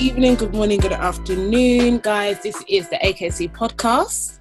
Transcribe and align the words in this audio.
evening, 0.00 0.34
good 0.34 0.54
morning, 0.54 0.80
good 0.80 0.92
afternoon, 0.92 1.98
guys. 1.98 2.42
This 2.42 2.56
is 2.68 2.88
the 2.88 2.96
AKC 2.96 3.52
podcast. 3.52 4.38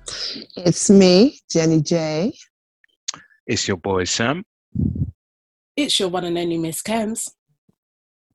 It's 0.55 0.89
me, 0.89 1.39
Jenny 1.52 1.82
J. 1.82 2.34
It's 3.46 3.68
your 3.68 3.78
boy 3.78 4.06
Sam. 4.06 4.46
It's 5.75 6.00
your 6.00 6.10
one 6.10 6.24
and 6.25 6.38
only 6.38 6.57
Miss 6.57 6.82
Kems. 6.82 7.30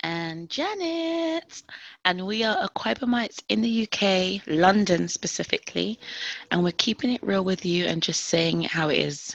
and 0.03 0.51
Janet. 0.51 1.63
And 2.05 2.27
we 2.27 2.45
are 2.45 2.69
Akwaibomites 2.69 3.43
in 3.49 3.63
the 3.63 3.89
UK, 3.89 4.43
London 4.47 5.09
specifically. 5.09 5.99
And 6.51 6.63
we're 6.63 6.73
keeping 6.73 7.11
it 7.11 7.23
real 7.23 7.43
with 7.43 7.65
you 7.65 7.87
and 7.87 8.03
just 8.03 8.25
saying 8.25 8.65
how 8.65 8.91
it 8.91 8.99
is. 8.99 9.35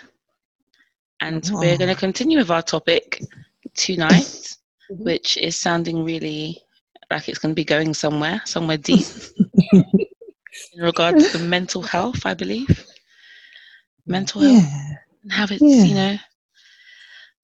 And 1.22 1.44
we're 1.52 1.78
going 1.78 1.90
to 1.90 2.00
continue 2.00 2.38
with 2.38 2.52
our 2.52 2.62
topic 2.62 3.24
tonight, 3.76 4.58
Mhm. 4.92 5.00
which 5.00 5.38
is 5.38 5.56
sounding 5.56 6.04
really 6.04 6.62
like 7.12 7.28
it's 7.30 7.40
going 7.40 7.52
to 7.52 7.56
be 7.56 7.66
going 7.66 7.94
somewhere, 7.94 8.42
somewhere 8.46 8.78
deep 8.78 9.06
in 9.74 9.84
regards 10.78 11.32
to 11.32 11.40
mental 11.40 11.82
health, 11.82 12.26
I 12.26 12.34
believe. 12.34 12.86
Mental 14.06 14.42
health 14.42 14.74
and 15.24 15.32
how 15.32 15.44
it's, 15.46 15.62
Yeah. 15.62 15.84
you 15.84 15.96
know, 15.96 16.18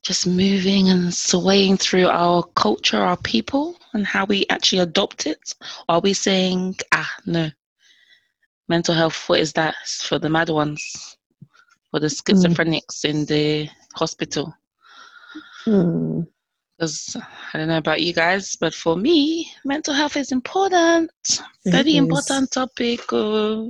just 0.04 0.28
moving 0.28 0.90
and 0.90 1.14
swaying 1.14 1.78
through 1.78 2.08
our 2.08 2.44
culture, 2.56 3.02
our 3.02 3.18
people, 3.18 3.76
and 3.94 4.06
how 4.06 4.26
we 4.26 4.46
actually 4.50 4.80
adopt 4.80 5.26
it? 5.26 5.56
Are 5.90 6.00
we 6.00 6.14
saying, 6.14 6.76
ah, 6.94 7.12
no, 7.26 7.50
mental 8.68 8.94
health, 8.94 9.28
what 9.28 9.40
is 9.40 9.54
that? 9.54 9.76
It's 9.82 10.06
for 10.06 10.20
the 10.20 10.30
mad 10.30 10.50
ones, 10.50 11.18
for 11.92 12.00
the 12.00 12.08
schizophrenics 12.08 13.04
in 13.04 13.26
the 13.26 13.68
hospital? 13.96 14.54
Hmm. 15.64 16.22
Because 16.78 17.16
I 17.54 17.58
don't 17.58 17.70
know 17.70 17.78
about 17.78 18.02
you 18.02 18.14
guys, 18.14 18.56
but 18.60 18.74
for 18.74 18.98
me, 18.98 19.50
mental 19.64 19.94
health 19.94 20.18
is 20.18 20.32
important. 20.32 21.10
It 21.64 21.72
Very 21.72 21.92
is. 21.92 21.98
important 21.98 22.52
topic. 22.52 23.02
Uh, 23.14 23.68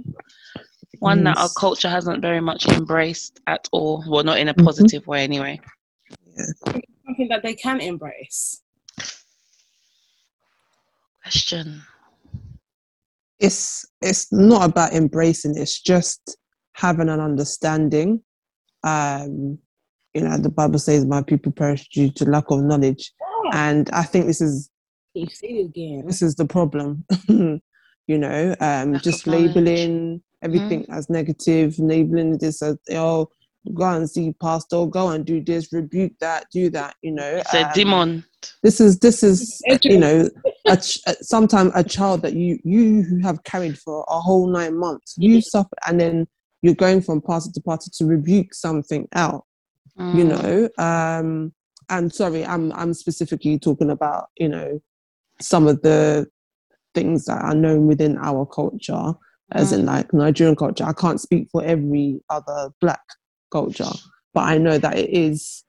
one 1.00 1.24
that 1.26 1.38
our 1.38 1.50
culture 1.50 1.90
hasn't 1.90 2.22
very 2.22 2.42
much 2.42 2.66
embraced 2.68 3.40
at 3.46 3.68
all. 3.72 4.04
Well, 4.08 4.24
not 4.24 4.40
in 4.40 4.50
a 4.50 4.54
Mhm. 4.56 4.64
positive 4.66 5.06
way, 5.06 5.24
anyway. 5.24 5.60
Something 7.06 7.28
that 7.30 7.44
they 7.44 7.54
can 7.54 7.80
embrace. 7.80 8.64
Question. 11.22 11.84
It's 13.40 13.86
it's 14.02 14.32
not 14.32 14.68
about 14.70 14.94
embracing. 14.94 15.58
It's 15.58 15.80
just 15.82 16.38
having 16.74 17.10
an 17.10 17.20
understanding. 17.20 18.24
Um, 18.84 19.60
you 20.16 20.22
know, 20.22 20.38
the 20.38 20.50
Bible 20.50 20.80
says, 20.80 21.06
"My 21.06 21.22
people 21.22 21.52
perish 21.52 21.88
due 21.90 22.10
to 22.12 22.26
lack 22.26 22.50
of 22.50 22.64
knowledge," 22.64 23.12
and 23.52 23.90
I 23.92 24.04
think 24.04 24.26
this 24.26 24.42
is 24.42 24.70
You 25.14 25.28
see 25.28 25.60
it 25.60 25.66
again. 25.66 26.04
this 26.08 26.22
is 26.22 26.36
the 26.36 26.46
problem. 26.46 27.06
you 27.28 28.18
know, 28.18 28.56
um, 28.62 28.94
Lack 28.94 29.04
just. 29.04 29.26
Mm-hmm. 29.26 29.32
labeling 29.32 30.22
everything 30.42 30.86
as 30.90 31.10
negative, 31.10 31.78
labeling 31.80 32.38
this 32.38 32.62
as 32.62 32.78
oh, 32.92 33.28
go 33.74 33.84
and 33.90 34.10
see 34.10 34.34
pastor, 34.42 34.86
go 34.86 35.10
and 35.10 35.26
do 35.26 35.44
this, 35.44 35.74
rebuke 35.74 36.14
that, 36.22 36.46
do 36.52 36.70
that. 36.70 36.96
You 37.02 37.12
know, 37.12 37.38
It's 37.38 37.54
a 37.54 37.66
um, 37.66 37.72
demon. 37.74 38.24
this 38.64 38.80
is 38.80 39.00
this 39.00 39.22
is 39.24 39.62
you 39.84 39.98
know 39.98 40.30
a 40.68 40.78
ch- 40.78 41.00
sometimes 41.22 41.72
a 41.76 41.84
child 41.84 42.22
that 42.22 42.34
you 42.34 42.60
you 42.64 43.02
who 43.04 43.20
have 43.20 43.44
carried 43.44 43.78
for 43.78 44.06
a 44.08 44.20
whole 44.20 44.48
nine 44.48 44.78
months 44.78 45.16
you 45.18 45.42
suffer 45.42 45.76
and 45.88 46.00
then 46.00 46.28
you're 46.62 46.76
going 46.76 47.02
from 47.02 47.22
pastor 47.22 47.52
to 47.52 47.62
pastor 47.62 47.90
to 47.98 48.06
rebuke 48.06 48.54
something 48.54 49.08
out 49.14 49.44
you 49.98 50.24
Mm. 50.24 50.28
know 50.78 50.84
um 50.84 51.54
and 51.90 52.14
sorry 52.14 52.46
i'm 52.46 52.72
i'm 52.74 52.94
specifically 52.94 53.58
talking 53.58 53.90
about 53.90 54.28
you 54.38 54.48
know 54.50 54.80
some 55.40 55.68
of 55.68 55.82
the 55.82 56.28
things 56.94 57.26
that 57.26 57.42
are 57.42 57.56
known 57.56 57.88
within 57.88 58.18
our 58.18 58.46
culture 58.46 59.14
as 59.52 59.72
in 59.72 59.86
like 59.86 60.12
nigerian 60.14 60.56
culture 60.56 60.84
i 60.84 60.94
can't 60.94 61.22
speak 61.22 61.48
for 61.52 61.64
every 61.64 62.20
other 62.30 62.70
black 62.82 63.04
culture 63.52 63.92
but 64.34 64.42
i 64.42 64.58
know 64.58 64.78
that 64.78 64.98
it 64.98 65.10
is 65.10 65.64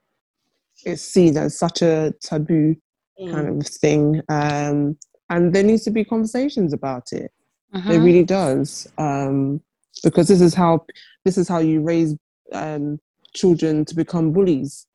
it's 0.84 1.02
seen 1.02 1.36
as 1.36 1.58
such 1.58 1.82
a 1.82 2.12
taboo 2.22 2.74
Mm. 3.18 3.30
kind 3.30 3.48
of 3.62 3.66
thing 3.66 4.20
um 4.28 4.96
and 5.30 5.54
there 5.54 5.62
needs 5.62 5.84
to 5.84 5.90
be 5.90 6.04
conversations 6.04 6.74
about 6.74 7.12
it 7.12 7.32
it 7.72 7.78
Mhm. 7.78 8.04
really 8.04 8.24
does 8.24 8.86
um 8.98 9.60
because 10.04 10.28
this 10.28 10.42
is 10.42 10.52
how 10.54 10.84
this 11.24 11.38
is 11.38 11.48
how 11.48 11.58
you 11.58 11.80
raise 11.80 12.14
um 12.52 12.98
children 13.40 13.84
to 13.84 13.94
become 14.02 14.32
bullies 14.32 14.86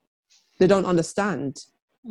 they 0.60 0.68
don't 0.68 0.86
understand 0.94 1.52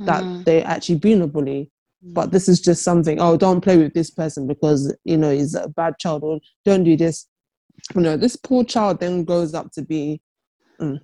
that 0.06 0.22
Mm. 0.24 0.44
they're 0.44 0.66
actually 0.74 0.98
being 1.06 1.22
a 1.22 1.26
bully 1.26 1.62
but 2.02 2.30
this 2.34 2.48
is 2.48 2.60
just 2.68 2.82
something 2.82 3.20
oh 3.20 3.36
don't 3.36 3.60
play 3.60 3.76
with 3.76 3.92
this 3.92 4.10
person 4.20 4.46
because 4.46 4.80
you 5.04 5.19
know 5.22 5.30
he's 5.38 5.54
a 5.54 5.69
bad 5.80 5.94
child 5.98 6.22
or 6.22 6.38
don't 6.64 6.84
do 6.84 6.96
this 6.96 7.26
you 7.94 8.00
know 8.00 8.16
this 8.16 8.36
poor 8.36 8.62
child 8.64 9.00
then 9.00 9.24
grows 9.24 9.52
up 9.58 9.69
to 9.72 9.82
be 9.82 10.20
mm. 10.80 10.96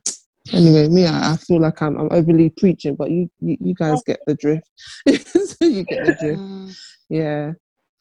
anyway 0.52 0.88
me 0.88 1.04
I, 1.04 1.32
I 1.32 1.36
feel 1.36 1.60
like 1.60 1.82
I'm, 1.82 1.96
I'm 2.00 2.08
overly 2.12 2.48
preaching 2.62 2.94
but 3.00 3.10
you, 3.10 3.28
you 3.40 3.56
you 3.60 3.74
guys 3.74 4.00
get 4.06 4.20
the 4.26 4.34
drift 4.34 4.68
so 5.06 5.64
you 5.76 5.82
get 5.84 6.06
the 6.06 6.14
drift 6.20 6.40
Mm. 6.40 6.74
yeah 7.10 7.52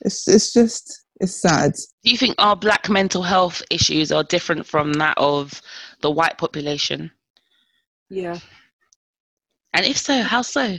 it's 0.02 0.28
it's 0.28 0.54
just 0.54 1.05
it's 1.20 1.36
sad 1.36 1.74
Do 2.04 2.12
you 2.12 2.18
think 2.18 2.36
our 2.38 2.56
black 2.56 2.90
mental 2.90 3.24
health 3.24 3.62
issues 3.70 4.12
are 4.12 4.24
different 4.24 4.66
from 4.66 4.94
that 4.94 5.18
of 5.18 5.62
the 6.02 6.12
white 6.12 6.38
population? 6.38 7.12
Yeah. 8.10 8.40
And 9.74 9.86
if 9.86 9.98
so, 9.98 10.22
how 10.22 10.42
so? 10.42 10.78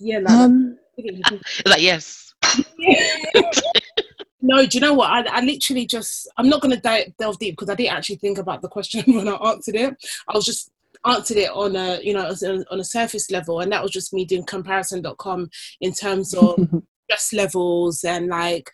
Yeah, 0.00 0.18
like, 0.18 0.30
um 0.30 0.78
like, 1.66 1.82
yes. 1.82 2.34
No, 4.46 4.66
do 4.66 4.76
you 4.76 4.80
know 4.80 4.92
what? 4.92 5.08
I, 5.08 5.38
I 5.38 5.40
literally 5.40 5.86
just, 5.86 6.28
I'm 6.36 6.50
not 6.50 6.60
going 6.60 6.74
to 6.74 6.80
di- 6.80 7.14
delve 7.18 7.38
deep 7.38 7.54
because 7.54 7.70
I 7.70 7.74
didn't 7.76 7.96
actually 7.96 8.16
think 8.16 8.36
about 8.36 8.60
the 8.60 8.68
question 8.68 9.02
when 9.14 9.26
I 9.26 9.36
answered 9.36 9.74
it. 9.74 9.94
I 10.28 10.36
was 10.36 10.44
just 10.44 10.70
answered 11.06 11.38
it 11.38 11.48
on 11.48 11.74
a, 11.74 11.98
you 12.02 12.12
know, 12.12 12.26
on 12.70 12.78
a 12.78 12.84
surface 12.84 13.30
level. 13.30 13.60
And 13.60 13.72
that 13.72 13.82
was 13.82 13.90
just 13.90 14.12
me 14.12 14.26
doing 14.26 14.44
comparison.com 14.44 15.48
in 15.80 15.94
terms 15.94 16.34
of 16.34 16.58
stress 17.04 17.32
levels 17.32 18.04
and 18.04 18.28
like 18.28 18.70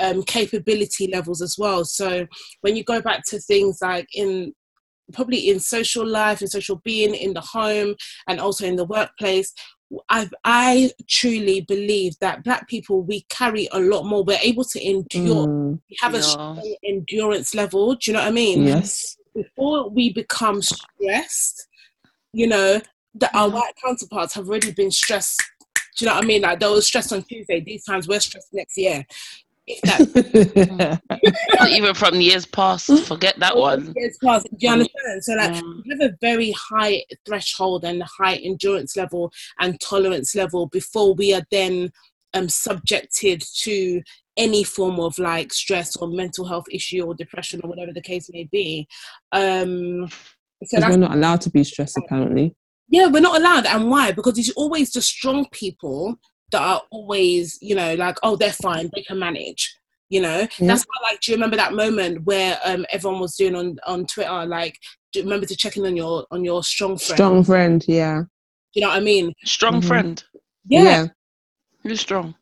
um, 0.00 0.22
capability 0.22 1.08
levels 1.12 1.42
as 1.42 1.56
well. 1.58 1.84
So 1.84 2.26
when 2.62 2.76
you 2.76 2.84
go 2.84 3.00
back 3.00 3.22
to 3.26 3.38
things 3.38 3.78
like 3.82 4.08
in, 4.14 4.54
probably 5.12 5.50
in 5.50 5.60
social 5.60 6.06
life 6.06 6.40
and 6.40 6.50
social 6.50 6.80
being 6.84 7.14
in 7.14 7.34
the 7.34 7.40
home 7.40 7.94
and 8.28 8.40
also 8.40 8.66
in 8.66 8.76
the 8.76 8.84
workplace, 8.84 9.52
I 10.08 10.28
I 10.44 10.90
truly 11.08 11.60
believe 11.60 12.14
that 12.20 12.42
black 12.42 12.66
people 12.68 13.02
we 13.02 13.24
carry 13.28 13.68
a 13.72 13.78
lot 13.78 14.04
more. 14.04 14.24
We're 14.24 14.38
able 14.42 14.64
to 14.64 14.84
endure. 14.84 15.46
mm, 15.46 15.78
We 15.88 15.96
have 16.00 16.14
a 16.14 16.22
strong 16.22 16.76
endurance 16.84 17.54
level. 17.54 17.94
Do 17.94 18.10
you 18.10 18.12
know 18.14 18.22
what 18.22 18.28
I 18.28 18.32
mean? 18.32 18.66
yes 18.66 19.16
Before 19.34 19.88
we 19.88 20.12
become 20.12 20.60
stressed, 20.62 21.68
you 22.32 22.48
know, 22.48 22.80
that 23.14 23.30
our 23.34 23.48
Mhm. 23.48 23.52
white 23.52 23.72
counterparts 23.84 24.34
have 24.34 24.48
already 24.48 24.72
been 24.72 24.90
stressed. 24.90 25.40
Do 25.96 26.04
you 26.04 26.10
know 26.10 26.14
what 26.16 26.24
I 26.24 26.26
mean? 26.26 26.42
Like 26.42 26.60
they 26.60 26.68
were 26.68 26.80
stressed 26.82 27.12
on 27.12 27.22
Tuesday. 27.22 27.60
These 27.60 27.84
times 27.84 28.06
we're 28.06 28.20
stressed 28.20 28.52
next 28.52 28.76
year. 28.76 29.04
That 29.84 31.00
Not 31.58 31.70
even 31.70 31.94
from 31.94 32.20
years 32.20 32.46
past. 32.46 32.86
Forget 33.04 33.38
that 33.40 33.56
one. 33.56 33.92
gets 33.92 34.18
past, 34.18 34.46
do 34.50 34.66
you 34.66 34.70
understand? 34.72 35.24
So 35.24 35.34
like 35.34 35.52
Mm. 35.54 35.82
we 35.84 35.96
have 35.98 36.10
a 36.12 36.16
very 36.20 36.52
high 36.52 37.02
threshold 37.24 37.84
and 37.84 38.02
high 38.04 38.36
endurance 38.36 38.96
level 38.96 39.32
and 39.58 39.80
tolerance 39.80 40.34
level 40.36 40.66
before 40.66 41.14
we 41.14 41.34
are 41.34 41.42
then 41.50 41.90
um, 42.34 42.48
subjected 42.48 43.42
to 43.62 44.02
any 44.36 44.62
form 44.62 45.00
of 45.00 45.18
like 45.18 45.52
stress 45.52 45.96
or 45.96 46.08
mental 46.08 46.44
health 46.44 46.66
issue 46.70 47.00
or 47.02 47.14
depression 47.14 47.60
or 47.64 47.70
whatever 47.70 47.92
the 47.92 48.02
case 48.02 48.28
may 48.32 48.44
be. 48.52 48.86
Um, 49.32 50.06
so 50.64 50.78
because 50.78 50.84
we're 50.90 50.96
not 50.98 51.14
allowed 51.14 51.40
to 51.42 51.50
be 51.50 51.64
stressed 51.64 51.96
apparently 51.98 52.54
yeah, 52.88 53.06
we're 53.06 53.20
not 53.20 53.38
allowed. 53.40 53.66
And 53.66 53.90
why? 53.90 54.12
Because 54.12 54.38
it's 54.38 54.50
always 54.52 54.92
the 54.92 55.02
strong 55.02 55.46
people 55.50 56.16
that 56.52 56.60
are 56.62 56.82
always, 56.90 57.58
you 57.60 57.74
know, 57.74 57.94
like, 57.94 58.16
oh, 58.22 58.36
they're 58.36 58.52
fine, 58.52 58.90
they 58.94 59.02
can 59.02 59.18
manage. 59.18 59.76
You 60.08 60.20
know, 60.20 60.38
Yeah. 60.58 60.68
that's 60.68 60.84
why, 60.84 61.10
like, 61.10 61.20
do 61.20 61.32
you 61.32 61.36
remember 61.36 61.56
that 61.56 61.72
moment 61.72 62.22
where 62.24 62.60
um, 62.64 62.86
everyone 62.90 63.20
was 63.20 63.34
doing 63.34 63.56
on 63.56 63.76
on 63.88 64.06
Twitter, 64.06 64.46
like, 64.46 64.78
do 65.12 65.18
you 65.18 65.24
remember 65.24 65.46
to 65.46 65.56
check 65.56 65.76
in 65.76 65.84
on 65.84 65.96
your 65.96 66.24
on 66.30 66.44
your 66.44 66.62
strong 66.62 66.96
friend? 66.96 67.16
strong 67.16 67.42
friend 67.44 67.84
yeah 67.88 68.20
Do 68.72 68.80
you 68.80 68.82
know 68.82 68.88
what 68.90 68.98
I 68.98 69.00
mean? 69.00 69.32
Strong 69.44 69.80
Mhm. 69.80 69.84
friend. 69.88 70.24
Yeah. 70.68 71.06
Who's 71.82 72.00
strong? 72.00 72.34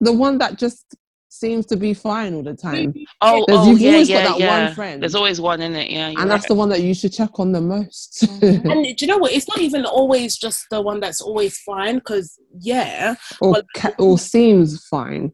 the 0.00 0.12
one 0.12 0.38
that 0.38 0.58
just 0.58 0.84
seems 1.32 1.64
to 1.66 1.76
be 1.76 1.94
fine 1.94 2.34
all 2.34 2.42
the 2.42 2.54
time 2.54 2.92
Oh, 3.22 3.44
There's- 3.48 3.66
oh 3.66 3.70
you've 3.70 3.80
yeah, 3.80 3.90
always 3.92 4.08
got 4.08 4.22
yeah, 4.22 4.28
one 4.28 4.40
yeah. 4.68 4.74
friend. 4.74 5.02
There's 5.02 5.14
always 5.14 5.40
one 5.40 5.60
in 5.62 5.74
it, 5.74 5.90
yeah. 5.90 6.10
you're 6.10 6.20
and 6.20 6.30
that's 6.30 6.42
right. 6.44 6.48
the 6.48 6.54
one 6.54 6.68
that 6.68 6.82
you 6.82 6.92
should 6.94 7.12
check 7.12 7.40
on 7.40 7.52
the 7.52 7.60
most 7.60 8.22
Mhm. 8.22 8.64
And 8.72 8.84
do 8.96 9.04
you 9.04 9.06
know 9.10 9.18
what? 9.18 9.32
It's 9.32 9.48
not 9.48 9.58
even 9.60 9.84
always 9.86 10.36
just 10.36 10.66
the 10.70 10.80
one 10.82 11.00
that's 11.00 11.20
always 11.22 11.56
fine, 11.58 11.96
because 11.96 12.38
yeah, 12.60 13.14
or 13.40 13.52
Well- 13.52 13.62
ca- 13.76 13.94
or 13.98 14.18
seems 14.18 14.84
fine 14.86 15.32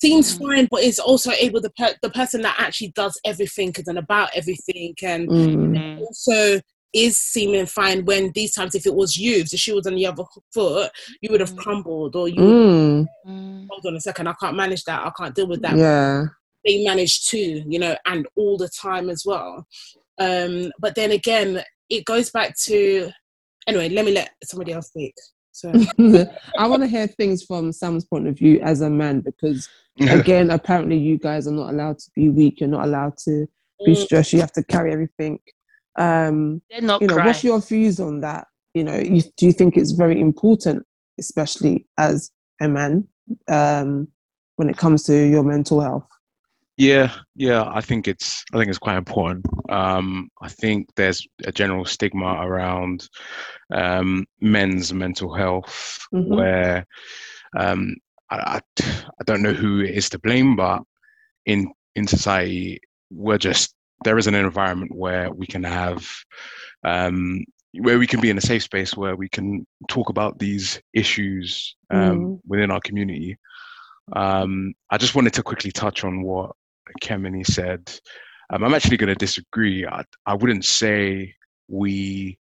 seems 0.00 0.34
Mhm. 0.34 0.38
fine, 0.46 0.68
but 0.70 0.82
it's 0.82 0.98
also 0.98 1.30
able 1.32 1.60
the 1.60 1.70
per- 1.78 1.94
the 2.00 2.08
person 2.10 2.40
that 2.42 2.56
actually 2.58 2.92
does 2.92 3.20
everything 3.26 3.74
and 3.86 3.98
about 3.98 4.30
everything, 4.34 4.94
and 5.02 5.28
Mm. 5.28 5.76
Mm. 5.76 6.00
also 6.00 6.60
is 6.92 7.16
seeming 7.18 7.66
fine 7.66 8.04
when 8.04 8.32
these 8.32 8.54
times 8.54 8.74
if 8.74 8.86
it 8.86 8.94
was 8.94 9.16
you 9.16 9.36
if 9.36 9.50
the 9.50 9.56
shoe 9.56 9.74
was 9.76 9.86
on 9.86 9.94
the 9.94 10.06
other 10.06 10.24
foot 10.52 10.90
you 11.20 11.30
would 11.30 11.40
have 11.40 11.54
Mm. 11.54 11.58
crumbled 11.58 12.16
or 12.16 12.28
you 12.28 12.40
Mm, 12.42 13.06
Mm. 13.26 13.66
hold 13.70 13.86
on 13.86 13.96
a 13.96 14.00
second 14.00 14.26
i 14.26 14.32
can't 14.40 14.56
manage 14.56 14.84
that 14.84 15.04
i 15.06 15.10
can't 15.16 15.34
deal 15.34 15.46
with 15.46 15.62
that 15.62 15.76
yeah. 15.76 16.24
they 16.64 16.82
manage 16.84 17.26
to 17.26 17.38
you 17.38 17.78
know 17.78 17.96
and 18.06 18.26
all 18.36 18.56
the 18.56 18.68
time 18.68 19.08
as 19.10 19.24
well 19.24 19.66
um 20.18 20.72
but 20.78 20.94
then 20.94 21.12
again 21.12 21.62
it 21.88 22.04
goes 22.04 22.30
back 22.30 22.56
to 22.56 23.10
anyway 23.66 23.88
let 23.88 24.04
me 24.04 24.12
let 24.12 24.30
somebody 24.44 24.72
else 24.72 24.88
speak 24.88 25.14
so 25.52 25.72
I 26.58 26.66
want 26.66 26.82
to 26.82 26.88
hear 26.88 27.06
things 27.06 27.42
from 27.44 27.72
Sam's 27.72 28.04
point 28.04 28.26
of 28.28 28.38
view 28.38 28.60
as 28.60 28.80
a 28.80 28.88
man 28.88 29.20
because, 29.20 29.68
again, 30.00 30.50
apparently 30.50 30.96
you 30.96 31.18
guys 31.18 31.46
are 31.46 31.52
not 31.52 31.70
allowed 31.70 31.98
to 31.98 32.10
be 32.14 32.28
weak. 32.30 32.60
You're 32.60 32.68
not 32.68 32.84
allowed 32.86 33.16
to 33.24 33.46
be 33.84 33.92
Mm, 33.92 33.96
stressed. 33.96 34.32
You 34.32 34.40
have 34.40 34.52
to 34.52 34.64
carry 34.64 34.92
everything. 34.92 35.38
Um, 35.96 36.62
They're 36.70 36.80
not 36.80 37.00
you 37.02 37.08
know, 37.08 37.14
cry. 37.14 37.26
what's 37.26 37.44
your 37.44 37.60
views 37.60 38.00
on 38.00 38.20
that? 38.20 38.46
You 38.74 38.84
know, 38.84 38.96
you, 38.98 39.22
do 39.36 39.46
you 39.46 39.52
think 39.52 39.76
it's 39.76 39.92
very 39.92 40.20
important, 40.20 40.86
especially 41.18 41.86
as 41.98 42.30
a 42.60 42.68
man, 42.68 43.08
um, 43.48 44.08
when 44.56 44.68
it 44.70 44.76
comes 44.76 45.02
to 45.04 45.14
your 45.28 45.42
mental 45.42 45.80
health? 45.80 46.06
Yeah, 46.76 47.12
yeah, 47.34 47.64
I 47.68 47.82
think 47.82 48.08
it's 48.08 48.42
I 48.54 48.56
think 48.56 48.68
it's 48.70 48.78
quite 48.78 48.96
important. 48.96 49.44
Um, 49.68 50.30
I 50.40 50.48
think 50.48 50.88
there's 50.96 51.26
a 51.44 51.52
general 51.52 51.84
stigma 51.84 52.38
around 52.40 53.06
um, 53.70 54.24
men's 54.40 54.92
mental 54.94 55.34
health 55.34 55.98
Mhm. 56.14 56.28
where 56.36 56.86
um, 57.58 57.96
I, 58.30 58.36
I 58.36 58.60
I 59.20 59.24
don't 59.26 59.42
know 59.42 59.52
who 59.52 59.80
is 59.80 60.08
to 60.10 60.18
blame, 60.18 60.56
but 60.56 60.82
in 61.44 61.70
in 61.96 62.06
society 62.06 62.80
we're 63.10 63.36
just 63.38 63.74
there 64.04 64.18
is 64.18 64.26
an 64.26 64.34
environment 64.34 64.92
where 64.94 65.30
we 65.30 65.46
can 65.46 65.62
have 65.64 66.06
um, 66.84 67.44
where 67.74 67.98
we 67.98 68.06
can 68.06 68.20
be 68.20 68.30
in 68.30 68.38
a 68.38 68.40
safe 68.40 68.62
space 68.62 68.96
where 68.96 69.14
we 69.14 69.28
can 69.28 69.66
talk 69.88 70.08
about 70.08 70.38
these 70.38 70.80
issues 70.92 71.76
um, 71.90 72.00
Mm. 72.00 72.40
within 72.46 72.70
our 72.70 72.80
community. 72.80 73.36
Um, 74.12 74.74
I 74.90 74.98
just 74.98 75.14
wanted 75.14 75.34
to 75.34 75.42
quickly 75.42 75.70
touch 75.70 76.02
on 76.02 76.22
what 76.22 76.52
Kemini 77.00 77.44
said. 77.44 77.92
Um, 78.52 78.64
I'm 78.64 78.74
actually 78.74 78.96
going 78.96 79.08
to 79.08 79.14
disagree. 79.14 79.86
I, 79.86 80.02
I 80.26 80.34
wouldn't 80.34 80.64
say 80.64 81.34
we, 81.68 82.38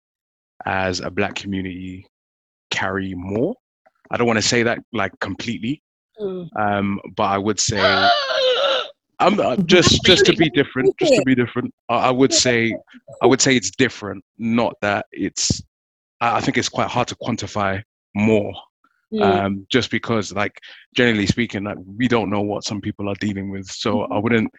as 0.65 1.01
a 1.01 1.11
black 1.11 1.35
community, 1.35 2.07
carry 2.71 3.13
more. 3.15 3.55
I 4.09 4.15
don't 4.17 4.27
want 4.27 4.37
to 4.37 4.47
say 4.47 4.63
that 4.63 4.79
like 4.93 5.11
completely, 5.19 5.83
mm, 6.21 6.47
um, 6.57 7.01
but 7.17 7.23
I 7.23 7.37
would 7.37 7.59
say 7.59 7.75
I'm 9.19 9.39
uh, 9.39 9.55
just 9.57 10.03
just 10.03 10.25
to 10.25 10.35
be 10.35 10.49
different. 10.49 10.95
Just 10.99 11.13
to 11.13 11.23
be 11.25 11.35
different, 11.35 11.73
I, 11.89 11.95
I 11.95 12.11
would 12.11 12.33
say 12.33 12.75
I 13.21 13.25
would 13.25 13.41
say 13.41 13.55
it's 13.55 13.71
different. 13.71 14.23
Not 14.37 14.75
that 14.81 15.05
it's. 15.11 15.61
I 16.21 16.37
I 16.37 16.41
think 16.41 16.57
it's 16.57 16.69
quite 16.69 16.87
hard 16.87 17.07
to 17.07 17.15
quantify 17.15 17.81
more 18.15 18.53
mm, 19.13 19.21
um, 19.21 19.65
just 19.69 19.91
because 19.91 20.33
like 20.33 20.59
generally 20.95 21.25
speaking 21.25 21.63
like 21.63 21.77
we 21.85 22.07
don't 22.07 22.29
know 22.29 22.41
what 22.41 22.63
some 22.63 22.81
people 22.81 23.09
are 23.09 23.15
dealing 23.15 23.49
with 23.49 23.67
so 23.67 24.01
i 24.03 24.17
wouldn't 24.17 24.51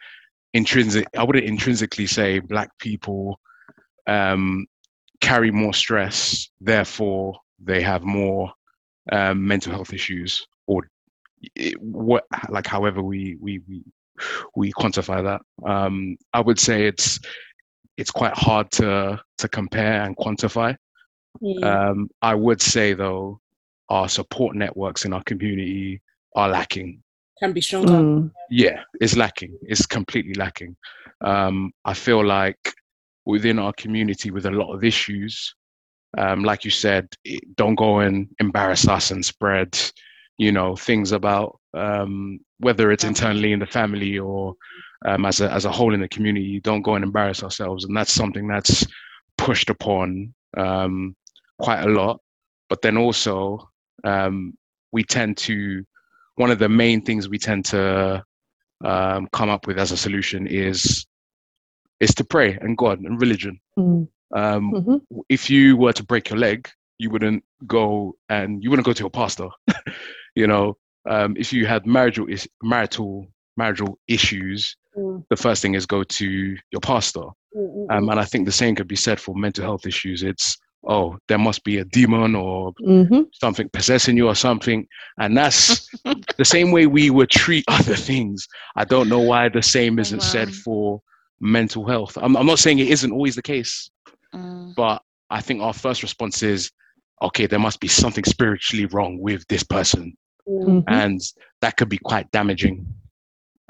intrinsic 0.53 1.07
i 1.17 1.23
wouldn't 1.23 1.45
intrinsically 1.45 2.07
say 2.07 2.39
black 2.39 2.69
people 2.79 3.39
um, 4.07 4.65
carry 5.21 5.51
more 5.51 5.73
stress 5.73 6.49
therefore 6.61 7.37
they 7.59 7.81
have 7.81 8.03
more 8.03 8.51
um, 9.11 9.45
mental 9.45 9.71
health 9.71 9.93
issues 9.93 10.45
or 10.65 10.87
it, 11.55 11.79
what 11.81 12.25
like 12.49 12.65
however 12.65 13.01
we 13.01 13.37
we 13.39 13.61
we, 13.67 13.83
we 14.55 14.71
quantify 14.73 15.23
that 15.23 15.41
um, 15.69 16.17
i 16.33 16.39
would 16.39 16.59
say 16.59 16.85
it's 16.85 17.19
it's 17.97 18.11
quite 18.11 18.33
hard 18.33 18.71
to 18.71 19.19
to 19.37 19.47
compare 19.49 20.03
and 20.03 20.15
quantify 20.17 20.75
mm, 21.41 21.63
um, 21.63 22.09
I 22.21 22.33
would 22.35 22.61
say 22.61 22.93
though, 22.93 23.39
our 23.89 24.07
support 24.07 24.55
networks 24.55 25.05
in 25.05 25.13
our 25.13 25.23
community 25.23 26.01
are 26.35 26.49
lacking. 26.49 27.01
can 27.39 27.53
be 27.53 27.61
stronger 27.61 27.91
Mm, 27.91 28.31
Yeah, 28.49 28.81
it's 29.01 29.15
lacking. 29.15 29.57
It's 29.63 29.85
completely 29.85 30.33
lacking. 30.35 30.75
Um, 31.21 31.71
I 31.85 31.93
feel 31.93 32.25
like 32.25 32.73
within 33.25 33.59
our 33.59 33.73
community 33.73 34.31
with 34.31 34.45
a 34.45 34.51
lot 34.51 34.73
of 34.73 34.83
issues, 34.83 35.55
um, 36.17 36.43
like 36.43 36.65
you 36.65 36.71
said, 36.71 37.07
don't 37.55 37.75
go 37.75 37.99
and 37.99 38.27
embarrass 38.39 38.87
us 38.87 39.11
and 39.11 39.23
spread, 39.25 39.77
you 40.37 40.51
know, 40.51 40.75
things 40.75 41.11
about 41.11 41.59
um, 41.73 42.39
whether 42.59 42.91
it's 42.91 43.03
internally 43.03 43.51
in 43.53 43.59
the 43.59 43.65
family 43.65 44.17
or 44.19 44.55
um, 45.05 45.25
as 45.25 45.41
a 45.41 45.51
as 45.51 45.65
a 45.65 45.71
whole 45.71 45.93
in 45.93 46.01
the 46.01 46.07
community. 46.09 46.59
Don't 46.59 46.81
go 46.81 46.95
and 46.95 47.03
embarrass 47.03 47.43
ourselves, 47.43 47.85
and 47.85 47.95
that's 47.95 48.11
something 48.13 48.47
that's 48.47 48.85
pushed 49.37 49.69
upon 49.69 50.33
um, 50.57 51.15
quite 51.59 51.81
a 51.83 51.89
lot. 51.89 52.19
But 52.69 52.81
then 52.81 52.97
also, 52.97 53.69
um, 54.03 54.57
we 54.91 55.03
tend 55.03 55.37
to 55.37 55.83
one 56.35 56.51
of 56.51 56.59
the 56.59 56.69
main 56.69 57.01
things 57.01 57.27
we 57.29 57.37
tend 57.37 57.65
to 57.65 58.23
um, 58.83 59.27
come 59.33 59.49
up 59.49 59.67
with 59.67 59.77
as 59.77 59.91
a 59.91 59.97
solution 59.97 60.47
is 60.47 61.05
is 61.99 62.13
to 62.15 62.23
pray 62.23 62.57
and 62.61 62.77
God 62.77 62.99
and 63.01 63.19
religion. 63.21 63.59
mm, 63.77 64.07
Um, 64.35 64.71
mhm, 64.73 65.01
if 65.27 65.49
you 65.49 65.75
were 65.75 65.93
to 65.93 66.03
break 66.03 66.29
your 66.29 66.39
leg, 66.39 66.69
you 66.97 67.09
wouldn't 67.09 67.43
go 67.67 68.15
and 68.29 68.63
you 68.63 68.69
wouldn't 68.69 68.85
go 68.85 68.93
to 68.93 68.99
your 69.03 69.09
pastor. 69.09 69.49
you 70.35 70.47
know, 70.47 70.77
um, 71.09 71.35
if 71.37 71.53
you 71.53 71.67
had 71.67 71.85
marital 71.87 72.27
is 72.27 72.47
marital 72.63 73.27
marital 73.57 73.99
issues, 74.07 74.77
Mm, 74.97 75.23
the 75.29 75.37
first 75.37 75.61
thing 75.61 75.75
is 75.75 75.85
go 75.85 76.03
to 76.03 76.55
your 76.71 76.81
pastor. 76.81 77.23
mm, 77.55 77.61
mm, 77.75 77.91
Um, 77.91 78.09
and 78.09 78.19
I 78.19 78.25
think 78.25 78.45
the 78.45 78.51
same 78.51 78.75
could 78.75 78.87
be 78.87 78.95
said 78.95 79.19
for 79.19 79.35
mental 79.35 79.63
health 79.65 79.85
issues. 79.87 80.23
It's 80.23 80.57
oh, 80.87 81.17
there 81.27 81.39
must 81.39 81.63
be 81.63 81.77
a 81.79 81.85
demon 81.85 82.35
or 82.35 82.73
mhm, 82.79 83.25
something 83.31 83.69
possessing 83.69 84.17
you 84.17 84.27
or 84.27 84.35
something, 84.35 84.87
and 85.19 85.37
that's 85.37 85.81
the 86.37 86.45
same 86.45 86.71
way 86.71 86.87
we 86.87 87.09
would 87.11 87.29
treat 87.29 87.65
other 87.67 87.95
things. 87.95 88.47
I 88.75 88.85
don't 88.85 89.09
know 89.09 89.21
why 89.21 89.49
the 89.49 89.61
same 89.63 89.99
Oh, 89.99 89.99
isn't 89.99 90.23
said 90.23 90.51
for 90.51 91.01
mental 91.39 91.87
health. 91.87 92.17
I'm, 92.21 92.35
I'm 92.37 92.47
not 92.47 92.59
saying 92.59 92.79
it 92.79 92.89
isn't 92.89 93.11
always 93.11 93.35
the 93.35 93.43
case, 93.43 93.89
Mm. 94.33 94.75
but 94.75 95.01
I 95.29 95.41
think 95.41 95.61
our 95.61 95.73
first 95.73 96.01
response 96.03 96.43
is, 96.43 96.71
okay, 97.21 97.45
there 97.47 97.59
must 97.59 97.79
be 97.79 97.87
something 97.87 98.23
spiritually 98.23 98.85
wrong 98.85 99.19
with 99.19 99.45
this 99.47 99.63
person, 99.63 100.13
mm, 100.49 100.65
mhm. 100.65 100.83
and 100.87 101.21
that 101.61 101.77
could 101.77 101.89
be 101.89 101.97
quite 101.97 102.29
damaging 102.31 102.85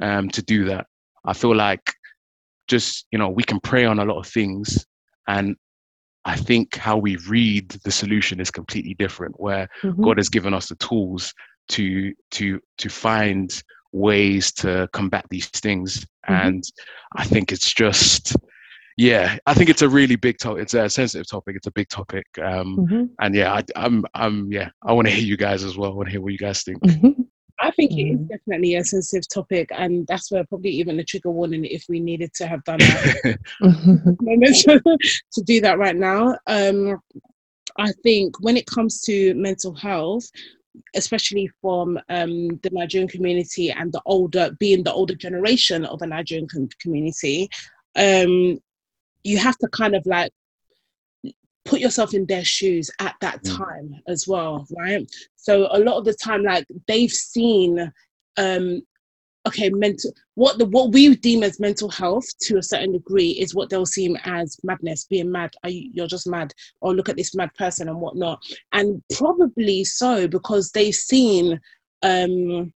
um, 0.02 0.30
to 0.30 0.42
do 0.42 0.66
that. 0.66 0.88
I 1.26 1.34
feel 1.34 1.56
like 1.56 1.94
just 2.68 3.06
you 3.12 3.20
know 3.20 3.30
we 3.30 3.44
can 3.44 3.60
pray 3.60 3.86
on 3.86 4.00
a 4.00 4.06
lot 4.06 4.20
of 4.20 4.28
things, 4.28 4.86
and 5.28 5.56
I 6.26 6.36
think 6.36 6.76
how 6.76 6.98
we 6.98 7.18
read 7.28 7.70
the 7.84 7.92
solution 7.92 8.40
is 8.40 8.52
completely 8.52 8.94
different. 8.94 9.40
Where 9.40 9.68
Mhm. 9.84 10.02
God 10.04 10.18
has 10.18 10.30
given 10.30 10.54
us 10.54 10.70
the 10.70 10.76
tools 10.76 11.34
to 11.70 12.14
to 12.32 12.60
to 12.78 12.90
find 12.90 13.52
ways 13.92 14.52
to 14.54 14.88
combat 14.94 15.26
these 15.30 15.48
things, 15.48 16.06
Mhm. 16.28 16.46
and 16.48 16.64
I 17.16 17.26
think 17.26 17.52
it's 17.52 17.74
just 17.74 18.36
yeah, 19.00 19.38
I 19.46 19.54
think 19.54 19.70
it's 19.70 19.82
a 19.82 19.88
really 19.88 20.18
big 20.18 20.38
topic. 20.40 20.64
It's 20.64 20.74
a 20.74 20.90
sensitive 20.90 21.26
topic. 21.30 21.56
It's 21.56 21.68
a 21.68 21.72
big 21.72 21.88
topic, 21.88 22.26
um, 22.44 22.70
Mhm. 22.78 23.10
and 23.22 23.34
yeah, 23.34 23.54
I, 23.54 23.62
I'm 23.78 24.04
I'm 24.14 24.52
yeah, 24.52 24.70
I 24.84 24.92
want 24.92 25.08
to 25.08 25.14
hear 25.14 25.24
you 25.32 25.38
guys 25.38 25.64
as 25.64 25.78
well. 25.78 25.92
I 25.92 25.96
want 25.96 26.08
to 26.10 26.12
hear 26.12 26.22
what 26.22 26.34
you 26.34 26.38
guys 26.38 26.64
think. 26.64 26.80
Mhm. 26.84 27.26
I 27.62 27.72
think 27.72 27.92
it 27.92 28.04
is 28.14 28.20
Mm. 28.20 28.28
definitely 28.30 28.76
a 28.76 28.84
sensitive 28.84 29.28
topic, 29.30 29.70
and 29.72 30.06
that's 30.08 30.30
where 30.32 30.44
probably 30.46 30.72
even 30.72 31.00
a 31.00 31.04
trigger 31.06 31.32
warning 31.32 31.64
if 31.64 31.84
we 31.88 32.00
needed 32.02 32.34
to 32.40 32.46
have 32.52 32.62
done 32.66 32.80
that 32.80 33.40
Mhm. 33.62 34.18
to 35.36 35.42
do 35.52 35.62
that 35.62 35.78
right 35.78 35.96
now. 35.96 36.38
Um, 36.48 37.00
I 37.78 37.92
think 38.04 38.30
when 38.42 38.58
it 38.58 38.66
comes 38.66 39.02
to 39.08 39.34
mental 39.36 39.74
health, 39.74 40.26
especially 40.96 41.50
from 41.62 41.98
um, 42.10 42.34
the 42.64 42.70
Nigerian 42.80 43.08
community 43.08 43.72
and 43.72 43.94
the 43.94 44.02
older, 44.06 44.52
being 44.60 44.84
the 44.84 44.92
older 44.94 45.16
generation 45.16 45.86
of 45.86 46.02
a 46.02 46.08
Nigerian 46.08 46.48
com- 46.54 46.70
community, 46.82 47.48
um, 47.96 48.60
you 49.24 49.38
have 49.38 49.58
to 49.58 49.68
kind 49.70 49.96
of 49.96 50.06
like 50.06 50.32
put 51.66 51.80
yourself 51.80 52.14
in 52.14 52.26
their 52.26 52.44
shoes 52.46 52.90
at 53.00 53.16
that 53.22 53.44
Mm. 53.44 53.58
time 53.58 53.96
as 54.08 54.28
well, 54.28 54.66
right? 54.78 55.08
So 55.36 55.68
a 55.72 55.80
lot 55.80 55.98
of 55.98 56.06
the 56.06 56.14
time, 56.14 56.44
like 56.44 56.66
they've 56.88 57.12
seen, 57.12 57.92
um, 58.38 58.82
okay, 59.48 59.70
mental 59.70 60.12
what 60.36 60.58
the 60.58 60.66
what 60.66 60.92
we 60.92 61.16
deem 61.16 61.44
as 61.44 61.60
mental 61.60 61.90
health 61.90 62.26
to 62.42 62.58
a 62.58 62.64
certain 62.64 62.94
degree 62.94 63.32
is 63.32 63.54
what 63.54 63.70
they'll 63.70 63.86
seem 63.86 64.18
as 64.24 64.58
madness, 64.64 65.06
being 65.06 65.32
mad. 65.32 65.52
Are 65.64 65.70
you, 65.70 65.92
you're 65.94 66.08
just 66.08 66.28
mad, 66.28 66.54
or 66.82 66.94
look 66.96 67.10
at 67.10 67.18
this 67.18 67.36
mad 67.36 67.54
person 67.56 67.88
and 67.90 68.00
whatnot, 68.00 68.42
and 68.72 69.02
probably 69.16 69.84
so 69.84 70.28
because 70.28 70.72
they've 70.72 70.96
seen, 70.96 71.60
um, 72.04 72.74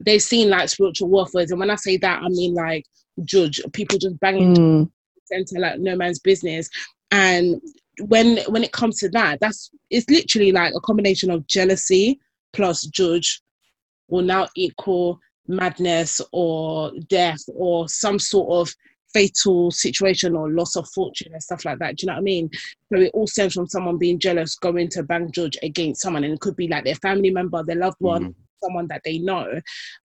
they've 0.00 0.22
seen 0.22 0.48
like 0.48 0.68
spiritual 0.68 1.08
warfare, 1.08 1.46
and 1.48 1.58
when 1.60 1.70
I 1.70 1.76
say 1.76 1.96
that, 1.98 2.22
I 2.22 2.28
mean 2.28 2.54
like 2.54 2.84
judge 3.24 3.60
people 3.72 3.98
just 3.98 4.18
banging 4.20 4.54
Mm. 4.54 4.90
Center 5.26 5.58
like 5.58 5.78
no 5.78 5.96
man's 5.96 6.18
business 6.18 6.68
and 7.10 7.60
when 8.00 8.38
when 8.48 8.62
it 8.64 8.72
comes 8.72 8.98
to 8.98 9.08
that 9.08 9.38
that's 9.40 9.70
it's 9.90 10.08
literally 10.10 10.52
like 10.52 10.72
a 10.74 10.80
combination 10.80 11.30
of 11.30 11.46
jealousy 11.46 12.18
plus 12.52 12.82
judge 12.86 13.40
will 14.08 14.22
now 14.22 14.48
equal 14.56 15.18
madness 15.48 16.20
or 16.32 16.92
death 17.08 17.42
or 17.54 17.88
some 17.88 18.18
sort 18.18 18.50
of 18.50 18.74
fatal 19.12 19.70
situation 19.70 20.36
or 20.36 20.50
loss 20.50 20.76
of 20.76 20.86
fortune 20.90 21.32
and 21.32 21.42
stuff 21.42 21.64
like 21.64 21.78
that. 21.78 21.96
Do 21.96 22.04
you 22.04 22.06
know 22.08 22.14
what 22.14 22.20
I 22.20 22.22
mean? 22.22 22.50
So 22.92 23.00
it 23.00 23.10
all 23.14 23.26
stems 23.26 23.54
from 23.54 23.66
someone 23.66 23.96
being 23.96 24.18
jealous, 24.18 24.56
going 24.56 24.88
to 24.90 25.02
bank 25.02 25.34
judge 25.34 25.56
against 25.62 26.02
someone, 26.02 26.24
and 26.24 26.34
it 26.34 26.40
could 26.40 26.56
be 26.56 26.68
like 26.68 26.84
their 26.84 26.96
family 26.96 27.30
member, 27.30 27.62
their 27.62 27.76
loved 27.76 27.96
one, 28.00 28.24
Mhm. 28.26 28.34
someone 28.62 28.88
that 28.88 29.02
they 29.04 29.18
know. 29.18 29.46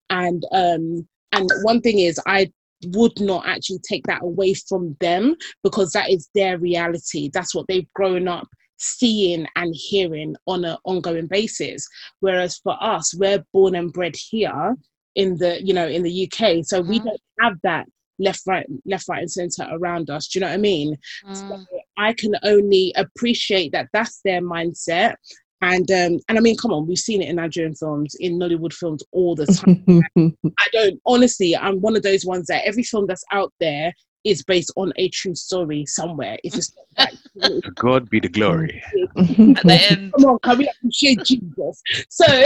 And 0.09 0.43
um, 0.51 1.07
and 1.33 1.49
one 1.63 1.81
thing 1.81 1.99
is, 1.99 2.19
I 2.25 2.51
would 2.87 3.19
not 3.19 3.47
actually 3.47 3.79
take 3.79 4.05
that 4.07 4.23
away 4.23 4.53
from 4.53 4.95
them 4.99 5.35
because 5.63 5.91
that 5.91 6.09
is 6.09 6.29
their 6.35 6.57
reality. 6.57 7.29
That's 7.33 7.53
what 7.55 7.65
they've 7.67 7.91
grown 7.93 8.27
up 8.27 8.47
seeing 8.77 9.47
and 9.55 9.73
hearing 9.75 10.35
on 10.47 10.65
an 10.65 10.77
ongoing 10.85 11.27
basis. 11.27 11.87
Whereas 12.19 12.57
for 12.57 12.75
us, 12.81 13.13
we're 13.13 13.45
born 13.53 13.75
and 13.75 13.93
bred 13.93 14.15
here 14.15 14.75
in 15.15 15.37
the 15.37 15.61
you 15.63 15.73
know 15.73 15.87
in 15.87 16.03
the 16.03 16.23
UK, 16.31 16.63
so 16.63 16.81
we 16.81 16.99
Mhm. 16.99 17.03
don't 17.05 17.21
have 17.41 17.53
that 17.63 17.87
left 18.19 18.41
right 18.45 18.65
left 18.85 19.07
right 19.09 19.21
and 19.21 19.31
center 19.31 19.67
around 19.71 20.09
us. 20.09 20.27
Do 20.27 20.39
you 20.39 20.41
know 20.41 20.47
what 20.49 20.53
I 20.53 20.57
mean? 20.57 20.97
So 21.31 21.55
Mm. 21.55 21.65
I 21.97 22.13
can 22.13 22.35
only 22.43 22.93
appreciate 22.95 23.71
that 23.73 23.89
that's 23.93 24.21
their 24.23 24.41
mindset. 24.41 25.15
And 25.63 25.89
um, 25.91 26.19
and 26.27 26.37
I 26.37 26.41
mean, 26.41 26.57
come 26.57 26.73
on, 26.73 26.87
we've 26.87 26.97
seen 26.97 27.21
it 27.21 27.29
in 27.29 27.35
Nigerian 27.35 27.75
films, 27.75 28.15
in 28.19 28.39
Nollywood 28.39 28.73
films 28.73 29.03
all 29.11 29.35
the 29.35 29.45
time. 29.45 30.03
I 30.59 30.67
don't 30.73 30.99
honestly. 31.05 31.55
I'm 31.55 31.79
one 31.81 31.95
of 31.95 32.01
those 32.03 32.25
ones 32.25 32.47
that 32.47 32.65
every 32.65 32.83
film 32.83 33.05
that's 33.05 33.23
out 33.31 33.53
there 33.59 33.93
is 34.23 34.43
based 34.43 34.71
on 34.75 34.91
a 34.97 35.09
true 35.09 35.35
story 35.35 35.85
somewhere. 35.85 36.37
If 36.43 36.55
it's 36.55 36.73
not 36.97 37.11
that, 37.35 37.73
God 37.75 38.09
be 38.09 38.19
the 38.19 38.29
glory. 38.29 38.81
At 39.17 39.63
the 39.63 39.87
end. 39.91 40.13
come 40.13 40.25
on, 40.29 40.39
can 40.39 40.57
we 40.57 40.69
appreciate 40.69 41.23
Jesus? 41.23 41.81
So, 42.09 42.25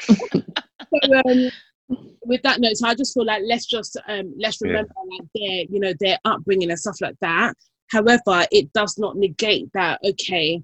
so 0.00 0.10
um, 1.26 1.50
with 2.26 2.42
that 2.42 2.60
note, 2.60 2.76
so 2.76 2.88
I 2.88 2.94
just 2.94 3.14
feel 3.14 3.24
like 3.24 3.42
let's 3.46 3.66
just 3.66 3.96
um, 4.08 4.34
let's 4.38 4.58
Yeah. 4.60 4.68
remember 4.68 4.92
like 5.10 5.28
their 5.34 5.64
you 5.70 5.80
know 5.80 5.92
their 6.00 6.18
upbringing 6.24 6.70
and 6.70 6.78
stuff 6.78 7.00
like 7.00 7.16
that. 7.20 7.54
However, 7.90 8.46
it 8.50 8.72
does 8.72 8.96
not 8.98 9.16
negate 9.16 9.68
that. 9.74 10.00
Okay, 10.04 10.62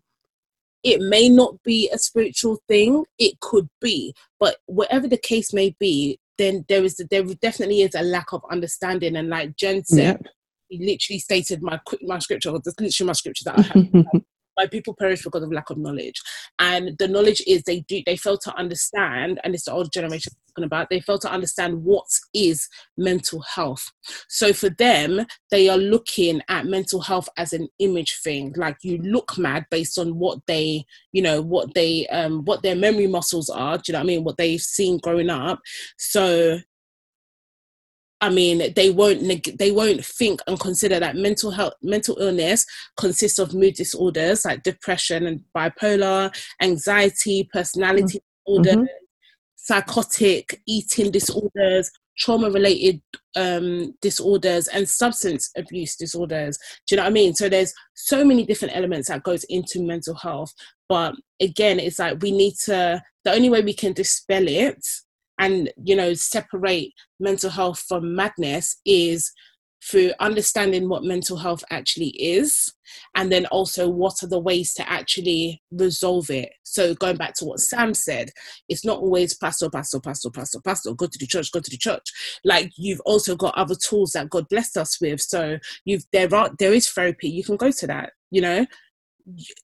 it 0.83 1.01
may 1.01 1.29
not 1.29 1.63
be 1.63 1.91
a 1.93 1.99
spiritual 1.99 2.59
thing. 2.69 3.05
It 3.19 3.41
could 3.41 3.69
be, 3.81 4.15
but 4.39 4.57
whatever 4.67 5.07
the 5.09 5.19
case 5.19 5.53
may 5.53 5.75
be, 5.79 6.19
then 6.39 6.65
there 6.69 6.85
is 6.85 7.01
there 7.11 7.23
definitely 7.23 7.83
is 7.83 7.95
a 7.95 8.03
lack 8.03 8.33
of 8.33 8.43
understanding. 8.51 9.17
And 9.17 9.29
like 9.29 9.57
Jen 9.57 9.85
said, 9.85 10.19
Yep. 10.23 10.27
he 10.69 10.79
literally 10.79 11.19
stated 11.19 11.63
my 11.63 11.79
my 12.03 12.19
scripture. 12.19 12.53
That's 12.53 12.81
literally 12.81 13.07
my 13.09 13.13
scripture 13.13 13.45
that 13.47 13.59
I 13.59 13.63
have 13.63 14.07
people 14.67 14.95
perish 14.95 15.23
because 15.23 15.43
of 15.43 15.53
lack 15.53 15.71
of 15.71 15.79
knowledge. 15.79 16.21
And 16.59 16.97
the 16.99 17.09
knowledge 17.09 17.43
is 17.47 17.63
they 17.63 17.81
do 17.81 18.03
they 18.07 18.17
fail 18.17 18.39
to 18.39 18.55
understand 18.57 19.41
and 19.45 19.55
it's 19.55 19.65
the 19.65 19.73
older 19.73 19.91
generation 19.93 20.33
talking 20.51 20.65
about 20.65 20.89
they 20.91 21.01
fail 21.01 21.19
to 21.19 21.31
understand 21.31 21.83
what 21.85 22.07
is 22.35 22.69
mental 22.97 23.41
health. 23.43 23.91
So 24.29 24.53
for 24.53 24.71
them 24.71 25.27
they 25.51 25.69
are 25.69 25.79
looking 25.79 26.43
at 26.49 26.67
mental 26.67 27.01
health 27.01 27.29
as 27.37 27.53
an 27.53 27.69
image 27.79 28.21
thing. 28.23 28.53
Like 28.57 28.77
you 28.83 28.99
look 28.99 29.39
mad 29.39 29.67
based 29.71 29.99
on 29.99 30.19
what 30.19 30.39
they 30.47 30.85
you 31.13 31.23
know 31.23 31.41
what 31.41 31.75
they 31.75 32.07
um 32.09 32.45
what 32.45 32.63
their 32.63 32.77
memory 32.77 33.07
muscles 33.07 33.49
are. 33.51 33.79
Do 33.79 33.85
you 33.89 33.93
know 33.95 34.01
what 34.01 34.05
i 34.05 34.07
mean? 34.07 34.25
What 34.25 34.37
they've 34.37 34.61
seen 34.61 34.99
growing 34.99 35.31
up. 35.31 35.61
So 35.99 36.61
I 38.23 38.29
mean, 38.29 38.73
they 38.75 38.91
won't 38.91 39.23
neg- 39.23 39.57
they 39.59 39.71
won't 39.71 40.05
think 40.05 40.41
and 40.47 40.61
consider 40.61 41.01
that 41.01 41.17
mental 41.17 41.51
health 41.51 41.75
mental 41.83 42.17
illness 42.21 42.67
consists 42.97 43.39
of 43.39 43.55
mood 43.55 43.75
disorders 43.75 44.45
like 44.45 44.63
depression 44.63 45.27
and 45.27 45.43
bipolar, 45.57 46.31
anxiety, 46.61 47.49
personality 47.53 48.21
disorders, 48.47 48.77
Mhm. 48.77 48.87
psychotic 49.57 50.61
eating 50.67 51.11
disorders, 51.11 51.91
trauma 52.19 52.51
related 52.51 53.01
um, 53.37 53.95
disorders, 54.03 54.67
and 54.69 54.89
substance 54.89 55.51
abuse 55.57 55.97
disorders. 55.97 56.59
Do 56.87 56.95
you 56.95 56.97
know 56.97 57.05
what 57.05 57.11
I 57.11 57.13
mean? 57.13 57.35
So 57.35 57.49
there's 57.49 57.73
so 57.95 58.25
many 58.25 58.45
different 58.45 58.77
elements 58.77 59.09
that 59.09 59.23
goes 59.23 59.45
into 59.45 59.81
mental 59.81 60.15
health. 60.17 60.53
But 60.89 61.15
again, 61.41 61.79
it's 61.79 61.99
like 62.01 62.21
we 62.21 62.33
need 62.33 62.55
to. 62.65 63.01
The 63.25 63.33
only 63.33 63.49
way 63.51 63.61
we 63.63 63.75
can 63.75 63.93
dispel 63.93 64.47
it 64.49 64.85
and 65.41 65.73
you 65.83 65.97
know 65.97 66.15
separate 66.15 66.93
mental 67.19 67.51
health 67.51 67.85
from 67.89 68.15
madness 68.15 68.81
is 68.87 69.33
through 69.83 70.13
understanding 70.21 70.89
what 70.89 71.03
mental 71.03 71.39
health 71.39 71.65
actually 71.71 72.09
is 72.09 72.71
and 73.17 73.33
then 73.33 73.47
also 73.47 73.89
what 73.89 74.23
are 74.23 74.27
the 74.27 74.39
ways 74.39 74.75
to 74.75 74.87
actually 74.91 75.63
resolve 75.71 76.29
it. 76.29 76.51
So 76.65 76.95
going 76.95 77.17
back 77.17 77.35
to 77.37 77.47
what 77.47 77.61
sam 77.61 77.95
said 77.95 78.31
it's 78.69 78.85
not 78.85 78.99
always 78.99 79.35
pastor 79.37 79.71
pastor 79.71 79.99
pastor 80.01 80.31
pastor 80.31 80.61
pastor 80.61 80.93
go 80.93 81.07
to 81.07 81.19
the 81.19 81.27
church 81.27 81.51
go 81.51 81.61
to 81.61 81.71
the 81.71 81.79
church. 81.79 82.13
Like 82.45 82.73
you've 82.77 83.01
also 83.07 83.35
got 83.35 83.55
other 83.57 83.75
tools 83.75 84.13
that 84.13 84.29
god 84.31 84.49
blessed 84.49 84.77
us 84.77 85.01
with. 85.01 85.21
So 85.21 85.59
you've 85.87 86.05
there 86.13 86.33
are 86.35 86.51
there 86.59 86.75
is 86.75 86.89
therapy. 86.89 87.31
You 87.31 87.43
can 87.43 87.57
go 87.57 87.71
to 87.71 87.87
that 87.87 88.13
you 88.31 88.43
know 88.43 88.67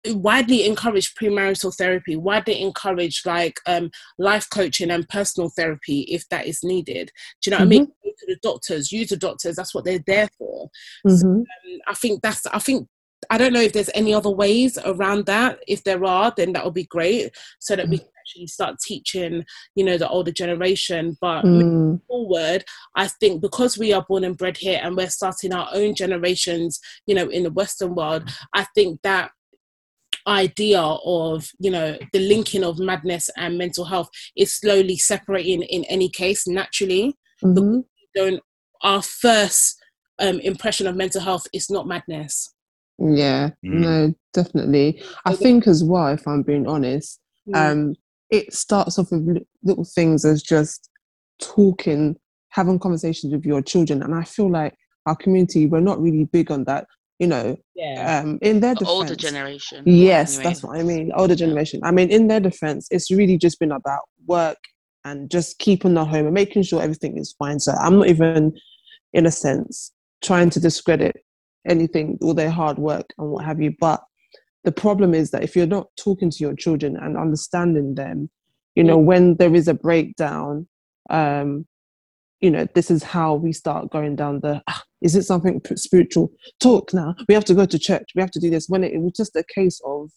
widely 0.07 0.67
encourage 0.67 1.15
premarital 1.15 1.75
therapy 1.77 2.17
widely 2.17 2.61
encourage 2.61 3.23
like 3.25 3.59
um 3.67 3.91
life 4.19 4.47
coaching 4.51 4.91
and 4.91 5.09
personal 5.09 5.51
therapy 5.51 6.01
if 6.03 6.29
that 6.29 6.47
is 6.47 6.63
needed 6.63 7.11
do 7.43 7.49
you 7.49 7.51
know 7.51 7.59
what 7.59 7.67
i 7.67 7.69
mean 7.69 7.87
go 8.05 8.11
to 8.19 8.27
the 8.27 8.37
doctors 8.43 8.93
use 8.93 9.09
the 9.09 9.17
doctors 9.17 9.57
that's 9.57 9.75
what 9.75 9.85
they're 9.85 10.05
there 10.07 10.29
for 10.39 10.71
Mhm. 11.07 11.45
I 11.87 11.95
think 11.95 12.23
that's 12.23 12.47
I 12.47 12.59
think 12.59 12.89
I 13.31 13.39
don't 13.39 13.53
know 13.53 13.61
if 13.61 13.73
there's 13.73 13.91
any 13.95 14.13
other 14.15 14.31
ways 14.31 14.79
around 14.85 15.27
that. 15.27 15.59
If 15.67 15.85
there 15.85 16.05
are, 16.05 16.33
then 16.37 16.53
that 16.53 16.65
would 16.65 16.75
be 16.75 16.85
great, 16.85 17.35
so 17.59 17.75
that 17.77 17.89
we 17.89 17.99
can 17.99 18.09
actually 18.21 18.47
start 18.47 18.77
teaching, 18.85 19.45
you 19.75 19.85
know, 19.85 19.97
the 19.99 20.09
older 20.09 20.33
generation. 20.33 21.17
But 21.21 21.45
Mm. 21.45 22.01
forward, 22.07 22.65
I 22.95 23.09
think 23.09 23.41
because 23.41 23.79
we 23.79 23.93
are 23.93 24.05
born 24.09 24.25
and 24.25 24.37
bred 24.37 24.59
here, 24.59 24.81
and 24.83 24.97
we're 24.97 25.11
starting 25.11 25.53
our 25.53 25.69
own 25.73 25.95
generations, 25.95 26.79
you 27.07 27.15
know, 27.15 27.29
in 27.29 27.43
the 27.45 27.51
Western 27.51 27.95
world, 27.95 28.29
I 28.53 28.65
think 28.75 29.01
that 29.03 29.31
idea 30.27 30.81
of 30.81 31.49
you 31.61 31.71
know 31.71 31.97
the 32.13 32.19
linking 32.19 32.65
of 32.65 32.79
madness 32.79 33.31
and 33.37 33.57
mental 33.57 33.85
health 33.85 34.09
is 34.37 34.55
slowly 34.55 34.97
separating 34.97 35.63
in 35.63 35.85
any 35.85 36.09
case 36.09 36.47
naturally 36.47 37.15
Mhm. 37.45 37.85
don't 38.15 38.43
our 38.83 39.03
first 39.03 39.79
um, 40.19 40.41
impression 40.41 40.87
of 40.87 40.97
mental 40.97 41.21
health 41.21 41.47
is 41.53 41.71
not 41.71 41.87
madness 41.87 42.53
Yeah, 42.99 43.51
Mm. 43.65 43.81
no, 43.81 44.15
definitely. 44.33 45.03
I 45.27 45.35
think 45.37 45.67
as 45.69 45.85
well, 45.85 46.07
if 46.09 46.27
I'm 46.27 46.43
being 46.43 46.67
honest, 46.67 47.21
um, 47.53 47.95
it 48.31 48.55
starts 48.55 48.99
off 48.99 49.13
with 49.13 49.45
little 49.63 49.85
things 49.85 50.25
as 50.25 50.43
just 50.43 50.89
talking, 51.39 52.17
having 52.49 52.79
conversations 52.79 53.35
with 53.35 53.45
your 53.45 53.61
children, 53.61 54.03
and 54.03 54.15
I 54.15 54.25
feel 54.25 54.51
like 54.51 54.75
our 55.05 55.15
community 55.15 55.67
we're 55.67 55.81
not 55.81 56.01
really 56.01 56.25
big 56.25 56.51
on 56.51 56.65
that. 56.65 56.87
You 57.19 57.27
know, 57.29 57.57
yeah 57.75 58.21
um, 58.21 58.39
in 58.43 58.61
their 58.61 58.75
The 58.75 58.87
older 58.87 59.17
generation. 59.17 59.83
Yes, 59.87 60.37
anyway. 60.37 60.45
that's 60.45 60.63
what 60.63 60.79
I 60.79 60.83
mean. 60.83 61.13
Older 61.15 61.35
generation. 61.35 61.81
I 61.83 61.91
mean, 61.91 62.11
in 62.11 62.29
their 62.29 62.41
defense, 62.41 62.89
it's 62.91 63.11
really 63.11 63.39
just 63.39 63.59
been 63.59 63.73
about 63.73 64.03
work 64.27 64.59
and 65.07 65.31
just 65.31 65.59
keeping 65.59 65.95
the 65.95 66.05
home 66.05 66.27
and 66.27 66.35
making 66.35 66.65
sure 66.65 66.83
everything 66.83 67.17
is 67.17 67.35
fine. 67.39 67.61
So 67.61 67.73
I'm 67.73 67.99
not 67.99 68.09
even, 68.09 68.53
in 69.13 69.25
a 69.25 69.31
sense, 69.31 69.93
trying 70.23 70.51
to 70.51 70.61
discredit 70.61 71.17
anything, 71.67 72.19
all 72.21 72.35
their 72.35 72.51
hard 72.51 72.79
work 72.79 73.07
and 73.17 73.31
what 73.31 73.45
have 73.45 73.63
you. 73.63 73.75
But 73.81 74.03
the 74.65 74.73
problem 74.73 75.15
is 75.15 75.31
that 75.31 75.45
if 75.45 75.55
you're 75.55 75.67
not 75.67 75.87
talking 75.97 76.29
to 76.29 76.39
your 76.41 76.55
children 76.55 76.97
and 76.97 77.17
understanding 77.17 77.95
them, 77.95 78.29
you 78.75 78.85
know, 78.85 78.99
when 78.99 79.37
there 79.37 79.55
is 79.55 79.69
a 79.69 79.75
breakdown, 79.75 80.69
um, 81.09 81.67
you 82.41 82.51
know, 82.51 82.67
this 82.75 82.91
is 82.91 83.03
how 83.03 83.35
we 83.35 83.53
start 83.53 83.91
going 83.91 84.17
down 84.17 84.41
the. 84.41 84.63
"Ah, 84.69 84.83
is 85.01 85.15
it 85.17 85.23
something 85.25 85.61
spiritual? 85.77 86.31
Talk 86.61 86.93
now. 86.93 87.15
We 87.29 87.35
have 87.35 87.45
to 87.47 87.55
go 87.55 87.65
to 87.67 87.79
church. 87.79 88.11
We 88.15 88.21
have 88.21 88.31
to 88.33 88.41
do 88.41 88.51
this. 88.51 88.69
When 88.69 88.85
it, 88.85 88.93
it 88.93 89.01
was 89.01 89.13
just 89.17 89.35
a 89.37 89.45
case 89.55 89.81
of. 89.85 90.11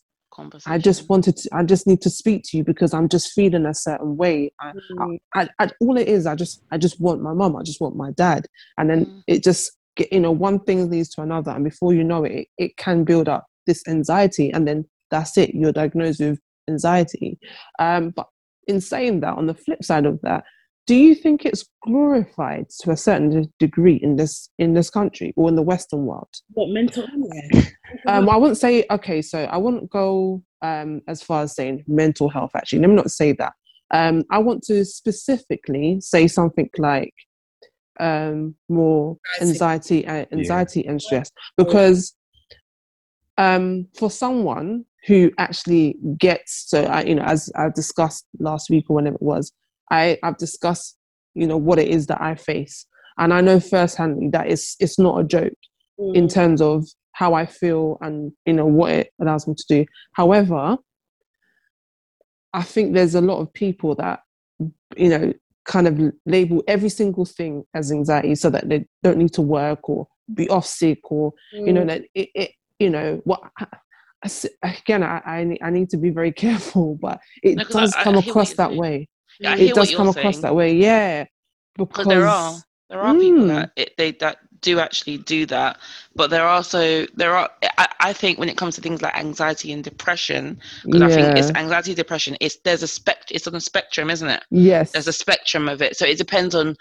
I 0.68 0.78
just 0.78 1.10
wanted 1.10 1.36
to, 1.38 1.50
I 1.54 1.64
just 1.64 1.86
need 1.88 2.02
to 2.02 2.10
speak 2.10 2.44
to 2.46 2.58
you 2.58 2.64
because 2.64 2.94
I'm 2.94 3.10
just 3.10 3.32
feeling 3.34 3.66
a 3.66 3.74
certain 3.74 4.16
way. 4.16 4.54
I, 4.62 4.72
Mm. 4.92 5.18
I, 5.36 5.50
I, 5.60 5.70
all 5.82 5.98
it 5.98 6.08
is, 6.08 6.26
I 6.26 6.36
just, 6.36 6.64
I 6.72 6.78
just 6.78 7.02
want 7.02 7.22
my 7.22 7.34
mom. 7.34 7.56
I 7.58 7.64
just 7.64 7.82
want 7.82 7.96
my 7.96 8.12
dad. 8.12 8.46
And 8.78 8.90
then 8.90 9.06
Mm. 9.06 9.24
it 9.28 9.44
just, 9.44 9.72
get, 9.98 10.14
you 10.14 10.20
know, 10.20 10.32
one 10.32 10.60
thing 10.62 10.90
leads 10.90 11.10
to 11.16 11.22
another. 11.24 11.52
And 11.52 11.64
before 11.66 11.94
you 11.94 12.04
know 12.04 12.24
it, 12.24 12.32
it, 12.32 12.48
it 12.58 12.78
can 12.78 13.04
build 13.04 13.28
up 13.28 13.48
this 13.66 13.84
anxiety. 13.88 14.52
And 14.52 14.68
then 14.68 14.86
that's 15.12 15.38
it. 15.38 15.54
You're 15.56 15.74
diagnosed 15.74 16.22
with 16.22 16.40
anxiety. 16.70 17.38
Um, 17.80 18.12
but 18.16 18.28
in 18.68 18.80
saying 18.82 19.22
that, 19.22 19.36
on 19.36 19.48
the 19.48 19.56
flip 19.56 19.84
side 19.84 20.06
of 20.06 20.20
that, 20.22 20.44
do 20.90 20.96
you 20.96 21.14
think 21.14 21.46
it's 21.46 21.66
glorified 21.84 22.68
to 22.82 22.90
a 22.90 22.98
certain 22.98 23.54
degree 23.60 24.00
in 24.02 24.16
this 24.16 24.50
in 24.58 24.74
this 24.74 24.90
country 24.90 25.32
or 25.36 25.48
in 25.48 25.56
the 25.56 25.62
Western 25.62 26.04
world? 26.08 26.34
what 26.54 26.70
mental 26.70 27.06
illness 27.14 27.72
Um, 28.08 28.28
I 28.28 28.36
wouldn't 28.38 28.58
say 28.58 28.86
okay, 28.90 29.22
so 29.22 29.44
I 29.44 29.58
wouldn't 29.58 29.92
go 29.92 30.42
um, 30.64 31.02
as 31.08 31.22
far 31.22 31.44
as 31.44 31.56
saying 31.56 31.84
mental 31.88 32.28
health. 32.28 32.52
Actually, 32.56 32.80
let 32.80 32.90
me 32.90 32.96
not 32.96 33.12
say 33.12 33.34
that. 33.34 33.54
Um, 33.92 34.24
I 34.32 34.40
want 34.40 34.64
to 34.64 34.84
specifically 34.84 36.00
say 36.02 36.28
something 36.28 36.70
like 36.80 37.14
um, 38.00 38.56
more 38.68 39.18
Anxiety. 39.42 40.08
anxiety, 40.08 40.86
and 40.86 40.94
and 40.94 41.02
stress, 41.02 41.30
because 41.56 42.16
um, 43.38 43.88
for 43.96 44.10
someone 44.10 44.86
who 45.06 45.32
actually 45.38 45.98
gets 46.18 46.66
so 46.68 46.84
I, 46.86 47.04
you 47.04 47.16
know, 47.16 47.24
as 47.24 47.52
I 47.56 47.70
discussed 47.70 48.26
last 48.40 48.72
week 48.72 48.86
or 48.90 48.96
whenever 48.96 49.16
it 49.18 49.22
was, 49.22 49.52
I 49.92 50.18
I've 50.24 50.38
discussed 50.38 50.98
you 51.36 51.48
know 51.48 51.58
what 51.58 51.80
it 51.80 51.88
is 51.88 52.08
that 52.08 52.22
I 52.22 52.36
face. 52.36 52.86
and 53.18 53.34
I 53.34 53.42
know 53.42 53.60
firsthand 53.60 54.32
that 54.34 54.48
it's 54.48 54.76
it's 54.80 54.98
not 55.00 55.20
a 55.20 55.24
joke 55.24 55.60
in 56.16 56.26
Mm. 56.28 56.34
terms 56.34 56.62
of 56.62 56.86
how 57.12 57.34
I 57.34 57.46
feel 57.46 57.98
and 58.02 58.32
you 58.46 58.54
know 58.54 58.66
what 58.66 58.92
it 58.92 59.08
allows 59.22 59.46
me 59.48 59.54
to 59.56 59.66
do. 59.68 59.86
However, 60.14 60.78
I 62.54 62.64
think 62.64 62.94
there's 62.94 63.16
a 63.16 63.22
lot 63.22 63.40
of 63.42 63.54
people 63.54 63.96
that 63.96 64.22
you 64.98 65.10
know 65.10 65.34
kind 65.66 65.88
of 65.88 66.00
label 66.26 66.64
every 66.68 66.90
single 66.90 67.26
thing 67.26 67.64
as 67.76 67.92
anxiety 67.92 68.34
so 68.36 68.50
that 68.50 68.68
they 68.70 68.86
don't 69.04 69.18
need 69.18 69.34
to 69.34 69.42
work 69.42 69.88
or 69.90 70.08
be 70.34 70.50
off 70.50 70.66
sick 70.66 71.00
or 71.12 71.34
you 71.52 71.74
know 71.74 71.84
Mm. 71.84 71.88
that 71.88 72.02
it, 72.16 72.30
it 72.34 72.52
you 72.80 72.90
know 72.90 73.22
what 73.26 73.42
I- 73.60 73.68
I 74.64 74.76
again 74.82 75.04
I, 75.04 75.22
I 75.26 75.44
need- 75.44 75.62
I 75.62 75.70
need 75.70 75.90
to 75.92 75.98
be 75.98 76.10
very 76.10 76.32
careful 76.46 76.98
but 77.02 77.20
it 77.44 77.56
No, 77.58 77.64
I- 77.64 77.72
does 77.82 77.94
I 77.96 78.04
come 78.04 78.16
what 78.16 78.28
across 78.28 78.54
that 78.54 78.74
way 78.76 79.08
Yeah, 79.40 79.56
Mm. 79.56 79.60
it 79.60 79.74
does 79.74 79.92
come 79.92 80.10
across 80.10 80.36
saying. 80.36 80.42
that 80.42 80.56
way 80.56 80.76
yeah 80.76 81.26
because 81.78 82.08
there 82.08 82.26
are 82.26 82.62
there 82.90 83.02
are 83.02 83.14
people 83.16 83.44
Mm. 83.44 83.48
that 83.48 83.72
it, 83.76 83.98
they 83.98 84.12
that 84.14 84.38
do 84.62 84.80
actually 84.80 85.18
do 85.20 85.46
that 85.46 85.78
but 86.16 86.30
there 86.30 86.44
are 86.46 86.64
so 86.64 87.06
there 87.16 87.34
are 87.36 87.50
I, 87.78 87.88
I 88.02 88.14
think 88.14 88.40
when 88.40 88.50
it 88.50 88.58
comes 88.58 88.76
to 88.76 88.82
things 88.82 89.02
like 89.02 89.16
anxiety 89.18 89.72
and 89.72 89.84
depression 89.84 90.60
because 90.84 91.02
i 91.02 91.10
think 91.10 91.38
it's 91.38 91.52
anxiety 91.56 91.94
depression 91.96 92.36
it's 92.42 92.58
there's 92.66 92.84
a 92.84 92.88
spect 92.88 93.32
it's 93.32 93.48
on 93.48 93.56
a 93.56 93.62
spectrum 93.62 94.10
isn't 94.10 94.28
it 94.30 94.44
yes 94.52 94.92
there's 94.92 95.08
a 95.08 95.14
spectrum 95.14 95.70
of 95.70 95.82
it 95.82 95.96
so 95.96 96.06
it 96.06 96.18
depends 96.18 96.56
on 96.56 96.76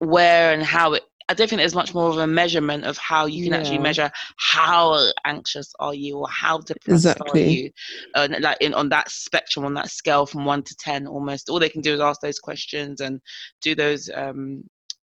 where 0.00 0.52
and 0.52 0.62
how 0.64 0.92
it 0.94 1.04
i 1.28 1.34
don't 1.34 1.48
think 1.48 1.58
there's 1.58 1.74
much 1.74 1.94
more 1.94 2.08
of 2.08 2.18
a 2.18 2.26
measurement 2.26 2.84
of 2.84 2.96
how 2.98 3.26
you 3.26 3.44
can 3.44 3.52
actually 3.52 3.78
measure 3.78 4.10
how 4.36 5.10
anxious 5.24 5.72
are 5.80 5.94
you 5.94 6.18
or 6.18 6.28
how 6.28 6.58
depressed 6.58 7.06
are 7.06 7.38
you 7.38 7.70
like 8.40 8.58
in 8.60 8.74
on 8.74 8.88
that 8.88 9.10
spectrum 9.10 9.64
on 9.64 9.74
that 9.74 9.90
scale 9.90 10.26
from 10.26 10.44
1 10.44 10.62
to 10.62 10.76
10 10.76 11.06
almost. 11.06 11.48
All 11.48 11.58
they 11.58 11.68
can 11.68 11.80
do 11.80 11.94
is 11.94 12.00
ask 12.00 12.20
those 12.20 12.38
questions 12.38 13.00
and 13.00 13.20
do 13.62 13.74
those 13.74 14.10
um 14.14 14.64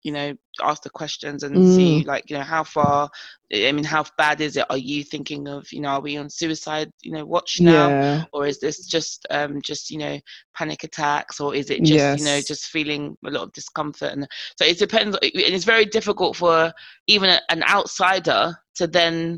you 0.04 0.12
know 0.12 0.34
ask 0.62 0.84
the 0.84 0.90
questions 0.90 1.44
and 1.44 1.56
Mm. 1.58 1.66
see 1.66 2.04
like 2.06 2.30
you 2.30 2.38
know 2.38 2.44
how 2.44 2.64
far 2.64 3.10
i 3.54 3.72
mean 3.72 3.84
how 3.84 4.04
bad 4.18 4.40
is 4.42 4.56
it? 4.58 4.66
Are 4.70 4.78
you 4.78 5.04
thinking 5.04 5.48
of 5.48 5.72
you 5.72 5.82
know 5.82 5.90
are 5.90 6.02
we 6.02 6.18
on 6.18 6.30
suicide 6.30 6.92
you 7.02 7.12
know 7.12 7.26
watch 7.26 7.60
now? 7.62 7.94
Yeah. 7.94 8.26
Or 8.34 8.46
is 8.46 8.60
this 8.60 8.86
just 8.86 9.26
um 9.30 9.62
just 9.62 9.90
you 9.90 9.98
know 9.98 10.20
panic 10.56 10.84
attacks? 10.84 11.40
Or 11.40 11.56
is 11.56 11.70
it 11.70 11.84
just 11.84 12.14
you 12.16 12.24
know 12.24 12.40
just 12.42 12.66
feeling 12.68 13.18
a 13.26 13.32
lot 13.32 13.44
of 13.44 13.54
discomfort? 13.54 14.14
And 14.14 14.28
so 14.58 14.66
it 14.66 14.78
depends 14.80 15.18
and 15.22 15.32
it's 15.34 15.66
very 15.66 15.86
difficult 15.86 16.36
for 16.38 16.72
even 17.08 17.30
a, 17.30 17.42
an 17.50 17.64
outsider 17.64 18.56
to 18.76 18.88
then 18.88 19.38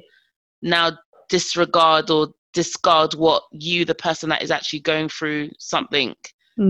now 0.61 0.91
disregard 1.29 2.09
or 2.09 2.27
discard 2.53 3.13
what 3.13 3.43
you 3.51 3.85
the 3.85 3.95
person 3.95 4.29
that 4.29 4.43
is 4.43 4.51
actually 4.51 4.81
going 4.81 5.07
through 5.07 5.49
something 5.57 6.13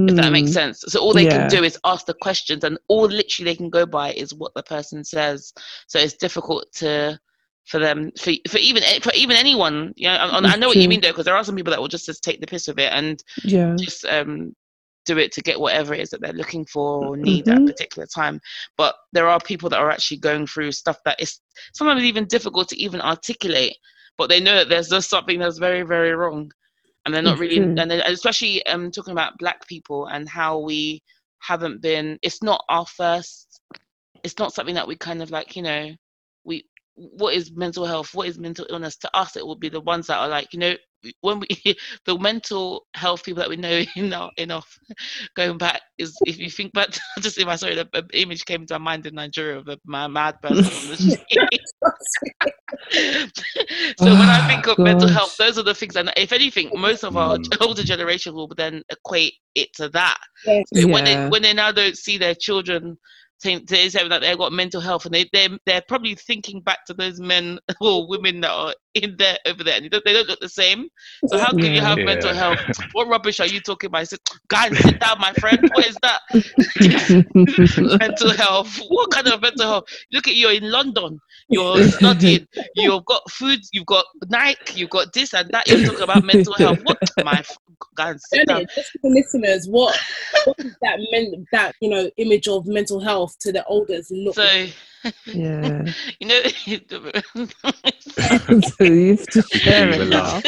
if 0.08 0.16
that 0.16 0.32
makes 0.32 0.50
Mm. 0.50 0.54
sense 0.54 0.84
so 0.88 1.00
all 1.00 1.14
they 1.14 1.26
Yeah. 1.26 1.32
can 1.48 1.48
do 1.48 1.64
is 1.64 1.78
ask 1.86 2.06
the 2.06 2.14
questions 2.22 2.64
and 2.64 2.78
all 2.88 3.08
literally 3.08 3.52
they 3.52 3.56
can 3.56 3.70
go 3.70 3.86
by 3.86 4.14
is 4.14 4.34
what 4.34 4.54
the 4.56 4.64
person 4.64 5.04
says 5.04 5.54
so 5.88 6.00
it's 6.00 6.16
difficult 6.16 6.66
to 6.74 7.20
for 7.66 7.80
them 7.80 8.12
for, 8.20 8.32
for 8.50 8.58
even 8.58 8.84
for 9.02 9.12
even 9.14 9.36
anyone 9.38 9.94
you 9.96 10.08
know 10.08 10.16
I, 10.16 10.54
I 10.54 10.56
know 10.58 10.68
what 10.68 10.78
you 10.78 10.90
mean 10.90 11.02
though 11.02 11.10
because 11.10 11.26
there 11.26 11.36
are 11.36 11.44
some 11.44 11.56
people 11.56 11.72
that 11.72 11.80
will 11.80 11.88
just, 11.88 12.06
just 12.08 12.24
take 12.24 12.42
the 12.42 12.48
piss 12.48 12.68
of 12.68 12.80
it 12.80 12.92
and 12.92 13.24
yeah 13.44 13.76
just 13.76 14.06
um 14.06 14.56
do 15.06 15.18
it 15.18 15.32
to 15.32 15.42
get 15.42 15.60
whatever 15.60 15.94
it 15.94 16.00
is 16.00 16.10
that 16.12 16.22
they're 16.22 16.34
looking 16.34 16.66
for 16.66 17.08
or 17.08 17.18
need 17.18 17.48
at 17.48 17.58
Mhm. 17.58 17.64
a 17.64 17.66
particular 17.66 18.08
time 18.08 18.40
but 18.78 18.96
there 19.14 19.28
are 19.28 19.40
people 19.40 19.70
that 19.70 19.80
are 19.80 19.90
actually 19.92 20.18
going 20.18 20.46
through 20.46 20.72
stuff 20.72 20.98
that 21.06 21.20
is 21.20 21.40
sometimes 21.74 22.04
even 22.04 22.26
difficult 22.26 22.70
to 22.70 22.78
even 22.80 23.02
articulate 23.02 23.76
but 24.18 24.30
they 24.30 24.40
know 24.40 24.56
that 24.56 24.70
there's 24.70 24.90
just 24.90 25.10
something 25.10 25.40
that's 25.40 25.58
very 25.58 25.84
very 25.84 26.14
wrong 26.14 26.52
and 27.06 27.14
they're 27.14 27.22
not 27.22 27.40
really 27.40 27.58
true. 27.58 27.76
and 27.78 27.92
especially 27.92 28.66
um 28.68 28.92
talking 28.92 29.12
about 29.12 29.38
black 29.38 29.68
people 29.68 30.08
and 30.08 30.28
how 30.28 30.60
we 30.60 31.02
haven't 31.40 31.82
been 31.82 32.18
it's 32.22 32.44
not 32.44 32.64
our 32.70 32.86
first 32.86 33.62
it's 34.24 34.38
not 34.38 34.54
something 34.54 34.76
that 34.76 34.88
we 34.88 34.96
kind 34.96 35.22
of 35.22 35.32
like 35.32 35.56
you 35.56 35.64
know 35.64 35.90
we 36.44 36.64
what 36.96 37.34
is 37.34 37.52
mental 37.56 37.86
health 37.86 38.14
what 38.14 38.28
is 38.28 38.38
mental 38.38 38.66
illness 38.70 38.98
to 38.98 39.10
us 39.16 39.36
it 39.36 39.46
will 39.46 39.56
be 39.56 39.70
the 39.70 39.82
ones 39.82 40.08
that 40.08 40.18
are 40.18 40.28
like 40.28 40.48
you 40.54 40.60
know 40.60 40.76
when 41.22 41.40
we 41.40 41.48
the 42.06 42.18
mental 42.20 42.86
health 42.96 43.24
people 43.24 43.42
that 43.42 43.50
we 43.50 43.56
know 43.56 43.82
in 43.96 44.14
our 44.14 44.32
in 44.38 44.52
our 44.52 44.62
going 45.36 45.58
back 45.58 45.82
is 45.98 46.22
if 46.26 46.38
you 46.38 46.50
think 46.50 46.74
back 46.74 46.90
just 47.22 47.38
in 47.38 47.48
my 47.48 47.56
sorry 47.56 47.76
the 47.76 47.88
the 47.94 48.06
image 48.22 48.46
came 48.46 48.66
to 48.66 48.74
my 48.80 48.86
mind 48.92 49.06
in 49.06 49.16
Nigeria 49.16 49.58
of 49.60 49.68
a 49.68 49.78
ma- 49.86 50.08
mad 50.08 50.36
person 50.42 50.74
on 50.74 50.86
the 50.88 50.98
street. 50.98 51.62
so 53.98 54.18
when 54.18 54.30
I 54.30 54.42
think 54.42 54.68
Oh, 54.68 54.68
of 54.68 54.80
mental 54.80 55.08
health, 55.10 55.36
those 55.38 55.58
are 55.58 55.64
the 55.64 55.74
things. 55.74 55.96
And 55.96 56.12
if 56.18 56.32
anything, 56.32 56.72
most 56.76 57.04
of 57.04 57.16
our 57.18 57.38
Mm. 57.38 57.58
older 57.62 57.84
generation 57.84 58.34
will 58.34 58.48
then 58.58 58.84
equate 58.90 59.34
it 59.56 59.70
to 59.76 59.90
that. 59.90 60.18
Yes. 60.46 60.66
So 60.76 60.88
When 60.88 61.04
they 61.04 61.18
when 61.28 61.42
they 61.42 61.54
now 61.54 61.72
don't 61.72 61.98
see 61.98 62.18
their 62.18 62.36
children, 62.36 62.98
think 63.42 63.68
they 63.68 63.90
say 63.90 64.08
that 64.08 64.22
they've 64.22 64.38
got 64.38 64.52
mental 64.54 64.82
health, 64.82 65.06
and 65.06 65.14
they 65.14 65.30
they 65.34 65.50
they're 65.66 65.84
probably 65.88 66.16
thinking 66.16 66.62
back 66.62 66.86
to 66.86 66.94
those 66.94 67.20
men 67.20 67.60
or 67.82 68.08
women 68.08 68.42
that 68.42 68.52
are 68.52 68.76
in 68.96 69.16
there 69.18 69.38
over 69.48 69.64
there, 69.64 69.76
and 69.76 69.86
they 69.86 69.90
don't, 69.90 70.04
they 70.06 70.14
don't 70.14 70.28
look 70.28 70.40
the 70.40 70.50
same. 70.50 70.88
So 71.28 71.38
how 71.38 71.54
can 71.54 71.74
you 71.74 71.82
Yeah. 71.82 71.82
have 71.82 72.02
mental 72.02 72.34
health? 72.34 72.62
What 72.94 73.08
rubbish 73.08 73.40
are 73.40 73.48
you 73.48 73.62
talking 73.62 73.88
about? 73.88 74.00
I 74.02 74.04
said, 74.06 74.20
guys, 74.50 74.78
sit 74.78 75.00
down, 75.00 75.20
my 75.20 75.34
friend. 75.34 75.64
What 75.70 75.88
is 75.88 75.98
that? 76.02 76.22
mental 78.00 78.32
health. 78.34 78.80
What 78.90 79.12
kind 79.12 79.28
of 79.28 79.42
mental 79.42 79.66
health? 79.68 79.84
Look 80.12 80.28
at 80.28 80.36
you 80.36 80.50
in 80.50 80.70
London. 80.70 81.20
You're 81.52 81.84
studying. 81.88 82.48
You've 82.76 83.06
got 83.06 83.30
food. 83.30 83.60
You've 83.72 83.86
got 83.86 84.06
Nike. 84.30 84.80
You've 84.80 84.90
got 84.90 85.14
this 85.14 85.34
and 85.34 85.50
that. 85.52 85.68
You're 85.68 85.86
talking 85.86 86.02
about 86.02 86.24
mental 86.24 86.54
health. 86.54 86.80
What, 86.84 86.98
my? 87.24 87.44
Sit 88.18 88.48
down. 88.48 88.66
Just 88.74 88.92
for 88.92 89.00
the 89.04 89.10
listeners, 89.10 89.68
what 89.68 90.00
what 90.46 90.60
is 90.60 90.76
that 90.82 91.00
men, 91.12 91.46
that 91.52 91.76
you 91.82 91.90
know 91.90 92.10
image 92.18 92.48
of 92.48 92.66
mental 92.66 93.00
health 93.00 93.38
to 93.40 93.52
the 93.52 93.66
elders 93.70 94.10
look? 94.12 94.36
So 94.36 94.66
yeah 95.26 95.94
you 96.20 96.28
know, 96.28 96.42
so 98.02 98.84
you 98.84 99.18
have 99.18 99.28
to 99.30 99.42
We 99.54 99.60
share 99.64 99.90
can 99.90 99.94
it 99.94 100.08
now 100.10 100.42
laugh. 100.42 100.44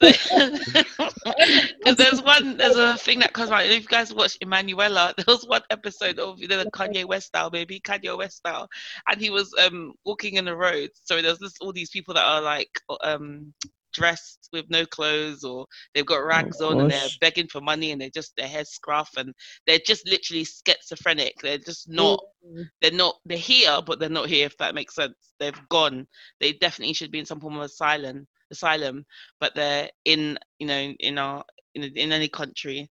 Because 0.00 1.96
there's 1.96 2.22
one, 2.22 2.56
there's 2.56 2.76
a 2.76 2.96
thing 2.96 3.20
that 3.20 3.32
comes 3.32 3.50
out. 3.50 3.64
If 3.64 3.82
you 3.82 3.88
guys 3.88 4.12
watch 4.14 4.38
Emmanuella, 4.40 5.14
there 5.16 5.24
was 5.26 5.46
one 5.46 5.62
episode 5.70 6.18
of 6.18 6.38
you 6.38 6.48
know 6.48 6.58
the 6.58 6.66
Kanye 6.66 7.04
West 7.06 7.28
style, 7.28 7.50
maybe 7.52 7.80
Kanye 7.80 8.16
West 8.16 8.38
style, 8.38 8.68
and 9.08 9.20
he 9.20 9.30
was 9.30 9.52
um 9.64 9.94
walking 10.04 10.34
in 10.34 10.44
the 10.44 10.56
road. 10.56 10.90
So 11.04 11.20
there's 11.20 11.38
this 11.38 11.54
all 11.60 11.72
these 11.72 11.90
people 11.90 12.14
that 12.14 12.24
are 12.24 12.42
like 12.42 12.70
um 13.02 13.52
dressed 13.92 14.48
with 14.52 14.64
no 14.68 14.84
clothes 14.86 15.44
or 15.44 15.66
they've 15.94 16.06
got 16.06 16.24
rags 16.24 16.60
on 16.60 16.80
and 16.80 16.90
they're 16.90 17.08
begging 17.20 17.48
for 17.48 17.60
money 17.60 17.92
and 17.92 18.00
they're 18.00 18.10
just 18.10 18.34
their 18.36 18.48
hair 18.48 18.64
scruff 18.64 19.10
and 19.16 19.32
they're 19.66 19.78
just 19.86 20.08
literally 20.08 20.44
schizophrenic. 20.44 21.34
They're 21.42 21.58
just 21.58 21.88
not 21.88 22.20
Mm. 22.44 22.68
they're 22.80 22.90
not 22.90 23.14
they're 23.24 23.38
here 23.38 23.80
but 23.86 24.00
they're 24.00 24.08
not 24.08 24.28
here 24.28 24.46
if 24.46 24.56
that 24.58 24.74
makes 24.74 24.96
sense 24.96 25.14
they've 25.38 25.68
gone 25.68 26.06
they 26.40 26.52
definitely 26.54 26.92
should 26.92 27.12
be 27.12 27.20
in 27.20 27.24
some 27.24 27.40
form 27.40 27.56
of 27.56 27.62
asylum 27.62 28.26
asylum 28.50 29.04
but 29.40 29.54
they're 29.54 29.88
in 30.04 30.36
you 30.58 30.66
know 30.66 30.92
in 30.98 31.18
our 31.18 31.44
in, 31.74 31.84
in 31.84 32.12
any 32.12 32.28
country 32.28 32.90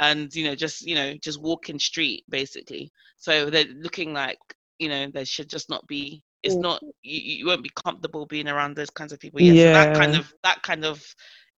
and 0.00 0.34
you 0.34 0.44
know 0.44 0.54
just 0.54 0.82
you 0.86 0.94
know 0.94 1.14
just 1.22 1.40
walking 1.42 1.78
street 1.78 2.24
basically 2.30 2.90
so 3.16 3.50
they're 3.50 3.66
looking 3.80 4.12
like 4.12 4.38
you 4.78 4.88
know 4.88 5.08
they 5.12 5.24
should 5.24 5.48
just 5.48 5.68
not 5.68 5.86
be 5.86 6.22
it's 6.42 6.56
Mm. 6.56 6.62
not 6.62 6.82
you, 7.02 7.20
you 7.38 7.46
won't 7.46 7.62
be 7.62 7.70
comfortable 7.74 8.26
being 8.26 8.48
around 8.48 8.76
those 8.76 8.90
kinds 8.90 9.12
of 9.12 9.20
people. 9.20 9.40
Yeah, 9.40 9.54
so 9.54 9.70
that 9.70 9.94
kind 9.94 10.14
of 10.14 10.32
that 10.42 10.62
kind 10.62 10.84
of 10.84 11.02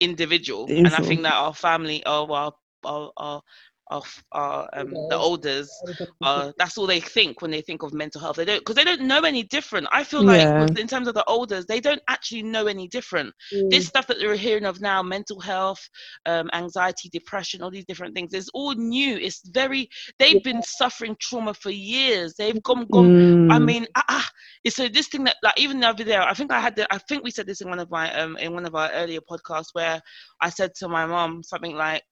individual 0.00 0.74
and 0.84 0.94
i 0.94 1.00
think 1.00 1.22
that 1.22 1.34
our 1.34 1.54
family 1.54 2.04
or 2.06 2.30
our 2.34 2.52
our 2.84 3.12
our, 3.16 3.42
our, 3.90 4.02
our 4.32 4.68
um, 4.72 4.94
the 5.08 5.16
Elders. 5.16 5.70
uh, 6.22 6.52
that's 6.58 6.78
all 6.78 6.86
they 6.86 7.00
think 7.00 7.42
when 7.42 7.50
they 7.50 7.60
think 7.60 7.82
of 7.82 7.92
mental 7.92 8.20
health. 8.20 8.36
They 8.36 8.44
don't 8.44 8.60
because 8.60 8.76
they 8.76 8.84
don't 8.84 9.02
know 9.02 9.22
any 9.22 9.42
different. 9.42 9.86
I 9.92 10.04
feel 10.04 10.24
like 10.24 10.40
Yeah. 10.40 10.66
in 10.78 10.86
terms 10.86 11.08
of 11.08 11.14
the 11.14 11.24
elders, 11.28 11.66
they 11.66 11.80
don't 11.80 12.02
actually 12.08 12.42
know 12.42 12.66
any 12.66 12.88
different. 12.88 13.34
Mm. 13.54 13.70
This 13.70 13.86
stuff 13.86 14.06
that 14.06 14.18
they're 14.18 14.34
hearing 14.36 14.64
of 14.64 14.80
now, 14.80 15.02
mental 15.02 15.40
health, 15.40 15.80
um, 16.26 16.48
anxiety, 16.52 17.08
depression, 17.12 17.62
all 17.62 17.70
these 17.70 17.84
different 17.86 18.14
things, 18.14 18.32
it's 18.32 18.50
all 18.54 18.74
new. 18.74 19.16
It's 19.16 19.40
very 19.48 19.88
they've 20.18 20.42
been 20.42 20.62
suffering 20.62 21.16
trauma 21.20 21.54
for 21.54 21.70
years. 21.70 22.34
They've 22.38 22.62
gone 22.62 22.86
gone. 22.90 23.10
I 23.48 23.58
Mm. 23.58 23.64
mean, 23.66 23.86
ah, 23.96 24.04
ah, 24.08 24.28
it's 24.64 24.76
so 24.76 24.88
this 24.88 25.08
thing 25.08 25.24
that 25.24 25.36
like 25.42 25.58
even 25.58 25.80
the 25.80 25.88
other 25.88 26.04
day, 26.04 26.16
I 26.16 26.34
think 26.34 26.52
I 26.52 26.60
had 26.60 26.76
the, 26.76 26.86
I 26.92 26.98
think 26.98 27.24
we 27.24 27.30
said 27.30 27.46
this 27.46 27.60
in 27.60 27.68
one 27.68 27.80
of 27.80 27.90
my 27.90 28.12
um 28.14 28.36
in 28.36 28.52
one 28.54 28.66
of 28.66 28.74
our 28.74 28.90
earlier 28.92 29.20
podcasts 29.30 29.68
where 29.72 30.00
I 30.40 30.50
said 30.50 30.72
to 30.76 30.88
my 30.88 31.06
mom 31.06 31.42
something 31.42 31.74
like, 31.74 32.04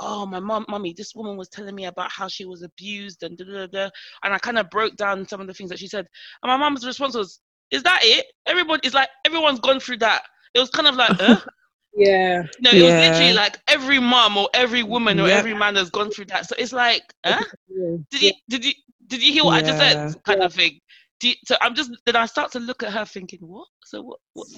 "Oh, 0.00 0.26
my 0.26 0.40
mom, 0.40 0.64
mommy, 0.68 0.92
this 0.92 1.14
woman 1.14 1.36
was 1.36 1.48
telling 1.48 1.74
me 1.74 1.86
about 1.86 2.10
how 2.10 2.28
she 2.28 2.44
was 2.44 2.62
abused 2.62 3.22
and 3.22 3.36
da 3.36 3.44
da 3.44 3.52
da,", 3.52 3.66
da," 3.66 3.90
and 4.22 4.34
I 4.34 4.38
kind 4.38 4.58
of 4.58 4.70
broke 4.70 4.96
down 4.96 5.26
some 5.28 5.40
of 5.40 5.46
the 5.46 5.54
things 5.54 5.70
that 5.70 5.78
she 5.78 5.88
said, 5.88 6.06
and 6.42 6.50
my 6.50 6.56
mom's 6.56 6.86
response 6.86 7.14
was, 7.14 7.40
"Is 7.70 7.82
that 7.82 8.00
it? 8.02 8.26
Everybody 8.46 8.86
is 8.86 8.94
like 8.94 9.08
everyone's 9.24 9.60
gone 9.60 9.80
through 9.80 9.98
that." 9.98 10.22
It 10.54 10.60
was 10.60 10.70
kind 10.70 10.88
of 10.88 10.96
like, 10.96 11.12
huh? 11.16 11.40
Yeah. 11.94 12.42
No, 12.60 12.70
it 12.70 12.82
was 12.82 12.94
literally 12.94 13.32
like 13.32 13.58
every 13.66 13.98
mom 13.98 14.36
or 14.36 14.48
every 14.54 14.84
woman 14.84 15.18
or 15.18 15.26
Yep. 15.26 15.38
every 15.38 15.54
man 15.54 15.74
has 15.74 15.90
gone 15.90 16.10
through 16.10 16.26
that. 16.26 16.48
So 16.48 16.54
it's 16.56 16.72
like, 16.72 17.02
huh? 17.26 17.44
Yeah. 17.68 17.96
Did 18.10 18.22
you 18.22 18.32
did 18.48 18.64
you 18.64 18.72
did 19.08 19.22
you 19.22 19.32
hear 19.32 19.44
what 19.44 19.56
I 19.56 19.62
just 19.62 19.78
said? 19.78 20.14
Kind 20.24 20.42
of 20.42 20.54
thing. 20.54 20.78
Do 21.20 21.28
you, 21.30 21.34
so 21.44 21.56
I'm 21.60 21.74
just 21.74 21.90
then 22.06 22.14
I 22.14 22.26
start 22.26 22.52
to 22.52 22.60
look 22.60 22.84
at 22.84 22.92
her 22.92 23.04
thinking, 23.04 23.40
what? 23.40 23.66
So 23.84 24.02
what? 24.02 24.20
what 24.34 24.48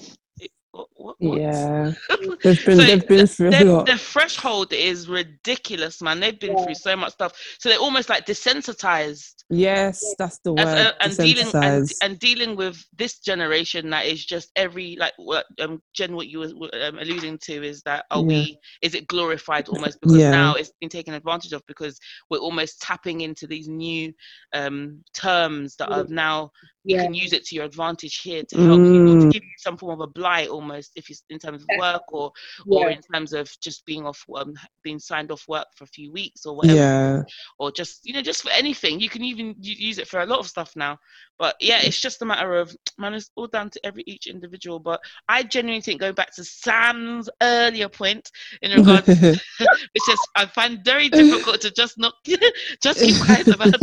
what? 0.71 1.15
Yeah, 1.19 1.91
they've 2.43 2.65
been 2.65 2.77
So 2.77 2.83
they've 2.83 3.07
been 3.07 3.27
through 3.27 3.49
a 3.49 3.63
lot. 3.63 3.85
their 3.87 3.97
threshold 3.97 4.73
is 4.73 5.07
ridiculous, 5.07 6.01
man. 6.01 6.19
They've 6.19 6.39
been 6.39 6.57
Yeah. 6.57 6.63
through 6.63 6.75
so 6.75 6.95
much 6.95 7.13
stuff, 7.13 7.33
so 7.59 7.69
they're 7.69 7.77
almost 7.79 8.09
like 8.09 8.25
desensitized 8.25 9.35
Yes, 9.49 10.15
that's 10.17 10.39
the 10.39 10.53
as, 10.53 10.65
word. 10.65 10.77
uh, 10.77 10.91
and 11.01 11.17
dealing 11.17 11.53
and, 11.61 11.91
and 12.01 12.19
dealing 12.19 12.55
with 12.55 12.81
this 12.97 13.19
generation 13.19 13.89
that 13.89 14.05
is 14.05 14.25
just 14.25 14.49
every 14.55 14.95
like 14.97 15.11
what 15.17 15.45
um 15.59 15.81
Jen, 15.93 16.15
what 16.15 16.27
you 16.27 16.39
were 16.39 16.51
were, 16.55 16.69
um, 16.81 16.97
alluding 16.99 17.37
to 17.39 17.61
is 17.61 17.81
that 17.83 18.05
are 18.11 18.21
Yeah. 18.21 18.27
we 18.27 18.57
is 18.81 18.95
it 18.95 19.07
glorified 19.07 19.67
almost 19.67 19.99
because 20.01 20.17
Yeah. 20.17 20.31
now 20.31 20.55
it's 20.55 20.71
been 20.79 20.89
taken 20.89 21.13
advantage 21.13 21.51
of 21.51 21.63
because 21.67 21.99
we're 22.29 22.37
almost 22.39 22.81
tapping 22.81 23.21
into 23.21 23.45
these 23.45 23.67
new 23.67 24.13
um 24.53 25.03
terms 25.13 25.75
that 25.77 25.91
are 25.91 26.05
now 26.07 26.51
you 26.83 26.95
Yeah. 26.95 27.03
can 27.03 27.13
use 27.13 27.33
it 27.33 27.43
to 27.45 27.55
your 27.55 27.65
advantage 27.65 28.21
here 28.21 28.43
to 28.43 28.57
help 28.57 28.81
you 28.91 29.01
or 29.07 29.15
to 29.15 29.27
Mm. 29.27 29.31
give 29.31 29.43
you 29.43 29.49
some 29.57 29.77
form 29.77 29.99
of 30.01 30.07
a 30.09 30.11
blight 30.11 30.49
almost 30.49 30.91
if 30.95 31.09
it's 31.09 31.23
in 31.29 31.37
terms 31.39 31.63
of 31.63 31.69
work 31.77 32.03
or 32.11 32.31
or 32.67 32.89
in 32.89 33.01
terms 33.13 33.33
of 33.33 33.49
just 33.61 33.85
being 33.85 34.05
off 34.05 34.23
um, 34.35 34.53
being 34.83 34.99
signed 34.99 35.31
off 35.31 35.47
work 35.47 35.67
for 35.75 35.83
a 35.83 35.87
few 35.87 36.11
weeks 36.11 36.45
or 36.45 36.55
whatever. 36.55 36.77
Yeah, 36.77 37.21
or 37.59 37.71
just 37.71 38.05
you 38.05 38.13
know 38.13 38.21
just 38.21 38.41
for 38.41 38.51
anything. 38.51 38.99
You 38.99 39.09
can 39.09 39.23
even 39.23 39.55
use 39.59 39.97
it 39.97 40.07
for 40.07 40.21
a 40.21 40.25
lot 40.25 40.39
of 40.39 40.47
stuff 40.47 40.75
now 40.75 40.97
but 41.41 41.55
yeah 41.59 41.79
it's 41.81 41.99
just 41.99 42.21
a 42.21 42.25
matter 42.25 42.55
of 42.55 42.75
man 42.99 43.15
it's 43.15 43.31
all 43.35 43.47
down 43.47 43.67
to 43.67 43.83
every 43.83 44.03
each 44.05 44.27
individual. 44.27 44.79
But 44.79 45.01
i 45.27 45.41
genuinely 45.41 45.81
think 45.81 45.99
going 45.99 46.13
back 46.13 46.35
to 46.35 46.43
sam's 46.43 47.29
earlier 47.41 47.89
point 47.89 48.29
in 48.61 48.71
regards 48.77 49.09
it's 49.09 50.05
just 50.05 50.29
i 50.35 50.45
find 50.45 50.85
very 50.85 51.09
difficult 51.09 51.61
to 51.61 51.71
just 51.71 51.97
not 51.97 52.13
just 52.83 52.99
keep 52.99 53.19
quiet 53.19 53.47
about 53.47 53.73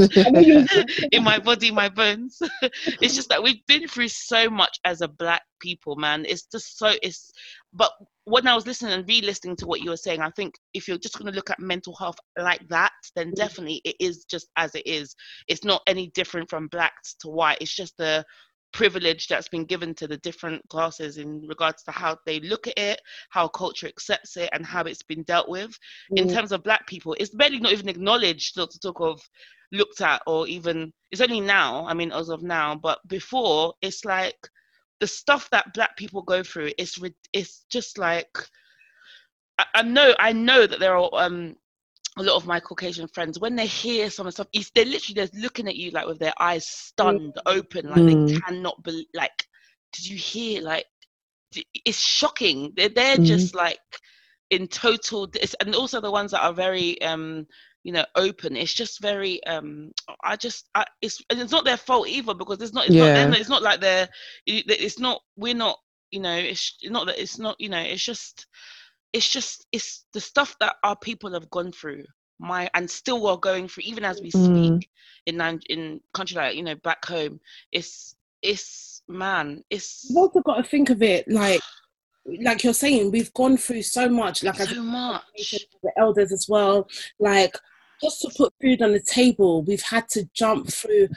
in 1.12 1.24
my 1.24 1.38
body 1.38 1.72
my 1.72 1.88
bones. 1.88 2.40
It's 3.00 3.14
just 3.14 3.28
that 3.28 3.42
we've 3.42 3.64
been 3.66 3.88
through 3.88 4.08
so 4.08 4.48
much 4.48 4.78
as 4.84 5.00
a 5.00 5.08
black 5.08 5.42
people 5.60 5.96
man. 5.96 6.24
It's 6.26 6.44
just 6.44 6.78
so 6.78 6.92
it's 7.02 7.32
but 7.78 7.92
when 8.24 8.46
I 8.46 8.54
was 8.54 8.66
listening 8.66 8.92
and 8.92 9.08
re-listening 9.08 9.56
to 9.56 9.66
what 9.66 9.80
you 9.80 9.90
were 9.90 9.96
saying, 9.96 10.20
I 10.20 10.30
think 10.30 10.54
if 10.74 10.86
you're 10.86 10.98
just 10.98 11.16
going 11.16 11.30
to 11.30 11.36
look 11.36 11.48
at 11.48 11.60
mental 11.60 11.94
health 11.94 12.18
like 12.38 12.68
that, 12.68 12.92
then 13.16 13.32
definitely 13.36 13.80
it 13.84 13.96
is 14.00 14.24
just 14.24 14.48
as 14.56 14.74
it 14.74 14.86
is. 14.86 15.14
It's 15.46 15.64
not 15.64 15.82
any 15.86 16.08
different 16.08 16.50
from 16.50 16.66
blacks 16.66 17.14
to 17.20 17.28
white. 17.28 17.58
It's 17.60 17.74
just 17.74 17.96
the 17.96 18.24
privilege 18.72 19.28
that's 19.28 19.48
been 19.48 19.64
given 19.64 19.94
to 19.94 20.06
the 20.06 20.18
different 20.18 20.62
classes 20.68 21.16
in 21.16 21.40
regards 21.48 21.82
to 21.84 21.90
how 21.90 22.18
they 22.26 22.40
look 22.40 22.66
at 22.66 22.78
it, 22.78 23.00
how 23.30 23.48
culture 23.48 23.86
accepts 23.86 24.36
it, 24.36 24.50
and 24.52 24.66
how 24.66 24.82
it's 24.82 25.02
been 25.02 25.22
dealt 25.22 25.48
with. 25.48 25.72
In 26.16 26.26
Mm. 26.26 26.32
terms 26.34 26.52
of 26.52 26.62
black 26.64 26.86
people, 26.86 27.16
it's 27.18 27.34
barely 27.34 27.60
not 27.60 27.72
even 27.72 27.88
acknowledged, 27.88 28.56
not 28.56 28.70
to 28.72 28.78
talk 28.78 29.00
of 29.00 29.22
looked 29.72 30.00
at, 30.02 30.20
or 30.26 30.46
even 30.48 30.92
it's 31.10 31.22
only 31.22 31.40
now. 31.40 31.86
I 31.86 31.94
mean, 31.94 32.12
as 32.12 32.28
of 32.28 32.42
now, 32.42 32.74
but 32.74 32.98
before, 33.08 33.74
it's 33.80 34.04
like 34.04 34.36
the 35.00 35.06
stuff 35.06 35.48
that 35.50 35.72
black 35.74 35.96
people 35.96 36.22
go 36.22 36.42
through 36.42 36.72
is 36.78 36.98
it's 37.32 37.64
just 37.70 37.98
like 37.98 38.36
I, 39.58 39.66
I 39.76 39.82
know 39.82 40.14
I 40.18 40.32
know 40.32 40.66
that 40.66 40.80
there 40.80 40.96
are 40.96 41.10
um 41.14 41.56
a 42.18 42.22
lot 42.22 42.36
of 42.36 42.46
my 42.46 42.60
Caucasian 42.60 43.06
friends 43.08 43.38
when 43.38 43.56
they 43.56 43.66
hear 43.66 44.10
some 44.10 44.26
of 44.26 44.32
the 44.32 44.32
stuff, 44.32 44.48
it's, 44.52 44.70
they're 44.74 44.84
literally 44.84 45.14
just 45.14 45.34
looking 45.34 45.68
at 45.68 45.76
you 45.76 45.90
like 45.92 46.06
with 46.06 46.18
their 46.18 46.32
eyes 46.40 46.66
stunned 46.66 47.36
open, 47.46 47.88
like 47.88 48.04
they 48.06 48.16
Mm. 48.16 48.42
cannot 48.46 48.82
believe. 48.82 49.06
Like, 49.14 49.46
did 49.92 50.06
you 50.06 50.16
hear? 50.16 50.62
Like, 50.62 50.86
it's 51.84 52.00
shocking. 52.00 52.72
They're 52.76 52.88
they're 52.88 53.18
Mhm. 53.18 53.18
just 53.18 53.54
like 53.54 53.78
in 54.50 54.66
total. 54.68 55.26
Dis- 55.26 55.56
and 55.60 55.74
also 55.74 56.00
the 56.00 56.10
ones 56.10 56.32
that 56.32 56.42
are 56.44 56.52
very 56.52 57.00
um 57.02 57.46
you 57.88 57.94
know 57.94 58.04
open 58.16 58.54
it's 58.54 58.74
just 58.74 59.00
very 59.00 59.42
um 59.44 59.90
i 60.22 60.36
just 60.36 60.68
I, 60.74 60.84
it's 61.00 61.22
and 61.30 61.40
it's 61.40 61.50
not 61.52 61.64
their 61.64 61.78
fault 61.78 62.06
either 62.06 62.34
because 62.34 62.60
it's 62.60 62.74
not 62.74 62.86
it's 62.86 62.94
not 62.94 63.06
Yeah. 63.06 63.14
them 63.14 63.32
it's 63.32 63.48
not 63.48 63.62
like 63.62 63.80
they're 63.80 64.06
it's 64.44 64.98
not 64.98 65.22
we're 65.38 65.54
not 65.54 65.78
you 66.10 66.20
know 66.20 66.34
it's 66.36 66.76
not 66.84 67.06
that 67.06 67.18
it's 67.18 67.38
not 67.38 67.56
you 67.58 67.70
know 67.70 67.78
it's 67.80 68.04
just 68.04 68.46
it's 69.14 69.30
just 69.30 69.66
it's 69.72 70.04
the 70.12 70.20
stuff 70.20 70.54
that 70.60 70.74
our 70.84 70.96
people 70.96 71.32
have 71.32 71.48
gone 71.48 71.72
through 71.72 72.04
my 72.38 72.68
and 72.74 72.90
still 72.90 73.26
are 73.26 73.38
going 73.38 73.66
through 73.66 73.84
even 73.86 74.04
as 74.04 74.20
we 74.20 74.30
speak 74.30 74.90
Mm. 75.26 75.40
in 75.40 75.60
in 75.70 76.00
country 76.12 76.36
like 76.36 76.56
you 76.56 76.62
know 76.62 76.76
back 76.84 77.02
home 77.06 77.40
it's 77.72 78.16
it's 78.42 79.02
man 79.08 79.64
it's 79.70 80.04
You've 80.10 80.18
also 80.18 80.40
got 80.42 80.58
to 80.58 80.62
think 80.62 80.90
of 80.90 81.02
it 81.02 81.26
like, 81.26 81.62
like 82.42 82.62
you're 82.64 82.74
saying, 82.74 83.10
we've 83.10 83.32
gone 83.32 83.56
through 83.56 83.82
so 83.82 84.10
much. 84.10 84.44
Like 84.44 84.56
so 84.56 84.82
much 84.82 85.22
the 85.82 85.90
elders 85.96 86.32
as 86.32 86.46
well. 86.48 86.86
Like 87.18 87.56
just 88.02 88.20
to 88.22 88.30
put 88.36 88.52
food 88.60 88.82
on 88.82 88.92
the 88.92 89.00
table, 89.00 89.62
we've 89.62 89.82
had 89.82 90.08
to 90.10 90.28
jump 90.34 90.68
through 90.72 91.08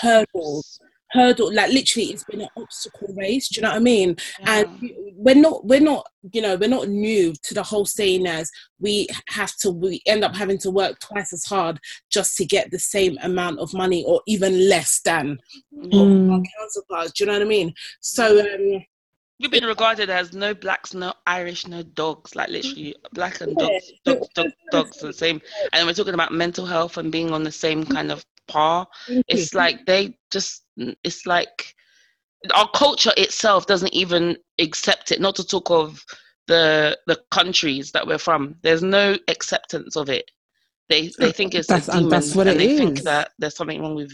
hurdles. 0.00 0.78
Hurdle, 1.12 1.54
like 1.54 1.70
literally, 1.72 2.08
it's 2.10 2.24
been 2.24 2.40
an 2.42 2.48
obstacle 2.56 3.14
race. 3.16 3.48
Do 3.48 3.58
you 3.58 3.62
know 3.62 3.70
what 3.70 3.76
I 3.76 3.80
mean? 3.80 4.16
And 4.44 4.66
Yeah. 4.66 4.76
we- 4.82 5.12
we're 5.18 5.34
not, 5.36 5.64
we're 5.64 5.80
not, 5.80 6.06
you 6.32 6.42
know, 6.42 6.56
we're 6.56 6.68
not 6.68 6.88
new 6.88 7.32
to 7.44 7.54
the 7.54 7.62
whole 7.62 7.86
saying 7.86 8.26
as 8.26 8.50
we 8.80 9.06
have 9.28 9.54
to, 9.58 9.70
we 9.70 10.02
end 10.06 10.24
up 10.24 10.34
having 10.34 10.58
to 10.58 10.70
work 10.70 10.98
twice 11.00 11.32
as 11.32 11.44
hard 11.44 11.78
just 12.10 12.36
to 12.36 12.44
get 12.44 12.70
the 12.70 12.78
same 12.78 13.16
amount 13.22 13.60
of 13.60 13.72
money 13.72 14.04
or 14.04 14.20
even 14.26 14.68
less 14.68 15.00
than 15.04 15.38
Yeah. 15.70 16.00
our 16.00 16.06
Mm. 16.06 16.44
counterparts. 16.58 17.12
Do 17.12 17.22
you 17.24 17.26
know 17.28 17.34
what 17.34 17.42
I 17.42 17.46
mean? 17.46 17.72
So, 18.00 18.40
um, 18.40 18.84
We've 19.38 19.50
been 19.50 19.64
regarded 19.64 20.08
as 20.08 20.32
no 20.32 20.54
blacks, 20.54 20.94
no 20.94 21.12
Irish, 21.26 21.66
no 21.66 21.82
dogs. 21.82 22.34
Like 22.34 22.48
literally, 22.48 22.96
black 23.12 23.40
and 23.40 23.54
dogs, 23.56 23.92
dogs, 24.04 24.28
dogs, 24.34 24.52
dogs, 24.70 25.02
are 25.02 25.08
the 25.08 25.12
same. 25.12 25.42
And 25.72 25.86
we're 25.86 25.92
talking 25.92 26.14
about 26.14 26.32
mental 26.32 26.64
health 26.64 26.96
and 26.96 27.12
being 27.12 27.32
on 27.32 27.42
the 27.42 27.52
same 27.52 27.84
kind 27.84 28.10
of 28.10 28.24
par. 28.48 28.86
It's 29.28 29.50
mm-hmm. 29.50 29.58
like 29.58 29.86
they 29.86 30.16
just, 30.30 30.64
it's 31.04 31.26
like 31.26 31.74
our 32.54 32.68
culture 32.74 33.12
itself 33.16 33.66
doesn't 33.66 33.92
even 33.92 34.36
accept 34.58 35.12
it. 35.12 35.20
Not 35.20 35.36
to 35.36 35.46
talk 35.46 35.70
of 35.70 36.02
the 36.46 36.98
the 37.06 37.20
countries 37.30 37.92
that 37.92 38.06
we're 38.06 38.18
from. 38.18 38.56
There's 38.62 38.82
no 38.82 39.16
acceptance 39.28 39.96
of 39.96 40.08
it. 40.08 40.30
They 40.88 41.10
they 41.18 41.32
think 41.32 41.54
it's 41.54 41.68
That's- 41.68 41.88
a 41.88 41.98
and 41.98 42.10
that's 42.10 42.34
what 42.34 42.46
and 42.46 42.60
they 42.60 42.76
think 42.76 43.02
that 43.02 43.32
there's 43.38 43.56
something 43.56 43.82
wrong 43.82 43.96
with, 43.96 44.12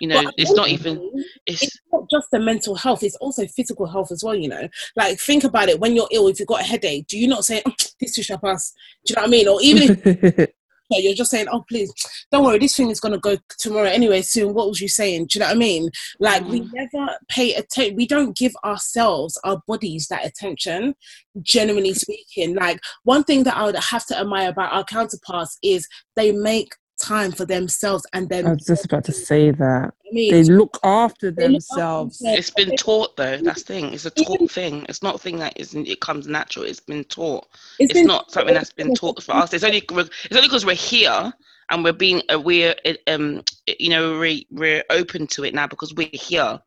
you 0.00 0.08
know, 0.08 0.22
But 0.24 0.34
it's 0.38 0.52
not 0.52 0.68
even. 0.68 1.10
It's 1.46 1.62
it's 1.62 1.80
not 1.92 2.04
just 2.10 2.28
the 2.32 2.40
mental 2.40 2.74
health, 2.74 3.02
it's 3.02 3.16
also 3.16 3.46
physical 3.46 3.86
health 3.86 4.10
as 4.10 4.24
well, 4.24 4.34
you 4.34 4.48
know. 4.48 4.68
Like 4.96 5.18
think 5.20 5.44
about 5.44 5.68
it 5.68 5.78
when 5.78 5.94
you're 5.94 6.08
ill, 6.10 6.28
if 6.28 6.38
you've 6.40 6.48
got 6.48 6.62
a 6.62 6.64
headache, 6.64 7.06
do 7.06 7.18
you 7.18 7.28
not 7.28 7.44
say, 7.44 7.62
oh, 7.66 7.72
this 8.00 8.14
too 8.14 8.22
shall 8.22 8.38
pass? 8.38 8.72
Do 9.06 9.12
you 9.12 9.16
know 9.16 9.22
what 9.22 9.28
I 9.28 9.30
mean? 9.30 9.48
Or 9.48 9.60
even 9.62 9.82
if 9.82 10.44
you're 11.04 11.14
just 11.14 11.30
saying, 11.30 11.46
Oh 11.52 11.64
please, 11.68 11.92
don't 12.32 12.44
worry, 12.44 12.58
this 12.58 12.76
thing 12.76 12.90
is 12.90 13.00
gonna 13.00 13.18
go 13.18 13.36
tomorrow 13.58 13.88
anyway 13.88 14.22
soon. 14.22 14.54
What 14.54 14.68
was 14.68 14.80
you 14.80 14.88
saying? 14.88 15.26
Do 15.26 15.38
you 15.38 15.40
know 15.40 15.46
what 15.46 15.56
I 15.56 15.58
mean? 15.58 15.90
Like 16.18 16.46
we 16.48 16.62
Mm. 16.62 16.70
never 16.72 17.16
pay 17.28 17.54
attention 17.54 17.96
we 17.96 18.06
don't 18.06 18.36
give 18.36 18.52
ourselves, 18.64 19.38
our 19.44 19.60
bodies 19.66 20.08
that 20.08 20.24
attention, 20.26 20.94
generally 21.42 21.94
speaking. 21.94 22.54
Like 22.54 22.80
one 23.04 23.24
thing 23.24 23.44
that 23.44 23.56
I 23.56 23.64
would 23.66 23.76
have 23.76 24.06
to 24.06 24.18
admire 24.18 24.48
about 24.50 24.72
our 24.72 24.84
counterparts 24.84 25.58
is 25.62 25.86
they 26.16 26.32
make 26.32 26.72
time 27.00 27.32
for 27.32 27.44
themselves 27.44 28.04
and 28.12 28.28
then 28.28 28.46
I 28.46 28.52
was 28.52 28.64
just 28.66 28.84
about 28.84 29.04
to 29.04 29.12
say 29.12 29.50
that. 29.50 29.92
I 29.92 30.08
mean, 30.12 30.32
they 30.32 30.44
look 30.44 30.78
after 30.84 31.30
They 31.30 31.48
look 31.48 31.62
after 31.62 31.74
themselves. 31.76 32.18
themselves. 32.18 32.38
it's 32.38 32.50
been 32.50 32.76
taught 32.76 33.16
though. 33.16 33.38
That's 33.38 33.62
the 33.62 33.72
thing. 33.74 33.92
It's 33.94 34.06
a 34.06 34.10
taught 34.10 34.50
thing. 34.50 34.86
It's 34.88 35.02
not 35.02 35.16
a 35.16 35.18
thing 35.18 35.38
that 35.38 35.58
isn't 35.58 35.86
it 35.88 36.00
comes 36.00 36.26
natural. 36.26 36.64
It's 36.66 36.80
been 36.80 37.04
taught. 37.04 37.46
It's 37.78 37.92
been- 37.92 38.06
not 38.06 38.30
something 38.30 38.54
that's 38.54 38.72
been 38.72 38.94
taught 38.94 39.22
for 39.22 39.32
us. 39.36 39.52
It's 39.52 39.64
only 39.64 39.82
it's 39.88 40.36
only 40.36 40.48
because 40.48 40.66
we're 40.66 40.74
here 40.74 41.32
and 41.70 41.84
we're 41.84 41.92
being 41.92 42.22
uh, 42.32 42.40
we're 42.40 42.74
uh, 42.84 42.94
um 43.06 43.42
you 43.78 43.90
know 43.90 44.18
we're, 44.18 44.40
we're 44.50 44.82
open 44.90 45.26
to 45.28 45.44
it 45.44 45.54
now 45.54 45.66
because 45.66 45.94
we're 45.94 46.08
here. 46.12 46.58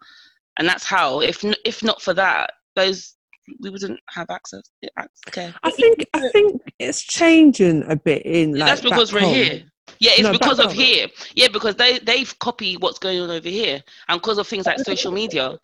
And 0.58 0.67
that's 0.67 0.84
how 0.86 1.22
if 1.22 1.43
if 1.65 1.84
not 1.84 2.02
for 2.02 2.13
that 2.13 2.52
those 2.76 3.15
we 3.60 3.69
wouldn't 3.69 4.00
have 4.10 4.30
access 4.30 4.62
okay 5.28 5.54
I 5.63 5.72
think 5.72 6.06
I 6.13 6.30
think 6.30 6.62
it's 6.80 7.02
changing 7.02 7.84
a 7.89 7.96
bit 7.98 8.22
in 8.26 8.54
like 8.58 8.69
that's 8.69 8.82
because 8.82 9.12
back 9.12 9.22
we're 9.22 9.28
home. 9.28 9.36
here 9.36 9.63
yeah 10.00 10.12
it's 10.13 10.24
No, 10.24 10.32
because 10.32 10.60
of 10.60 10.67
home. 10.67 10.76
here 10.76 11.08
yeah 11.36 11.48
because 11.48 11.76
they 11.76 12.00
they've 12.00 12.38
copied 12.39 12.82
what's 12.82 13.00
going 13.00 13.19
on 13.19 13.30
over 13.30 13.50
here 13.50 13.82
and 14.08 14.22
because 14.22 14.38
of 14.38 14.48
things 14.48 14.65
like 14.65 14.80
social 14.80 15.12
media 15.12 15.58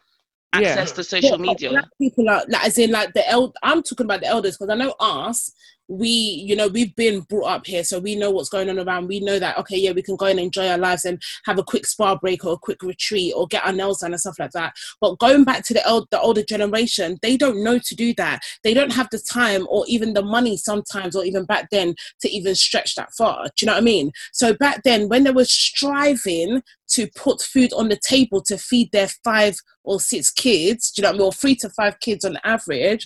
Yeah. 0.54 0.60
access 0.60 0.92
to 0.94 1.04
social 1.04 1.32
Yeah, 1.32 1.38
but 1.38 1.48
media 1.48 1.70
Black 1.70 1.86
people 1.98 2.30
are 2.30 2.44
like, 2.48 2.66
as 2.66 2.78
in 2.78 2.92
like 2.92 3.14
the 3.14 3.28
el- 3.30 3.54
I'm 3.64 3.82
talking 3.84 4.06
about 4.06 4.22
the 4.22 4.28
elders 4.28 4.58
because 4.58 4.70
I 4.70 4.76
know 4.76 4.94
us. 5.00 5.52
We, 5.90 6.08
you 6.10 6.56
know, 6.56 6.68
we've 6.68 6.96
been 6.96 7.22
brought 7.22 7.48
up 7.48 7.66
here, 7.66 7.84
so 7.84 8.00
we 8.00 8.16
know 8.16 8.30
what's 8.30 8.48
going 8.48 8.70
on 8.70 8.80
around. 8.80 9.08
We 9.08 9.20
know 9.20 9.40
that 9.40 9.58
okay, 9.58 9.78
yeah, 9.78 9.92
we 9.92 10.04
can 10.04 10.16
go 10.16 10.28
and 10.28 10.40
enjoy 10.40 10.70
our 10.70 10.78
lives 10.78 11.04
and 11.04 11.22
have 11.46 11.58
a 11.58 11.64
quick 11.64 11.88
spa 11.88 12.16
break 12.16 12.46
or 12.46 12.54
a 12.54 12.58
quick 12.58 12.84
retreat 12.84 13.34
or 13.36 13.48
get 13.48 13.66
our 13.66 13.74
nails 13.74 14.00
done 14.00 14.12
and 14.12 14.20
stuff 14.20 14.38
like 14.38 14.52
that. 14.52 14.74
But 15.02 15.18
going 15.18 15.44
back 15.44 15.66
to 15.66 15.74
the 15.74 15.86
el- 15.86 16.08
the 16.12 16.22
older 16.22 16.44
generation, 16.44 17.18
they 17.24 17.36
don't 17.38 17.64
know 17.64 17.80
to 17.80 17.96
do 17.96 18.14
that. 18.16 18.42
They 18.64 18.76
don't 18.76 18.94
have 18.94 19.10
the 19.12 19.20
time 19.20 19.66
or 19.68 19.84
even 19.88 20.14
the 20.14 20.22
money 20.22 20.58
sometimes, 20.58 21.16
or 21.16 21.26
even 21.26 21.46
back 21.46 21.70
then 21.72 21.96
to 22.22 22.30
even 22.30 22.54
stretch 22.54 22.96
that 22.96 23.12
far. 23.18 23.46
Do 23.46 23.52
you 23.62 23.66
know 23.66 23.74
what 23.74 23.82
I 23.82 23.86
mean? 23.86 24.12
So 24.32 24.54
back 24.54 24.84
then, 24.84 25.10
when 25.10 25.24
they 25.24 25.32
were 25.32 25.46
striving 25.46 26.62
to 26.90 27.08
put 27.16 27.42
food 27.42 27.72
on 27.74 27.90
the 27.90 27.98
table 27.98 28.42
to 28.42 28.58
feed 28.58 28.92
their 28.92 29.08
five 29.24 29.56
or 29.84 30.00
six 30.00 30.32
kids, 30.32 30.92
do 30.92 31.02
you 31.02 31.04
know 31.04 31.10
what 31.10 31.16
I 31.16 31.18
mean, 31.18 31.28
or 31.28 31.34
three 31.34 31.56
to 31.56 31.70
five 31.70 32.00
kids 32.00 32.26
on 32.26 32.38
average, 32.44 33.06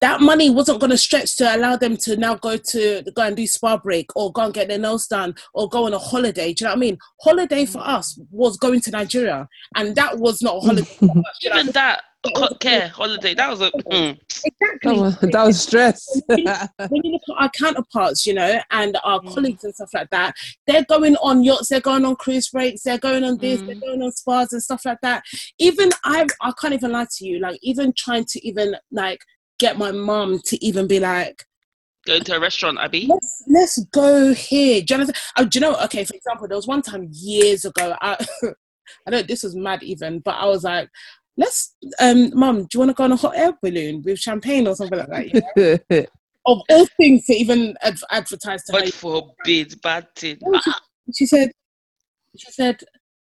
that 0.00 0.20
money 0.20 0.50
wasn't 0.50 0.78
going 0.80 0.90
to 0.90 0.98
stretch 0.98 1.36
to 1.36 1.56
allow 1.56 1.76
them 1.76 1.96
to 1.96 2.16
now 2.16 2.34
go 2.34 2.56
to 2.56 3.02
go 3.14 3.22
and 3.22 3.36
do 3.36 3.46
spa 3.46 3.76
break 3.78 4.14
or 4.14 4.30
go 4.32 4.42
and 4.42 4.54
get 4.54 4.68
their 4.68 4.78
nails 4.78 5.06
done 5.06 5.34
or 5.54 5.68
go 5.68 5.86
on 5.86 5.94
a 5.94 5.98
holiday. 5.98 6.52
Do 6.52 6.64
you 6.64 6.66
know 6.68 6.72
what 6.72 6.76
I 6.76 6.80
mean? 6.80 6.98
Holiday 7.22 7.64
for 7.64 7.78
Mm. 7.78 7.88
us 7.88 8.18
was 8.30 8.56
going 8.58 8.80
to 8.82 8.90
Nigeria, 8.90 9.48
and 9.74 9.96
that 9.96 10.18
was 10.18 10.42
not 10.42 10.56
a 10.56 10.60
holiday. 10.60 10.82
for 10.98 11.04
us, 11.06 11.38
do 11.40 11.48
you 11.48 11.54
know 11.54 11.60
Even 11.60 11.72
that 11.72 12.02
It 12.24 12.32
was- 12.34 12.40
hot 12.48 12.60
care 12.60 12.88
holiday, 12.88 13.34
that 13.34 13.48
was 13.50 13.60
a 13.60 13.70
mm. 13.70 14.18
That 14.18 14.52
Exactly. 14.60 15.00
was, 15.00 15.18
that 15.20 15.44
was 15.46 15.60
stress. 15.62 16.20
when 16.26 17.00
you 17.04 17.12
look 17.12 17.22
at 17.30 17.42
our 17.42 17.50
counterparts, 17.50 18.26
you 18.26 18.34
know, 18.34 18.60
and 18.72 18.98
our 19.04 19.20
Mm. 19.20 19.32
colleagues 19.34 19.64
and 19.64 19.74
stuff 19.74 19.90
like 19.94 20.10
that, 20.10 20.34
they're 20.66 20.84
going 20.84 21.16
on 21.16 21.42
yachts, 21.44 21.68
they're 21.68 21.80
going 21.80 22.04
on 22.04 22.16
cruise 22.16 22.48
breaks, 22.50 22.82
they're 22.82 22.98
going 22.98 23.22
on 23.24 23.38
this, 23.38 23.62
they're 23.62 23.76
Mm. 23.76 23.80
going 23.80 24.02
on 24.02 24.12
spas 24.12 24.52
and 24.52 24.62
stuff 24.62 24.84
like 24.84 24.98
that. 25.02 25.22
Even 25.58 25.90
I, 26.04 26.26
I 26.42 26.52
can't 26.60 26.74
even 26.74 26.92
lie 26.92 27.06
to 27.16 27.24
you, 27.26 27.38
like 27.38 27.58
even 27.62 27.92
trying 27.96 28.24
to 28.26 28.46
even 28.46 28.76
like 28.90 29.20
get 29.58 29.78
my 29.78 29.90
mum 29.90 30.40
to 30.46 30.64
even 30.64 30.86
be 30.86 31.00
like, 31.00 31.44
going 32.06 32.22
to 32.22 32.36
a 32.36 32.40
restaurant, 32.40 32.78
Abby. 32.80 33.06
let's 33.06 33.44
let's 33.48 33.84
go 33.86 34.32
here. 34.32 34.80
Do 34.80 34.94
you, 34.94 35.04
know, 35.04 35.12
oh, 35.38 35.44
do 35.44 35.58
you 35.58 35.60
know? 35.60 35.76
Okay, 35.84 36.04
for 36.04 36.14
example, 36.14 36.48
there 36.48 36.56
was 36.56 36.66
one 36.66 36.82
time 36.82 37.08
years 37.10 37.64
ago. 37.64 37.96
I, 38.00 38.24
I 39.06 39.10
know 39.10 39.22
this 39.22 39.42
was 39.42 39.56
mad 39.56 39.82
even, 39.82 40.20
but 40.20 40.36
I 40.36 40.46
was 40.46 40.62
like, 40.64 40.88
let's, 41.36 41.74
um, 42.00 42.30
mum, 42.38 42.62
do 42.62 42.68
you 42.74 42.80
want 42.80 42.90
to 42.90 42.94
go 42.94 43.04
on 43.04 43.12
a 43.12 43.16
hot 43.16 43.36
air 43.36 43.52
balloon 43.60 44.02
with 44.02 44.18
champagne 44.18 44.66
or 44.66 44.76
something 44.76 44.98
like 44.98 45.08
that? 45.08 45.34
you 45.34 45.80
know? 45.90 46.04
of 46.46 46.62
all 46.70 46.86
things 46.96 47.26
to 47.26 47.34
even 47.34 47.76
adv- 47.82 48.04
advertise 48.10 48.62
to 48.64 48.72
her. 48.72 48.80
God 48.80 48.94
forbid, 48.94 49.80
bad 49.82 50.06
thing. 50.14 50.38
She, 50.62 50.72
she 51.14 51.26
said, 51.26 51.50
she 52.36 52.52
said, 52.52 52.80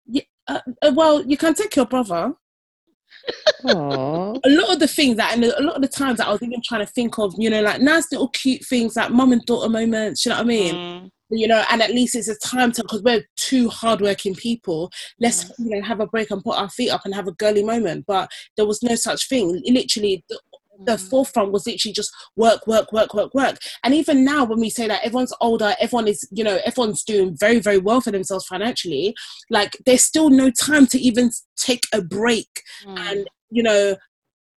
yeah, 0.07 0.23
uh, 0.47 0.59
uh, 0.81 0.91
well, 0.95 1.23
you 1.23 1.37
can 1.37 1.53
take 1.53 1.75
your 1.75 1.85
brother. 1.85 2.33
A 3.65 4.49
lot 4.49 4.73
of 4.73 4.79
the 4.79 4.87
things 4.87 5.17
that, 5.17 5.33
and 5.33 5.43
a 5.43 5.61
lot 5.61 5.75
of 5.75 5.81
the 5.81 5.87
times 5.87 6.17
that 6.17 6.27
I 6.27 6.31
was 6.31 6.41
even 6.41 6.61
trying 6.63 6.85
to 6.85 6.91
think 6.91 7.17
of, 7.19 7.33
you 7.37 7.49
know, 7.49 7.61
like 7.61 7.81
nice 7.81 8.11
little 8.11 8.29
cute 8.29 8.65
things, 8.65 8.95
like 8.95 9.11
mum 9.11 9.31
and 9.31 9.45
daughter 9.45 9.69
moments. 9.69 10.25
You 10.25 10.29
know 10.31 10.37
what 10.37 10.45
I 10.45 10.47
mean? 10.47 10.75
Mm, 10.75 11.09
You 11.29 11.47
know, 11.47 11.63
and 11.71 11.81
at 11.81 11.91
least 11.91 12.15
it's 12.15 12.27
a 12.27 12.37
time 12.39 12.71
to 12.73 12.81
because 12.81 13.03
we're 13.03 13.23
two 13.37 13.69
hardworking 13.69 14.35
people. 14.35 14.91
Let's 15.19 15.45
Mm. 15.45 15.51
you 15.59 15.69
know 15.69 15.81
have 15.87 15.99
a 16.01 16.07
break 16.07 16.29
and 16.31 16.43
put 16.43 16.57
our 16.57 16.69
feet 16.69 16.89
up 16.89 17.01
and 17.05 17.15
have 17.15 17.27
a 17.27 17.33
girly 17.33 17.63
moment. 17.63 18.05
But 18.07 18.29
there 18.57 18.65
was 18.65 18.81
no 18.83 18.95
such 18.95 19.29
thing. 19.29 19.61
Literally, 19.65 20.23
the, 20.85 20.93
mm. 20.93 21.09
forefront 21.09 21.51
was 21.51 21.65
literally 21.65 21.93
just 21.93 22.11
work, 22.35 22.65
work, 22.67 22.91
work, 22.91 23.13
work, 23.13 23.33
work. 23.33 23.57
And 23.83 23.93
even 23.93 24.23
now, 24.23 24.45
when 24.45 24.59
we 24.59 24.69
say 24.69 24.87
that 24.87 25.03
everyone's 25.03 25.33
older, 25.41 25.75
everyone 25.79 26.07
is, 26.07 26.27
you 26.31 26.43
know, 26.43 26.59
everyone's 26.65 27.03
doing 27.03 27.35
very, 27.39 27.59
very 27.59 27.77
well 27.77 28.01
for 28.01 28.11
themselves 28.11 28.45
financially, 28.45 29.15
like 29.49 29.77
there's 29.85 30.03
still 30.03 30.29
no 30.29 30.49
time 30.51 30.87
to 30.87 30.99
even 30.99 31.31
take 31.57 31.83
a 31.93 32.01
break 32.01 32.47
Mm. 32.85 32.99
and, 32.99 33.27
you 33.49 33.63
know, 33.63 33.95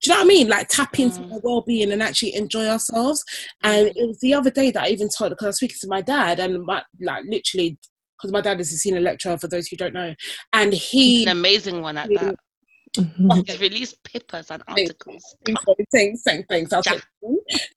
do 0.02 0.10
you 0.10 0.14
know 0.14 0.20
what 0.20 0.26
I 0.26 0.28
mean? 0.28 0.48
Like 0.50 0.68
tap 0.68 1.00
into 1.00 1.22
Mm. 1.22 1.32
our 1.34 1.40
well-being 1.44 1.92
and 1.92 2.04
actually 2.04 2.36
enjoy 2.36 2.68
ourselves. 2.68 3.24
And 3.64 3.88
it 3.88 4.08
was 4.08 4.20
the 4.20 4.34
other 4.34 4.52
day 4.52 4.70
that 4.72 4.84
I 4.84 4.90
even 4.90 5.10
told 5.10 5.32
because 5.32 5.46
I 5.46 5.50
was 5.50 5.58
speaking 5.58 5.78
to 5.82 5.88
my 5.88 6.02
dad 6.02 6.40
and 6.40 6.64
my 6.64 6.84
like 7.00 7.24
literally 7.26 7.78
because 8.18 8.32
my 8.32 8.42
dad 8.42 8.60
is 8.62 8.72
a 8.72 8.78
senior 8.78 9.02
lecturer 9.02 9.38
for 9.38 9.48
those 9.48 9.68
who 9.68 9.76
don't 9.76 9.94
know, 9.94 10.16
and 10.54 10.74
he 10.74 11.24
an 11.24 11.30
amazing 11.30 11.82
one 11.82 11.98
at 11.98 12.10
that. 12.16 12.36
He's 12.96 13.60
released 13.60 14.04
papers 14.04 14.52
and 14.52 14.64
articles. 14.68 15.36
Thanks, 15.92 16.24
thanks. 16.24 16.74
I'll 16.74 16.82
Ja. 16.86 16.94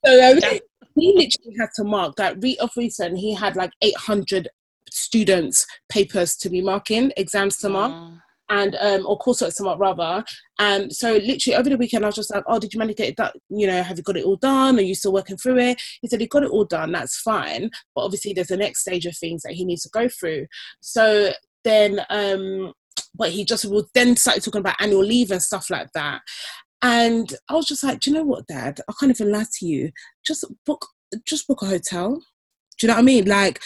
So 0.05 0.31
um, 0.31 0.39
Ja. 0.39 0.59
he 0.97 1.13
literally 1.13 1.57
had 1.59 1.69
to 1.77 1.85
mark 1.85 2.17
that 2.17 2.43
re- 2.43 2.59
of 2.59 2.71
recent. 2.77 3.19
He 3.19 3.35
had 3.35 3.57
like 3.57 3.71
800 3.83 4.49
students 4.91 5.67
papers 5.89 6.37
to 6.37 6.49
be 6.51 6.61
marking, 6.63 7.13
exams 7.17 7.57
to 7.59 7.69
mark, 7.69 7.93
Mm. 7.93 8.21
and 8.49 8.77
um, 8.77 9.07
or 9.07 9.19
coursework 9.19 9.61
mark 9.61 9.79
rather. 9.81 10.25
And 10.59 10.93
so 10.95 11.15
literally 11.15 11.57
over 11.57 11.69
the 11.69 11.77
weekend, 11.77 12.05
I 12.05 12.09
was 12.09 12.15
just 12.15 12.33
like, 12.33 12.45
"Oh, 12.47 12.59
did 12.59 12.73
you 12.73 12.79
manage 12.79 12.97
to 12.97 13.03
get 13.03 13.09
it 13.11 13.17
done? 13.17 13.33
You 13.49 13.67
know, 13.67 13.83
have 13.83 13.97
you 13.97 14.03
got 14.05 14.17
it 14.17 14.25
all 14.25 14.37
done? 14.37 14.79
Are 14.79 14.83
you 14.83 14.95
still 14.95 15.13
working 15.13 15.37
through 15.37 15.59
it?" 15.59 15.81
He 16.03 16.09
said 16.09 16.21
he 16.21 16.27
got 16.29 16.45
it 16.45 16.51
all 16.51 16.65
done. 16.65 16.93
That's 16.93 17.19
fine, 17.21 17.71
but 17.95 18.03
obviously 18.05 18.33
there's 18.33 18.49
the 18.49 18.57
next 18.57 18.81
stage 18.83 19.07
of 19.07 19.17
things 19.17 19.43
that 19.43 19.53
he 19.55 19.65
needs 19.65 19.83
to 19.83 19.89
go 19.91 20.09
through. 20.09 20.47
So 20.81 21.33
then, 21.65 22.01
um, 22.11 22.73
but 23.17 23.31
he 23.31 23.45
just 23.45 23.65
would 23.65 23.87
then 23.95 24.17
started 24.17 24.43
talking 24.43 24.61
about 24.61 24.81
annual 24.81 25.05
leave 25.05 25.31
and 25.31 25.43
stuff 25.43 25.71
like 25.71 25.89
that. 25.95 26.23
And 26.83 27.33
I 27.49 27.55
was 27.55 27.67
just 27.67 27.83
like, 27.83 28.01
do 28.01 28.11
you 28.11 28.17
know 28.17 28.25
what, 28.25 28.47
Dad? 28.47 28.81
I 28.89 28.93
can't 28.99 29.11
even 29.11 29.33
lie 29.33 29.47
to 29.59 29.67
you. 29.67 29.91
Just 30.25 30.45
book, 30.65 30.87
just 31.27 31.47
book 31.49 31.63
a 31.63 31.67
hotel. 31.67 32.15
Do 32.79 32.87
you 32.87 32.89
know 32.89 32.95
what 32.95 33.01
I 33.01 33.05
mean? 33.05 33.25
Like, 33.25 33.61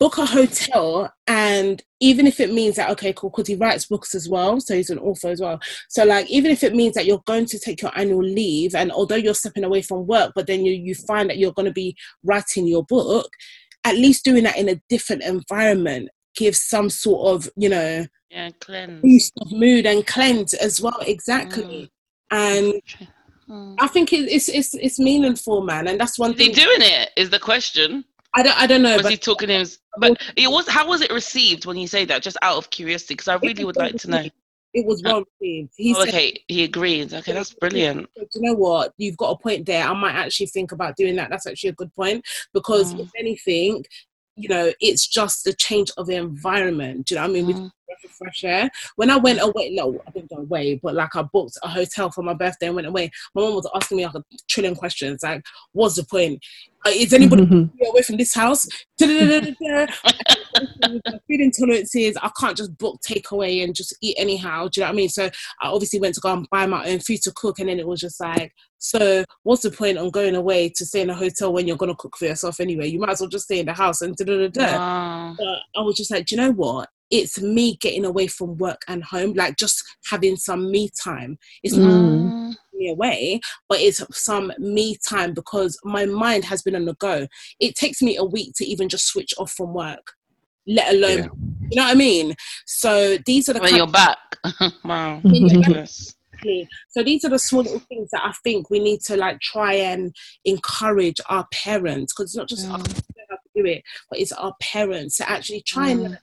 book 0.00 0.16
a 0.16 0.24
hotel, 0.24 1.12
and 1.26 1.82
even 2.00 2.26
if 2.26 2.40
it 2.40 2.52
means 2.52 2.76
that, 2.76 2.88
okay, 2.90 3.12
cool, 3.12 3.28
because 3.28 3.46
he 3.46 3.54
writes 3.54 3.86
books 3.86 4.14
as 4.14 4.28
well, 4.28 4.58
so 4.58 4.74
he's 4.74 4.88
an 4.88 4.98
author 4.98 5.28
as 5.28 5.40
well. 5.40 5.60
So, 5.90 6.04
like, 6.04 6.28
even 6.30 6.50
if 6.50 6.64
it 6.64 6.74
means 6.74 6.94
that 6.94 7.04
you're 7.04 7.22
going 7.26 7.44
to 7.46 7.58
take 7.58 7.82
your 7.82 7.96
annual 7.96 8.22
leave, 8.22 8.74
and 8.74 8.90
although 8.90 9.16
you're 9.16 9.34
stepping 9.34 9.62
away 9.62 9.82
from 9.82 10.06
work, 10.06 10.32
but 10.34 10.46
then 10.46 10.64
you 10.64 10.72
you 10.72 10.94
find 10.94 11.28
that 11.28 11.36
you're 11.36 11.52
going 11.52 11.66
to 11.66 11.72
be 11.72 11.94
writing 12.24 12.66
your 12.66 12.84
book, 12.84 13.30
at 13.84 13.96
least 13.96 14.24
doing 14.24 14.44
that 14.44 14.56
in 14.56 14.68
a 14.68 14.80
different 14.88 15.22
environment 15.22 16.08
gives 16.34 16.60
some 16.60 16.88
sort 16.88 17.34
of, 17.34 17.50
you 17.56 17.68
know, 17.68 18.06
Yeah, 18.30 18.50
cleanse. 18.60 19.02
boost 19.02 19.32
of 19.40 19.50
mood 19.52 19.86
and 19.86 20.06
cleanse 20.06 20.54
as 20.54 20.80
well. 20.80 20.98
Exactly. 21.06 21.90
And 22.30 22.74
Mm. 23.48 23.74
I 23.80 23.88
think 23.88 24.12
it, 24.12 24.30
it's 24.30 24.48
it's 24.48 24.74
it's 24.74 25.00
meaningful, 25.00 25.62
man, 25.62 25.88
and 25.88 25.98
that's 26.00 26.16
one 26.20 26.34
Is 26.34 26.38
he 26.38 26.44
thing. 26.54 26.54
doing 26.64 26.82
it? 26.82 27.10
Is 27.16 27.30
the 27.30 27.40
question. 27.40 28.04
I 28.32 28.44
don't 28.44 28.56
I 28.56 28.68
don't 28.68 28.80
know, 28.82 28.92
Was 28.94 29.02
but 29.02 29.10
he 29.10 29.18
talking 29.18 29.48
him? 29.48 29.66
But 29.98 30.22
it 30.36 30.48
was. 30.48 30.68
How 30.68 30.86
was 30.86 31.00
it 31.00 31.10
received 31.12 31.66
when 31.66 31.76
you 31.76 31.88
say 31.88 32.04
that? 32.04 32.22
Just 32.22 32.36
out 32.42 32.56
of 32.58 32.70
curiosity, 32.70 33.14
because 33.14 33.26
I 33.26 33.34
really 33.42 33.64
would 33.64 33.74
like 33.76 33.96
to 33.96 34.08
know. 34.10 34.24
it 34.72 34.86
was 34.86 35.02
well 35.02 35.24
received. 35.40 35.72
He 35.76 35.92
Oh, 35.96 36.04
said, 36.04 36.08
okay, 36.10 36.44
he 36.46 36.62
agreed. 36.62 37.12
Okay, 37.12 37.32
that's 37.32 37.52
brilliant. 37.52 38.08
"Do 38.14 38.24
you 38.36 38.42
know 38.42 38.54
what? 38.54 38.92
You've 38.98 39.16
got 39.16 39.30
a 39.32 39.36
point 39.36 39.66
there. 39.66 39.84
I 39.84 39.94
might 39.94 40.14
actually 40.14 40.46
think 40.46 40.70
about 40.70 40.94
doing 40.96 41.16
that. 41.16 41.28
That's 41.30 41.48
actually 41.48 41.70
a 41.70 41.72
good 41.72 41.92
point 41.92 42.24
because 42.54 42.94
Mm. 42.94 43.00
if 43.00 43.10
anything, 43.18 43.84
you 44.40 44.48
know, 44.48 44.72
it's 44.80 45.06
just 45.06 45.44
the 45.44 45.52
change 45.52 45.90
of 45.96 46.06
the 46.06 46.16
environment. 46.16 47.06
Do 47.06 47.14
you 47.14 47.20
know 47.20 47.28
what 47.28 47.36
I 47.36 47.42
mean? 47.42 47.46
Mm. 47.46 47.70
breath 47.86 48.04
of 48.04 48.10
fresh 48.12 48.44
air. 48.44 48.70
When 48.96 49.10
I 49.10 49.16
went 49.16 49.40
away, 49.42 49.70
no, 49.70 50.00
I 50.06 50.10
didn't 50.10 50.30
go 50.30 50.36
away, 50.36 50.80
but 50.82 50.94
like 50.94 51.14
I 51.14 51.22
booked 51.22 51.58
a 51.62 51.68
hotel 51.68 52.10
for 52.10 52.22
my 52.22 52.34
birthday 52.34 52.66
and 52.66 52.76
went 52.76 52.88
away. 52.88 53.10
My 53.34 53.42
mom 53.42 53.54
was 53.54 53.70
asking 53.74 53.98
me 53.98 54.06
like 54.06 54.14
a 54.14 54.24
trillion 54.48 54.74
questions, 54.74 55.22
like, 55.22 55.44
"What's 55.72 55.96
the 55.96 56.04
point? 56.04 56.42
Uh, 56.86 56.90
is 56.94 57.12
anybody 57.12 57.44
be 57.44 57.86
away 57.86 58.02
from 58.02 58.16
this 58.16 58.34
house. 58.34 58.66
Food 60.56 61.40
intolerances, 61.40 62.14
I 62.22 62.30
can't 62.38 62.56
just 62.56 62.76
book 62.78 63.00
takeaway 63.06 63.62
and 63.62 63.74
just 63.74 63.96
eat 64.02 64.16
anyhow. 64.18 64.68
Do 64.68 64.80
you 64.80 64.82
know 64.82 64.88
what 64.88 64.94
I 64.94 64.96
mean? 64.96 65.08
So 65.08 65.26
I 65.60 65.68
obviously 65.68 66.00
went 66.00 66.14
to 66.16 66.20
go 66.20 66.32
and 66.32 66.46
buy 66.50 66.66
my 66.66 66.86
own 66.86 67.00
food 67.00 67.22
to 67.22 67.32
cook, 67.34 67.58
and 67.58 67.68
then 67.68 67.78
it 67.78 67.86
was 67.86 68.00
just 68.00 68.20
like, 68.20 68.52
so 68.78 69.24
what's 69.42 69.62
the 69.62 69.70
point 69.70 69.98
on 69.98 70.10
going 70.10 70.34
away 70.34 70.70
to 70.76 70.86
stay 70.86 71.02
in 71.02 71.10
a 71.10 71.14
hotel 71.14 71.52
when 71.52 71.66
you're 71.66 71.76
gonna 71.76 71.94
cook 71.94 72.16
for 72.16 72.24
yourself 72.24 72.60
anyway? 72.60 72.88
You 72.88 72.98
might 72.98 73.10
as 73.10 73.20
well 73.20 73.28
just 73.28 73.44
stay 73.44 73.60
in 73.60 73.66
the 73.66 73.74
house 73.74 74.00
and 74.00 74.16
da 74.16 74.24
da 74.24 74.36
da 74.38 74.48
da. 74.48 74.78
Wow. 74.78 75.34
But 75.38 75.58
I 75.80 75.82
was 75.82 75.96
just 75.96 76.10
like, 76.10 76.26
do 76.26 76.34
you 76.34 76.40
know 76.40 76.52
what? 76.52 76.88
It's 77.10 77.40
me 77.40 77.76
getting 77.80 78.04
away 78.04 78.28
from 78.28 78.56
work 78.56 78.82
and 78.88 79.02
home, 79.02 79.32
like 79.34 79.56
just 79.56 79.82
having 80.08 80.36
some 80.36 80.70
me 80.70 80.90
time. 81.02 81.38
It's 81.62 81.76
not 81.76 81.92
Mm. 81.92 82.56
me 82.72 82.88
away, 82.90 83.40
but 83.68 83.80
it's 83.80 84.02
some 84.12 84.52
me 84.58 84.96
time 85.08 85.34
because 85.34 85.78
my 85.84 86.06
mind 86.06 86.44
has 86.44 86.62
been 86.62 86.76
on 86.76 86.84
the 86.84 86.94
go. 86.94 87.26
It 87.58 87.74
takes 87.74 88.00
me 88.00 88.16
a 88.16 88.24
week 88.24 88.54
to 88.56 88.64
even 88.64 88.88
just 88.88 89.06
switch 89.06 89.34
off 89.38 89.52
from 89.52 89.74
work, 89.74 90.12
let 90.70 90.94
alone, 90.94 91.18
Yeah. 91.18 91.28
you 91.70 91.76
know 91.76 91.82
what 91.84 91.90
I 91.92 91.94
mean? 91.94 92.34
So 92.66 93.16
these 93.26 93.48
are 93.48 93.52
the 93.54 93.60
When 93.60 93.74
you're 93.74 93.86
back. 93.86 94.18
wow. 94.84 95.20
Yeah, 95.24 95.32
yeah. 95.32 95.42
Ridiculous. 95.42 96.14
Exactly. 96.32 96.68
So 96.88 97.02
these 97.02 97.24
are 97.24 97.28
the 97.28 97.38
small 97.38 97.62
little 97.62 97.80
things 97.80 98.08
that 98.12 98.22
I 98.24 98.32
think 98.44 98.70
we 98.70 98.78
need 98.78 99.00
to 99.02 99.16
like 99.16 99.40
try 99.40 99.74
and 99.74 100.14
encourage 100.44 101.20
our 101.28 101.46
parents 101.52 102.12
because 102.12 102.30
it's 102.30 102.36
not 102.36 102.48
just 102.48 102.66
Yeah. 102.66 102.74
us 102.74 102.82
who 102.82 102.94
know 102.94 103.24
how 103.30 103.36
to 103.36 103.62
do 103.62 103.66
it, 103.66 103.82
but 104.08 104.18
it's 104.20 104.32
our 104.32 104.54
parents 104.60 105.16
to 105.18 105.28
actually 105.30 105.62
try 105.66 105.88
and 105.90 106.00
Mm. 106.00 106.18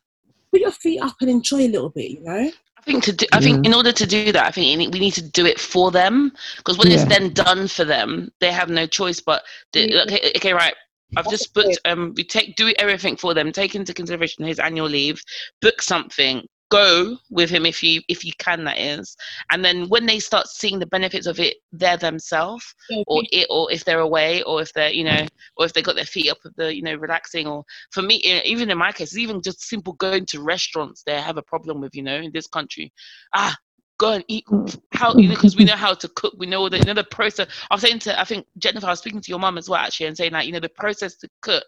put 0.51 0.62
your 0.62 0.71
feet 0.71 1.01
up 1.01 1.15
and 1.21 1.29
enjoy 1.29 1.62
a 1.67 1.67
little 1.67 1.89
bit, 1.89 2.12
you 2.12 2.23
know? 2.23 2.51
I 2.77 2.81
think 2.91 3.03
to 3.03 3.12
do, 3.13 3.25
I 3.33 3.41
think 3.41 3.65
in 3.65 3.73
order 3.73 3.91
to 3.91 4.07
do 4.07 4.31
that, 4.31 4.45
I 4.45 4.51
think 4.51 4.93
we 4.93 4.99
need 4.99 5.13
to 5.15 5.21
do 5.21 5.45
it 5.45 5.60
for 5.60 5.91
them 5.91 6.31
because 6.57 6.77
when 6.77 6.89
it's 6.89 7.03
then 7.03 7.33
done 7.33 7.67
for 7.67 7.83
them, 7.83 8.31
they 8.39 8.51
have 8.51 8.69
no 8.69 8.88
choice 8.88 9.19
but 9.19 9.43
the, 9.73 10.01
okay, 10.03 10.31
okay, 10.38 10.53
right. 10.53 10.73
I've 11.15 11.30
just 11.30 11.54
booked. 11.54 11.80
Um, 11.86 12.13
we 12.15 12.24
take 12.24 12.56
do 12.56 12.74
everything 12.78 13.15
for 13.15 13.34
them. 13.34 13.52
Take 13.52 13.76
into 13.76 13.93
consideration 13.93 14.43
his 14.46 14.60
annual 14.60 14.88
leave. 14.88 15.22
Book 15.62 15.82
something. 15.82 16.46
Go 16.70 17.17
with 17.30 17.50
him 17.50 17.65
if 17.65 17.82
you 17.82 18.02
if 18.10 18.26
you 18.26 18.34
can. 18.39 18.65
That 18.65 18.78
is, 18.78 19.15
and 19.52 19.63
then 19.63 19.88
when 19.88 20.06
they 20.06 20.20
start 20.20 20.48
seeing 20.48 20.80
the 20.80 20.86
benefits 20.86 21.26
of 21.26 21.39
it, 21.39 21.56
there 21.72 21.96
themselves, 21.96 22.76
or 23.08 23.24
it, 23.32 23.48
or 23.50 23.72
if 23.72 23.86
they're 23.86 24.02
away, 24.02 24.41
or 24.43 24.62
if 24.62 24.74
they're 24.74 24.91
you 24.91 25.06
know, 25.06 25.26
or 25.56 25.65
if 25.65 25.72
they 25.72 25.82
got 25.82 25.96
their 25.96 26.04
feet 26.04 26.30
up 26.30 26.39
the 26.58 26.76
you 26.76 26.82
know 26.82 26.96
relaxing, 26.96 27.48
or 27.48 27.63
for 27.91 28.02
me, 28.02 28.15
even 28.43 28.70
in 28.70 28.78
my 28.78 28.91
case, 28.91 29.17
even 29.17 29.41
just 29.41 29.62
simple 29.62 29.93
going 29.93 30.26
to 30.26 30.41
restaurants, 30.41 31.04
they 31.06 31.22
have 31.22 31.38
a 31.38 31.41
problem 31.41 31.80
with 31.80 31.96
you 31.96 32.04
know 32.04 32.17
in 32.17 32.32
this 32.34 32.48
country. 32.48 32.91
Ah, 33.34 33.56
go 33.99 34.13
and 34.13 34.25
eat 34.27 34.45
how 34.93 35.15
you 35.17 35.27
know 35.29 35.36
because 35.36 35.55
we 35.55 35.65
know 35.65 35.75
how 35.75 35.93
to 35.93 36.07
cook. 36.10 36.33
We 36.38 36.47
know 36.47 36.69
the 36.69 36.79
you 36.79 36.86
know 36.86 36.93
the 36.93 37.03
process. 37.05 37.47
I 37.69 37.75
was 37.75 37.81
saying 37.81 37.99
to 38.01 38.19
I 38.19 38.25
think 38.25 38.47
Jennifer, 38.57 38.88
I 38.88 38.91
was 38.91 38.99
speaking 38.99 39.21
to 39.21 39.29
your 39.31 39.39
mum 39.39 39.57
as 39.57 39.69
well 39.69 39.79
actually, 39.79 40.07
and 40.07 40.17
saying 40.17 40.33
like 40.33 40.47
you 40.47 40.53
know 40.53 40.60
the 40.60 40.69
process 40.69 41.17
to 41.17 41.29
cook. 41.41 41.65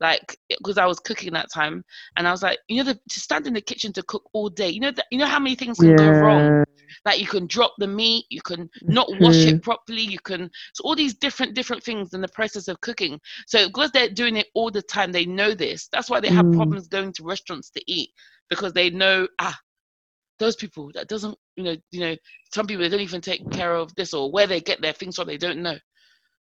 Like, 0.00 0.36
because 0.48 0.78
I 0.78 0.86
was 0.86 1.00
cooking 1.00 1.32
that 1.34 1.48
time, 1.52 1.84
and 2.16 2.28
I 2.28 2.30
was 2.32 2.42
like, 2.42 2.58
you 2.68 2.78
know, 2.78 2.92
the, 2.92 2.94
to 3.10 3.20
stand 3.20 3.46
in 3.46 3.54
the 3.54 3.60
kitchen 3.62 3.92
to 3.94 4.02
cook 4.02 4.28
all 4.32 4.48
day, 4.50 4.68
you 4.70 4.80
know, 4.80 4.90
that 4.92 5.06
you 5.10 5.18
know 5.18 5.26
how 5.26 5.38
many 5.40 5.54
things 5.56 5.80
can 5.80 5.94
go 5.94 6.10
wrong 6.10 6.52
Like 7.04 7.20
you 7.20 7.26
can 7.26 7.46
drop 7.46 7.74
the 7.78 7.88
meat, 7.88 8.26
you 8.30 8.42
can 8.42 8.70
not 8.88 9.08
wash 9.18 9.46
Mm. 9.46 9.48
it 9.48 9.62
properly, 9.62 10.02
you 10.02 10.18
can 10.20 10.50
so 10.74 10.82
all 10.84 10.96
these 10.96 11.14
different 11.14 11.54
different 11.54 11.82
things 11.84 12.14
in 12.14 12.20
the 12.22 12.28
process 12.28 12.68
of 12.68 12.80
cooking. 12.80 13.20
So 13.46 13.68
because 13.68 13.90
they're 13.92 14.10
doing 14.10 14.36
it 14.36 14.48
all 14.54 14.70
the 14.70 14.82
time, 14.82 15.12
they 15.12 15.26
know 15.26 15.54
this. 15.54 15.88
That's 15.92 16.10
why 16.10 16.20
they 16.20 16.30
have 16.30 16.50
Mm. 16.50 16.52
problems 16.52 16.88
going 16.88 17.12
to 17.14 17.24
restaurants 17.24 17.70
to 17.72 17.82
eat 17.88 18.10
because 18.50 18.72
they 18.74 18.90
know 18.90 19.28
ah 19.40 19.58
those 20.38 20.56
people 20.56 20.90
that 20.94 21.08
doesn't 21.08 21.36
you 21.56 21.64
know 21.64 21.76
you 21.90 22.00
know 22.00 22.16
some 22.54 22.66
people 22.66 22.82
they 22.84 22.88
don't 22.90 23.00
even 23.00 23.20
take 23.22 23.48
care 23.50 23.74
of 23.74 23.94
this 23.96 24.14
or 24.14 24.30
where 24.32 24.46
they 24.46 24.60
get 24.60 24.80
their 24.82 24.92
things 24.94 25.16
from 25.16 25.28
they 25.28 25.38
don't 25.38 25.62
know. 25.62 25.78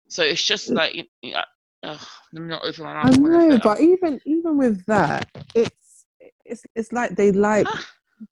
So 0.09 0.25
it's 0.25 0.45
just 0.45 0.71
like 0.75 0.95
y- 0.97 1.07
yeah, 1.23 1.45
ugh, 1.85 2.01
let 2.33 2.43
me 2.43 2.49
not 2.49 2.65
open 2.65 2.85
my 2.85 2.95
I 3.03 3.11
mouth. 3.11 3.15
say 3.17 3.31
know, 3.31 3.59
that. 3.59 3.63
but 3.65 3.81
even 3.81 4.21
even 4.27 4.59
with 4.59 4.85
that, 4.87 5.29
it's 5.55 6.07
it's 6.45 6.65
it's 6.75 6.93
like 6.93 7.17
they 7.17 7.33
like 7.33 7.67
Ah. 7.67 7.87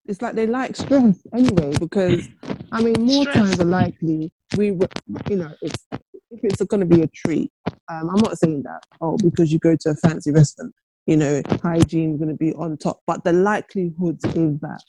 it's 0.07 0.23
like 0.23 0.35
they 0.35 0.47
like 0.47 0.77
stress 0.77 1.19
anyway 1.35 1.73
because 1.79 2.29
I 2.73 2.83
mean 2.83 3.05
more 3.05 3.27
Stress. 3.27 3.37
times 3.37 3.59
than 3.59 3.71
likely 3.71 4.33
we 4.57 4.67
you 5.31 5.37
know 5.37 5.53
it's 5.63 5.87
if 6.31 6.41
it's 6.43 6.63
going 6.65 6.81
to 6.81 6.87
be 6.87 7.03
a 7.03 7.09
treat. 7.09 7.53
Um, 7.89 8.11
I'm 8.11 8.23
not 8.23 8.39
saying 8.39 8.65
that 8.65 8.83
oh 9.01 9.19
because 9.19 9.53
you 9.53 9.59
go 9.61 9.77
to 9.81 9.91
a 9.91 9.95
fancy 9.97 10.33
restaurant, 10.33 10.75
you 11.07 11.17
know 11.17 11.43
hygiene 11.63 12.13
is 12.15 12.19
going 12.19 12.31
to 12.31 12.37
be 12.37 12.53
on 12.55 12.77
top, 12.79 13.01
but 13.07 13.25
the 13.25 13.33
likelihood 13.33 14.19
is 14.25 14.61
that 14.61 14.83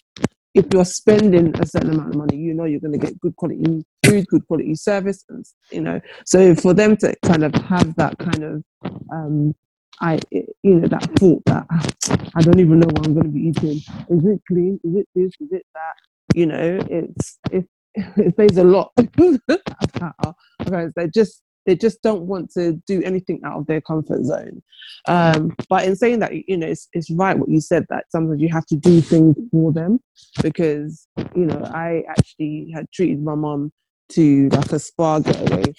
if 0.55 0.67
you're 0.73 0.85
spending 0.85 1.53
a 1.59 1.67
certain 1.67 1.91
amount 1.91 2.11
of 2.11 2.15
money, 2.17 2.37
you 2.37 2.55
know 2.55 2.65
you're 2.65 2.81
going 2.81 2.93
to 2.93 2.99
get 2.99 3.19
good 3.21 3.35
quality 3.37 3.85
food, 4.05 4.27
good 4.29 4.47
quality 4.47 4.75
service, 4.75 5.25
and 5.29 5.45
you 5.71 5.81
know. 5.81 6.01
So 6.25 6.55
for 6.55 6.73
them 6.75 6.97
to 6.99 7.15
kind 7.25 7.43
of 7.45 7.55
have 7.55 7.95
that 7.97 8.17
kind 8.19 8.43
of, 8.43 8.65
um, 9.13 9.55
I 10.01 10.19
you 10.31 10.47
know 10.63 10.89
that 10.89 11.03
thought 11.19 11.43
that 11.47 11.67
"Ah, 11.71 11.87
I 12.35 12.41
don't 12.43 12.59
even 12.61 12.79
know 12.81 12.87
what 12.87 13.07
I'm 13.07 13.15
going 13.15 13.27
to 13.27 13.31
be 13.31 13.49
eating. 13.49 13.77
Is 14.09 14.25
it 14.25 14.41
clean? 14.47 14.79
Is 14.85 14.95
it 14.97 15.09
this? 15.15 15.33
Is 15.41 15.53
it 15.53 15.67
that? 15.75 15.95
You 16.37 16.47
know, 16.47 16.79
it's 16.89 17.39
it 17.51 17.67
it 17.95 18.35
says 18.37 18.57
a 18.59 18.65
lot 18.65 18.91
about 18.97 20.15
our 20.25 20.35
parents. 20.65 20.95
They 20.97 21.09
just 21.09 21.43
they 21.65 21.75
just 21.75 22.01
don't 22.01 22.23
want 22.23 22.51
to 22.51 22.73
do 22.87 23.01
anything 23.03 23.41
out 23.45 23.59
of 23.59 23.67
their 23.67 23.81
comfort 23.81 24.23
zone. 24.23 24.61
Um, 25.07 25.55
but 25.69 25.85
in 25.85 25.95
saying 25.95 26.19
that, 26.19 26.33
you 26.47 26.57
know, 26.57 26.67
it's, 26.67 26.87
it's 26.93 27.09
right 27.11 27.37
what 27.37 27.49
you 27.49 27.59
said 27.59 27.85
that 27.89 28.05
sometimes 28.09 28.41
you 28.41 28.49
have 28.49 28.65
to 28.67 28.75
do 28.75 29.01
things 29.01 29.35
for 29.51 29.71
them 29.71 29.99
because, 30.41 31.07
you 31.35 31.45
know, 31.45 31.61
I 31.73 32.03
actually 32.09 32.71
had 32.73 32.91
treated 32.91 33.21
my 33.23 33.35
mom 33.35 33.71
to 34.09 34.49
like 34.49 34.71
a 34.71 34.79
spa 34.79 35.19
getaway 35.19 35.73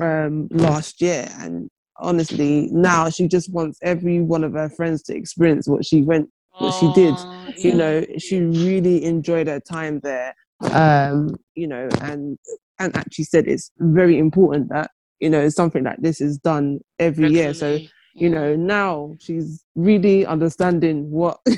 um, 0.00 0.48
last 0.50 1.00
year. 1.00 1.28
And 1.38 1.68
honestly, 1.98 2.68
now 2.72 3.10
she 3.10 3.28
just 3.28 3.52
wants 3.52 3.78
every 3.82 4.20
one 4.20 4.44
of 4.44 4.52
her 4.52 4.68
friends 4.68 5.02
to 5.04 5.16
experience 5.16 5.68
what 5.68 5.84
she 5.84 6.02
went, 6.02 6.30
what 6.58 6.74
she 6.74 6.92
did. 6.94 7.14
You 7.58 7.70
yeah. 7.70 7.76
know, 7.76 8.06
she 8.18 8.40
really 8.40 9.04
enjoyed 9.04 9.48
her 9.48 9.60
time 9.60 10.00
there. 10.00 10.34
Um, 10.72 11.36
you 11.54 11.66
know, 11.66 11.88
and 12.00 12.38
and 12.78 12.96
actually 12.96 13.24
said 13.24 13.46
it's 13.46 13.70
very 13.78 14.18
important 14.18 14.68
that 14.70 14.90
you 15.24 15.30
know 15.30 15.48
something 15.48 15.84
like 15.84 15.98
this 16.00 16.20
is 16.20 16.38
done 16.38 16.80
every 16.98 17.30
year. 17.30 17.54
So 17.54 17.78
you 18.14 18.28
know 18.30 18.54
now 18.54 19.16
she's 19.18 19.64
really 19.74 20.26
understanding 20.26 21.10
what 21.10 21.38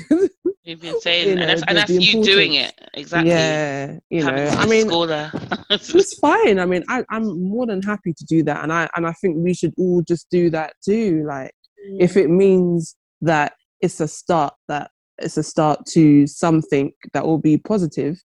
You've 0.63 0.81
been 0.81 0.99
saying, 0.99 1.27
you 1.27 1.31
and 1.37 1.49
that's, 1.49 1.63
and 1.65 1.77
that's 1.77 1.89
you 1.89 2.21
doing 2.21 2.55
it. 2.55 2.73
exactly. 2.93 3.29
yeah 3.29 3.99
you 4.09 4.21
know 4.21 4.35
Having 4.35 4.57
i 4.59 4.65
mean 4.65 4.89
it's 5.69 6.19
fine. 6.19 6.59
I 6.59 6.65
mean 6.65 6.83
I, 6.89 7.05
i'm 7.09 7.41
more 7.41 7.65
than 7.65 7.81
happy 7.81 8.13
to 8.13 8.25
do 8.25 8.43
that 8.43 8.63
and 8.63 8.73
i 8.73 8.89
and 8.95 9.07
i 9.07 9.13
think 9.13 9.37
we 9.37 9.53
should 9.53 9.73
all 9.77 10.01
just 10.01 10.29
do 10.29 10.49
that 10.49 10.73
too. 10.83 11.25
Like 11.25 11.51
if 11.99 12.15
mm. 12.15 12.23
it 12.23 12.29
means 12.29 12.95
that 13.21 13.53
it's 13.81 13.99
a 14.01 14.07
start 14.07 14.53
that 14.67 14.91
it's 15.19 15.37
a 15.37 15.43
start 15.43 15.85
to 15.93 16.27
something 16.27 16.91
that 17.13 17.25
will 17.25 17.39
be 17.39 17.57
positive 17.57 18.21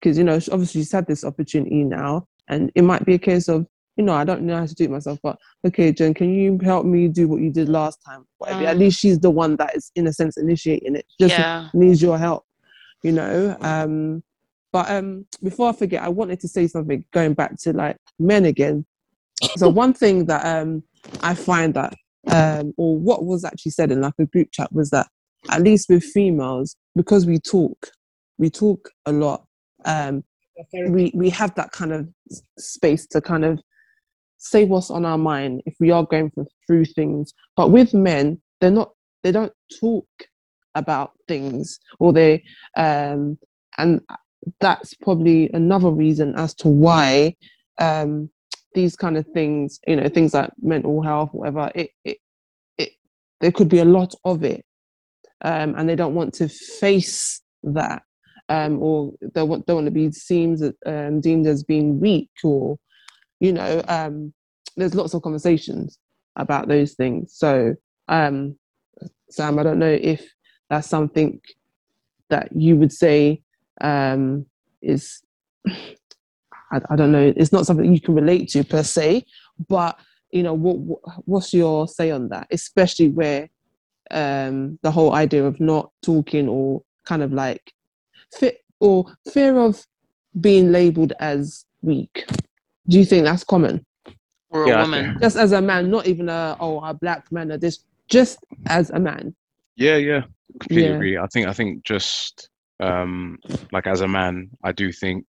because 0.00 0.18
you 0.18 0.24
know 0.24 0.40
obviously 0.52 0.80
she's 0.80 0.92
had 0.92 1.06
this 1.06 1.24
opportunity 1.24 1.84
now 1.84 2.26
and 2.48 2.72
it 2.74 2.82
might 2.82 3.04
be 3.04 3.14
a 3.14 3.18
case 3.18 3.48
of 3.48 3.66
you 3.96 4.04
know 4.04 4.14
i 4.14 4.24
don't 4.24 4.42
know 4.42 4.56
how 4.56 4.66
to 4.66 4.74
do 4.74 4.84
it 4.84 4.90
myself 4.90 5.18
but 5.22 5.38
okay 5.66 5.92
jen 5.92 6.12
can 6.14 6.32
you 6.34 6.58
help 6.62 6.84
me 6.84 7.08
do 7.08 7.28
what 7.28 7.40
you 7.40 7.50
did 7.50 7.68
last 7.68 7.98
time? 8.04 8.24
Whatever. 8.38 8.66
At 8.66 8.76
Mm. 8.76 8.80
least 8.80 8.98
she's 9.00 9.18
the 9.20 9.30
one 9.30 9.56
that 9.56 9.76
is 9.76 9.90
in 9.94 10.06
a 10.06 10.12
sense 10.12 10.36
initiating 10.36 10.96
it. 10.96 11.06
Just 11.20 11.38
yeah. 11.38 11.68
needs 11.74 12.02
your 12.02 12.18
help 12.18 12.44
you 13.02 13.12
know? 13.12 13.56
Um 13.60 14.22
but 14.72 14.90
um 14.90 15.26
before 15.42 15.68
i 15.68 15.72
forget 15.72 16.02
i 16.02 16.08
wanted 16.08 16.40
to 16.40 16.48
say 16.48 16.66
something 16.66 17.04
going 17.12 17.34
back 17.34 17.56
to 17.60 17.72
like 17.72 17.96
men 18.18 18.44
again. 18.44 18.84
So 19.56 19.68
one 19.68 19.92
thing 20.02 20.26
that 20.26 20.44
um 20.44 20.82
i 21.22 21.34
find 21.34 21.74
that 21.74 21.94
um 22.30 22.72
or 22.76 22.98
what 22.98 23.24
was 23.24 23.44
actually 23.44 23.72
said 23.72 23.92
in 23.92 24.00
like 24.00 24.14
a 24.18 24.26
group 24.26 24.48
chat 24.52 24.72
was 24.72 24.90
that 24.90 25.06
at 25.50 25.62
least 25.62 25.88
with 25.88 26.02
females 26.02 26.76
because 26.96 27.26
we 27.26 27.38
talk 27.38 27.90
we 28.38 28.50
talk 28.50 28.90
a 29.06 29.12
lot 29.12 29.44
um 29.84 30.24
we 30.88 31.12
we 31.14 31.28
have 31.30 31.54
that 31.54 31.70
kind 31.72 31.92
of 31.92 32.08
space 32.58 33.06
to 33.06 33.20
kind 33.20 33.44
of 33.44 33.60
say 34.44 34.64
what's 34.64 34.90
on 34.90 35.06
our 35.06 35.18
mind 35.18 35.62
if 35.64 35.74
we 35.80 35.90
are 35.90 36.04
going 36.04 36.30
through 36.66 36.84
things. 36.84 37.32
But 37.56 37.70
with 37.70 37.94
men 37.94 38.40
they're 38.60 38.70
not 38.70 38.92
they 39.22 39.32
don't 39.32 39.52
talk 39.80 40.06
about 40.74 41.12
things 41.28 41.78
or 41.98 42.12
they 42.12 42.42
um 42.76 43.38
and 43.78 44.00
that's 44.60 44.94
probably 44.94 45.50
another 45.54 45.90
reason 45.90 46.34
as 46.36 46.54
to 46.54 46.68
why 46.68 47.34
um 47.80 48.28
these 48.74 48.96
kind 48.96 49.16
of 49.16 49.26
things 49.28 49.80
you 49.86 49.96
know 49.96 50.08
things 50.08 50.34
like 50.34 50.50
mental 50.60 51.00
health 51.02 51.30
whatever 51.32 51.70
it 51.74 51.90
it, 52.04 52.18
it 52.76 52.90
there 53.40 53.52
could 53.52 53.68
be 53.68 53.78
a 53.78 53.84
lot 53.84 54.14
of 54.24 54.44
it 54.44 54.64
um 55.42 55.74
and 55.76 55.88
they 55.88 55.96
don't 55.96 56.14
want 56.14 56.34
to 56.34 56.48
face 56.48 57.40
that 57.62 58.02
um 58.48 58.82
or 58.82 59.12
they 59.34 59.42
want 59.42 59.64
don't 59.66 59.76
want 59.76 59.86
to 59.86 59.90
be 59.90 60.10
seen 60.10 60.56
um, 60.86 61.20
deemed 61.20 61.46
as 61.46 61.62
being 61.62 62.00
weak 62.00 62.30
or 62.42 62.76
you 63.44 63.52
know 63.52 63.82
um 63.88 64.32
there's 64.76 64.94
lots 64.94 65.14
of 65.14 65.22
conversations 65.22 65.98
about 66.36 66.68
those 66.68 66.94
things. 66.94 67.32
So 67.34 67.74
um 68.08 68.56
sam 69.30 69.58
i 69.58 69.62
don't 69.62 69.78
know 69.78 69.98
if 70.14 70.22
that's 70.68 70.88
something 70.88 71.40
that 72.28 72.48
you 72.54 72.76
would 72.76 72.92
say 72.92 73.42
um 73.80 74.46
is 74.82 75.22
I, 75.66 76.80
I 76.90 76.96
don't 76.96 77.12
know 77.12 77.32
it's 77.36 77.52
not 77.52 77.66
something 77.66 77.92
you 77.92 78.00
can 78.00 78.14
relate 78.14 78.48
to 78.50 78.62
per 78.62 78.82
se 78.82 79.24
but 79.68 79.98
you 80.34 80.42
know 80.42 80.52
what, 80.52 80.78
what 80.78 81.00
what's 81.26 81.54
your 81.54 81.86
say 81.86 82.10
on 82.10 82.28
that? 82.30 82.48
Especially 82.50 83.08
where 83.08 83.48
um 84.10 84.78
the 84.82 84.90
whole 84.90 85.14
idea 85.14 85.44
of 85.44 85.60
not 85.60 85.92
talking 86.02 86.48
or 86.48 86.82
kind 87.06 87.22
of 87.22 87.32
like 87.32 87.72
fit 88.32 88.58
or 88.80 89.06
fear 89.32 89.56
of 89.58 89.86
being 90.40 90.72
labeled 90.72 91.12
as 91.20 91.64
weak 91.82 92.26
do 92.88 92.98
you 92.98 93.04
think 93.04 93.24
that's 93.24 93.44
common 93.44 93.84
Or 94.50 94.66
Yeah, 94.66 94.76
I 94.76 94.82
a 94.82 94.84
woman. 94.84 95.18
just 95.20 95.36
as 95.36 95.52
a 95.52 95.60
man 95.60 95.90
not 95.90 96.06
even 96.06 96.28
a 96.28 96.56
oh 96.60 96.80
a 96.84 96.94
black 96.94 97.30
man 97.32 97.52
or 97.52 97.58
this 97.58 97.84
just 98.08 98.38
as 98.66 98.90
a 98.90 98.98
man 98.98 99.34
Yeah, 99.76 99.96
yeah, 99.96 100.22
completely 100.60 100.90
Yeah. 100.90 100.96
agree. 100.96 101.18
I 101.18 101.26
think 101.28 101.46
I 101.48 101.52
think 101.52 101.84
just 101.84 102.48
um 102.80 103.38
like 103.72 103.86
as 103.86 104.00
a 104.00 104.08
man, 104.08 104.50
I 104.62 104.72
do 104.72 104.92
think 104.92 105.24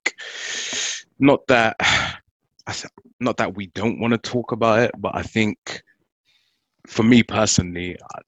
not 1.19 1.47
that 1.49 1.77
th- 2.71 2.87
not 3.21 3.37
that 3.37 3.55
we 3.55 3.67
don't 3.69 4.01
want 4.01 4.13
to 4.13 4.19
talk 4.19 4.53
about 4.53 4.81
it, 4.81 4.91
but 4.99 5.15
I 5.15 5.23
think 5.23 5.57
for 6.89 7.03
me 7.03 7.23
personally, 7.23 7.97
I, 8.15 8.21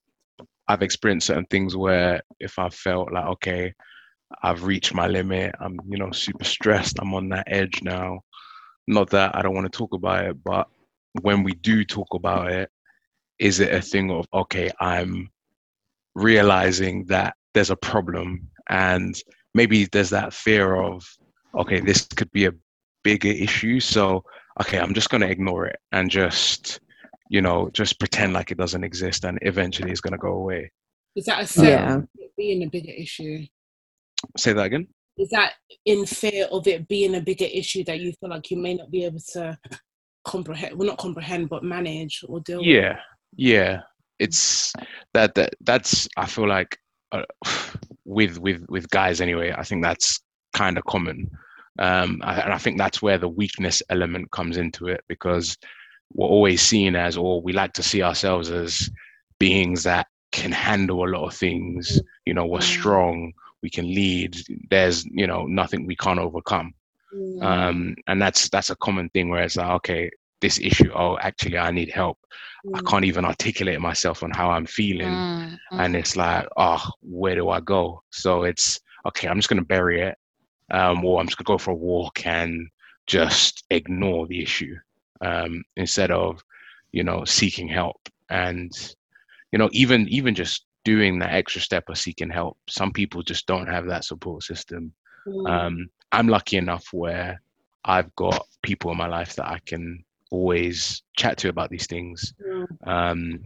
I've 0.68 0.82
experienced 0.82 1.26
certain 1.28 1.46
things 1.46 1.76
where 1.76 2.20
if 2.40 2.58
I 2.58 2.68
felt 2.70 3.12
like 3.12 3.26
okay, 3.26 3.74
I've 4.42 4.64
reached 4.64 4.94
my 4.94 5.06
limit, 5.06 5.54
I'm 5.60 5.76
you 5.88 5.98
know 5.98 6.10
super 6.12 6.44
stressed, 6.44 6.98
I'm 7.00 7.14
on 7.14 7.28
that 7.30 7.46
edge 7.50 7.80
now. 7.82 8.20
Not 8.86 9.10
that 9.10 9.34
I 9.36 9.42
don't 9.42 9.54
want 9.54 9.70
to 9.70 9.76
talk 9.76 9.92
about 9.94 10.24
it, 10.26 10.42
but 10.44 10.68
when 11.22 11.42
we 11.42 11.54
do 11.54 11.84
talk 11.84 12.08
about 12.14 12.50
it, 12.52 12.70
is 13.38 13.60
it 13.60 13.72
a 13.74 13.82
thing 13.82 14.10
of 14.10 14.26
okay, 14.32 14.70
I'm 14.80 15.28
realizing 16.14 17.04
that 17.06 17.34
there's 17.54 17.70
a 17.70 17.76
problem 17.76 18.48
and 18.70 19.14
maybe 19.54 19.84
there's 19.86 20.10
that 20.10 20.32
fear 20.32 20.74
of 20.76 21.06
okay 21.58 21.80
this 21.80 22.06
could 22.06 22.30
be 22.32 22.46
a 22.46 22.52
bigger 23.04 23.28
issue 23.28 23.78
so 23.78 24.24
okay 24.60 24.78
i'm 24.78 24.94
just 24.94 25.10
going 25.10 25.20
to 25.20 25.30
ignore 25.30 25.66
it 25.66 25.78
and 25.92 26.10
just 26.10 26.80
you 27.28 27.40
know 27.42 27.68
just 27.72 27.98
pretend 28.00 28.32
like 28.32 28.50
it 28.50 28.58
doesn't 28.58 28.82
exist 28.82 29.24
and 29.24 29.38
eventually 29.42 29.90
it's 29.90 30.00
going 30.00 30.12
to 30.12 30.18
go 30.18 30.32
away 30.32 30.70
Is 31.14 31.26
that 31.26 31.44
a 31.44 31.46
fear 31.46 31.70
Yeah. 31.70 31.96
of 31.96 32.08
it 32.18 32.32
being 32.36 32.62
a 32.62 32.66
bigger 32.66 32.92
issue? 32.92 33.44
say 34.38 34.52
that 34.54 34.64
again 34.64 34.88
Is 35.18 35.28
that 35.30 35.54
in 35.84 36.04
fear 36.06 36.46
of 36.52 36.66
it 36.66 36.86
being 36.88 37.14
a 37.14 37.20
bigger 37.20 37.46
issue 37.46 37.84
that 37.84 38.00
you 38.00 38.12
feel 38.20 38.30
like 38.30 38.50
you 38.50 38.58
may 38.58 38.74
not 38.74 38.90
be 38.90 39.04
able 39.04 39.20
to 39.32 39.58
comprehend? 40.24 40.76
Well, 40.76 40.88
not 40.88 40.98
comprehend, 40.98 41.48
but 41.48 41.64
manage 41.64 42.22
or 42.28 42.40
deal 42.40 42.58
with. 42.58 42.66
yeah 42.68 42.96
yeah 43.36 43.80
it's 44.18 44.72
that 45.12 45.34
that 45.34 45.54
that's 45.60 46.08
i 46.16 46.24
feel 46.26 46.48
like 46.48 46.78
uh, 47.12 47.22
with 48.04 48.38
with 48.38 48.64
with 48.68 48.88
guys 48.90 49.20
anyway 49.20 49.52
i 49.56 49.62
think 49.62 49.82
that's 49.82 50.20
kind 50.54 50.78
of 50.78 50.84
common 50.84 51.30
um 51.78 52.20
I, 52.24 52.40
and 52.40 52.52
i 52.52 52.58
think 52.58 52.78
that's 52.78 53.02
where 53.02 53.18
the 53.18 53.28
weakness 53.28 53.82
element 53.90 54.30
comes 54.30 54.56
into 54.56 54.88
it 54.88 55.02
because 55.08 55.56
we're 56.14 56.28
always 56.28 56.62
seen 56.62 56.96
as 56.96 57.16
or 57.18 57.42
we 57.42 57.52
like 57.52 57.74
to 57.74 57.82
see 57.82 58.02
ourselves 58.02 58.50
as 58.50 58.88
beings 59.38 59.82
that 59.82 60.06
can 60.32 60.50
handle 60.52 61.04
a 61.04 61.10
lot 61.10 61.26
of 61.26 61.34
things 61.34 62.00
you 62.24 62.32
know 62.32 62.46
we're 62.46 62.58
Mm. 62.60 62.62
strong 62.78 63.32
we 63.66 63.70
can 63.78 63.88
lead. 63.94 64.36
There's 64.70 65.06
you 65.06 65.28
know 65.28 65.46
nothing 65.46 65.86
we 65.86 65.96
can't 65.96 66.20
overcome. 66.20 66.74
Mm. 67.12 67.42
Um, 67.42 67.96
and 68.06 68.22
that's 68.22 68.50
that's 68.50 68.70
a 68.70 68.76
common 68.76 69.10
thing 69.10 69.30
where 69.30 69.42
it's 69.42 69.56
like, 69.56 69.70
okay, 69.78 70.10
this 70.40 70.60
issue. 70.60 70.92
Oh, 70.94 71.18
actually, 71.20 71.58
I 71.58 71.72
need 71.72 71.90
help. 71.90 72.18
I 72.74 72.80
Mm. 72.80 72.88
can't 72.88 73.04
even 73.04 73.24
articulate 73.24 73.80
myself 73.80 74.22
on 74.24 74.32
how 74.32 74.50
I'm 74.50 74.66
feeling, 74.66 75.26
Mm, 75.26 75.58
mm. 75.72 75.84
and 75.84 75.96
it's 75.96 76.16
like, 76.16 76.46
oh, 76.56 76.84
where 77.02 77.36
do 77.36 77.50
I 77.50 77.60
go? 77.60 78.02
So 78.10 78.44
it's 78.44 78.80
okay. 79.08 79.28
I'm 79.28 79.38
just 79.38 79.48
gonna 79.48 79.62
bury 79.64 80.02
it, 80.02 80.16
um, 80.72 81.04
or 81.04 81.20
I'm 81.20 81.26
just 81.26 81.38
gonna 81.38 81.56
go 81.56 81.58
for 81.58 81.72
a 81.72 81.76
walk 81.76 82.26
and 82.26 82.68
just 83.06 83.64
ignore 83.70 84.26
the 84.26 84.42
issue 84.42 84.74
um, 85.22 85.64
instead 85.76 86.10
of, 86.10 86.42
you 86.92 87.04
know, 87.04 87.24
seeking 87.24 87.68
help. 87.68 88.08
And 88.30 88.70
you 89.52 89.58
know, 89.58 89.68
even 89.72 90.08
even 90.08 90.34
just 90.34 90.66
doing 90.86 91.18
that 91.18 91.34
extra 91.34 91.60
step 91.60 91.88
of 91.88 91.98
seeking 91.98 92.30
help. 92.30 92.56
Some 92.68 92.92
people 92.92 93.20
just 93.22 93.46
don't 93.46 93.66
have 93.66 93.86
that 93.88 94.04
support 94.04 94.44
system. 94.44 94.92
Mm. 95.26 95.50
Um, 95.50 95.86
I'm 96.12 96.28
lucky 96.28 96.56
enough 96.56 96.86
where 96.92 97.42
I've 97.84 98.14
got 98.14 98.46
people 98.62 98.92
in 98.92 98.96
my 98.96 99.08
life 99.08 99.34
that 99.34 99.48
I 99.48 99.58
can 99.66 100.04
always 100.30 101.02
chat 101.16 101.38
to 101.38 101.48
about 101.48 101.70
these 101.70 101.88
things 101.88 102.32
Mm. 102.40 102.66
um, 102.86 103.40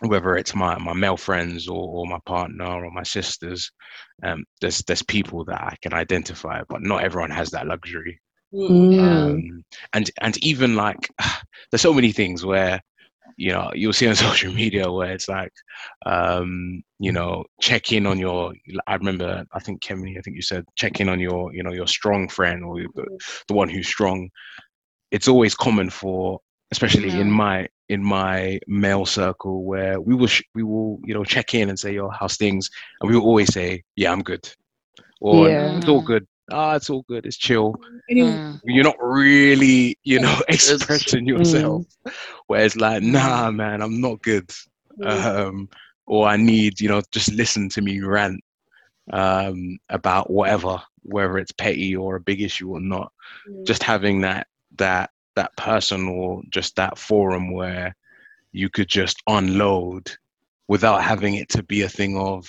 whether 0.00 0.36
it's 0.36 0.54
my, 0.54 0.76
my 0.78 0.92
male 0.92 1.16
friends 1.16 1.68
or, 1.68 1.88
or 1.88 2.06
my 2.06 2.18
partner 2.26 2.66
or 2.66 2.90
my 2.90 3.02
sisters, 3.02 3.70
um, 4.22 4.44
there's 4.60 4.78
there's 4.86 5.02
people 5.02 5.44
that 5.46 5.60
I 5.62 5.76
can 5.80 5.94
identify, 5.94 6.60
but 6.68 6.82
not 6.82 7.02
everyone 7.04 7.30
has 7.30 7.50
that 7.50 7.66
luxury. 7.66 8.20
Mm. 8.52 8.68
Mm. 8.68 9.00
Um, 9.00 9.64
and 9.94 10.10
and 10.20 10.36
even 10.44 10.74
like 10.76 11.08
there's 11.70 11.80
so 11.80 11.94
many 11.94 12.12
things 12.12 12.44
where 12.44 12.80
you 13.36 13.52
know 13.52 13.70
you'll 13.74 13.92
see 13.92 14.08
on 14.08 14.14
social 14.28 14.52
media 14.52 14.90
where 14.90 15.12
it's 15.12 15.28
like 15.28 15.52
um, 16.06 16.82
you 16.98 17.12
know 17.12 17.44
check 17.60 17.92
in 17.92 18.06
on 18.06 18.18
your. 18.18 18.54
I 18.86 18.94
remember 18.94 19.44
I 19.52 19.58
think 19.60 19.82
Kevin, 19.82 20.14
I 20.18 20.20
think 20.20 20.36
you 20.36 20.42
said 20.42 20.64
check 20.76 21.00
in 21.00 21.08
on 21.08 21.20
your 21.20 21.52
you 21.54 21.62
know 21.62 21.72
your 21.72 21.86
strong 21.86 22.28
friend 22.28 22.64
or 22.64 22.76
the, 22.78 23.18
the 23.48 23.54
one 23.54 23.68
who's 23.68 23.86
strong. 23.88 24.28
It's 25.10 25.28
always 25.28 25.54
common 25.54 25.90
for 25.90 26.40
especially 26.70 27.08
Yeah. 27.10 27.20
in 27.20 27.30
my 27.30 27.68
in 27.88 28.02
my 28.02 28.58
male 28.66 29.06
circle 29.06 29.64
where 29.64 30.00
we 30.00 30.14
will 30.14 30.26
sh- 30.26 30.42
we 30.54 30.62
will 30.62 30.98
you 31.04 31.14
know 31.14 31.24
check 31.24 31.54
in 31.54 31.68
and 31.68 31.78
say 31.78 31.94
yo 31.94 32.08
how's 32.08 32.36
things 32.36 32.68
and 33.00 33.10
we 33.10 33.16
will 33.16 33.24
always 33.24 33.52
say 33.52 33.82
yeah 33.96 34.10
i'm 34.10 34.22
good 34.22 34.48
or 35.20 35.48
Yeah. 35.48 35.76
it's 35.76 35.88
all 35.88 36.00
good 36.00 36.26
ah 36.52 36.74
it's 36.74 36.90
all 36.90 37.02
good 37.08 37.26
it's 37.26 37.36
chill 37.36 37.74
Anyway, 38.10 38.38
Mm. 38.38 38.60
you're 38.64 38.84
not 38.84 38.96
really 39.00 39.96
you 40.04 40.18
know 40.20 40.36
expressing 40.48 41.26
yourself 41.26 41.82
Mm. 42.06 42.12
where 42.46 42.64
it's 42.64 42.76
like 42.76 43.02
nah 43.02 43.50
man 43.50 43.82
i'm 43.82 44.00
not 44.00 44.22
good 44.22 44.50
mm. 44.98 45.06
um 45.06 45.68
or 46.06 46.26
i 46.26 46.36
need 46.36 46.80
you 46.80 46.88
know 46.88 47.02
just 47.12 47.32
listen 47.32 47.68
to 47.70 47.80
me 47.82 48.00
rant 48.00 48.42
um 49.12 49.78
about 49.88 50.30
whatever 50.30 50.80
whether 51.02 51.38
it's 51.38 51.52
petty 51.52 51.94
or 51.96 52.16
a 52.16 52.20
big 52.20 52.40
issue 52.40 52.70
or 52.70 52.80
not 52.80 53.12
Mm. 53.48 53.64
just 53.66 53.82
having 53.82 54.20
that 54.22 54.46
that 54.76 55.10
that 55.36 55.54
person 55.56 56.08
or 56.08 56.42
just 56.50 56.76
that 56.76 56.98
forum 56.98 57.52
where 57.52 57.94
you 58.52 58.68
could 58.70 58.88
just 58.88 59.22
unload 59.26 60.10
without 60.68 61.02
having 61.02 61.34
it 61.34 61.48
to 61.50 61.62
be 61.62 61.82
a 61.82 61.88
thing 61.88 62.16
of 62.16 62.48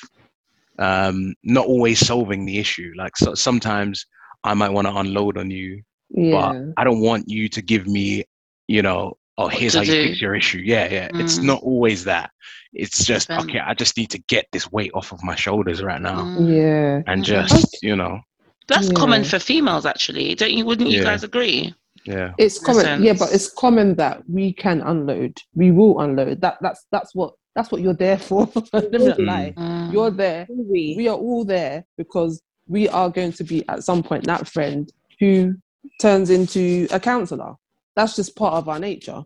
um 0.79 1.33
not 1.43 1.65
always 1.65 1.99
solving 2.05 2.45
the 2.45 2.57
issue 2.59 2.91
like 2.97 3.15
so, 3.17 3.33
sometimes 3.33 4.05
i 4.43 4.53
might 4.53 4.69
want 4.71 4.87
to 4.87 4.95
unload 4.95 5.37
on 5.37 5.49
you 5.49 5.81
Yeah. 6.09 6.31
but 6.53 6.73
i 6.77 6.83
don't 6.83 6.99
want 7.01 7.29
you 7.29 7.47
to 7.49 7.61
give 7.61 7.87
me 7.87 8.25
you 8.67 8.81
know 8.81 9.13
oh 9.37 9.47
here's 9.47 9.73
to 9.73 9.79
how 9.79 9.83
you 9.85 9.91
fix 10.07 10.21
your 10.21 10.35
issue 10.35 10.59
yeah 10.59 10.87
yeah 10.91 11.09
it's 11.15 11.39
Mm. 11.39 11.43
not 11.43 11.61
always 11.63 12.03
that 12.05 12.29
it's 12.73 13.05
just 13.05 13.27
Then- 13.29 13.39
okay 13.41 13.59
i 13.59 13.73
just 13.73 13.95
need 13.97 14.09
to 14.11 14.19
get 14.27 14.45
this 14.51 14.71
weight 14.71 14.91
off 14.93 15.11
of 15.13 15.23
my 15.23 15.35
shoulders 15.35 15.81
right 15.83 16.01
now 16.01 16.23
Mm. 16.23 16.55
Yeah. 16.57 17.01
and 17.11 17.23
just 17.23 17.77
you 17.81 17.95
know 17.95 18.19
That's 18.67 18.87
Yeah. 18.87 18.93
common 19.01 19.23
for 19.23 19.37
females, 19.37 19.85
actually. 19.85 20.33
Don't 20.33 20.51
you? 20.57 20.65
Wouldn't 20.65 20.89
you 20.89 20.97
Yeah. 21.01 21.09
guys 21.11 21.23
agree? 21.23 21.59
yeah 22.05 22.31
It's 22.43 22.57
common, 22.57 23.03
yeah, 23.03 23.13
but 23.21 23.29
it's 23.35 23.49
common 23.63 23.87
that 24.01 24.15
we 24.27 24.53
can 24.53 24.81
unload. 24.81 25.33
We 25.53 25.69
will 25.77 25.99
unload. 26.05 26.41
That 26.41 26.55
that's 26.65 26.81
that's 26.91 27.11
what 27.13 27.31
that's 27.55 27.71
what 27.71 27.81
you're 27.81 27.93
there 27.93 28.17
for. 28.17 28.49
Let 28.73 28.91
me 28.91 29.05
not 29.07 29.17
Mm. 29.17 29.25
lie. 29.27 29.53
Mm. 29.57 29.93
You're 29.93 30.11
there. 30.11 30.45
We. 30.49 30.93
We 30.97 31.07
are 31.07 31.17
all 31.17 31.45
there 31.45 31.85
because 31.97 32.41
we 32.67 32.89
are 32.89 33.09
going 33.09 33.31
to 33.33 33.43
be 33.43 33.63
at 33.69 33.83
some 33.83 34.03
point 34.03 34.25
that 34.25 34.47
friend 34.47 34.91
who 35.19 35.55
turns 36.01 36.29
into 36.29 36.87
a 36.91 36.99
counselor. 36.99 37.53
That's 37.95 38.15
just 38.15 38.35
part 38.35 38.55
of 38.55 38.67
our 38.67 38.79
nature. 38.79 39.23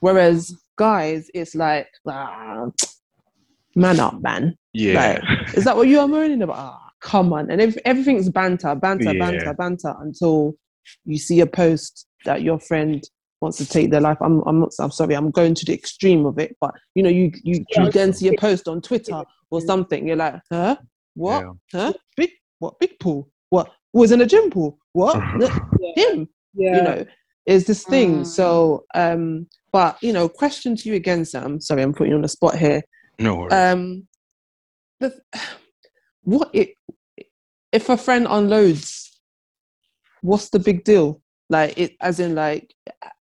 Whereas 0.00 0.56
guys, 0.76 1.30
it's 1.34 1.54
like, 1.54 1.88
ah, 2.08 2.66
man 3.74 4.00
up, 4.00 4.22
man. 4.22 4.56
yeah 4.72 5.20
Is 5.54 5.64
that 5.64 5.76
what 5.76 5.88
you 5.88 6.00
are 6.00 6.08
moaning 6.08 6.42
about? 6.42 6.56
Ah, 6.58 6.90
come 7.00 7.32
on. 7.32 7.50
And 7.50 7.60
if 7.60 7.76
everything's 7.84 8.30
banter, 8.30 8.74
banter, 8.74 9.12
Yeah. 9.12 9.18
banter, 9.18 9.54
banter 9.54 9.94
until 10.00 10.54
you 11.04 11.18
see 11.18 11.40
a 11.40 11.46
post 11.46 12.06
that 12.24 12.42
your 12.42 12.58
friend 12.58 13.02
wants 13.46 13.58
to 13.58 13.66
take 13.66 13.90
their 13.90 14.00
life. 14.00 14.18
I'm, 14.20 14.42
I'm 14.46 14.60
not, 14.60 14.70
I'm 14.80 14.90
sorry, 14.90 15.14
I'm 15.14 15.30
going 15.30 15.54
to 15.54 15.64
the 15.64 15.72
extreme 15.74 16.26
of 16.26 16.38
it, 16.38 16.56
but 16.60 16.72
you 16.94 17.02
know, 17.02 17.10
you, 17.10 17.32
you, 17.42 17.64
you 17.76 17.90
then 17.90 18.12
see 18.12 18.28
a 18.28 18.38
post 18.38 18.68
on 18.68 18.80
Twitter 18.80 19.22
or 19.50 19.60
something. 19.60 20.06
You're 20.06 20.16
like, 20.16 20.40
huh? 20.52 20.76
What? 21.14 21.44
Yeah. 21.44 21.52
Huh? 21.72 21.92
Big, 22.16 22.30
what? 22.58 22.78
Big 22.80 22.98
pool? 22.98 23.30
What? 23.50 23.70
Was 23.92 24.12
in 24.12 24.20
a 24.20 24.26
gym 24.26 24.50
pool? 24.50 24.78
What? 24.92 25.16
Him? 25.96 26.28
Yeah. 26.58 26.76
you 26.76 26.82
know 26.82 27.04
is 27.44 27.66
this 27.66 27.84
thing 27.84 28.22
Mm. 28.22 28.26
so 28.26 28.84
um 28.94 29.46
but 29.72 29.98
you 30.02 30.12
know 30.12 30.26
question 30.26 30.74
to 30.74 30.88
you 30.88 30.94
again 30.94 31.24
sam 31.26 31.60
sorry 31.60 31.82
i'm 31.82 31.92
putting 31.92 32.12
you 32.12 32.16
on 32.16 32.22
the 32.22 32.28
spot 32.28 32.56
here 32.56 32.80
no 33.18 33.34
worries. 33.36 33.52
um 33.52 34.08
the 35.00 35.12
what 36.22 36.48
it 36.54 36.70
if 37.72 37.90
a 37.90 37.96
friend 37.98 38.26
unloads 38.28 39.20
what's 40.22 40.48
the 40.48 40.58
big 40.58 40.82
deal 40.84 41.20
like 41.50 41.76
it 41.78 41.92
as 42.00 42.20
in 42.20 42.34
like 42.34 42.74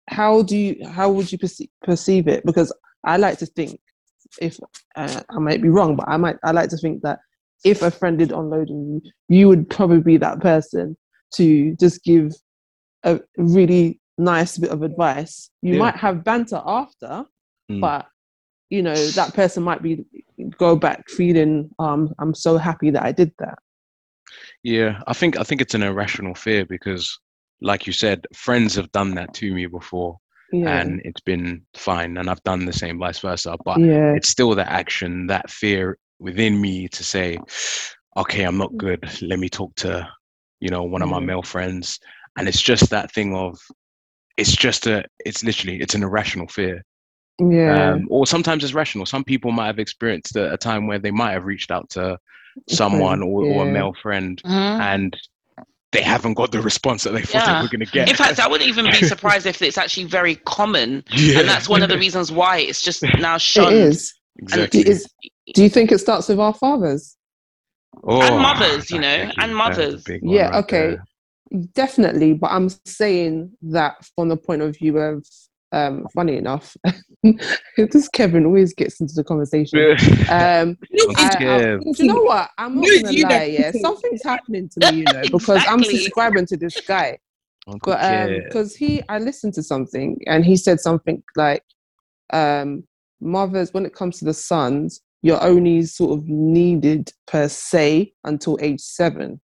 how 0.09 0.41
do 0.43 0.57
you 0.57 0.87
how 0.87 1.09
would 1.09 1.31
you 1.31 1.37
perceive, 1.37 1.69
perceive 1.83 2.27
it 2.27 2.45
because 2.45 2.73
i 3.05 3.17
like 3.17 3.37
to 3.37 3.45
think 3.45 3.79
if 4.41 4.59
uh, 4.95 5.21
i 5.29 5.39
might 5.39 5.61
be 5.61 5.69
wrong 5.69 5.95
but 5.95 6.07
i 6.07 6.17
might 6.17 6.35
i 6.43 6.51
like 6.51 6.69
to 6.69 6.77
think 6.77 7.01
that 7.01 7.19
if 7.63 7.81
a 7.81 7.89
friend 7.91 8.19
did 8.19 8.31
unload 8.31 8.69
on 8.69 9.01
you 9.01 9.11
you 9.29 9.47
would 9.47 9.69
probably 9.69 10.01
be 10.01 10.17
that 10.17 10.39
person 10.39 10.95
to 11.33 11.75
just 11.79 12.03
give 12.03 12.31
a 13.03 13.19
really 13.37 13.99
nice 14.17 14.57
bit 14.57 14.69
of 14.69 14.81
advice 14.83 15.49
you 15.61 15.73
Yeah. 15.73 15.79
might 15.79 15.95
have 15.95 16.23
banter 16.23 16.61
after 16.65 17.25
Mm. 17.71 17.81
but 17.81 18.05
you 18.69 18.83
know 18.83 19.07
that 19.11 19.33
person 19.33 19.63
might 19.63 19.81
be 19.81 20.05
go 20.59 20.75
back 20.75 21.09
feeling 21.09 21.67
um 21.79 22.13
i'm 22.19 22.35
so 22.35 22.57
happy 22.57 22.91
that 22.91 23.01
i 23.03 23.11
did 23.11 23.31
that 23.39 23.57
Yeah, 24.63 25.01
I 25.07 25.13
think 25.13 25.37
I 25.39 25.43
think 25.43 25.61
it's 25.61 25.73
an 25.73 25.83
irrational 25.83 26.35
fear 26.35 26.65
because, 26.65 27.19
like 27.61 27.87
you 27.87 27.93
said, 27.93 28.25
friends 28.33 28.75
have 28.75 28.91
done 28.91 29.15
that 29.15 29.33
to 29.35 29.53
me 29.53 29.65
before, 29.67 30.17
yeah 30.51 30.81
and 30.81 31.01
it's 31.05 31.21
been 31.21 31.61
fine, 31.75 32.17
and 32.17 32.29
I've 32.29 32.43
done 32.43 32.65
the 32.65 32.73
same, 32.73 32.99
vice 32.99 33.19
versa. 33.19 33.55
But 33.65 33.79
yeah 33.79 34.13
it's 34.13 34.29
still 34.29 34.53
that 34.55 34.71
action, 34.71 35.27
that 35.27 35.49
fear 35.49 35.97
within 36.19 36.59
me 36.61 36.87
to 36.89 37.03
say, 37.03 37.37
okay, 38.17 38.43
I'm 38.43 38.57
not 38.57 38.75
good. 38.77 39.03
Let 39.21 39.39
me 39.39 39.49
talk 39.49 39.75
to, 39.77 40.07
you 40.59 40.69
know, 40.69 40.83
one 40.83 41.01
of 41.01 41.09
my 41.09 41.19
male 41.19 41.41
friends, 41.43 41.99
and 42.37 42.47
it's 42.47 42.61
just 42.61 42.89
that 42.91 43.11
thing 43.11 43.35
of, 43.35 43.59
it's 44.37 44.55
just 44.55 44.87
a, 44.87 45.03
it's 45.25 45.43
literally, 45.43 45.81
it's 45.81 45.95
an 45.95 46.03
irrational 46.03 46.47
fear. 46.47 46.83
yeah 47.39 47.91
Um, 47.93 48.07
or 48.09 48.25
sometimes 48.27 48.63
it's 48.63 48.73
rational. 48.73 49.05
Some 49.05 49.23
people 49.23 49.51
might 49.51 49.67
have 49.67 49.79
experienced 49.79 50.35
a, 50.35 50.53
a 50.53 50.57
time 50.57 50.87
where 50.87 50.99
they 50.99 51.11
might 51.11 51.33
have 51.33 51.45
reached 51.45 51.71
out 51.71 51.89
to 51.91 52.17
someone 52.69 53.21
or, 53.21 53.43
or 53.43 53.63
a 53.63 53.65
male 53.73 53.93
friend 54.01 54.41
Mhm. 54.45 54.79
and 54.79 55.17
they 55.95 56.01
haven't 56.03 56.33
got 56.35 56.51
the 56.51 56.61
response 56.61 57.03
that 57.03 57.11
they 57.13 57.21
thought 57.21 57.45
they 57.45 57.61
were 57.61 57.69
going 57.69 57.85
to 57.85 57.91
get. 57.91 58.09
In 58.09 58.15
fact, 58.15 58.39
I 58.39 58.47
wouldn't 58.47 58.67
even 58.69 58.85
be 58.85 59.07
surprised 59.13 59.45
if 59.45 59.61
it's 59.61 59.77
actually 59.77 60.05
very 60.05 60.35
common, 60.35 61.03
yeah, 61.11 61.39
and 61.39 61.47
that's 61.49 61.67
one 61.69 61.81
of 61.83 61.89
the 61.89 61.97
reasons 61.97 62.31
why 62.31 62.57
it's 62.59 62.81
just 62.81 63.03
now 63.19 63.35
it 63.35 63.41
shunned. 63.41 63.75
is 63.75 64.13
exactly. 64.39 64.83
do, 64.83 64.91
is 64.91 65.07
do 65.53 65.63
you 65.63 65.69
think 65.69 65.91
it 65.91 65.99
starts 65.99 66.27
with 66.29 66.39
our 66.39 66.53
fathers 66.53 67.15
Oh, 68.03 68.21
and 68.21 68.41
mothers, 68.41 68.91
you 68.91 68.99
know, 68.99 69.31
and 69.37 69.37
that 69.37 69.43
is 69.43 69.49
a 69.49 69.53
mothers. 69.55 70.05
yeah 70.21 70.49
right 70.49 70.63
okay 70.65 70.97
there. 71.51 71.61
definitely 71.73 72.33
but 72.33 72.51
i'm 72.51 72.67
saying 72.85 73.51
that 73.61 73.93
from 74.15 74.27
the 74.29 74.35
point 74.37 74.61
of 74.61 74.75
view 74.77 74.97
of 74.97 75.25
um 75.75 76.07
funny 76.13 76.37
enough 76.37 76.75
this 77.77 78.07
kevin 78.09 78.45
always 78.45 78.73
gets 78.73 78.99
into 79.01 79.13
the 79.13 79.23
conversation 79.23 79.79
um 80.29 80.77
I, 81.17 81.37
I, 81.39 81.77
do 81.77 81.93
you 81.99 82.05
know 82.07 82.21
what? 82.21 82.49
I'm 82.57 82.75
not 82.75 82.87
gonna 82.87 83.11
you 83.11 83.23
lie. 83.23 83.29
don't. 83.29 83.51
Yeah, 83.51 83.71
something's 83.71 84.23
happening 84.23 84.69
to 84.69 84.79
me, 84.91 84.97
you 84.99 85.05
know, 85.05 85.23
because 85.31 85.63
I'm 85.67 85.83
subscribing 85.83 86.45
to 86.47 86.57
this 86.57 86.73
guy. 86.87 87.17
Uncle 87.67 87.93
But 87.93 88.03
um, 88.03 88.41
because 88.43 88.75
he, 88.75 89.01
I 89.09 89.19
listened 89.19 89.53
to 89.55 89.63
something, 89.63 90.19
and 90.27 90.45
he 90.45 90.55
said 90.55 90.79
something 90.79 91.23
like, 91.35 91.63
um, 92.31 92.83
mothers, 93.21 93.73
when 93.73 93.85
it 93.85 93.93
comes 93.95 94.19
to 94.19 94.25
the 94.25 94.33
sons, 94.33 95.01
you're 95.21 95.43
only 95.43 95.83
sort 95.83 96.19
of 96.19 96.27
needed 96.27 97.11
per 97.27 97.47
se 97.47 98.13
until 98.23 98.57
age 98.61 98.81
seven. 98.81 99.41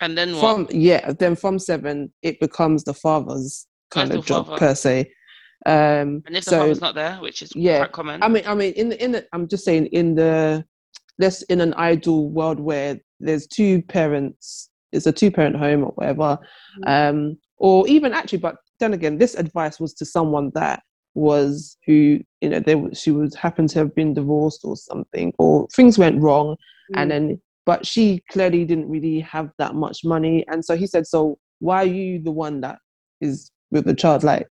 And 0.00 0.16
then 0.16 0.36
what? 0.36 0.40
From 0.40 0.68
yeah, 0.70 1.12
then 1.12 1.36
from 1.36 1.58
seven, 1.58 2.12
it 2.22 2.38
becomes 2.38 2.84
the 2.84 2.94
father's 2.94 3.66
kind 3.90 4.10
Where's 4.10 4.20
of 4.20 4.26
job 4.26 4.46
father? 4.46 4.58
per 4.58 4.74
se. 4.74 5.10
Um, 5.66 6.22
and 6.26 6.36
if 6.36 6.44
the 6.44 6.50
so 6.50 6.58
father's 6.60 6.80
not 6.80 6.94
there, 6.94 7.16
which 7.16 7.42
is 7.42 7.54
yeah, 7.54 7.78
quite 7.78 7.92
common. 7.92 8.22
I 8.22 8.28
mean, 8.28 8.44
I 8.46 8.54
mean, 8.54 8.72
in 8.74 8.88
the 8.88 9.02
in 9.02 9.12
the, 9.12 9.26
I'm 9.32 9.48
just 9.48 9.64
saying 9.64 9.86
in 9.86 10.14
the 10.14 10.64
let's 11.18 11.42
in 11.42 11.60
an 11.60 11.74
ideal 11.74 12.28
world 12.28 12.60
where 12.60 12.98
there's 13.20 13.46
two 13.46 13.82
parents, 13.82 14.70
it's 14.92 15.06
a 15.06 15.12
two 15.12 15.30
parent 15.30 15.56
home 15.56 15.82
or 15.82 15.92
whatever, 15.96 16.38
um, 16.86 17.36
or 17.56 17.86
even 17.88 18.12
actually, 18.12 18.38
but 18.38 18.56
then 18.78 18.94
again, 18.94 19.18
this 19.18 19.34
advice 19.34 19.80
was 19.80 19.92
to 19.94 20.04
someone 20.04 20.52
that 20.54 20.82
was 21.14 21.78
who 21.86 22.20
you 22.40 22.48
know 22.48 22.60
they 22.60 22.76
she 22.92 23.10
was 23.10 23.34
happened 23.34 23.70
to 23.70 23.78
have 23.78 23.94
been 23.94 24.12
divorced 24.12 24.60
or 24.64 24.76
something 24.76 25.32
or 25.38 25.66
things 25.74 25.96
went 25.96 26.20
wrong 26.20 26.54
and 26.94 27.10
then 27.10 27.40
but 27.64 27.86
she 27.86 28.22
clearly 28.30 28.66
didn't 28.66 28.86
really 28.86 29.18
have 29.20 29.50
that 29.56 29.74
much 29.74 30.04
money 30.04 30.44
and 30.48 30.62
so 30.62 30.76
he 30.76 30.86
said 30.86 31.06
so 31.06 31.38
why 31.60 31.82
are 31.82 31.86
you 31.86 32.22
the 32.22 32.30
one 32.30 32.60
that 32.60 32.78
is 33.20 33.50
with 33.70 33.84
the 33.84 33.94
child? 33.94 34.24
Like 34.24 34.48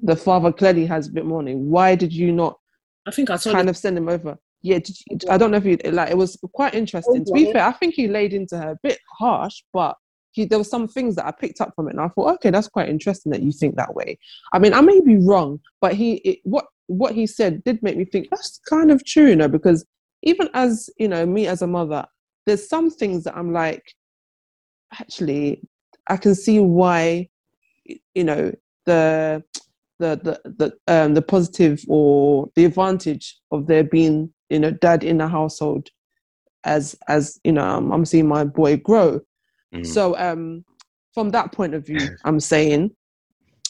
the 0.00 0.16
father 0.16 0.52
clearly 0.52 0.86
has 0.86 1.08
a 1.08 1.12
bit 1.12 1.24
more 1.26 1.42
money 1.42 1.54
why 1.54 1.94
did 1.94 2.12
you 2.12 2.32
not 2.32 2.58
I 3.06 3.10
think 3.10 3.30
I 3.30 3.36
saw 3.36 3.52
kind 3.52 3.68
the, 3.68 3.70
of 3.70 3.76
send 3.76 3.96
him 3.96 4.08
over? 4.08 4.38
Yeah 4.62 4.78
did 4.78 4.96
you, 5.06 5.18
i 5.30 5.38
don't 5.38 5.50
know 5.50 5.56
if 5.56 5.64
you 5.64 5.78
like 5.92 6.10
it 6.10 6.16
was 6.16 6.36
quite 6.52 6.74
interesting. 6.74 7.24
To 7.24 7.32
be 7.32 7.52
fair 7.52 7.64
i 7.64 7.72
think 7.72 7.94
he 7.94 8.08
laid 8.08 8.32
into 8.32 8.56
her 8.58 8.72
a 8.72 8.78
bit 8.82 8.98
harsh 9.18 9.62
but 9.72 9.96
he, 10.32 10.44
there 10.44 10.58
were 10.58 10.64
some 10.64 10.88
things 10.88 11.16
that 11.16 11.26
i 11.26 11.32
picked 11.32 11.60
up 11.60 11.72
from 11.74 11.88
it 11.88 11.92
and 11.92 12.00
i 12.00 12.08
thought 12.08 12.34
okay 12.34 12.50
that's 12.50 12.68
quite 12.68 12.88
interesting 12.88 13.32
that 13.32 13.42
you 13.42 13.52
think 13.52 13.76
that 13.76 13.94
way. 13.94 14.18
I 14.52 14.58
mean 14.58 14.74
i 14.74 14.80
may 14.80 15.00
be 15.00 15.16
wrong 15.16 15.60
but 15.80 15.94
he 15.94 16.14
it, 16.16 16.38
what 16.42 16.66
what 16.86 17.14
he 17.14 17.26
said 17.26 17.62
did 17.64 17.82
make 17.82 17.96
me 17.96 18.04
think 18.04 18.28
that's 18.30 18.60
kind 18.68 18.90
of 18.90 19.04
true 19.04 19.28
you 19.28 19.36
know 19.36 19.48
because 19.48 19.84
even 20.22 20.48
as 20.54 20.90
you 20.98 21.08
know 21.08 21.24
me 21.24 21.46
as 21.46 21.62
a 21.62 21.66
mother 21.66 22.04
there's 22.46 22.68
some 22.68 22.90
things 22.90 23.24
that 23.24 23.36
i'm 23.36 23.52
like 23.52 23.94
actually 24.98 25.62
i 26.08 26.16
can 26.16 26.34
see 26.34 26.58
why 26.58 27.28
you 28.14 28.24
know 28.24 28.52
the 28.86 29.42
the 29.98 30.20
the 30.22 30.52
the 30.58 30.72
um 30.92 31.14
the 31.14 31.22
positive 31.22 31.82
or 31.88 32.48
the 32.54 32.64
advantage 32.64 33.36
of 33.50 33.66
there 33.66 33.84
being 33.84 34.32
you 34.50 34.58
know 34.58 34.70
dad 34.70 35.02
in 35.04 35.18
the 35.18 35.28
household 35.28 35.88
as 36.64 36.96
as 37.08 37.38
you 37.44 37.52
know 37.52 37.64
I'm, 37.64 37.92
I'm 37.92 38.04
seeing 38.04 38.28
my 38.28 38.44
boy 38.44 38.76
grow 38.76 39.20
Mm. 39.74 39.84
so 39.84 40.16
um 40.16 40.64
from 41.12 41.28
that 41.32 41.52
point 41.52 41.74
of 41.74 41.84
view 41.84 41.98
i'm 42.24 42.40
saying 42.40 42.90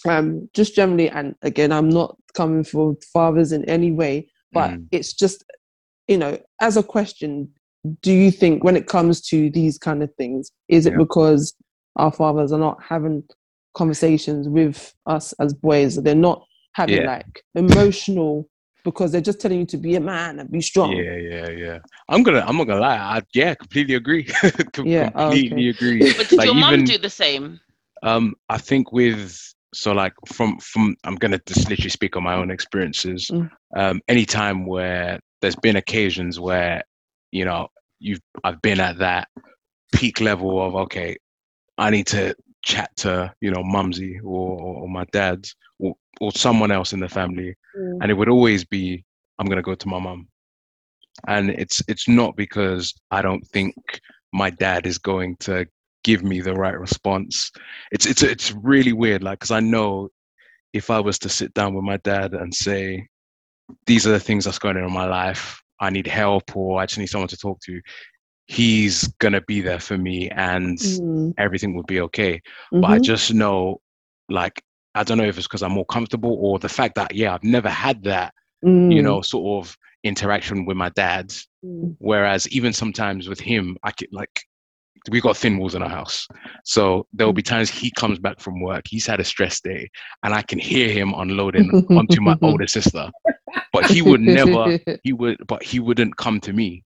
um 0.08 0.48
just 0.54 0.76
generally 0.76 1.10
and 1.10 1.34
again 1.42 1.72
i'm 1.72 1.88
not 1.88 2.16
coming 2.34 2.62
for 2.62 2.94
fathers 3.12 3.50
in 3.50 3.64
any 3.64 3.90
way 3.90 4.28
but 4.52 4.70
Mm. 4.70 4.86
it's 4.92 5.12
just 5.12 5.42
you 6.06 6.16
know 6.16 6.38
as 6.60 6.76
a 6.76 6.84
question 6.84 7.50
do 8.02 8.12
you 8.12 8.30
think 8.30 8.62
when 8.62 8.76
it 8.76 8.86
comes 8.86 9.20
to 9.22 9.50
these 9.50 9.76
kind 9.76 10.04
of 10.04 10.14
things 10.14 10.52
is 10.68 10.86
it 10.86 10.92
Yeah. 10.92 10.98
because 10.98 11.52
our 11.96 12.12
fathers 12.12 12.52
are 12.52 12.60
not 12.60 12.80
having 12.80 13.24
conversations 13.74 14.48
with 14.48 14.92
us 15.06 15.32
as 15.40 15.54
boys 15.54 15.96
they're 16.02 16.14
not 16.14 16.44
having 16.74 17.02
Yeah. 17.02 17.06
like 17.06 17.42
emotional 17.54 18.48
because 18.84 19.12
they're 19.12 19.20
just 19.20 19.40
telling 19.40 19.60
you 19.60 19.66
to 19.66 19.76
be 19.76 19.96
a 19.96 20.00
man 20.00 20.38
and 20.38 20.50
be 20.50 20.60
strong 20.60 20.92
Yeah, 20.92 21.16
yeah, 21.16 21.48
yeah. 21.50 21.78
I'm 22.08 22.22
gonna, 22.22 22.40
I'm 22.46 22.56
not 22.56 22.66
gonna 22.68 22.80
lie. 22.80 22.96
I, 22.96 23.22
yeah, 23.34 23.54
completely 23.54 23.94
agree. 23.96 24.24
Com- 24.72 24.86
Yeah, 24.86 25.10
completely 25.10 25.68
okay. 25.70 25.76
agree. 25.76 26.12
But 26.16 26.28
did 26.28 26.38
Like, 26.38 26.46
your 26.46 26.54
mum 26.54 26.74
even- 26.74 26.84
do 26.86 26.98
the 26.98 27.10
same? 27.10 27.60
Um, 28.02 28.34
I 28.48 28.58
think 28.58 28.92
with 28.92 29.36
so 29.74 29.92
like 29.92 30.14
from 30.26 30.58
from 30.60 30.96
I'm 31.04 31.16
gonna 31.16 31.40
just 31.46 31.68
literally 31.68 31.90
speak 31.90 32.16
on 32.16 32.22
my 32.22 32.34
own 32.34 32.50
experiences. 32.50 33.28
Mm. 33.30 33.50
Um, 33.76 34.00
anytime 34.08 34.64
where 34.64 35.18
there's 35.42 35.56
been 35.56 35.76
occasions 35.76 36.38
where 36.40 36.82
you 37.32 37.44
know 37.44 37.68
you've 37.98 38.20
I've 38.44 38.62
been 38.62 38.80
at 38.80 38.98
that 38.98 39.28
peak 39.92 40.20
level 40.20 40.62
of 40.64 40.74
okay, 40.76 41.16
I 41.76 41.90
need 41.90 42.06
to 42.08 42.34
chat 42.62 42.90
to 42.96 43.32
you 43.40 43.50
know 43.50 43.62
mumsy 43.62 44.18
or, 44.20 44.60
or 44.60 44.88
my 44.88 45.04
dad 45.12 45.46
or 45.78 45.94
or 46.20 46.32
someone 46.32 46.70
else 46.70 46.92
in 46.92 47.00
the 47.00 47.08
family, 47.08 47.54
Mm. 47.76 47.98
and 48.02 48.10
it 48.10 48.14
would 48.14 48.28
always 48.28 48.64
be 48.64 49.04
I'm 49.38 49.46
gonna 49.46 49.62
go 49.62 49.74
to 49.74 49.88
my 49.88 49.98
mum, 50.00 50.28
and 51.26 51.50
it's 51.50 51.82
it's 51.88 52.08
not 52.08 52.36
because 52.36 52.94
I 53.10 53.22
don't 53.22 53.46
think 53.46 53.74
my 54.32 54.50
dad 54.50 54.86
is 54.86 54.98
going 54.98 55.36
to 55.40 55.66
give 56.04 56.22
me 56.22 56.40
the 56.40 56.54
right 56.54 56.78
response. 56.78 57.50
It's 57.92 58.06
it's 58.06 58.22
it's 58.22 58.52
really 58.52 58.92
weird, 58.92 59.22
like 59.22 59.38
because 59.38 59.50
I 59.50 59.60
know 59.60 60.08
if 60.72 60.90
I 60.90 61.00
was 61.00 61.18
to 61.20 61.28
sit 61.28 61.54
down 61.54 61.74
with 61.74 61.84
my 61.84 61.96
dad 61.98 62.34
and 62.34 62.54
say, 62.54 63.06
these 63.86 64.06
are 64.06 64.12
the 64.12 64.20
things 64.20 64.44
that's 64.44 64.58
going 64.58 64.76
on 64.76 64.84
in 64.84 64.92
my 64.92 65.06
life, 65.06 65.60
I 65.80 65.90
need 65.90 66.06
help 66.06 66.56
or 66.56 66.80
I 66.80 66.86
just 66.86 66.98
need 66.98 67.06
someone 67.08 67.28
to 67.28 67.36
talk 67.36 67.58
to, 67.62 67.80
he's 68.48 69.08
gonna 69.20 69.42
be 69.42 69.62
there 69.62 69.80
for 69.80 69.98
me 69.98 70.30
and 70.30 70.80
Mm, 70.80 71.34
everything 71.38 71.74
will 71.76 71.84
be 71.84 72.00
okay. 72.02 72.42
But 72.80 72.88
I 72.88 72.98
mhm, 72.98 73.00
just 73.00 73.34
know, 73.34 73.80
like, 74.28 74.62
I 74.94 75.04
don't 75.04 75.18
know 75.18 75.24
if 75.26 75.38
it's 75.38 75.48
because 75.48 75.62
I'm 75.62 75.72
more 75.72 75.86
comfortable 75.86 76.36
or 76.40 76.58
the 76.58 76.68
fact 76.68 76.96
that 76.96 77.14
yeah, 77.14 77.34
I've 77.34 77.44
never 77.44 77.70
had 77.70 78.04
that, 78.04 78.34
you 78.88 79.02
mm, 79.02 79.02
know, 79.02 79.22
sort 79.22 79.64
of 79.66 79.76
interaction 80.04 80.66
with 80.66 80.76
my 80.76 80.90
dad. 80.90 81.32
Mm. 81.64 81.96
Whereas 81.98 82.48
even 82.50 82.72
sometimes 82.72 83.28
with 83.28 83.40
him, 83.40 83.76
I 83.84 83.92
could 83.92 84.08
like 84.12 84.42
we 85.10 85.20
got 85.20 85.36
thin 85.36 85.58
walls 85.58 85.74
in 85.76 85.82
our 85.82 85.88
house. 85.90 86.28
So 86.64 87.06
there'll 87.12 87.32
be 87.32 87.42
times 87.42 87.70
he 87.70 87.90
comes 87.92 88.18
back 88.18 88.40
from 88.40 88.60
work, 88.60 88.84
he's 88.88 89.06
had 89.06 89.20
a 89.20 89.24
stress 89.24 89.60
day, 89.60 89.88
and 90.24 90.34
I 90.34 90.42
can 90.42 90.58
hear 90.58 90.90
him 90.90 91.14
unloading 91.14 91.76
onto 91.96 92.20
my 92.20 92.36
older 92.42 92.66
sister. 92.66 93.10
But 93.72 93.84
he 93.84 94.02
would 94.02 94.20
never 94.20 94.72
he 95.02 95.12
would 95.12 95.38
but 95.46 95.62
he 95.62 95.80
wouldn't 95.80 96.16
come 96.16 96.40
to 96.42 96.52
me. 96.52 96.84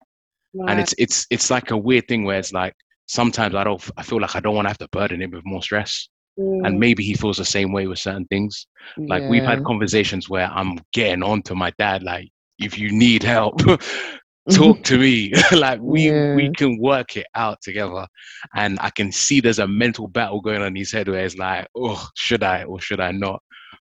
And 0.68 0.80
it's 0.80 0.94
it's 0.98 1.26
it's 1.30 1.50
like 1.50 1.70
a 1.70 1.76
weird 1.76 2.08
thing 2.08 2.24
where 2.24 2.38
it's 2.38 2.52
like 2.52 2.74
sometimes 3.06 3.54
I 3.54 3.64
don't 3.64 3.82
I 3.96 4.02
feel 4.02 4.20
like 4.20 4.34
I 4.36 4.40
don't 4.40 4.54
want 4.54 4.66
to 4.66 4.70
have 4.70 4.78
to 4.78 4.88
burden 4.88 5.22
him 5.22 5.30
with 5.30 5.44
more 5.44 5.62
stress. 5.62 6.08
Mm. 6.38 6.66
And 6.66 6.80
maybe 6.80 7.02
he 7.02 7.14
feels 7.14 7.36
the 7.36 7.44
same 7.44 7.72
way 7.72 7.86
with 7.86 7.98
certain 7.98 8.26
things. 8.26 8.66
Like 8.96 9.24
we've 9.28 9.44
had 9.44 9.64
conversations 9.64 10.28
where 10.28 10.46
I'm 10.46 10.78
getting 10.92 11.22
on 11.22 11.42
to 11.42 11.54
my 11.54 11.72
dad, 11.78 12.02
like, 12.02 12.30
if 12.58 12.78
you 12.78 12.90
need 12.92 13.22
help, 13.22 13.60
talk 14.50 14.82
to 14.84 14.98
me. 14.98 15.32
like 15.52 15.80
we 15.80 16.10
Yeah. 16.10 16.34
we 16.34 16.50
can 16.52 16.78
work 16.78 17.16
it 17.16 17.26
out 17.34 17.60
together. 17.62 18.06
And 18.54 18.78
I 18.80 18.90
can 18.90 19.12
see 19.12 19.40
there's 19.40 19.58
a 19.58 19.68
mental 19.68 20.08
battle 20.08 20.40
going 20.40 20.62
on 20.62 20.68
in 20.68 20.76
his 20.76 20.92
head 20.92 21.08
where 21.08 21.24
it's 21.24 21.36
like, 21.36 21.66
oh, 21.76 22.08
should 22.16 22.42
I 22.42 22.64
or 22.64 22.80
should 22.80 23.00
I 23.00 23.10
not? 23.12 23.42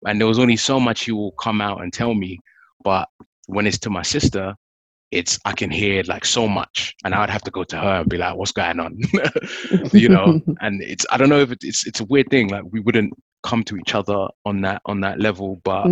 And 0.08 0.20
there 0.20 0.28
was 0.28 0.40
only 0.40 0.58
so 0.58 0.80
much 0.80 1.06
he 1.06 1.12
will 1.12 1.34
come 1.34 1.62
out 1.62 1.82
and 1.82 1.94
tell 1.94 2.14
me. 2.14 2.40
But 2.84 3.08
when 3.48 3.68
it's 3.68 3.80
to 3.80 3.90
my 3.90 4.02
sister, 4.02 4.56
it's 5.12 5.38
I 5.46 5.52
can 5.54 5.70
hear 5.70 6.04
like 6.08 6.26
so 6.26 6.48
much, 6.48 6.96
and 7.04 7.14
I 7.14 7.20
would 7.20 7.30
have 7.30 7.44
to 7.44 7.52
go 7.52 7.64
to 7.66 7.78
her 7.78 8.00
and 8.02 8.10
be 8.10 8.18
like, 8.18 8.36
"What's 8.36 8.52
going 8.52 8.80
on?" 8.80 8.98
you 9.94 10.10
know. 10.10 10.40
And 10.62 10.82
it's 10.82 11.06
I 11.12 11.18
don't 11.18 11.30
know 11.30 11.40
if 11.40 11.52
it, 11.52 11.60
it's 11.64 11.86
it's 11.88 12.00
a 12.00 12.06
weird 12.06 12.30
thing. 12.30 12.50
Like 12.50 12.64
we 12.72 12.80
wouldn't 12.80 13.14
come 13.44 13.64
to 13.66 13.78
each 13.78 13.96
other 13.96 14.28
on 14.46 14.62
that 14.62 14.82
on 14.86 15.02
that 15.02 15.20
level, 15.20 15.60
but 15.64 15.86
The 15.86 15.90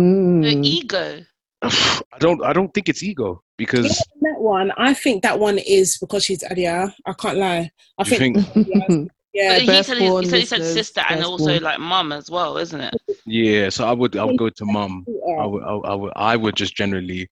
Mm. 0.56 0.64
ego. 0.64 1.20
I 1.62 2.18
don't 2.18 2.42
I 2.44 2.52
don't 2.52 2.72
think 2.72 2.88
it's 2.88 3.02
ego 3.02 3.42
because 3.58 3.84
Yeah, 4.22 4.32
that 4.32 4.40
one, 4.40 4.72
I 4.78 4.94
think 4.94 5.22
that 5.22 5.38
one 5.38 5.58
is 5.58 5.98
because 5.98 6.24
she's 6.24 6.42
Adia. 6.44 6.94
I 7.06 7.12
can't 7.12 7.36
lie. 7.38 7.70
I 7.98 8.04
think, 8.04 8.36
think 8.36 8.46
yeah, 9.34 9.54
But 9.54 9.62
he 9.62 9.66
said, 9.66 9.76
his, 9.76 9.86
Firstborn 9.96 10.22
he 10.24 10.30
said 10.30 10.38
he 10.40 10.46
said 10.46 10.64
sister 10.64 11.02
and 11.08 11.22
also 11.24 11.44
firstborn. 11.44 11.62
like 11.64 11.78
mum 11.80 12.12
as 12.12 12.30
well, 12.30 12.56
isn't 12.56 12.80
it? 12.80 12.94
yeah. 13.26 13.68
So 13.68 13.86
I 13.86 13.92
would 13.92 14.16
I 14.16 14.24
would 14.24 14.38
go 14.38 14.48
to 14.48 14.64
mum. 14.64 15.04
I 15.38 15.44
would 15.46 15.62
I, 15.64 15.74
would- 15.74 15.84
I 15.86 15.94
would 15.94 16.12
I 16.16 16.36
would 16.36 16.56
just 16.56 16.74
generally 16.76 17.28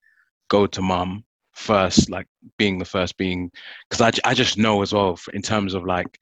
go 0.49 0.67
to 0.67 0.81
mum 0.81 1.23
first, 1.59 2.09
like 2.09 2.27
being 2.57 2.79
the 2.79 2.85
first 2.85 3.17
being 3.17 3.51
because 3.89 4.01
I 4.01 4.29
I 4.31 4.33
just 4.33 4.57
know 4.57 4.81
as 4.81 4.93
well 4.93 5.19
in 5.33 5.41
terms 5.41 5.73
of 5.75 5.85
like 5.85 6.19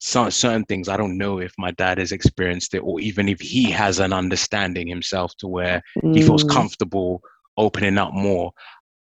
some 0.00 0.30
certain 0.30 0.64
things 0.64 0.88
I 0.88 0.96
don't 0.96 1.18
know 1.18 1.38
if 1.40 1.52
my 1.58 1.72
dad 1.72 1.98
has 1.98 2.12
experienced 2.12 2.74
it 2.74 2.80
or 2.80 3.00
even 3.00 3.28
if 3.28 3.40
he 3.40 3.70
has 3.70 4.00
an 4.00 4.12
understanding 4.12 4.86
himself 4.88 5.36
to 5.38 5.48
where 5.48 5.82
he 6.12 6.20
feels 6.20 6.44
Mm. 6.44 6.58
comfortable 6.58 7.22
opening 7.56 7.98
up 7.98 8.12
more. 8.14 8.52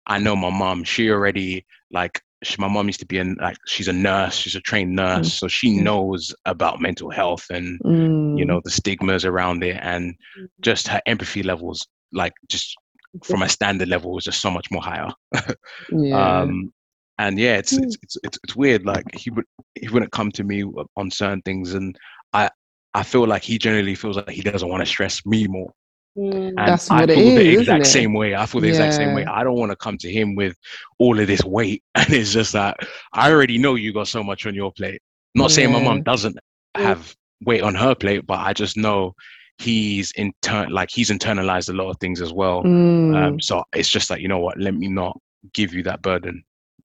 I 0.06 0.18
know 0.18 0.36
my 0.36 0.50
mom, 0.50 0.84
she 0.84 1.10
already 1.10 1.66
like 1.92 2.20
she, 2.42 2.56
my 2.58 2.68
mom 2.68 2.86
used 2.88 3.00
to 3.00 3.06
be 3.06 3.18
in 3.18 3.36
like 3.40 3.56
she's 3.66 3.88
a 3.88 3.92
nurse, 3.92 4.36
she's 4.36 4.56
a 4.56 4.60
trained 4.60 4.94
nurse, 4.94 5.30
so 5.30 5.48
she 5.48 5.70
Mm. 5.70 5.82
knows 5.82 6.34
about 6.46 6.80
mental 6.80 7.10
health 7.10 7.46
and 7.50 7.80
Mm. 7.84 8.34
you 8.34 8.44
know 8.46 8.60
the 8.64 8.70
stigmas 8.70 9.24
around 9.24 9.62
it 9.64 9.78
and 9.82 10.14
just 10.62 10.88
her 10.88 11.00
empathy 11.06 11.42
levels 11.42 11.86
like 12.12 12.32
just 12.48 12.76
from 13.24 13.42
a 13.42 13.48
standard 13.48 13.88
level 13.88 14.12
was 14.12 14.24
just 14.24 14.40
so 14.40 14.50
much 14.50 14.70
more 14.70 14.82
higher. 14.82 15.10
yeah. 15.90 16.40
Um 16.40 16.72
and 17.18 17.38
yeah, 17.38 17.56
it's, 17.56 17.72
it's 17.72 17.96
it's 18.02 18.16
it's 18.24 18.38
it's 18.42 18.56
weird. 18.56 18.84
Like 18.84 19.04
he 19.14 19.30
would 19.30 19.44
he 19.74 19.88
wouldn't 19.88 20.12
come 20.12 20.32
to 20.32 20.44
me 20.44 20.64
on 20.96 21.10
certain 21.10 21.42
things 21.42 21.74
and 21.74 21.96
I 22.32 22.50
I 22.94 23.02
feel 23.02 23.26
like 23.26 23.42
he 23.42 23.58
generally 23.58 23.94
feels 23.94 24.16
like 24.16 24.30
he 24.30 24.42
doesn't 24.42 24.68
want 24.68 24.82
to 24.82 24.86
stress 24.86 25.24
me 25.24 25.46
more. 25.46 25.72
Mm. 26.16 26.48
And 26.48 26.58
That's 26.58 26.90
I 26.90 27.00
what 27.00 27.10
it 27.10 27.16
feel 27.16 27.34
the 27.36 27.52
is, 27.52 27.60
exact 27.60 27.86
same 27.86 28.12
way. 28.12 28.34
I 28.34 28.44
feel 28.44 28.60
the 28.60 28.68
exact 28.68 28.94
same 28.94 29.14
way. 29.14 29.24
I 29.24 29.44
don't 29.44 29.56
want 29.56 29.70
to 29.70 29.76
come 29.76 29.96
to 29.98 30.10
him 30.10 30.34
with 30.34 30.56
all 30.98 31.18
of 31.18 31.26
this 31.26 31.44
weight. 31.44 31.82
And 31.94 32.12
it's 32.12 32.32
just 32.32 32.52
that 32.52 32.76
I 33.12 33.30
already 33.30 33.58
know 33.58 33.76
you 33.76 33.92
got 33.92 34.08
so 34.08 34.22
much 34.22 34.46
on 34.46 34.54
your 34.54 34.72
plate. 34.72 35.00
Not 35.34 35.50
saying 35.50 35.72
my 35.72 35.82
mom 35.82 36.02
doesn't 36.02 36.36
have 36.74 37.14
weight 37.44 37.62
on 37.62 37.74
her 37.74 37.94
plate, 37.94 38.26
but 38.26 38.40
I 38.40 38.52
just 38.52 38.76
know 38.76 39.14
he's 39.62 40.12
in 40.12 40.32
turn 40.42 40.70
like 40.70 40.90
he's 40.90 41.10
internalized 41.10 41.70
a 41.70 41.72
lot 41.72 41.90
of 41.90 41.96
things 41.98 42.20
as 42.20 42.32
well. 42.32 42.62
Mm. 42.62 43.16
Um, 43.16 43.40
so 43.40 43.62
it's 43.74 43.88
just 43.88 44.10
like, 44.10 44.20
you 44.20 44.28
know 44.28 44.40
what, 44.40 44.58
let 44.58 44.74
me 44.74 44.88
not 44.88 45.18
give 45.52 45.72
you 45.72 45.82
that 45.84 46.02
burden. 46.02 46.44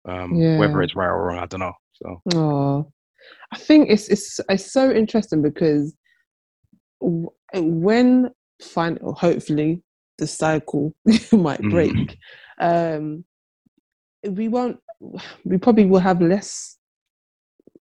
Um, 0.07 0.33
whether 0.59 0.81
it's 0.83 0.97
right 0.97 1.07
or 1.09 1.27
wrong, 1.27 1.39
I 1.39 1.47
don't 1.47 1.61
know. 1.61 1.73
So 1.95 2.23
Oh, 2.35 2.93
I 3.53 3.59
think 3.59 3.91
it's 3.91 4.09
it's 4.09 4.41
it's 4.49 4.73
so 4.73 4.91
interesting 4.91 5.43
because 5.43 5.95
when 7.55 8.31
fin 8.63 8.99
hopefully 9.03 9.83
the 10.19 10.27
cycle 10.27 10.95
might 11.33 11.61
Mhm. 11.61 11.71
break, 11.71 12.17
um, 12.61 13.25
we 14.29 14.49
won't 14.49 14.79
we 15.45 15.59
probably 15.59 15.87
will 15.87 16.01
have 16.01 16.21
less 16.21 16.79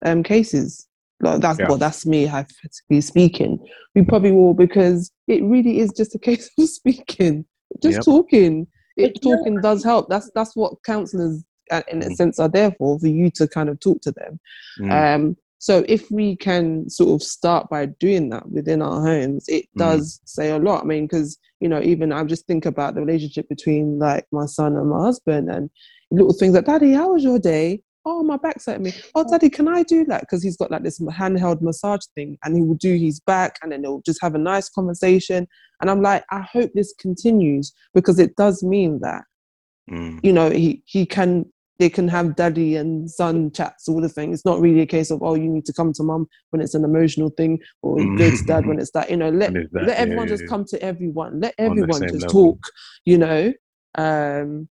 um, 0.05 0.23
cases. 0.23 0.87
Like 1.21 1.41
that's 1.41 1.59
Yeah. 1.59 1.69
well, 1.69 1.79
that's 1.79 2.05
me 2.07 2.27
hypothetically 2.27 3.01
speaking. 3.01 3.59
We 3.95 4.05
probably 4.05 4.33
will 4.33 4.55
because 4.55 5.11
it 5.29 5.43
really 5.43 5.79
is 5.79 5.93
just 5.93 6.15
a 6.15 6.19
case 6.29 6.51
of 6.59 6.69
speaking, 6.69 7.45
just 7.83 7.97
Yep. 7.97 8.05
talking. 8.05 8.67
It 8.97 9.15
But 9.15 9.25
you 9.25 9.31
know 9.31 9.37
talking 9.39 9.61
does 9.61 9.85
help. 9.85 10.09
That's 10.09 10.31
that's 10.35 10.55
what 10.57 10.83
counselors, 10.85 11.43
uh, 11.71 11.83
in 11.91 12.03
a 12.03 12.07
Mm. 12.07 12.17
sense, 12.17 12.39
are 12.39 12.49
there 12.49 12.71
for 12.73 12.99
for 12.99 13.09
you 13.09 13.31
to 13.31 13.49
kind 13.49 13.69
of 13.69 13.81
talk 13.81 14.01
to 14.03 14.13
them. 14.13 14.41
Mm. 14.81 14.93
Um, 15.15 15.37
so 15.59 15.85
if 15.89 16.11
we 16.11 16.37
can 16.37 16.89
sort 16.91 17.11
of 17.21 17.27
start 17.27 17.69
by 17.71 17.87
doing 17.87 18.29
that 18.31 18.49
within 18.51 18.83
our 18.83 19.01
homes, 19.01 19.47
it 19.49 19.65
Mm. 19.75 19.79
does 19.79 20.21
say 20.25 20.51
a 20.51 20.59
lot. 20.59 20.83
I 20.83 20.87
mean, 20.87 21.07
because 21.07 21.39
you 21.61 21.69
know, 21.69 21.81
even 21.81 22.13
I 22.13 22.23
just 22.25 22.47
think 22.47 22.67
about 22.67 22.95
the 22.95 23.01
relationship 23.01 23.49
between 23.49 23.99
like 23.99 24.27
my 24.33 24.45
son 24.47 24.77
and 24.77 24.89
my 24.91 25.01
husband, 25.01 25.51
and 25.51 25.71
little 26.11 26.35
things 26.35 26.55
like, 26.55 26.67
"Daddy, 26.67 26.93
how 26.93 27.13
was 27.15 27.25
your 27.25 27.39
day?" 27.39 27.83
Oh, 28.09 28.23
my 28.23 28.37
back's 28.37 28.67
hurting 28.67 28.85
me. 28.85 28.93
Oh, 29.17 29.29
Daddy, 29.29 29.51
can 29.51 29.67
I 29.67 29.83
do 29.83 30.05
that? 30.05 30.21
Because 30.21 30.43
he's 30.43 30.57
got 30.57 30.71
like 30.71 30.85
this 30.85 31.01
handheld 31.01 31.61
massage 31.61 32.07
thing, 32.15 32.39
and 32.45 32.57
he 32.57 32.63
will 32.63 32.77
do 32.77 32.95
his 32.97 33.19
back, 33.21 33.59
and 33.63 33.73
then 33.73 33.83
they'll 33.83 34.01
just 34.03 34.23
have 34.23 34.35
a 34.37 34.39
nice 34.39 34.69
conversation. 34.69 35.47
And 35.81 35.91
I'm 35.91 36.01
like, 36.01 36.25
I 36.31 36.41
hope 36.41 36.71
this 36.75 36.95
continues 36.99 37.73
because 37.95 38.19
it 38.19 38.37
does 38.37 38.63
mean 38.63 39.01
that 39.03 39.25
Mm. 39.89 40.19
you 40.25 40.33
know 40.33 40.51
he 40.51 40.83
he 40.85 41.07
can 41.07 41.45
they 41.79 41.89
can 41.89 42.09
have 42.09 42.35
daddy 42.35 42.75
and 42.75 43.09
son 43.09 43.53
chats 43.53 43.89
all 43.89 44.01
the 44.01 44.09
thing 44.09 44.33
it's 44.33 44.45
not 44.45 44.61
really 44.61 44.81
a 44.81 44.87
case 44.87 45.13
of 45.13 45.23
oh 45.23 45.35
you 45.37 45.49
need 45.49 45.65
to 45.65 45.73
come 45.73 45.93
to 45.93 46.03
mum 46.03 46.27
when 46.51 46.61
it's 46.61 46.75
an 46.75 46.83
emotional 46.83 47.31
thing 47.31 47.61
or 47.83 47.99
Mm. 47.99 48.19
go 48.19 48.29
to 48.31 48.45
dad 48.47 48.67
when 48.67 48.81
it's 48.81 48.91
that 48.91 49.09
you 49.11 49.17
know 49.17 49.29
let 49.31 49.53
that, 49.53 49.71
let 49.75 49.97
everyone 49.97 50.27
yeah, 50.27 50.33
just 50.33 50.43
yeah. 50.43 50.49
come 50.49 50.65
to 50.65 50.83
everyone 50.83 51.41
let 51.41 51.55
everyone 51.59 52.01
just 52.01 52.23
level. 52.23 52.29
talk 52.55 52.59
you 53.05 53.17
know 53.17 53.53
um 53.97 54.69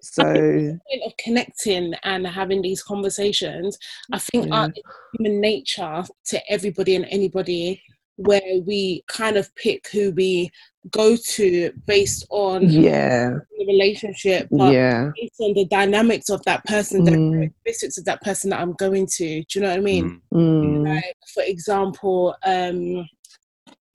so 0.00 0.22
point 0.24 1.02
of 1.06 1.12
connecting 1.18 1.94
and 2.04 2.26
having 2.26 2.62
these 2.62 2.82
conversations, 2.82 3.78
I 4.12 4.18
think 4.18 4.46
Yeah. 4.48 4.54
our 4.54 4.72
human 5.14 5.40
nature 5.40 6.04
to 6.26 6.50
everybody 6.52 6.96
and 6.96 7.06
anybody 7.10 7.82
where 8.16 8.60
we 8.66 9.04
kind 9.06 9.36
of 9.36 9.54
pick 9.54 9.88
who 9.92 10.10
we 10.12 10.50
go 10.90 11.16
to 11.16 11.72
based 11.86 12.26
on 12.30 12.68
yeah 12.68 13.30
the 13.58 13.66
relationship, 13.66 14.48
but 14.50 14.72
yeah 14.72 15.10
based 15.20 15.40
on 15.40 15.52
the 15.54 15.64
dynamics 15.66 16.28
of 16.30 16.42
that 16.44 16.64
person, 16.64 17.04
the 17.04 17.10
Mm. 17.12 17.32
characteristics 17.32 17.98
of 17.98 18.04
that 18.06 18.20
person 18.22 18.50
that 18.50 18.60
I'm 18.60 18.72
going 18.74 19.06
to. 19.18 19.42
Do 19.44 19.46
you 19.54 19.60
know 19.60 19.68
what 19.70 19.78
I 19.78 19.82
mean? 19.82 20.20
Mm. 20.32 20.62
mm, 20.62 20.88
Like, 20.88 21.16
for 21.34 21.42
example, 21.42 22.34
um, 22.44 23.06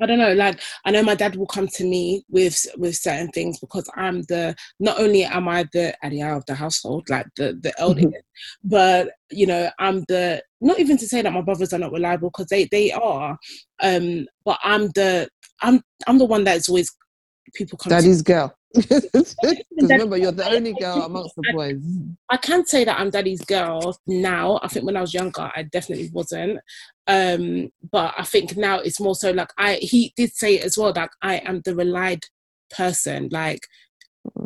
I 0.02 0.06
don't 0.06 0.18
know. 0.20 0.34
Like, 0.34 0.60
I 0.86 0.92
know 0.92 1.04
my 1.04 1.16
dad 1.16 1.36
will 1.36 1.46
come 1.46 1.68
to 1.68 1.84
me 1.84 2.24
with 2.30 2.66
with 2.78 2.96
certain 2.96 3.30
things 3.30 3.60
because 3.60 3.90
I'm 3.96 4.24
the. 4.24 4.56
Not 4.80 5.00
only 5.00 5.24
am 5.24 5.48
I 5.48 5.66
the 5.72 5.96
adia 6.04 6.36
of 6.36 6.46
the 6.46 6.56
household, 6.56 7.10
like 7.10 7.28
the 7.38 7.60
the 7.62 7.74
eldest, 7.80 8.16
but 8.64 9.12
you 9.30 9.48
know, 9.48 9.70
I'm 9.80 10.02
the. 10.08 10.44
Not 10.62 10.80
even 10.80 10.98
to 10.98 11.08
say 11.08 11.22
that 11.22 11.34
my 11.34 11.42
brothers 11.42 11.74
are 11.74 11.80
not 11.80 11.92
reliable 11.92 12.30
because 12.30 12.48
they 12.48 12.66
they 12.66 12.92
are, 12.92 13.38
um, 13.82 14.26
but 14.46 14.60
I'm 14.64 14.88
the. 14.90 15.30
I'm 15.62 15.82
I'm 16.08 16.18
the 16.18 16.26
one 16.26 16.44
that's 16.44 16.70
always 16.70 16.92
people 17.54 17.78
come. 17.78 17.92
to 18.18 18.24
girl 18.24 18.56
remember 19.78 20.18
you're 20.18 20.32
the 20.32 20.50
only 20.50 20.74
girl 20.74 21.04
amongst 21.04 21.36
the 21.36 21.54
boys 21.54 21.80
I 22.30 22.38
can 22.38 22.66
say 22.66 22.84
that 22.84 23.00
I'm 23.00 23.12
daddy's 23.12 23.46
girl 23.46 23.98
now. 24.08 24.60
I 24.64 24.68
think 24.68 24.86
when 24.86 24.98
I 24.98 25.02
was 25.02 25.14
younger, 25.14 25.52
I 25.56 25.64
definitely 25.64 26.10
wasn't. 26.12 26.60
Um, 27.06 27.70
but 27.92 28.16
I 28.18 28.24
think 28.24 28.58
now 28.58 28.80
it's 28.80 29.00
more 29.00 29.16
so 29.16 29.32
like 29.32 29.52
I. 29.58 29.76
He 29.76 30.14
did 30.16 30.34
say 30.34 30.56
it 30.56 30.64
as 30.64 30.78
well 30.78 30.94
that 30.94 31.12
I 31.22 31.36
am 31.38 31.62
the 31.62 31.76
relied 31.76 32.24
person. 32.76 33.30
Like 33.32 33.68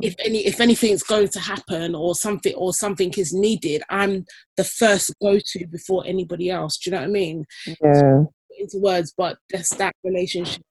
if 0.01 0.15
any 0.19 0.45
if 0.45 0.59
anything's 0.59 1.03
going 1.03 1.29
to 1.29 1.39
happen 1.39 1.95
or 1.95 2.15
something 2.15 2.53
or 2.55 2.73
something 2.73 3.13
is 3.15 3.33
needed, 3.33 3.83
I'm 3.89 4.25
the 4.57 4.65
first 4.65 5.13
go 5.21 5.39
to 5.39 5.67
before 5.67 6.03
anybody 6.05 6.49
else. 6.49 6.77
Do 6.77 6.89
you 6.89 6.95
know 6.95 7.01
what 7.01 7.09
I 7.09 7.11
mean? 7.11 7.45
yeah 7.81 8.23
into 8.59 8.79
words, 8.79 9.13
but 9.15 9.37
that's 9.51 9.75
that 9.75 9.95
relationship. 10.03 10.61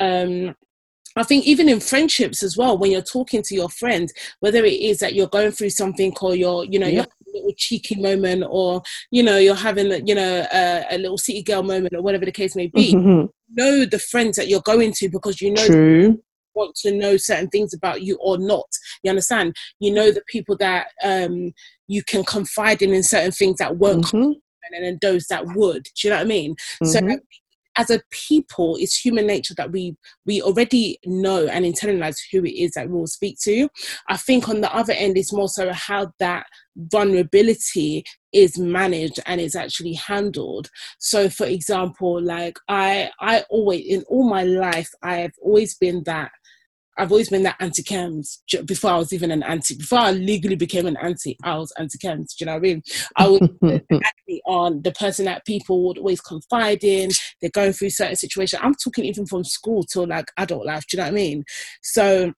Um, 0.00 0.54
I 1.16 1.22
think 1.22 1.46
even 1.46 1.68
in 1.68 1.80
friendships 1.80 2.42
as 2.42 2.56
well, 2.56 2.76
when 2.76 2.90
you're 2.90 3.02
talking 3.02 3.42
to 3.42 3.54
your 3.54 3.68
friends, 3.68 4.12
whether 4.40 4.64
it 4.64 4.80
is 4.80 4.98
that 4.98 5.14
you're 5.14 5.28
going 5.28 5.52
through 5.52 5.70
something 5.70 6.12
or 6.20 6.34
you're, 6.34 6.64
you 6.64 6.78
know, 6.78 6.88
you're 6.88 7.02
having 7.04 7.34
a 7.34 7.36
little 7.36 7.54
cheeky 7.56 8.00
moment 8.00 8.44
or, 8.48 8.82
you 9.10 9.22
know, 9.22 9.38
you're 9.38 9.54
having, 9.54 10.06
you 10.06 10.14
know, 10.14 10.46
a, 10.52 10.84
a 10.90 10.98
little 10.98 11.18
city 11.18 11.42
girl 11.42 11.62
moment 11.62 11.94
or 11.94 12.02
whatever 12.02 12.24
the 12.24 12.32
case 12.32 12.56
may 12.56 12.66
be, 12.66 12.94
know 13.50 13.84
the 13.84 13.98
friends 13.98 14.36
that 14.36 14.48
you're 14.48 14.60
going 14.62 14.92
to 14.92 15.08
because 15.08 15.40
you 15.40 15.52
know 15.52 15.66
true 15.66 16.20
want 16.54 16.74
to 16.76 16.92
know 16.92 17.16
certain 17.16 17.48
things 17.48 17.74
about 17.74 18.02
you 18.02 18.16
or 18.20 18.38
not. 18.38 18.66
You 19.02 19.10
understand? 19.10 19.56
You 19.80 19.92
know 19.92 20.12
the 20.12 20.22
people 20.28 20.56
that 20.58 20.86
um, 21.02 21.52
you 21.88 22.02
can 22.04 22.24
confide 22.24 22.80
in 22.80 22.94
in 22.94 23.02
certain 23.02 23.32
things 23.32 23.56
that 23.58 23.76
won't 23.76 24.06
Mhm, 24.06 24.36
and 24.72 24.84
then 24.84 24.98
those 25.02 25.26
that 25.26 25.44
would. 25.54 25.84
Do 25.84 26.08
you 26.08 26.10
know 26.10 26.16
what 26.16 26.26
I 26.26 26.28
mean? 26.28 26.56
So 26.84 27.00
mhm. 27.00 27.10
like, 27.10 27.22
as 27.76 27.90
a 27.90 28.00
people, 28.10 28.76
it's 28.78 28.96
human 28.96 29.26
nature 29.26 29.54
that 29.56 29.72
we 29.72 29.96
we 30.26 30.40
already 30.42 30.98
know 31.04 31.46
and 31.46 31.64
internalize 31.64 32.16
who 32.30 32.44
it 32.44 32.52
is 32.52 32.72
that 32.72 32.88
we'll 32.88 33.06
speak 33.06 33.38
to. 33.42 33.68
I 34.08 34.16
think 34.16 34.48
on 34.48 34.60
the 34.60 34.74
other 34.74 34.92
end, 34.92 35.16
it's 35.18 35.32
more 35.32 35.48
so 35.48 35.72
how 35.72 36.12
that 36.18 36.46
vulnerability 36.76 38.04
is 38.32 38.58
managed 38.58 39.20
and 39.26 39.40
is 39.40 39.54
actually 39.54 39.94
handled. 39.94 40.68
So, 40.98 41.28
for 41.28 41.46
example, 41.46 42.20
like 42.22 42.58
I 42.68 43.10
I 43.20 43.44
always 43.50 43.84
in 43.86 44.02
all 44.08 44.28
my 44.28 44.42
life, 44.42 44.90
I've 45.02 45.34
always 45.42 45.76
been 45.76 46.02
that. 46.04 46.30
I've 46.96 47.10
always 47.10 47.30
been 47.30 47.42
that 47.42 47.56
anti 47.60 47.82
Kems 47.82 48.38
before 48.66 48.90
I 48.90 48.98
was 48.98 49.12
even 49.12 49.30
an 49.30 49.42
anti. 49.42 49.76
Before 49.76 49.98
I 49.98 50.12
legally 50.12 50.56
became 50.56 50.86
an 50.86 50.96
anti, 50.96 51.36
I 51.42 51.56
was 51.56 51.72
anti 51.78 51.98
Kems. 51.98 52.36
Do 52.36 52.40
you 52.40 52.46
know 52.46 52.52
what 52.52 52.58
I 52.58 52.60
mean? 52.60 52.82
I 53.16 53.28
was 53.28 53.40
on 54.46 54.82
the 54.82 54.92
person 54.92 55.24
that 55.24 55.44
people 55.44 55.86
would 55.86 55.98
always 55.98 56.20
confide 56.20 56.84
in. 56.84 57.10
They're 57.40 57.50
going 57.50 57.72
through 57.72 57.90
certain 57.90 58.16
situations. 58.16 58.62
I'm 58.62 58.74
talking 58.74 59.04
even 59.04 59.26
from 59.26 59.44
school 59.44 59.82
till 59.82 60.06
like 60.06 60.30
adult 60.36 60.66
life. 60.66 60.84
Do 60.88 60.96
you 60.96 61.02
know 61.02 61.08
what 61.08 61.12
I 61.12 61.16
mean? 61.16 61.44
So 61.82 62.32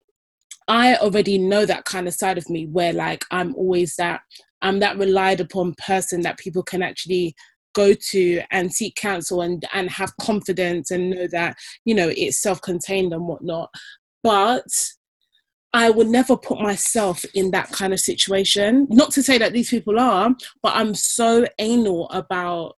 I 0.68 0.96
already 0.96 1.38
know 1.38 1.66
that 1.66 1.84
kind 1.84 2.08
of 2.08 2.14
side 2.14 2.38
of 2.38 2.48
me 2.48 2.66
where 2.66 2.92
like 2.92 3.24
I'm 3.30 3.54
always 3.56 3.96
that 3.96 4.20
I'm 4.62 4.78
that 4.80 4.96
relied 4.96 5.40
upon 5.40 5.74
person 5.74 6.22
that 6.22 6.38
people 6.38 6.62
can 6.62 6.82
actually 6.82 7.34
go 7.74 7.92
to 7.92 8.40
and 8.50 8.72
seek 8.72 8.94
counsel 8.94 9.42
and 9.42 9.64
and 9.72 9.90
have 9.90 10.16
confidence 10.20 10.90
and 10.90 11.10
know 11.10 11.26
that 11.26 11.56
you 11.84 11.94
know 11.94 12.08
it's 12.08 12.40
self-contained 12.40 13.12
and 13.12 13.26
whatnot 13.26 13.68
but 14.24 14.66
I 15.72 15.90
would 15.90 16.08
never 16.08 16.36
put 16.36 16.60
myself 16.60 17.24
in 17.34 17.50
that 17.52 17.70
kind 17.70 17.92
of 17.92 18.00
situation. 18.00 18.86
Not 18.90 19.12
to 19.12 19.22
say 19.22 19.38
that 19.38 19.52
these 19.52 19.70
people 19.70 20.00
are, 20.00 20.34
but 20.62 20.74
I'm 20.74 20.94
so 20.94 21.46
anal 21.58 22.08
about 22.10 22.74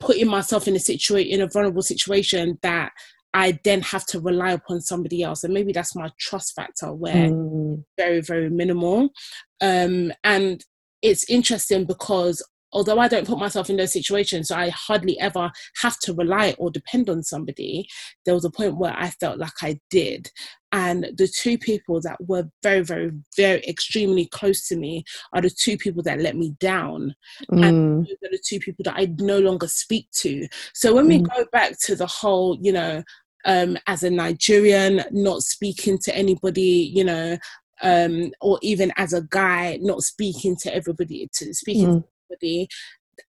putting 0.00 0.28
myself 0.28 0.66
in 0.66 0.76
a 0.76 0.80
situation 0.80 1.32
in 1.32 1.40
a 1.42 1.48
vulnerable 1.48 1.82
situation 1.82 2.58
that 2.62 2.92
I 3.34 3.58
then 3.64 3.82
have 3.82 4.06
to 4.06 4.20
rely 4.20 4.52
upon 4.52 4.80
somebody 4.80 5.22
else. 5.22 5.44
And 5.44 5.52
maybe 5.52 5.72
that's 5.72 5.94
my 5.94 6.10
trust 6.18 6.54
factor 6.54 6.92
where 6.94 7.26
Mm, 7.26 7.84
very, 7.98 8.20
very 8.20 8.48
minimal. 8.48 9.10
Um, 9.60 10.12
and 10.24 10.64
it's 11.02 11.28
interesting 11.28 11.84
because 11.84 12.42
although 12.72 12.98
I 12.98 13.08
don't 13.08 13.26
put 13.26 13.38
myself 13.38 13.70
in 13.70 13.76
those 13.76 13.92
situations, 13.92 14.48
so 14.48 14.56
I 14.56 14.70
hardly 14.70 15.18
ever 15.20 15.50
have 15.82 15.98
to 16.00 16.14
rely 16.14 16.54
or 16.58 16.70
depend 16.70 17.08
on 17.10 17.22
somebody, 17.22 17.88
there 18.24 18.34
was 18.34 18.44
a 18.44 18.50
point 18.50 18.78
where 18.78 18.94
I 18.96 19.10
felt 19.10 19.38
like 19.38 19.62
I 19.62 19.80
did. 19.90 20.30
And 20.72 21.04
the 21.16 21.28
two 21.28 21.56
people 21.58 22.00
that 22.02 22.18
were 22.26 22.48
very, 22.62 22.82
very, 22.82 23.12
very 23.36 23.62
extremely 23.66 24.26
close 24.26 24.68
to 24.68 24.76
me 24.76 25.04
are 25.32 25.40
the 25.40 25.50
two 25.50 25.78
people 25.78 26.02
that 26.02 26.20
let 26.20 26.36
me 26.36 26.50
down 26.60 27.14
mm, 27.50 28.06
those 28.08 28.16
are 28.24 28.30
the 28.32 28.42
two 28.44 28.58
people 28.60 28.82
that 28.84 28.96
I 28.96 29.06
no 29.18 29.38
longer 29.38 29.68
speak 29.68 30.10
to. 30.18 30.48
So 30.74 30.94
when 30.94 31.06
we 31.08 31.20
Mm. 31.20 31.28
go 31.34 31.44
back 31.52 31.78
to 31.80 31.94
the 31.96 32.06
whole, 32.06 32.58
you 32.60 32.72
know, 32.72 33.02
um, 33.44 33.78
as 33.86 34.02
a 34.02 34.10
Nigerian, 34.10 35.04
not 35.10 35.42
speaking 35.42 35.98
to 35.98 36.14
anybody, 36.16 36.92
you 36.94 37.04
know, 37.04 37.38
um, 37.82 38.32
or 38.40 38.58
even 38.62 38.92
as 38.96 39.12
a 39.12 39.22
guy, 39.22 39.78
not 39.80 40.02
speaking 40.02 40.56
to 40.62 40.74
everybody, 40.74 41.28
to 41.34 41.54
speaking 41.54 41.88
mm, 41.88 42.02
to 42.02 42.36
everybody, 42.36 42.68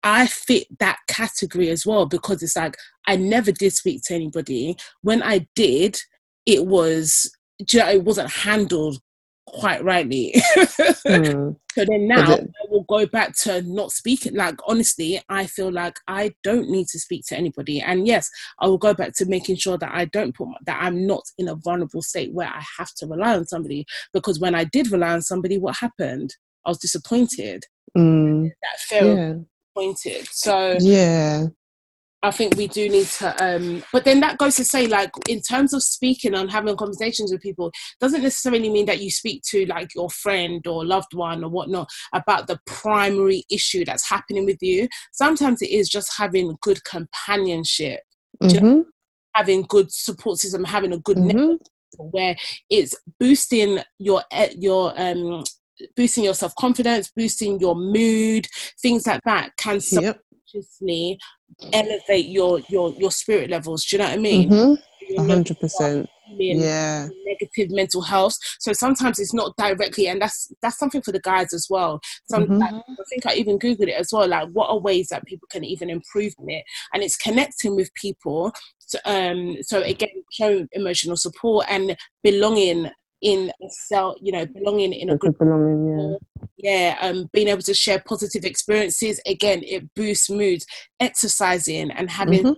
I 0.04 0.28
fit 0.28 0.68
that 0.80 1.00
category 1.08 1.70
as 1.70 1.86
well 1.86 2.06
because 2.06 2.42
it's 2.44 2.56
like 2.56 2.76
I 3.08 3.16
never 3.16 3.52
did 3.52 3.74
speak 3.74 4.04
to 4.04 4.16
anybody. 4.16 4.76
When 5.02 5.22
I 5.24 5.48
did, 5.56 6.00
it 6.50 6.66
was 6.66 7.32
it 7.60 8.04
wasn't 8.04 8.32
handled 8.32 9.00
quite 9.48 9.84
rightly. 9.84 10.34
mm. 11.08 11.56
So 11.74 11.86
then 11.86 12.08
now 12.08 12.34
it- 12.34 12.42
I 12.62 12.66
will 12.70 12.84
go 12.90 13.06
back 13.06 13.36
to 13.40 13.62
not 13.64 13.92
speaking. 13.92 14.36
Like 14.36 14.56
honestly, 14.68 15.22
I 15.30 15.46
feel 15.46 15.72
like 15.72 15.98
I 16.08 16.32
don't 16.44 16.70
need 16.70 16.88
to 16.90 17.00
speak 17.00 17.26
to 17.28 17.38
anybody. 17.38 17.82
And 17.82 18.08
yes, 18.08 18.30
I 18.60 18.68
will 18.68 18.78
go 18.78 18.94
back 18.94 19.14
to 19.18 19.26
making 19.26 19.58
sure 19.58 19.78
that 19.78 19.92
I 19.94 20.06
don't 20.06 20.36
put 20.36 20.48
that 20.66 20.80
I'm 20.82 21.06
not 21.08 21.24
in 21.38 21.48
a 21.48 21.56
vulnerable 21.56 22.02
state 22.02 22.34
where 22.34 22.48
I 22.48 22.62
have 22.78 22.94
to 22.98 23.08
rely 23.08 23.36
on 23.36 23.46
somebody. 23.48 23.86
Because 24.14 24.40
when 24.40 24.56
I 24.56 24.64
did 24.66 24.92
rely 24.92 25.14
on 25.14 25.22
somebody, 25.22 25.58
what 25.58 25.78
happened? 25.78 26.36
I 26.66 26.70
was 26.70 26.78
disappointed. 26.80 27.64
Mm, 27.98 28.50
That 28.62 28.80
fear 28.80 29.16
yeah, 29.16 29.34
disappointed. 29.76 30.28
So 30.32 30.78
yeah. 30.80 31.48
I 32.22 32.32
think 32.32 32.58
we 32.58 32.68
do 32.68 32.90
need 32.90 33.08
to, 33.08 33.44
um, 33.44 33.84
but 33.94 34.04
then 34.04 34.20
that 34.20 34.38
goes 34.38 34.58
to 34.58 34.66
say, 34.66 34.88
like, 34.88 35.12
in 35.30 35.42
terms 35.42 35.74
of 35.74 35.82
speaking 35.82 36.34
and 36.36 36.52
having 36.52 36.76
conversations 36.76 37.32
with 37.32 37.42
people, 37.42 37.72
doesn't 38.02 38.24
necessarily 38.24 38.70
mean 38.70 38.86
that 38.88 39.02
you 39.02 39.10
speak 39.10 39.42
to 39.50 39.66
like 39.68 39.96
your 39.96 40.10
friend 40.10 40.66
or 40.68 40.86
loved 40.86 41.14
one 41.14 41.44
or 41.44 41.50
whatnot 41.50 41.88
about 42.14 42.48
the 42.48 42.60
primary 42.66 43.44
issue 43.50 43.86
that's 43.86 44.10
happening 44.10 44.46
with 44.46 44.58
you. 44.62 44.88
Sometimes 45.14 45.62
it 45.62 45.70
is 45.70 45.88
just 45.88 46.12
having 46.18 46.58
good 46.62 46.84
companionship, 46.84 48.02
Mhm, 48.42 48.86
having 49.34 49.62
good 49.64 49.92
support 49.92 50.40
system, 50.40 50.66
having 50.66 50.92
a 50.94 51.00
good 51.00 51.18
mhm. 51.18 51.28
network 51.28 51.62
where 52.12 52.36
it's 52.70 52.96
boosting 53.20 53.80
your 53.98 54.24
your 54.58 54.94
um 54.98 55.44
boosting 55.96 56.26
your 56.26 56.34
self 56.34 56.54
confidence, 56.56 57.12
boosting 57.16 57.60
your 57.60 57.76
mood, 57.76 58.48
things 58.82 59.08
like 59.08 59.22
that 59.24 59.52
can 59.58 59.80
Yep. 59.92 60.22
Elevate 61.74 62.28
your 62.28 62.60
your 62.70 62.94
your 62.98 63.12
spirit 63.12 63.50
levels. 63.50 63.86
Do 63.86 63.96
you 63.96 64.04
know 64.04 64.10
what 64.10 64.18
I 64.18 64.22
mean? 64.22 64.50
Mhm. 64.50 64.78
A 65.18 65.22
hundred 65.24 65.60
percent. 65.60 66.10
Yeah. 66.38 67.08
negative 67.26 67.72
mental 67.76 68.02
health. 68.02 68.36
So 68.60 68.72
sometimes 68.74 69.18
it's 69.20 69.34
not 69.34 69.56
directly, 69.58 70.08
and 70.08 70.22
that's 70.22 70.52
that's 70.62 70.78
something 70.78 71.02
for 71.02 71.12
the 71.12 71.20
guys 71.22 71.54
as 71.54 71.68
well. 71.70 72.00
Some 72.30 72.46
Mhm. 72.48 72.60
like, 72.60 72.74
I 72.74 73.04
think 73.10 73.26
I 73.26 73.34
even 73.36 73.58
googled 73.58 73.88
it 73.88 74.00
as 74.00 74.10
well. 74.12 74.28
Like, 74.28 74.50
what 74.50 74.70
are 74.70 74.80
ways 74.80 75.08
that 75.10 75.26
people 75.26 75.48
can 75.52 75.64
even 75.64 75.90
improve 75.90 76.34
on 76.40 76.50
it? 76.50 76.64
And 76.94 77.02
it's 77.04 77.16
connecting 77.18 77.76
with 77.76 77.92
people. 77.96 78.52
So, 78.80 79.00
um, 79.06 79.58
so 79.62 79.82
again, 79.82 80.24
showing 80.32 80.68
emotional 80.74 81.18
support 81.18 81.66
and 81.70 81.96
belonging 82.24 82.90
in 83.22 83.50
a 83.62 83.70
cell. 83.70 84.16
You 84.22 84.32
know, 84.32 84.46
belonging 84.46 84.94
in 84.94 85.10
a 85.10 85.18
group. 85.18 85.38
belonging. 85.40 86.18
Yeah. 86.32 86.46
Yeah, 86.58 86.98
um, 87.02 87.30
being 87.32 87.48
able 87.48 87.62
to 87.62 87.74
share 87.74 88.04
positive 88.06 88.44
experiences 88.44 89.22
again, 89.26 89.62
it 89.64 89.94
boosts 89.96 90.30
moods. 90.30 90.66
Exercising 91.00 91.92
and 91.92 92.10
having 92.10 92.44
Mhm. 92.44 92.56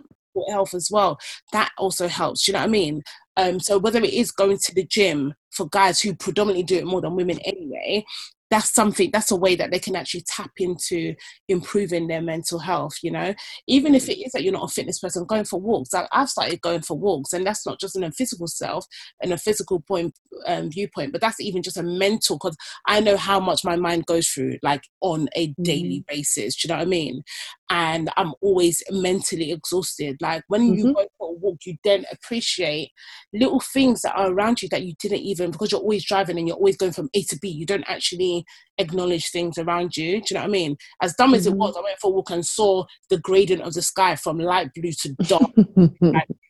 health 0.50 0.74
as 0.74 0.90
well. 0.92 1.18
That 1.52 1.72
also 1.78 2.08
helps. 2.08 2.48
You 2.48 2.54
know 2.54 2.60
what 2.60 2.66
I 2.66 2.70
mean? 2.70 3.02
Um, 3.38 3.60
so 3.60 3.78
whether 3.78 4.00
it 4.04 4.14
is 4.14 4.32
going 4.32 4.58
to 4.60 4.74
the 4.76 4.86
gym 4.86 5.34
for 5.52 5.68
guys 5.70 6.02
who 6.02 6.16
predominantly 6.16 6.64
do 6.64 6.76
it 6.76 6.86
more 6.86 7.02
than 7.02 7.16
women 7.16 7.40
anyway, 7.40 8.04
that's 8.52 8.74
something 8.76 9.10
that's 9.12 9.32
a 9.32 9.36
way 9.36 9.56
that 9.56 9.72
they 9.72 9.80
can 9.80 9.96
actually 9.96 10.24
tap 10.28 10.52
into 10.58 11.16
improving 11.50 12.08
their 12.08 12.22
mental 12.22 12.60
health 12.60 12.94
you 13.02 13.10
know? 13.10 13.34
Even 13.68 13.96
if 13.96 14.10
it 14.10 14.20
is 14.20 14.32
that 14.34 14.44
you're 14.44 14.54
not 14.54 14.70
a 14.70 14.74
fitness 14.74 15.00
person 15.00 15.26
going 15.26 15.46
for 15.46 15.60
walks 15.60 15.94
like 15.94 16.08
i've 16.12 16.30
started 16.30 16.62
going 16.62 16.82
for 16.82 16.98
walks 16.98 17.34
and 17.34 17.46
that's 17.46 17.66
not 17.66 17.80
just 17.80 17.96
in 17.96 18.04
a 18.04 18.12
physical 18.12 18.48
self 18.48 18.86
and 19.22 19.34
a 19.34 19.38
physical 19.38 19.80
point 19.82 20.14
um, 20.46 20.70
viewpoint 20.70 21.12
but 21.12 21.22
that's 21.22 21.40
even 21.40 21.64
just 21.64 21.78
a 21.78 21.84
mental 21.84 22.38
because 22.38 22.58
i 22.88 23.00
know 23.00 23.18
how 23.18 23.40
much 23.40 23.64
my 23.64 23.76
mind 23.76 24.06
goes 24.06 24.28
through 24.28 24.58
like 24.62 24.84
on 25.02 25.28
a 25.36 25.54
daily 25.62 26.04
basis 26.08 26.56
do 26.56 26.68
you 26.68 26.74
know 26.74 26.78
what 26.78 26.86
i 26.86 26.90
mean? 26.90 27.24
And 27.70 28.10
i'm 28.18 28.34
always 28.42 28.84
mentally 28.92 29.52
exhausted 29.52 30.18
like 30.22 30.44
when 30.48 30.74
you 30.74 30.86
Mhm. 30.86 30.96
go 30.96 31.08
walk 31.42 31.58
you 31.66 31.76
then 31.84 32.06
appreciate 32.12 32.92
little 33.34 33.60
things 33.60 34.02
that 34.02 34.16
are 34.16 34.32
around 34.32 34.62
you 34.62 34.70
that 34.70 34.84
you 34.84 34.94
didn't 35.02 35.20
even 35.22 35.52
because 35.52 35.72
you're 35.72 35.82
always 35.82 36.06
driving 36.06 36.38
and 36.38 36.48
you're 36.48 36.58
always 36.58 36.78
going 36.78 36.92
from 36.92 37.10
A 37.14 37.24
to 37.24 37.38
B. 37.42 37.50
You 37.50 37.66
don't 37.66 37.84
actually 37.88 38.46
acknowledge 38.78 39.30
things 39.32 39.58
around 39.58 39.96
you. 39.98 40.20
Do 40.22 40.26
you 40.30 40.34
know 40.36 40.42
what 40.42 40.48
I 40.48 40.52
mean? 40.52 40.78
As 41.02 41.16
dumb 41.16 41.34
as 41.34 41.46
it 41.48 41.54
Mhm. 41.54 41.58
was, 41.58 41.76
I 41.78 41.82
went 41.82 42.00
for 42.00 42.12
a 42.12 42.14
walk 42.14 42.30
and 42.32 42.46
saw 42.46 42.86
the 43.10 43.18
gradient 43.20 43.62
of 43.64 43.74
the 43.74 43.82
sky 43.82 44.16
from 44.16 44.38
light 44.40 44.70
blue 44.76 44.92
to 44.92 45.14
dark 45.28 45.52
blue. 45.56 45.90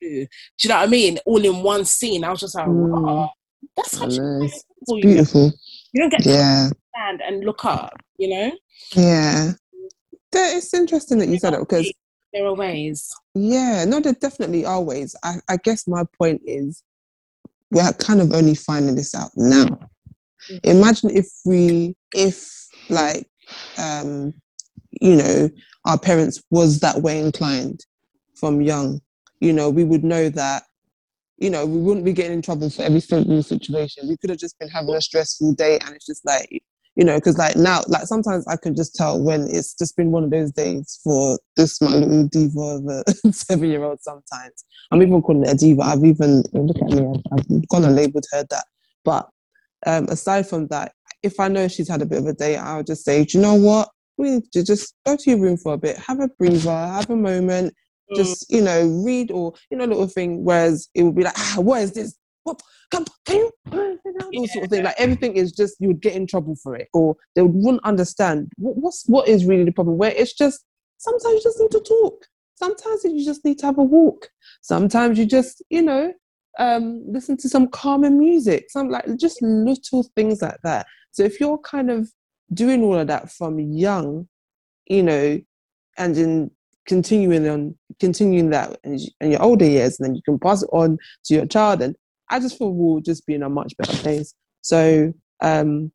Do 0.01 0.27
you 0.63 0.69
know 0.69 0.75
what 0.75 0.83
I 0.83 0.87
mean? 0.87 1.19
All 1.25 1.43
in 1.43 1.63
one 1.63 1.85
scene. 1.85 2.23
I 2.23 2.29
was 2.31 2.39
just 2.41 2.55
like, 2.55 2.67
Mm. 2.67 2.89
wow, 3.03 3.31
that's 3.75 3.99
I 3.99 4.05
actually 4.05 4.19
know, 4.19 4.37
quite 4.39 4.51
it's 4.81 4.89
know? 4.89 5.01
Beautiful. 5.01 5.51
You 5.93 6.01
don't 6.01 6.09
get 6.09 6.23
to 6.23 6.29
Yeah. 6.29 6.69
stand 6.95 7.21
and 7.25 7.43
look 7.45 7.63
up, 7.65 7.93
you 8.17 8.29
know? 8.29 8.51
Yeah. 8.95 9.51
That- 10.31 10.55
It's 10.55 10.73
interesting 10.73 11.19
that 11.19 11.27
you 11.29 11.37
said 11.39 11.53
it 11.53 11.59
because 11.59 11.91
There 12.33 12.45
are 12.45 12.55
ways. 12.55 13.13
Yeah, 13.35 13.85
no, 13.85 13.99
there 13.99 14.13
definitely 14.13 14.65
are 14.65 14.81
ways. 14.81 15.15
I, 15.23 15.35
I 15.49 15.57
guess 15.57 15.87
my 15.87 16.03
point 16.17 16.41
is 16.45 16.83
we're 17.71 17.91
kind 17.93 18.21
of 18.21 18.33
only 18.33 18.55
finding 18.55 18.95
this 18.95 19.13
out 19.15 19.31
now. 19.35 19.67
Imagine 20.63 21.11
if 21.11 21.27
we, 21.45 21.95
if 22.13 22.49
like, 22.89 23.27
um, 23.77 24.33
you 24.99 25.15
know, 25.15 25.49
our 25.85 25.97
parents 25.97 26.41
was 26.51 26.79
that 26.79 27.01
way 27.01 27.19
inclined 27.19 27.85
from 28.35 28.61
young, 28.61 29.01
you 29.39 29.53
know, 29.53 29.69
we 29.69 29.83
would 29.83 30.03
know 30.03 30.29
that, 30.29 30.63
you 31.37 31.49
know, 31.49 31.65
we 31.65 31.79
wouldn't 31.79 32.05
be 32.05 32.13
getting 32.13 32.33
in 32.33 32.41
trouble 32.41 32.69
for 32.69 32.83
every 32.83 32.99
single 32.99 33.41
situation. 33.41 34.07
We 34.07 34.17
could 34.17 34.29
have 34.29 34.39
just 34.39 34.57
been 34.59 34.69
having 34.69 34.93
a 34.93 35.01
stressful 35.01 35.53
day 35.53 35.79
and 35.79 35.95
it's 35.95 36.05
just 36.05 36.25
like, 36.25 36.63
you 37.01 37.05
know, 37.05 37.15
because 37.15 37.39
like 37.39 37.55
now, 37.55 37.81
like 37.87 38.03
sometimes 38.05 38.45
I 38.47 38.57
can 38.57 38.75
just 38.75 38.93
tell 38.93 39.19
when 39.19 39.47
it's 39.49 39.73
just 39.73 39.97
been 39.97 40.11
one 40.11 40.23
of 40.23 40.29
those 40.29 40.51
days 40.51 40.99
for 41.03 41.39
this 41.55 41.81
my 41.81 41.95
little 41.95 42.27
diva 42.27 42.59
of 42.61 42.85
a 42.85 43.33
seven 43.33 43.71
year 43.71 43.83
old 43.83 43.99
sometimes. 44.01 44.63
I'm 44.91 45.01
even 45.01 45.19
calling 45.23 45.41
it 45.41 45.51
a 45.51 45.55
diva. 45.55 45.81
I've 45.81 46.03
even, 46.03 46.43
look 46.53 46.77
at 46.77 46.89
me, 46.91 47.07
I've, 47.31 47.39
I've 47.39 47.67
gone 47.69 47.85
and 47.85 47.95
labeled 47.95 48.25
her 48.33 48.45
that. 48.51 48.65
But 49.03 49.27
um, 49.87 50.09
aside 50.09 50.47
from 50.47 50.67
that, 50.67 50.91
if 51.23 51.39
I 51.39 51.47
know 51.47 51.67
she's 51.67 51.89
had 51.89 52.03
a 52.03 52.05
bit 52.05 52.19
of 52.19 52.27
a 52.27 52.33
day, 52.33 52.55
I'll 52.55 52.83
just 52.83 53.03
say, 53.03 53.25
do 53.25 53.39
you 53.39 53.41
know 53.41 53.55
what? 53.55 53.89
We 54.19 54.29
need 54.29 54.51
to 54.51 54.63
just 54.63 54.93
go 55.03 55.15
to 55.15 55.29
your 55.31 55.39
room 55.39 55.57
for 55.57 55.73
a 55.73 55.79
bit, 55.79 55.97
have 55.97 56.19
a 56.19 56.27
breather, 56.27 56.69
have 56.69 57.09
a 57.09 57.15
moment, 57.15 57.73
Mm. 58.11 58.17
just, 58.17 58.51
you 58.51 58.61
know, 58.61 58.85
read 59.03 59.31
or, 59.31 59.53
you 59.69 59.77
know, 59.77 59.85
little 59.85 60.05
thing. 60.07 60.43
Whereas 60.43 60.89
it 60.93 61.03
would 61.03 61.15
be 61.15 61.23
like, 61.23 61.33
ah, 61.37 61.55
what 61.57 61.81
is 61.81 61.93
this? 61.93 62.13
What? 62.43 62.61
Come, 62.89 63.05
can 63.25 63.37
you? 63.37 63.51
All 63.71 64.47
sort 64.47 64.65
of 64.65 64.71
thing. 64.71 64.83
Like 64.83 64.95
everything 64.97 65.35
is 65.35 65.51
just, 65.51 65.75
you 65.79 65.89
would 65.89 66.01
get 66.01 66.15
in 66.15 66.27
trouble 66.27 66.55
for 66.55 66.75
it 66.75 66.87
or 66.93 67.15
they 67.35 67.41
wouldn't 67.41 67.83
understand 67.83 68.51
what, 68.57 68.77
what's, 68.77 69.05
what 69.07 69.27
is 69.27 69.45
really 69.45 69.65
the 69.65 69.71
problem. 69.71 69.97
Where 69.97 70.11
it's 70.11 70.33
just, 70.33 70.65
sometimes 70.97 71.35
you 71.35 71.41
just 71.43 71.59
need 71.59 71.71
to 71.71 71.81
talk. 71.81 72.25
Sometimes 72.55 73.03
you 73.03 73.25
just 73.25 73.43
need 73.43 73.59
to 73.59 73.65
have 73.65 73.77
a 73.77 73.83
walk. 73.83 74.29
Sometimes 74.61 75.17
you 75.17 75.25
just, 75.25 75.63
you 75.69 75.81
know, 75.81 76.13
um, 76.59 77.03
listen 77.07 77.37
to 77.37 77.49
some 77.49 77.67
calming 77.67 78.19
music, 78.19 78.69
some 78.69 78.89
like 78.89 79.05
just 79.17 79.41
little 79.41 80.03
things 80.15 80.41
like 80.41 80.57
that. 80.63 80.85
So 81.11 81.23
if 81.23 81.39
you're 81.39 81.57
kind 81.57 81.89
of 81.89 82.09
doing 82.53 82.83
all 82.83 82.99
of 82.99 83.07
that 83.07 83.31
from 83.31 83.59
young, 83.59 84.27
you 84.85 85.03
know, 85.03 85.39
and 85.97 86.17
in 86.17 86.51
continuing 86.85 87.47
on 87.47 87.75
continuing 87.99 88.49
that 88.49 88.79
in, 88.83 88.99
in 89.19 89.31
your 89.31 89.41
older 89.41 89.65
years, 89.65 89.99
and 89.99 90.07
then 90.07 90.15
you 90.15 90.21
can 90.23 90.39
pass 90.39 90.63
it 90.63 90.69
on 90.71 90.97
to 91.25 91.33
your 91.33 91.45
child, 91.45 91.81
and 91.81 91.95
I 92.31 92.39
just 92.39 92.57
feel 92.57 92.73
we'll 92.73 93.01
just 93.01 93.25
be 93.27 93.35
in 93.35 93.43
a 93.43 93.49
much 93.49 93.75
better 93.77 93.97
place. 93.97 94.33
So 94.61 95.13
um, 95.41 95.91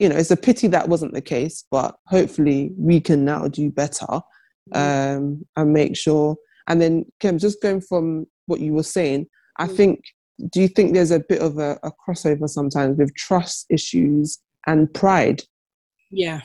you 0.00 0.08
know, 0.08 0.16
it's 0.16 0.30
a 0.30 0.36
pity 0.36 0.66
that 0.68 0.88
wasn't 0.88 1.12
the 1.12 1.20
case, 1.20 1.64
but 1.70 1.94
hopefully 2.06 2.72
we 2.78 3.00
can 3.00 3.24
now 3.24 3.46
do 3.48 3.70
better 3.70 4.20
um, 4.72 5.44
and 5.56 5.72
make 5.72 5.94
sure. 5.94 6.36
And 6.68 6.80
then, 6.80 7.04
Kim, 7.20 7.38
just 7.38 7.60
going 7.60 7.82
from 7.82 8.26
what 8.46 8.60
you 8.60 8.72
were 8.72 8.82
saying, 8.82 9.26
I 9.58 9.66
Mm. 9.66 9.76
think, 9.76 10.04
do 10.50 10.62
you 10.62 10.68
think 10.68 10.94
there's 10.94 11.10
a 11.10 11.20
bit 11.20 11.42
of 11.42 11.58
a, 11.58 11.78
a 11.82 11.92
crossover 11.92 12.48
sometimes 12.48 12.96
with 12.96 13.14
trust 13.14 13.66
issues 13.68 14.38
and 14.66 14.92
pride? 14.94 15.42
Yeah. 16.10 16.40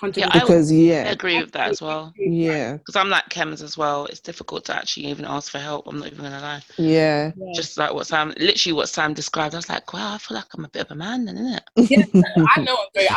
100%. 0.00 0.16
Yeah, 0.16 0.28
I- 0.30 0.38
Because, 0.40 0.70
I 0.70 0.74
yeah, 0.74 1.10
agree 1.10 1.40
with 1.40 1.52
that 1.52 1.70
as 1.70 1.82
well. 1.82 2.12
yeah, 2.16 2.76
Because 2.76 2.96
I'm 2.96 3.08
like 3.10 3.28
Kems 3.30 3.62
as 3.62 3.76
well. 3.76 4.06
It's 4.06 4.20
difficult 4.20 4.64
to 4.66 4.76
actually 4.76 5.06
even 5.06 5.24
ask 5.24 5.50
for 5.52 5.58
help. 5.58 5.86
I'm 5.86 5.98
not 5.98 6.06
even 6.08 6.24
gonna 6.24 6.40
lie. 6.40 6.62
yeah. 6.76 7.32
Yeah. 7.36 7.52
Just 7.54 7.76
like 7.78 7.92
what 7.94 8.06
Sam, 8.06 8.32
literally 8.38 8.74
what 8.74 8.88
Sam 8.88 9.14
described. 9.14 9.54
I 9.54 9.58
was 9.58 9.68
like, 9.68 9.92
wow, 9.92 10.14
I 10.14 10.18
feel 10.18 10.36
like 10.36 10.46
I'm 10.54 10.64
a 10.64 10.68
bit 10.68 10.82
of 10.82 10.90
a 10.90 10.94
man 10.94 11.24
then, 11.24 11.36
isn't 11.76 12.24
I 12.48 12.60
know 12.62 12.76
I'm 12.76 12.92
very. 12.94 13.08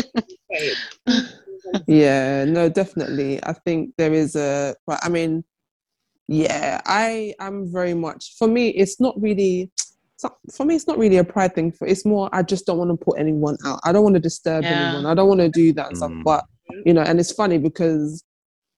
It? 0.52 0.76
yeah 1.86 2.44
no 2.44 2.68
definitely 2.68 3.38
i 3.44 3.52
think 3.52 3.94
there 3.96 4.12
is 4.12 4.34
a 4.34 4.74
but 4.86 4.98
i 5.04 5.08
mean 5.08 5.44
yeah 6.26 6.80
i 6.86 7.32
am 7.38 7.70
very 7.72 7.94
much 7.94 8.34
for 8.38 8.48
me 8.48 8.70
it's 8.70 8.98
not 9.00 9.14
really 9.20 9.70
so- 10.20 10.36
for 10.54 10.64
me 10.66 10.74
it's 10.76 10.86
not 10.86 10.98
really 10.98 11.16
a 11.18 11.24
pride 11.24 11.54
thing 11.54 11.70
for 11.72 11.86
it's 11.86 12.04
more 12.04 12.28
i 12.32 12.42
just 12.42 12.66
don't 12.66 12.78
want 12.78 12.90
to 12.90 13.04
put 13.04 13.18
anyone 13.18 13.56
out 13.66 13.78
i 13.84 13.90
don't 13.92 14.02
want 14.04 14.14
to 14.14 14.20
disturb 14.20 14.62
Yeah. 14.64 14.88
anyone 14.88 15.06
i 15.06 15.14
don't 15.14 15.28
want 15.28 15.40
to 15.40 15.48
do 15.48 15.72
that 15.78 15.96
stuff 15.96 16.10
Mm. 16.10 16.24
but 16.24 16.44
you 16.86 16.92
know 16.94 17.02
and 17.02 17.18
it's 17.20 17.32
funny 17.32 17.58
because 17.58 18.22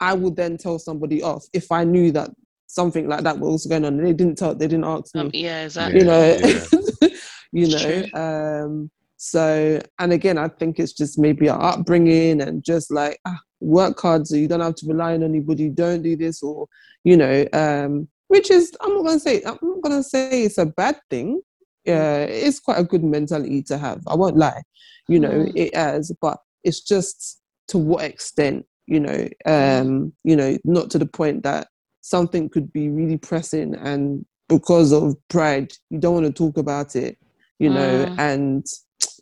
i 0.01 0.13
would 0.15 0.37
then 0.37 0.57
tell 0.57 0.79
somebody 0.79 1.23
off 1.23 1.45
if 1.53 1.71
i 1.73 1.83
knew 1.85 2.11
that 2.13 2.31
something 2.67 3.07
like 3.09 3.23
that 3.25 3.39
was 3.39 3.67
going 3.67 3.85
on 3.85 3.97
they 3.99 4.13
didn't 4.15 4.39
tell 4.39 4.55
they 4.55 4.67
didn't 4.67 4.85
ask 4.95 5.15
me 5.15 5.21
Um, 5.21 5.31
yeah, 5.35 5.65
exactly. 5.65 5.99
you 6.01 6.07
know 6.07 6.25
Yeah. 6.43 7.09
you 7.53 7.67
know 7.69 7.91
um 8.25 8.91
so 9.17 9.81
and 9.99 10.13
again 10.13 10.39
i 10.39 10.49
think 10.49 10.79
it's 10.81 10.95
just 10.95 11.19
maybe 11.19 11.49
our 11.49 11.63
upbringing 11.73 12.41
and 12.41 12.65
just 12.65 12.91
like 12.91 13.19
ah, 13.27 13.39
work 13.61 14.01
hard 14.01 14.27
so 14.27 14.37
you 14.37 14.49
don't 14.49 14.61
have 14.61 14.75
to 14.77 14.87
rely 14.87 15.13
on 15.15 15.23
anybody 15.23 15.69
don't 15.69 16.03
do 16.03 16.17
this 16.17 16.43
or 16.43 16.67
you 17.05 17.17
know 17.17 17.45
um 17.53 18.09
which 18.33 18.51
is 18.51 18.73
i'm 18.81 18.95
not 18.95 19.05
gonna 19.07 19.19
say 19.21 19.43
i'm 19.45 19.59
not 19.63 19.81
gonna 19.83 20.03
say 20.03 20.43
it's 20.45 20.59
a 20.59 20.67
bad 20.67 20.97
thing 21.11 21.41
yeah 21.85 22.19
it's 22.23 22.61
quite 22.61 22.79
a 22.79 22.85
good 22.93 23.05
mentality 23.05 23.63
to 23.63 23.77
have 23.77 24.01
i 24.07 24.15
won't 24.15 24.37
lie 24.37 24.63
you 25.09 25.19
know 25.21 25.31
Mm. 25.31 25.53
it 25.55 25.75
has 25.75 26.13
but 26.21 26.39
it's 26.65 26.81
just 26.81 27.41
to 27.69 27.79
what 27.79 28.05
extent 28.05 28.65
you 28.87 29.01
know 29.01 29.29
um 29.47 30.13
you 30.25 30.37
know 30.37 30.57
not 30.65 30.91
to 30.91 30.99
the 30.99 31.07
point 31.19 31.43
that 31.43 31.69
something 32.01 32.49
could 32.49 32.73
be 32.73 32.89
really 32.89 33.19
pressing 33.19 33.75
and 33.77 34.25
because 34.49 34.93
of 34.93 35.15
pride 35.29 35.73
you 35.91 35.99
don't 35.99 36.15
want 36.15 36.27
to 36.27 36.33
talk 36.33 36.57
about 36.59 36.97
it 36.97 37.17
you 37.59 37.71
know 37.71 38.05
Mm. 38.07 38.15
and 38.19 38.67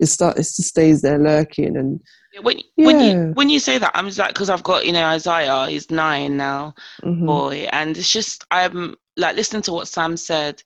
it 0.01 0.07
start 0.07 0.37
it 0.39 0.43
just 0.43 0.63
stays 0.65 1.03
there 1.03 1.19
lurking 1.19 1.77
and 1.77 2.01
When 2.43 2.59
when 2.83 2.99
Yeah. 2.99 3.01
you 3.01 3.15
when 3.35 3.49
you 3.49 3.59
say 3.59 3.79
that, 3.79 3.93
I'm 3.95 4.07
just 4.07 4.19
like 4.19 4.35
because 4.35 4.51
I've 4.51 4.63
got 4.63 4.87
you 4.87 4.93
know 4.93 5.05
Isaiah, 5.05 5.67
he's 5.69 5.91
nine 5.91 6.37
now, 6.37 6.75
Mhm. 7.03 7.27
boy, 7.27 7.69
and 7.73 7.97
it's 7.97 8.13
just 8.13 8.45
I'm 8.51 8.97
like 9.17 9.37
listening 9.37 9.63
to 9.63 9.73
what 9.73 9.89
Sam 9.89 10.17
said, 10.17 10.63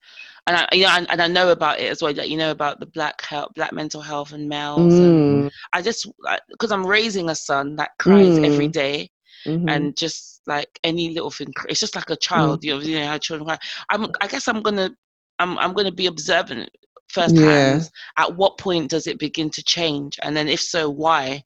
and 0.46 0.56
I 0.56 0.68
you 0.72 0.84
know 0.84 0.90
and, 0.90 1.10
and 1.10 1.22
I 1.22 1.26
know 1.28 1.50
about 1.50 1.80
it 1.80 1.90
as 1.90 2.02
well. 2.02 2.12
Like 2.14 2.28
you 2.28 2.36
know 2.36 2.50
about 2.50 2.80
the 2.80 2.86
black 2.86 3.22
health, 3.22 3.52
black 3.54 3.72
mental 3.72 4.02
health 4.02 4.32
and 4.32 4.48
males. 4.48 5.00
And 5.00 5.22
Mm, 5.22 5.48
I 5.72 5.82
just 5.82 6.06
because 6.50 6.70
I'm 6.72 6.86
raising 6.86 7.28
a 7.28 7.34
son 7.34 7.76
that 7.76 7.90
cries 7.98 8.38
every 8.42 8.68
day, 8.68 9.10
Mm-hmm. 9.46 9.68
and 9.68 9.96
just 9.96 10.42
like 10.46 10.78
any 10.84 11.10
little 11.10 11.30
thing, 11.30 11.52
it's 11.68 11.80
just 11.80 11.96
like 11.96 12.10
a 12.10 12.16
child. 12.16 12.64
You 12.64 12.74
know, 12.74 12.80
you 12.80 12.98
know 13.00 13.06
how 13.06 13.18
children 13.18 13.46
cry. 13.48 13.58
I'm 13.90 14.06
I 14.20 14.26
guess 14.28 14.48
I'm 14.48 14.62
gonna 14.62 14.90
I'm 15.38 15.58
I'm 15.58 15.72
gonna 15.74 15.92
be 15.92 16.06
observant 16.06 16.70
firsthand. 17.09 17.82
Yeah. 18.16 18.24
At 18.24 18.36
what 18.36 18.59
point 18.59 18.90
does 18.90 19.07
it 19.07 19.18
begin 19.18 19.50
to 19.50 19.62
change, 19.62 20.18
and 20.22 20.36
then 20.36 20.48
if 20.48 20.61
so, 20.61 20.88
why? 20.90 21.44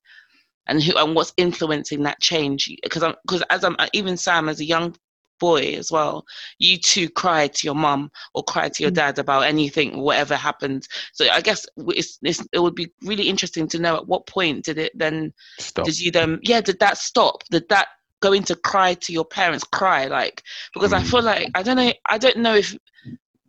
and 0.66 0.82
who 0.82 0.94
and 0.96 1.14
what's 1.14 1.32
influencing 1.38 2.02
that 2.02 2.20
change 2.20 2.70
because 2.82 3.02
i'm 3.02 3.14
because 3.26 3.42
as 3.50 3.64
i'm 3.64 3.76
even 3.94 4.16
sam 4.16 4.48
as 4.48 4.61
a 4.61 4.64
young 4.64 4.94
boy 5.40 5.74
as 5.78 5.90
well 5.90 6.24
you 6.59 6.76
too 6.76 7.09
cry 7.09 7.46
to 7.46 7.66
your 7.66 7.74
mum 7.74 8.11
or 8.34 8.42
cry 8.44 8.68
to 8.68 8.82
your 8.82 8.90
Mm. 8.90 8.94
dad 8.94 9.18
about 9.18 9.44
anything 9.44 9.98
whatever 10.00 10.36
happened 10.36 10.86
so 11.12 11.26
i 11.30 11.40
guess 11.40 11.64
it's, 11.78 12.18
it's, 12.22 12.46
it 12.52 12.59
would 12.59 12.74
be 12.74 12.92
really 13.02 13.28
interesting 13.28 13.66
to 13.68 13.78
know 13.78 13.96
at 13.96 14.06
what 14.06 14.26
point 14.26 14.64
did 14.64 14.78
it 14.78 14.92
then 14.94 15.32
Stop. 15.59 15.86
did 15.86 15.98
you 15.98 16.11
then 16.11 16.38
yeah 16.42 16.61
did 16.61 16.78
that 16.80 16.98
stop 16.98 17.42
did 17.50 17.66
that 17.68 17.88
going 18.20 18.42
to 18.42 18.54
cry 18.56 18.94
to 18.94 19.12
your 19.12 19.24
parents 19.24 19.64
cry 19.64 20.06
like 20.06 20.42
because 20.74 20.92
i 20.92 21.00
Mm. 21.00 21.06
feel 21.06 21.22
like 21.22 21.48
i 21.54 21.62
don't 21.62 21.76
know 21.76 21.92
i 22.11 22.18
don't 22.18 22.36
know 22.36 22.54
if 22.54 22.76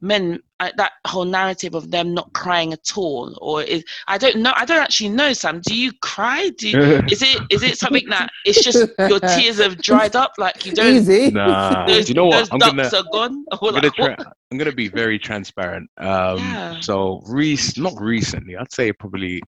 men 0.02 0.39
uh, 0.60 0.70
that 0.78 0.91
whole 1.08 1.26
narrative 1.26 1.74
of 1.76 1.91
them 1.91 2.14
not 2.14 2.32
crying 2.34 2.74
at 2.74 2.97
all 2.97 3.38
or 3.41 3.62
is 3.64 3.84
i 4.08 4.18
don't 4.18 4.38
know 4.38 4.52
i 4.56 4.66
don't 4.66 4.80
actually 4.82 5.10
know 5.10 5.32
sam 5.34 5.62
do 5.66 5.74
you 5.76 5.91
cry 6.02 6.50
do 6.58 6.70
you, 6.70 6.78
is 7.12 7.22
it 7.22 7.41
is 7.50 7.64
it 7.64 7.78
something 7.78 8.08
that 8.10 8.30
it's 8.45 8.64
just 8.64 8.89
your 9.08 9.20
tears 9.20 9.58
have 9.60 9.78
dried 9.82 10.16
up 10.16 10.32
like 10.38 10.66
you 10.66 10.72
don't 10.74 10.95
Easy. 10.95 11.32
Nah. 11.32 11.86
those, 11.88 12.06
Do 12.06 12.10
you 12.10 12.16
know 12.16 12.26
what? 12.28 12.38
those 12.39 12.50
I'm 12.52 12.60
gonna 12.60 12.84
are 12.93 13.04
gone 13.12 13.45
I'm 13.52 13.58
gonna 13.60 13.82
like, 13.84 13.93
try, 13.93 14.10
what? 14.10 14.28
I'm 14.52 14.58
gonna 14.58 14.72
be 14.72 14.88
very 14.88 15.20
transparent. 15.20 15.89
Um, 15.97 16.38
Yeah. 16.38 16.80
so 16.82 17.22
rec- 17.28 17.78
not 17.78 17.93
recently, 18.00 18.56
I'd 18.58 18.72
say 18.72 18.91
probably 18.93 19.41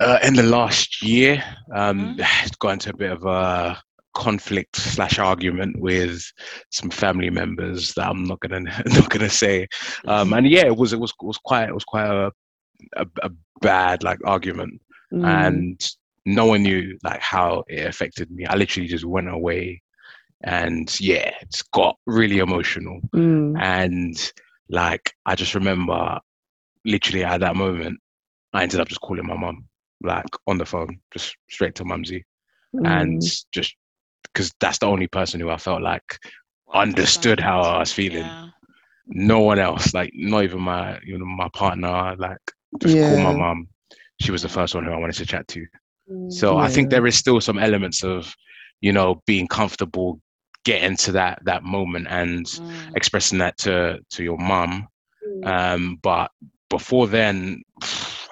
uh, 0.00 0.18
in 0.24 0.34
the 0.34 0.42
last 0.42 1.02
year, 1.02 1.42
um, 1.74 2.16
Mhm. 2.16 2.58
gone 2.58 2.72
into 2.74 2.90
a 2.90 2.96
bit 2.96 3.10
of 3.12 3.24
a 3.24 3.80
conflict 4.14 4.76
slash 4.76 5.18
argument 5.18 5.78
with 5.80 6.22
some 6.70 6.90
family 6.90 7.30
members 7.30 7.94
that 7.94 8.08
I'm 8.08 8.24
not 8.24 8.40
gonna 8.40 8.60
not 8.86 9.08
gonna 9.10 9.28
say. 9.30 9.66
Um, 10.06 10.32
and 10.32 10.48
yeah, 10.48 10.66
it 10.66 10.76
was 10.76 10.92
it 10.92 11.00
was 11.00 11.12
it 11.20 11.24
was 11.26 11.38
quite 11.38 11.68
it 11.68 11.74
was 11.74 11.84
quite 11.84 12.06
a 12.06 12.30
a, 12.96 13.06
a 13.22 13.30
bad 13.60 14.02
like 14.02 14.18
argument, 14.24 14.80
Mm. 15.12 15.24
and 15.26 15.90
no 16.24 16.46
one 16.46 16.62
knew 16.62 16.96
like 17.04 17.20
how 17.20 17.64
it 17.68 17.86
affected 17.86 18.30
me. 18.30 18.46
I 18.46 18.54
literally 18.56 18.88
just 18.88 19.04
went 19.04 19.28
away, 19.28 19.82
and 20.44 20.98
yeah, 21.00 21.32
it's 21.42 21.62
got 21.62 21.96
really 22.06 22.38
emotional 22.38 23.00
Mm. 23.14 23.60
and 23.60 24.32
like 24.68 25.12
I 25.26 25.34
just 25.34 25.54
remember 25.54 26.18
literally 26.84 27.24
at 27.24 27.40
that 27.40 27.56
moment 27.56 27.98
I 28.52 28.62
ended 28.62 28.80
up 28.80 28.88
just 28.88 29.00
calling 29.00 29.26
my 29.26 29.36
mum 29.36 29.66
like 30.02 30.26
on 30.46 30.58
the 30.58 30.64
phone 30.64 30.98
just 31.12 31.36
straight 31.50 31.74
to 31.76 31.84
mumsy 31.84 32.24
and 32.84 33.20
Mm. 33.20 33.44
just 33.52 33.76
because 34.24 34.52
that's 34.60 34.78
the 34.78 34.86
only 34.86 35.06
person 35.08 35.40
who 35.40 35.50
I 35.50 35.56
felt 35.56 35.82
like 35.82 36.18
understood 36.72 37.40
how 37.40 37.60
I 37.62 37.78
was 37.78 37.92
feeling 37.92 38.34
yeah. 38.34 38.50
no 39.08 39.40
one 39.40 39.58
else 39.58 39.94
like 39.94 40.10
not 40.14 40.44
even 40.44 40.60
my 40.60 40.98
you 41.04 41.18
know 41.18 41.24
my 41.26 41.48
partner 41.54 42.14
like 42.18 42.38
just 42.80 42.98
call 43.00 43.18
my 43.18 43.32
Yeah. 43.32 43.32
mum 43.32 43.68
she 44.20 44.30
was 44.30 44.42
the 44.42 44.48
first 44.48 44.74
one 44.74 44.84
who 44.84 44.92
I 44.92 44.98
wanted 44.98 45.16
to 45.16 45.26
chat 45.26 45.46
to 45.48 45.66
so 46.28 46.56
I 46.56 46.68
think 46.68 46.90
there 46.90 47.06
is 47.06 47.16
still 47.16 47.40
some 47.40 47.58
elements 47.58 48.02
of 48.04 48.34
you 48.80 48.92
know 48.92 49.22
being 49.26 49.46
comfortable 49.48 50.20
getting 50.64 50.96
to 50.96 51.12
that 51.12 51.40
that 51.44 51.62
moment 51.64 52.06
and 52.08 52.46
Mm. 52.52 52.94
expressing 52.94 53.38
that 53.38 53.58
to 53.58 53.98
to 54.10 54.22
your 54.22 54.38
mum 54.38 54.88
um 55.44 55.98
but 56.02 56.30
before 56.68 57.06
then 57.06 57.62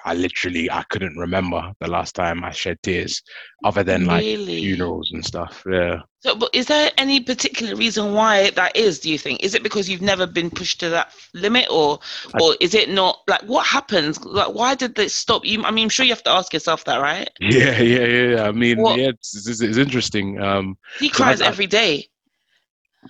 i 0.05 0.13
literally 0.13 0.69
i 0.71 0.83
couldn't 0.89 1.15
remember 1.17 1.71
the 1.79 1.87
last 1.87 2.15
time 2.15 2.43
i 2.43 2.51
shed 2.51 2.77
tears 2.83 3.21
other 3.63 3.83
than 3.83 4.05
like 4.05 4.23
really 4.23 4.61
funerals 4.61 5.11
and 5.13 5.25
stuff 5.25 5.63
yeah 5.71 5.97
So, 6.23 6.35
but 6.35 6.49
is 6.53 6.67
there 6.67 6.91
any 6.97 7.19
particular 7.19 7.75
reason 7.75 8.13
why 8.13 8.51
that 8.51 8.75
is? 8.75 8.99
Do 8.99 9.09
you 9.09 9.17
think 9.17 9.41
is 9.41 9.55
it 9.55 9.63
because 9.63 9.89
you've 9.89 10.03
never 10.13 10.27
been 10.27 10.51
pushed 10.51 10.79
to 10.81 10.89
that 10.89 11.07
limit, 11.33 11.65
or, 11.71 11.97
I- 12.35 12.39
or 12.41 12.55
is 12.59 12.73
it 12.81 12.89
not? 12.89 13.15
Like, 13.27 13.41
what 13.53 13.65
happens? 13.65 14.23
Like, 14.23 14.53
why 14.53 14.75
did 14.75 14.93
this 14.93 15.15
stop 15.15 15.41
you? 15.45 15.63
I 15.65 15.71
mean, 15.71 15.85
I'm 15.85 15.89
sure 15.89 16.05
you 16.05 16.13
have 16.13 16.21
to 16.29 16.35
ask 16.39 16.53
yourself 16.53 16.83
that, 16.85 17.01
right? 17.01 17.27
yeah 17.39 17.81
yeah 17.81 18.05
yeah, 18.15 18.27
yeah. 18.35 18.43
i 18.49 18.51
mean 18.51 18.77
What- 18.77 18.99
yeah 18.99 19.09
it's, 19.17 19.33
it's, 19.49 19.61
it's 19.61 19.79
interesting 19.85 20.27
um 20.47 20.77
He 20.99 21.09
cries 21.09 21.41
I- 21.41 21.47
every 21.51 21.65
day. 21.81 21.93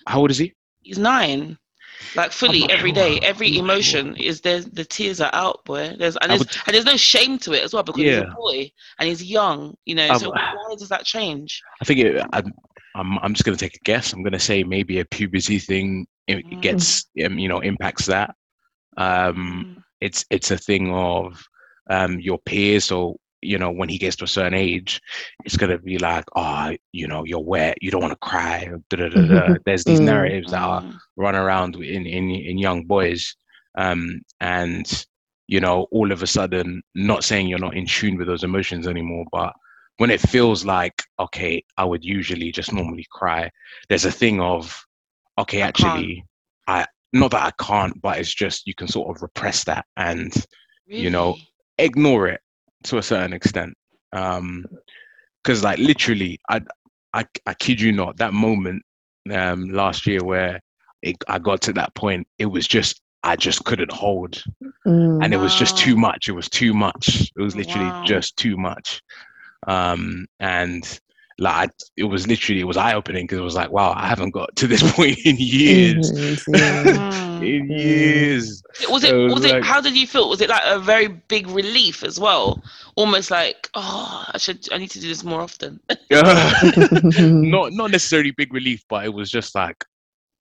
how 0.08 0.20
old 0.22 0.32
is 0.32 0.38
he 0.38 0.54
He's 0.82 0.98
nine, 0.98 1.58
like 2.16 2.32
fully 2.32 2.64
every 2.70 2.92
day. 2.92 3.02
every 3.02 3.12
sure. 3.12 3.20
day. 3.20 3.28
Every 3.28 3.48
I'm 3.48 3.54
not 3.68 3.74
emotion 3.76 4.16
is 4.18 4.42
there. 4.42 4.62
The 4.62 4.86
tears 4.86 5.22
are 5.22 5.30
out, 5.34 5.64
boy. 5.66 5.96
There's 5.98 6.18
and 6.18 6.30
there's, 6.32 6.40
would- 6.40 6.56
and 6.68 6.74
there's 6.74 6.86
no 6.86 6.98
shame 6.98 7.38
to 7.40 7.54
it 7.54 7.64
as 7.64 7.74
well 7.74 7.84
because 7.84 8.02
he's 8.02 8.18
a 8.18 8.34
boy 8.36 8.72
and 9.00 9.08
he's 9.10 9.24
young. 9.24 9.76
You 9.86 9.96
know, 9.96 10.18
so 10.18 10.28
would- 10.30 10.36
why 10.36 10.76
does 10.78 10.90
that 10.90 11.06
change? 11.06 11.62
i 11.82 11.86
think 11.86 12.00
it, 12.00 12.22
I, 12.34 12.44
i'm 12.96 13.18
i'm 13.20 13.34
just 13.34 13.46
going 13.46 13.58
to 13.58 13.66
take 13.66 13.76
a 13.76 13.84
guess 13.86 14.12
i'm 14.14 14.22
going 14.24 14.34
to 14.34 14.40
say 14.40 14.64
maybe 14.64 15.00
a 15.00 15.06
puberty 15.06 15.60
thing 15.60 16.06
it, 16.28 16.38
it 16.40 16.46
Mm. 16.46 16.62
gets 16.62 17.06
um, 17.26 17.40
you 17.40 17.48
know 17.48 17.60
impacts 17.62 18.06
that 18.08 18.36
um 18.98 19.76
Mm. 19.78 19.84
it's 20.02 20.26
it's 20.30 20.52
a 20.52 20.58
thing 20.58 20.94
of 20.94 21.42
um 21.90 22.20
your 22.20 22.38
peers 22.40 22.86
so 22.86 23.18
you 23.42 23.58
know 23.58 23.72
when 23.72 23.90
he 23.90 23.98
gets 23.98 24.16
to 24.18 24.26
a 24.26 24.28
certain 24.28 24.54
age 24.54 25.02
it's 25.46 25.58
going 25.58 25.70
to 25.72 25.78
be 25.80 25.98
like 25.98 26.26
oh 26.36 26.76
you 26.92 27.08
know 27.08 27.24
you're 27.26 27.40
wet 27.44 27.78
you 27.82 27.92
don't 27.92 28.02
want 28.02 28.14
to 28.14 28.28
cry 28.28 28.70
there's 29.66 29.84
these 29.86 30.00
Mm. 30.00 30.06
narratives 30.06 30.52
that 30.52 30.62
are 30.62 30.84
run 31.18 31.36
around 31.36 31.76
in 31.76 32.06
in, 32.06 32.30
in 32.32 32.58
young 32.58 32.84
boys 32.86 33.36
um 33.78 34.22
and 34.40 35.06
you 35.48 35.60
know 35.60 35.88
all 35.92 36.12
of 36.12 36.22
a 36.24 36.28
sudden 36.28 36.82
not 36.96 37.24
saying 37.24 37.48
you're 37.48 37.60
not 37.60 37.76
in 37.76 37.86
tune 37.86 38.18
with 38.18 38.28
those 38.28 38.44
emotions 38.44 38.88
anymore 38.88 39.26
but 39.32 39.54
when 39.98 40.10
it 40.12 40.20
feels 40.22 40.66
like 40.66 41.04
okay 41.20 41.64
i 41.78 41.84
would 41.86 42.04
usually 42.04 42.52
just 42.52 42.74
normally 42.74 43.06
cry 43.12 43.50
there's 43.90 44.06
a 44.06 44.12
thing 44.12 44.40
of 44.42 44.86
okay 45.38 45.62
I 45.62 45.68
actually 45.68 46.24
i 46.68 46.86
not 47.14 47.32
that 47.32 47.44
i 47.44 47.64
can't 47.64 48.00
but 48.02 48.18
it's 48.20 48.34
just 48.34 48.68
you 48.68 48.74
can 48.76 48.88
sort 48.88 49.16
of 49.16 49.22
repress 49.22 49.64
that 49.66 49.86
and 49.98 50.34
you 50.96 51.10
know, 51.10 51.36
ignore 51.78 52.28
it 52.28 52.42
to 52.84 52.98
a 52.98 53.04
certain 53.04 53.34
extent. 53.34 53.74
Um 54.14 54.66
because 55.44 55.64
like 55.64 55.80
literally 55.80 56.40
I, 56.50 56.62
I 57.14 57.26
i 57.48 57.54
kid 57.56 57.82
you 57.82 57.92
not 57.92 58.18
that 58.18 58.34
moment 58.34 58.84
um 59.32 59.70
last 59.70 60.06
year 60.06 60.24
where 60.24 60.60
it, 61.02 61.16
i 61.28 61.40
got 61.40 61.62
to 61.62 61.74
that 61.74 61.94
point 61.96 62.28
it 62.38 62.46
was 62.46 62.68
just 62.68 63.02
i 63.24 63.36
just 63.36 63.64
couldn't 63.66 63.92
hold. 63.92 64.44
Mm. 64.86 65.24
and 65.24 65.34
it 65.34 65.38
was 65.38 65.54
just 65.54 65.78
too 65.78 65.96
much. 65.96 66.28
It 66.28 66.32
was 66.32 66.50
too 66.50 66.74
much. 66.74 67.32
It 67.38 67.42
was 67.42 67.56
literally 67.56 67.92
Wow. 67.92 68.02
just 68.06 68.38
too 68.38 68.58
much. 68.58 69.02
Um 69.68 70.26
and 70.40 71.00
like 71.42 71.70
I, 71.70 71.74
it 71.98 72.04
was 72.06 72.28
literally 72.28 72.62
it 72.62 72.68
was 72.72 72.78
eye-opening 72.78 73.26
because 73.26 73.40
it 73.40 73.48
was 73.52 73.56
like 73.56 73.72
wow 73.72 73.92
i 73.96 74.06
haven't 74.08 74.32
got 74.32 74.56
to 74.58 74.68
this 74.68 74.84
point 74.96 75.18
in 75.26 75.36
years 75.40 76.12
Years, 76.12 76.46
yeah. 76.48 76.84
Mm. 76.86 77.42
in 77.56 77.68
Mm. 77.68 77.80
years 77.80 78.64
Was 78.90 79.04
it? 79.04 79.14
It 79.14 79.18
was 79.18 79.34
Was 79.36 79.46
it? 79.46 79.64
How 79.64 79.82
did 79.82 79.96
you 79.98 80.06
feel? 80.08 80.30
Was 80.30 80.42
it 80.42 80.50
like 80.50 80.62
a 80.66 80.80
very 80.80 81.08
big 81.34 81.48
relief 81.48 82.04
as 82.04 82.20
well? 82.20 82.62
Almost 82.96 83.32
like, 83.32 83.70
oh, 83.74 84.24
I 84.34 84.38
should. 84.38 84.60
I 84.72 84.78
need 84.78 84.92
to 84.92 85.00
do 85.02 85.08
this 85.08 85.24
more 85.24 85.42
often. 85.42 85.80
not 86.12 87.74
not 87.74 87.90
necessarily 87.92 88.32
big 88.32 88.54
relief, 88.54 88.84
but 88.90 89.06
it 89.06 89.14
was 89.14 89.30
just 89.32 89.56
like 89.56 89.84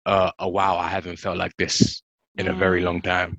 uh, 0.07 0.31
a 0.39 0.49
wow, 0.49 0.77
I 0.77 0.89
haven't 0.89 1.19
felt 1.19 1.39
like 1.39 1.57
this 1.57 2.03
in 2.37 2.49
a 2.49 2.53
very 2.53 2.83
long 2.83 3.01
time, 3.03 3.33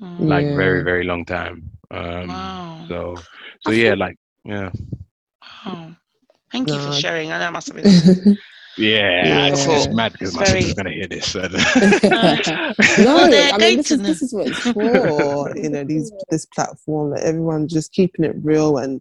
Mm. 0.00 0.28
like 0.28 0.46
very 0.56 0.78
Yeah. 0.78 0.84
very 0.84 1.04
long 1.04 1.24
time. 1.24 1.70
Um, 1.90 2.28
Wow. 2.28 2.84
So 2.88 3.16
so 3.62 3.70
I 3.70 3.74
yeah, 3.74 3.90
thought- 3.90 3.98
like 4.04 4.16
yeah, 4.44 4.70
Wow. 5.66 5.96
Thank 6.54 6.68
you 6.70 6.78
for 6.80 6.92
sharing. 6.92 7.32
I 7.32 7.38
know 7.40 7.48
it 7.48 7.50
must 7.50 7.66
have 7.66 7.76
been. 7.76 8.38
yeah. 8.78 9.46
It's, 9.48 9.66
it's 9.66 9.86
Yeah. 9.86 9.92
mad 9.92 10.12
because 10.12 10.28
It's 10.30 10.36
my 10.38 10.44
sister's 10.44 10.74
gonna 10.74 10.90
hear 10.92 11.06
this. 11.08 11.34
and- 11.34 11.52
no, 13.04 13.04
Well, 13.14 13.30
they're 13.30 13.52
I 13.52 13.58
going 13.58 13.60
mean 13.60 13.76
this 13.78 13.88
to 13.88 13.94
is 13.94 14.02
this 14.02 14.22
is 14.22 14.32
what 14.32 14.46
it's 14.46 14.58
for. 14.60 15.52
You 15.56 15.68
know, 15.70 15.84
these 15.84 16.12
this 16.30 16.46
platform 16.46 17.10
that 17.14 17.24
everyone's 17.24 17.72
just 17.72 17.92
keeping 17.92 18.24
it 18.24 18.36
real 18.42 18.78
and 18.78 19.00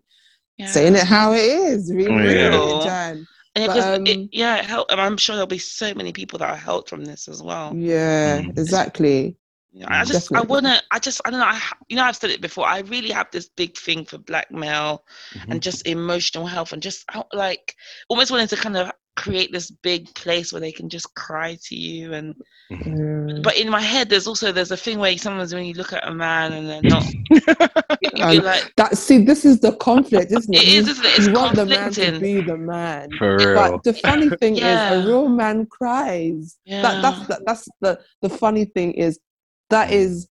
saying 0.65 0.95
it 0.95 1.03
how 1.03 1.33
it 1.33 1.39
is. 1.41 1.91
Really, 1.93 2.33
Yeah. 2.35 2.49
real, 2.49 2.81
Jan. 2.83 3.27
And 3.55 3.67
But, 3.67 3.73
because 3.75 3.99
it, 4.09 4.17
um, 4.17 4.29
yeah, 4.31 4.57
it 4.57 4.65
helped. 4.65 4.91
And 4.91 4.99
I'm 4.99 5.15
sure 5.17 5.35
there'll 5.35 5.45
be 5.47 5.59
so 5.59 5.93
many 5.93 6.11
people 6.11 6.39
that 6.39 6.49
are 6.49 6.55
helped 6.55 6.89
from 6.89 7.05
this 7.05 7.27
as 7.27 7.41
well. 7.43 7.71
Yeah, 7.75 8.41
Mm. 8.41 8.57
exactly. 8.57 9.35
You 9.73 9.81
know, 9.81 9.87
I 9.89 10.03
Mm. 10.03 10.07
just, 10.07 10.31
I 10.31 10.35
Definitely. 10.35 10.49
wanna, 10.49 10.81
I 10.91 10.99
just, 10.99 11.21
I 11.25 11.31
don't 11.31 11.39
know. 11.39 11.47
I, 11.47 11.59
you 11.89 11.95
know, 11.95 12.03
I've 12.03 12.15
said 12.15 12.29
it 12.29 12.41
before. 12.41 12.67
I 12.67 12.79
really 12.81 13.09
have 13.09 13.27
this 13.31 13.49
big 13.57 13.75
thing 13.75 14.05
for 14.05 14.19
black 14.19 14.51
male 14.51 15.03
Mhm. 15.35 15.51
and 15.51 15.61
just 15.63 15.87
emotional 15.87 16.45
health 16.45 16.73
and 16.73 16.81
just 16.81 17.03
how- 17.09 17.27
like 17.33 17.75
almost 18.07 18.29
wanting 18.29 18.47
to 18.49 18.55
kind 18.55 18.77
of 18.77 18.91
create 19.15 19.51
this 19.51 19.71
big 19.71 20.13
place 20.15 20.51
where 20.53 20.59
they 20.59 20.71
can 20.71 20.89
just 20.89 21.13
cry 21.15 21.57
to 21.63 21.75
you 21.75 22.13
and 22.13 22.35
Yeah. 22.69 23.39
but 23.43 23.55
in 23.57 23.69
my 23.69 23.79
head 23.81 24.09
there's 24.09 24.25
also 24.25 24.51
there's 24.51 24.71
a 24.71 24.77
thing 24.77 24.97
where 24.97 25.15
sometimes 25.19 25.53
when 25.53 25.65
you 25.65 25.75
look 25.75 25.93
at 25.93 26.07
a 26.07 26.11
man 26.13 26.51
and 26.53 26.67
they're 26.67 26.81
not 26.81 27.03
you 28.01 28.09
And 28.13 28.43
like, 28.43 28.73
that 28.77 28.97
see, 28.97 29.19
this 29.23 29.45
is 29.45 29.59
the 29.59 29.73
conflict, 29.73 30.31
isn't 30.31 30.53
it? 30.53 30.61
It 30.63 30.67
is, 30.67 30.87
is, 30.87 30.89
isn't 30.99 31.05
it? 31.05 31.17
It's 31.19 31.27
you 31.27 31.33
want 31.33 31.55
the 31.55 31.65
man 31.65 31.91
to 31.91 32.01
conflicting. 32.01 32.21
be 32.21 32.41
the 32.41 32.57
man. 32.57 33.09
For 33.17 33.37
real. 33.37 33.55
But 33.55 33.83
the 33.83 33.93
funny 33.93 34.29
thing 34.41 34.57
is, 34.57 34.63
a 34.63 35.03
real 35.05 35.29
man 35.29 35.65
cries. 35.67 36.57
Yeah. 36.65 36.81
That, 36.81 37.01
that's 37.01 37.27
that, 37.27 37.41
that's 37.45 37.67
the 37.81 37.99
the 38.21 38.29
funny 38.29 38.65
thing 38.65 38.93
is 38.93 39.19
that 39.69 39.91
is 39.91 40.27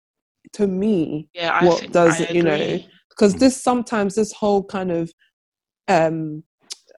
to 0.54 0.68
me 0.68 1.28
yeah, 1.34 1.64
what 1.64 1.80
think, 1.80 1.92
does 1.92 2.20
it, 2.20 2.32
you 2.32 2.44
know, 2.44 2.80
because 3.10 3.36
this 3.36 3.62
sometimes 3.62 4.16
this 4.16 4.32
whole 4.32 4.64
kind 4.64 4.92
of 4.92 5.12
um 5.88 6.44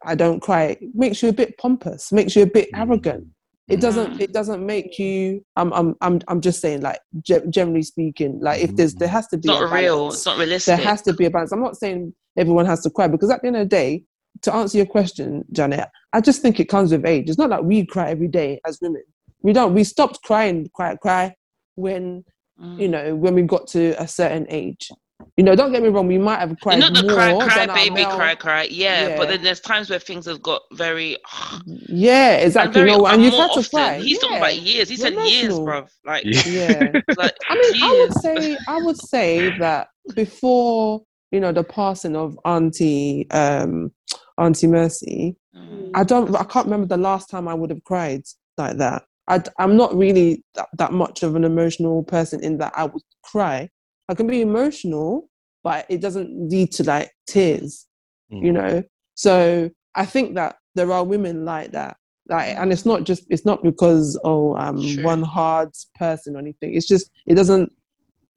I 0.04 0.16
don't 0.16 0.40
cry 0.40 0.78
makes 0.94 1.22
you 1.22 1.30
a 1.30 1.34
bit 1.34 1.58
pompous, 1.58 2.12
makes 2.12 2.36
you 2.36 2.44
a 2.44 2.48
bit 2.48 2.70
arrogant. 2.74 3.28
It 3.68 3.80
doesn't. 3.80 4.16
Mm. 4.16 4.20
It 4.20 4.34
doesn't 4.34 4.66
make 4.66 5.00
you. 5.00 5.46
I'm. 5.56 5.72
I'm. 5.72 5.96
I'm. 6.02 6.20
I'm 6.28 6.42
just 6.42 6.60
saying. 6.60 6.82
Like 6.82 7.00
ge- 7.22 7.48
generally 7.50 7.84
speaking, 7.84 8.40
like 8.42 8.62
if 8.62 8.76
there's 8.76 8.96
there 8.96 9.08
has 9.08 9.28
to 9.28 9.38
It's 9.38 9.46
be 9.46 9.54
not 9.54 9.62
a 9.62 9.68
real. 9.68 10.10
It's 10.10 10.26
not 10.26 10.38
realistic. 10.38 10.76
There 10.76 10.86
has 10.86 11.02
to 11.04 11.14
be 11.14 11.26
a 11.26 11.30
balance. 11.30 11.54
I'm 11.54 11.62
not 11.62 11.78
saying 11.78 12.14
everyone 12.38 12.66
has 12.66 12.82
to 12.82 12.90
cry 12.90 13.08
because 13.08 13.30
at 13.30 13.42
the 13.42 13.48
end 13.48 13.56
of 13.56 13.62
the 13.62 13.70
day, 13.70 14.04
to 14.42 14.54
answer 14.54 14.78
your 14.78 14.88
question, 14.88 15.46
Janet, 15.54 15.88
I 16.12 16.20
just 16.20 16.42
think 16.42 16.60
it 16.60 16.66
comes 16.66 16.92
with 16.92 17.06
age. 17.06 17.30
It's 17.30 17.38
not 17.38 17.50
like 17.50 17.64
we 17.64 17.86
cry 17.86 18.10
every 18.10 18.28
day 18.28 18.60
as 18.66 18.80
women. 18.82 19.04
We 19.42 19.54
don't. 19.54 19.74
We 19.74 19.86
stopped 19.86 20.22
crying, 20.24 20.70
cry, 20.74 20.96
cry 20.98 21.36
when 21.82 22.24
Mm. 22.62 22.80
you 22.80 22.88
know 22.90 23.16
when 23.16 23.34
we 23.34 23.42
got 23.42 23.66
to 23.76 23.96
a 24.00 24.08
certain 24.08 24.46
age. 24.50 24.90
You 25.38 25.44
know, 25.44 25.56
don't 25.56 25.72
get 25.72 25.82
me 25.82 25.90
wrong. 25.90 26.08
We 26.08 26.18
might 26.18 26.40
have 26.40 26.56
cried 26.62 26.80
not 26.80 26.94
the 26.94 27.04
more 27.04 27.14
cry, 27.16 27.32
cry, 27.48 27.66
baby, 27.68 27.96
male- 27.96 28.16
cry, 28.16 28.36
cry. 28.36 28.64
Yeah, 28.70 29.18
but 29.18 29.30
then 29.30 29.42
there's 29.44 29.60
times 29.60 29.90
where 29.90 30.00
things 30.00 30.26
have 30.26 30.42
got 30.44 30.62
very. 30.74 31.18
Yeah, 31.88 32.34
and 32.38 32.46
exactly. 32.48 32.82
very 32.82 32.92
no, 32.92 33.06
and 33.06 33.16
and 33.16 33.24
you've 33.24 33.34
more 33.34 33.44
had 33.44 33.54
to 33.54 33.60
often. 33.60 33.72
cry. 33.80 33.98
He's 34.00 34.20
talking 34.20 34.38
about 34.38 34.58
years. 34.58 34.90
He 34.90 34.96
said 34.98 35.14
years, 35.14 35.56
emotional. 35.56 35.66
bruv. 35.66 35.88
Like, 36.06 36.24
Yeah. 36.26 36.42
Yeah. 36.46 37.02
like 37.18 37.36
I 37.50 37.56
mean, 37.56 37.84
I 37.84 37.92
would 38.00 38.14
say, 38.26 38.58
I 38.68 38.78
would 38.86 38.98
say 38.98 39.58
that 39.60 39.88
before 40.16 41.02
you 41.32 41.40
know 41.40 41.52
the 41.52 41.64
passing 41.64 42.16
of 42.16 42.38
Auntie 42.46 43.28
um, 43.32 43.92
Auntie 44.38 44.68
Mercy, 44.68 45.36
Mm. 45.56 45.92
I 45.94 46.04
don't, 46.06 46.34
I 46.36 46.46
can't 46.46 46.66
remember 46.66 46.88
the 46.88 46.96
last 47.02 47.30
time 47.30 47.48
I 47.48 47.54
would 47.54 47.70
have 47.72 47.84
cried 47.84 48.22
like 48.58 48.78
that. 48.78 49.04
I, 49.28 49.42
am 49.60 49.78
not 49.78 49.96
really 49.96 50.44
that, 50.56 50.70
that 50.78 50.94
much 50.94 51.24
of 51.24 51.36
an 51.36 51.44
emotional 51.44 52.04
person 52.04 52.44
in 52.44 52.58
that 52.58 52.74
I 52.76 52.86
would 52.86 53.02
cry. 53.24 53.70
I 54.10 54.16
can 54.16 54.28
be 54.28 54.42
emotional, 54.42 55.30
but 55.64 55.86
it 55.90 56.02
doesn't 56.02 56.50
lead 56.50 56.72
to 56.74 56.84
like 56.84 57.12
tears, 57.28 57.88
Mm. 58.32 58.46
you 58.46 58.52
know. 58.54 58.84
So 59.16 59.70
I 59.96 60.06
think 60.06 60.36
that 60.36 60.56
there 60.76 60.92
are 60.92 61.04
women 61.04 61.44
like 61.44 61.72
that. 61.74 61.98
Like, 62.30 62.56
and 62.56 62.72
it's 62.72 62.86
not 62.86 63.04
just 63.04 63.26
it's 63.30 63.46
not 63.46 63.62
because 63.62 64.18
oh 64.24 64.56
I'm 64.56 64.82
Sure. 64.82 65.04
one 65.04 65.22
hard 65.22 65.70
person 65.96 66.36
or 66.36 66.40
anything. 66.40 66.74
It's 66.76 66.88
just 66.88 67.12
it 67.28 67.36
doesn't 67.36 67.74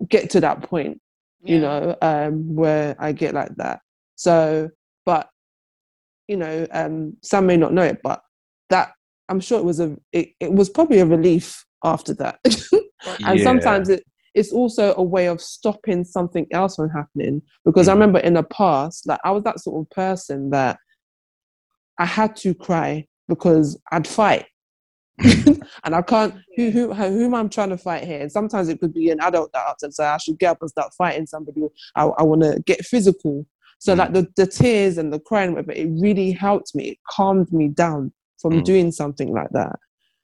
get 0.08 0.30
to 0.30 0.40
that 0.40 0.62
point 0.62 1.00
you 1.44 1.60
know, 1.60 1.94
um, 2.00 2.54
where 2.54 2.96
I 2.98 3.12
get 3.12 3.34
like 3.34 3.54
that. 3.56 3.80
So, 4.16 4.70
but 5.04 5.28
you 6.26 6.36
know, 6.38 6.66
um, 6.72 7.16
some 7.22 7.46
may 7.46 7.56
not 7.56 7.72
know 7.74 7.82
it, 7.82 8.00
but 8.02 8.22
that 8.70 8.92
I'm 9.28 9.40
sure 9.40 9.58
it 9.58 9.64
was 9.64 9.80
a, 9.80 9.96
it, 10.12 10.30
it 10.40 10.52
was 10.52 10.68
probably 10.68 11.00
a 11.00 11.06
relief 11.06 11.64
after 11.82 12.14
that. 12.14 12.38
and 13.26 13.38
Yeah. 13.38 13.44
sometimes 13.44 13.88
it, 13.88 14.04
it's 14.34 14.52
also 14.52 14.94
a 14.96 15.02
way 15.02 15.26
of 15.28 15.40
stopping 15.40 16.04
something 16.04 16.46
else 16.52 16.76
from 16.76 16.90
happening. 16.90 17.40
Because 17.64 17.88
I 17.88 17.92
Mhm. 17.92 17.94
remember 17.96 18.18
in 18.18 18.34
the 18.34 18.42
past, 18.42 19.06
like 19.06 19.20
I 19.24 19.30
was 19.30 19.44
that 19.44 19.60
sort 19.60 19.80
of 19.80 19.90
person 19.90 20.50
that 20.50 20.78
I 21.98 22.04
had 22.06 22.34
to 22.36 22.54
cry 22.54 23.06
because 23.28 23.78
I'd 23.92 24.06
fight. 24.06 24.46
and 25.84 25.94
I 25.94 26.02
can't. 26.02 26.34
Who 26.56 26.70
who 26.70 26.92
whom 26.92 27.34
I'm 27.34 27.48
trying 27.48 27.68
to 27.70 27.78
fight 27.78 28.04
here? 28.04 28.20
And 28.20 28.32
sometimes 28.32 28.68
it 28.68 28.80
could 28.80 28.92
be 28.92 29.10
an 29.10 29.20
adult 29.20 29.52
that 29.52 29.66
ups 29.68 29.84
and 29.84 29.94
say 29.94 30.04
I 30.04 30.16
should 30.18 30.38
get 30.40 30.50
up 30.50 30.58
and 30.60 30.68
start 30.70 30.92
fighting 30.98 31.26
somebody. 31.26 31.62
I 31.94 32.04
I 32.06 32.22
want 32.24 32.42
to 32.42 32.60
get 32.66 32.84
physical. 32.84 33.46
So 33.78 33.94
Mm. 33.94 33.98
like 33.98 34.12
the 34.12 34.28
the 34.36 34.46
tears 34.46 34.98
and 34.98 35.12
the 35.12 35.20
crying, 35.20 35.52
whatever, 35.52 35.72
it 35.72 35.88
really 36.00 36.32
helped 36.32 36.74
me. 36.74 36.84
It 36.90 36.98
calmed 37.08 37.52
me 37.52 37.68
down 37.68 38.12
from 38.44 38.60
Mm. 38.60 38.64
doing 38.64 38.92
something 38.92 39.32
like 39.32 39.48
that. 39.52 39.76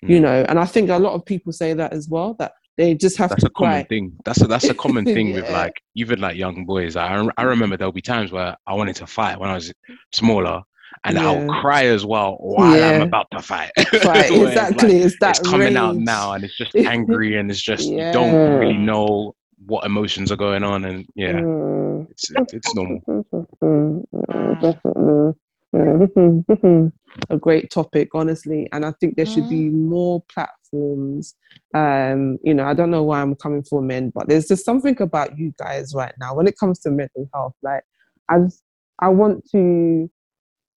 You 0.02 0.18
Mm. 0.18 0.22
know, 0.22 0.44
and 0.48 0.58
I 0.58 0.66
think 0.66 0.90
a 0.90 0.98
lot 0.98 1.14
of 1.14 1.24
people 1.24 1.52
say 1.52 1.72
that 1.72 1.92
as 1.94 2.06
well. 2.08 2.34
That 2.38 2.52
they 2.76 2.94
just 2.94 3.16
have 3.16 3.30
to 3.30 3.34
that's 3.36 3.44
to 3.44 3.48
a 3.48 3.50
common 3.60 3.80
cry. 3.80 3.82
thing. 3.84 4.12
That's 4.26 4.42
a 4.42 4.46
that's 4.46 4.68
a 4.68 4.74
common 4.74 5.04
thing 5.04 5.32
with 5.36 5.48
like 5.50 5.72
even 5.94 6.20
like 6.20 6.36
young 6.36 6.66
boys. 6.66 6.96
I 6.96 7.06
I 7.38 7.42
remember 7.44 7.76
there'll 7.78 7.92
be 7.92 8.02
times 8.02 8.30
where 8.30 8.56
I 8.66 8.74
wanted 8.74 8.96
to 8.96 9.06
fight 9.06 9.40
when 9.40 9.48
I 9.50 9.54
was 9.54 9.72
smaller, 10.12 10.62
and 11.04 11.18
I'll 11.18 11.46
cry 11.60 11.84
as 11.86 12.04
well 12.04 12.36
while 12.40 12.82
I'm 12.84 13.02
about 13.02 13.28
to 13.32 13.40
fight. 13.42 13.72
Right, 14.04 14.30
Where 14.30 14.48
it's 14.48 14.56
like, 14.56 14.68
exactly. 14.68 14.96
it's 14.98 15.16
that 15.20 15.38
it's 15.38 15.48
coming 15.48 15.76
out 15.76 15.96
now, 15.96 16.32
and 16.34 16.44
it's 16.44 16.56
just 16.56 16.74
angry, 16.76 17.38
and 17.38 17.50
it's 17.50 17.62
just 17.72 17.88
you 17.88 18.04
don't 18.12 18.58
really 18.58 18.76
know 18.90 19.34
what 19.66 19.84
emotions 19.84 20.32
are 20.32 20.36
going 20.36 20.64
on, 20.64 20.84
and 20.86 21.06
yeah, 21.14 21.40
Mm. 21.40 22.10
it's 22.10 22.30
it's, 22.30 22.52
it's 22.54 22.74
normal. 22.74 23.00
Mm, 23.06 23.24
mm, 23.62 24.60
definitely. 24.62 25.34
Yeah, 25.72 25.96
this 25.98 26.10
is, 26.16 26.44
this 26.48 26.58
is 26.64 26.90
a 27.30 27.36
great 27.36 27.70
topic, 27.70 28.10
honestly, 28.14 28.68
and 28.72 28.84
I 28.84 28.92
think 29.00 29.16
there 29.16 29.26
should 29.26 29.48
be 29.48 29.68
more 29.68 30.22
platforms. 30.32 31.36
Um, 31.74 32.38
you 32.42 32.54
know, 32.54 32.64
I 32.64 32.74
don't 32.74 32.90
know 32.90 33.04
why 33.04 33.20
I'm 33.20 33.36
coming 33.36 33.62
for 33.62 33.80
men, 33.80 34.10
but 34.12 34.28
there's 34.28 34.48
just 34.48 34.64
something 34.64 35.00
about 35.00 35.38
you 35.38 35.54
guys 35.58 35.94
right 35.94 36.14
now 36.18 36.34
when 36.34 36.48
it 36.48 36.58
comes 36.58 36.80
to 36.80 36.90
mental 36.90 37.28
health. 37.32 37.54
Like, 37.62 37.84
I 38.28 38.40
just, 38.40 38.62
I 39.00 39.08
want 39.08 39.48
to, 39.52 40.10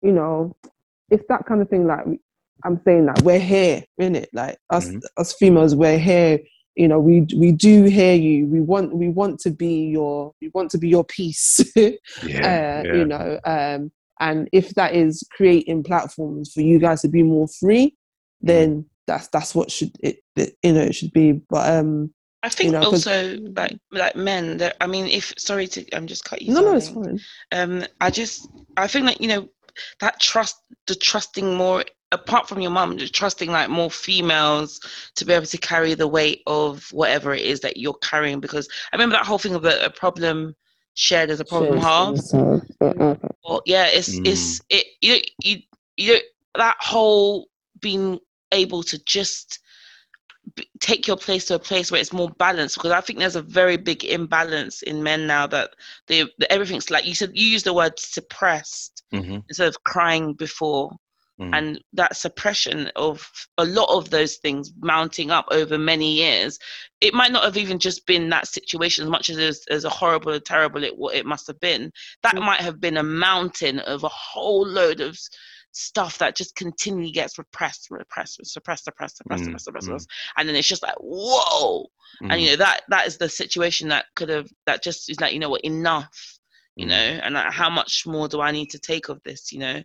you 0.02 0.12
know, 0.12 0.56
it's 1.10 1.26
that 1.30 1.46
kind 1.48 1.62
of 1.62 1.70
thing. 1.70 1.88
Like, 1.88 2.06
I'm 2.64 2.80
saying 2.86 3.08
that 3.08 3.24
we're 3.24 3.40
here, 3.40 3.84
in 3.98 4.16
it. 4.16 4.30
Like 4.32 4.58
us, 4.70 4.88
Mhm. 4.88 5.02
us 5.18 5.34
females, 5.34 5.76
we're 5.76 5.98
here 5.98 6.40
you 6.76 6.88
know 6.88 7.00
we 7.00 7.22
we 7.38 7.52
do 7.52 7.84
hear 7.84 8.16
you 8.16 8.48
we 8.48 8.60
want 8.60 8.96
we 8.96 9.08
want 9.08 9.40
to 9.40 9.52
be 9.52 9.90
your 9.90 10.34
we 10.42 10.50
want 10.56 10.72
to 10.72 10.78
be 10.80 10.90
your 10.90 11.04
peace 11.04 11.60
Yeah, 11.76 11.92
uh, 12.24 12.84
yeah. 12.84 12.94
you 12.96 13.06
know 13.06 13.40
um 13.46 13.92
and 14.20 14.48
if 14.52 14.74
that 14.76 14.94
is 14.96 15.24
creating 15.32 15.84
platforms 15.84 16.52
for 16.54 16.62
you 16.62 16.80
guys 16.80 17.02
to 17.02 17.08
be 17.08 17.24
more 17.24 17.48
free 17.48 17.96
Mm. 18.44 18.48
then 18.48 18.86
that's 19.08 19.28
that's 19.30 19.56
what 19.56 19.72
should 19.72 19.92
it, 20.02 20.18
it 20.36 20.58
you 20.64 20.74
know 20.74 20.82
it 20.82 20.94
should 20.96 21.14
be 21.14 21.32
but 21.50 21.70
um 21.78 22.14
I 22.44 22.50
think 22.50 22.74
know, 22.74 22.82
'cause- 22.82 23.08
also 23.08 23.38
like 23.56 23.78
like 23.94 24.18
men. 24.18 24.58
That 24.58 24.76
I 24.82 24.88
mean, 24.88 25.06
if 25.08 25.34
sorry 25.38 25.66
to, 25.68 25.96
I'm 25.96 26.08
just 26.08 26.26
cut 26.26 26.42
you. 26.42 26.54
no 26.54 26.60
no 26.62 26.76
it's 26.76 26.90
fine 26.90 27.22
um 27.54 27.86
i 28.02 28.10
just 28.10 28.50
i 28.76 28.86
think 28.86 29.06
that 29.06 29.22
you 29.22 29.30
know 29.30 29.48
that 30.02 30.20
trust 30.20 30.58
the 30.88 30.96
trusting 30.96 31.56
more 31.56 31.86
apart 32.12 32.50
from 32.50 32.60
your 32.60 32.70
mum 32.72 32.98
just 32.98 33.16
trusting 33.16 33.50
like 33.50 33.70
more 33.70 33.90
females 33.90 34.80
to 35.16 35.24
be 35.26 35.32
able 35.34 35.46
to 35.46 35.58
carry 35.58 35.94
the 35.94 36.08
weight 36.08 36.42
of 36.46 36.88
whatever 36.92 37.34
it 37.34 37.42
is 37.46 37.62
that 37.62 37.78
you're 37.78 37.98
carrying 38.02 38.40
because 38.42 38.68
i 38.92 38.96
remember 38.96 39.16
that 39.16 39.26
whole 39.26 39.40
thing 39.40 39.56
of 39.56 39.64
a, 39.66 39.86
a 39.86 39.90
problem 39.90 40.54
shared 40.96 41.30
as 41.30 41.40
a 41.40 41.46
problem 41.46 41.78
halved 41.80 42.20
or 43.44 43.62
yeah 43.66 43.88
it's 43.88 44.20
it's 44.24 44.62
it 44.70 44.86
you 45.02 45.20
you 45.44 45.58
you 45.98 46.20
that 46.56 46.76
whole 46.80 47.48
being 47.82 48.20
able 48.52 48.84
to 48.84 49.04
just 49.06 49.60
b- 50.56 50.70
take 50.80 51.08
your 51.08 51.18
place 51.18 51.46
to 51.46 51.56
a 51.56 51.60
place 51.60 51.92
where 51.92 52.02
it's 52.02 52.14
more 52.14 52.30
balanced 52.32 52.76
because 52.76 52.92
I 52.92 53.02
think 53.02 53.20
there's 53.20 53.36
a 53.36 53.42
very 53.42 53.78
big 53.78 54.04
imbalance 54.06 54.82
in 54.84 55.04
men 55.04 55.28
now 55.28 55.48
that 55.48 55.72
they 56.08 56.24
that 56.40 56.52
everything's 56.52 56.92
like 56.92 57.06
you 57.06 57.16
said 57.16 57.32
you 57.34 57.48
used 57.48 57.66
the 57.66 57.74
word 57.74 57.98
suppressed 58.00 59.04
hmm 59.12 59.40
instead 59.50 59.68
of 59.68 59.84
crying 59.84 60.34
before 60.34 60.92
Mm. 61.42 61.50
and 61.58 61.82
that 61.94 62.16
suppression 62.16 62.92
of 62.96 63.28
a 63.58 63.66
lot 63.66 63.90
of 63.90 64.12
those 64.12 64.36
things 64.38 64.72
mounting 64.82 65.32
up 65.32 65.46
over 65.50 65.80
many 65.80 66.14
years 66.14 66.60
it 67.02 67.12
might 67.16 67.32
not 67.32 67.44
have 67.44 67.58
even 67.58 67.80
just 67.80 68.06
been 68.06 68.30
that 68.30 68.48
situation 68.48 69.04
as 69.04 69.10
much 69.10 69.32
as 69.32 69.40
as, 69.40 69.66
as 69.72 69.84
a 69.84 69.90
horrible 69.90 70.32
and 70.34 70.46
terrible 70.46 70.84
it 70.84 70.96
what 70.96 71.16
it 71.16 71.26
must 71.26 71.48
have 71.48 71.60
been 71.60 71.92
that 72.22 72.36
Mm. 72.36 72.46
might 72.46 72.62
have 72.62 72.80
been 72.80 72.98
a 72.98 73.04
mountain 73.04 73.80
of 73.80 74.04
a 74.04 74.10
whole 74.10 74.64
load 74.64 75.00
of 75.02 75.18
stuff 75.72 76.20
that 76.20 76.36
just 76.36 76.56
continually 76.56 77.10
gets 77.10 77.40
repressed 77.40 77.88
repressed 77.90 78.40
suppressed 78.46 78.84
suppressed 78.84 79.18
suppressed 79.18 79.44
Mm, 79.46 79.46
suppressed, 79.46 79.66
suppressed, 79.66 79.88
mm. 79.88 79.90
suppressed. 79.90 80.10
and 80.38 80.48
then 80.48 80.56
it's 80.56 80.68
just 80.68 80.84
like 80.84 80.94
whoa 81.00 81.88
and 82.30 82.40
you 82.42 82.50
know 82.52 82.58
that 82.58 82.82
that 82.90 83.08
is 83.08 83.18
the 83.18 83.28
situation 83.28 83.88
that 83.88 84.06
could 84.16 84.30
have 84.30 84.48
that 84.68 84.84
just 84.84 85.10
is 85.10 85.20
like 85.20 85.34
you 85.34 85.40
know 85.40 85.50
what 85.50 85.62
enough 85.62 86.38
you 86.76 86.86
Mm. 86.86 86.90
know 86.90 86.96
and 87.24 87.34
like, 87.34 87.52
how 87.52 87.72
much 87.72 88.06
more 88.06 88.28
do 88.28 88.40
i 88.40 88.52
need 88.52 88.70
to 88.70 88.78
take 88.78 89.10
of 89.10 89.20
this 89.24 89.52
you 89.52 89.58
know 89.58 89.82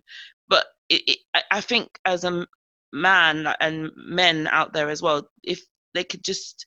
but 0.47 0.67
it, 0.89 1.01
it, 1.07 1.17
I- 1.51 1.61
think 1.61 1.99
as 2.05 2.23
a 2.23 2.45
man 2.91 3.47
and 3.59 3.91
men 3.95 4.47
out 4.51 4.73
there 4.73 4.89
as 4.89 5.01
well 5.01 5.29
if 5.43 5.61
they 5.93 6.03
could 6.03 6.23
just 6.23 6.65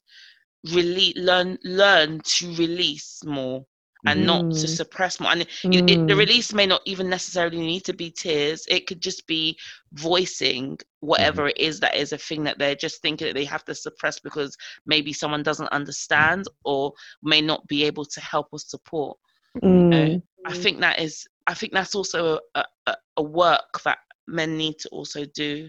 really 0.73 1.13
learn 1.17 1.59
learn 1.65 2.21
to 2.25 2.55
release 2.57 3.23
more 3.25 3.65
and 4.07 4.27
not 4.27 4.51
to 4.51 4.67
Mm. 4.67 4.69
suppress 4.69 5.21
more 5.21 5.31
and 5.33 5.43
it, 5.43 5.49
it- 5.89 6.07
the 6.07 6.15
Mm. 6.15 6.19
release 6.19 6.53
may 6.53 6.67
not 6.67 6.81
even 6.87 7.09
necessarily 7.09 7.59
need 7.61 7.85
to 7.85 7.93
be 7.93 8.11
tears 8.11 8.65
it 8.69 8.87
could 8.87 9.01
just 9.01 9.27
be 9.27 9.59
voicing 9.93 10.79
whatever 11.01 11.49
it 11.49 11.59
is 11.59 11.81
that 11.81 11.95
is 11.97 12.13
a 12.13 12.19
thing 12.19 12.45
that 12.45 12.59
they're 12.59 12.75
just 12.77 13.01
thinking 13.03 13.27
that 13.27 13.35
they 13.35 13.45
have 13.45 13.65
to 13.65 13.75
suppress 13.75 14.19
because 14.21 14.57
maybe 14.87 15.13
someone 15.13 15.43
doesn't 15.43 15.73
understand 15.73 16.47
or 16.65 16.93
may 17.23 17.41
not 17.41 17.67
be 17.69 17.85
able 17.85 18.05
to 18.05 18.21
help 18.21 18.49
or 18.53 18.59
support 18.59 19.19
Mm. 19.63 20.23
i 20.47 20.53
think 20.55 20.81
that 20.81 20.99
is 21.01 21.27
i 21.47 21.55
think 21.55 21.73
that's 21.73 21.95
also 21.95 22.39
a, 22.55 22.65
a, 22.87 22.97
a 23.19 23.23
work 23.23 23.81
that 23.85 23.99
men 24.27 24.57
need 24.57 24.79
to 24.79 24.89
also 24.91 25.25
do 25.35 25.69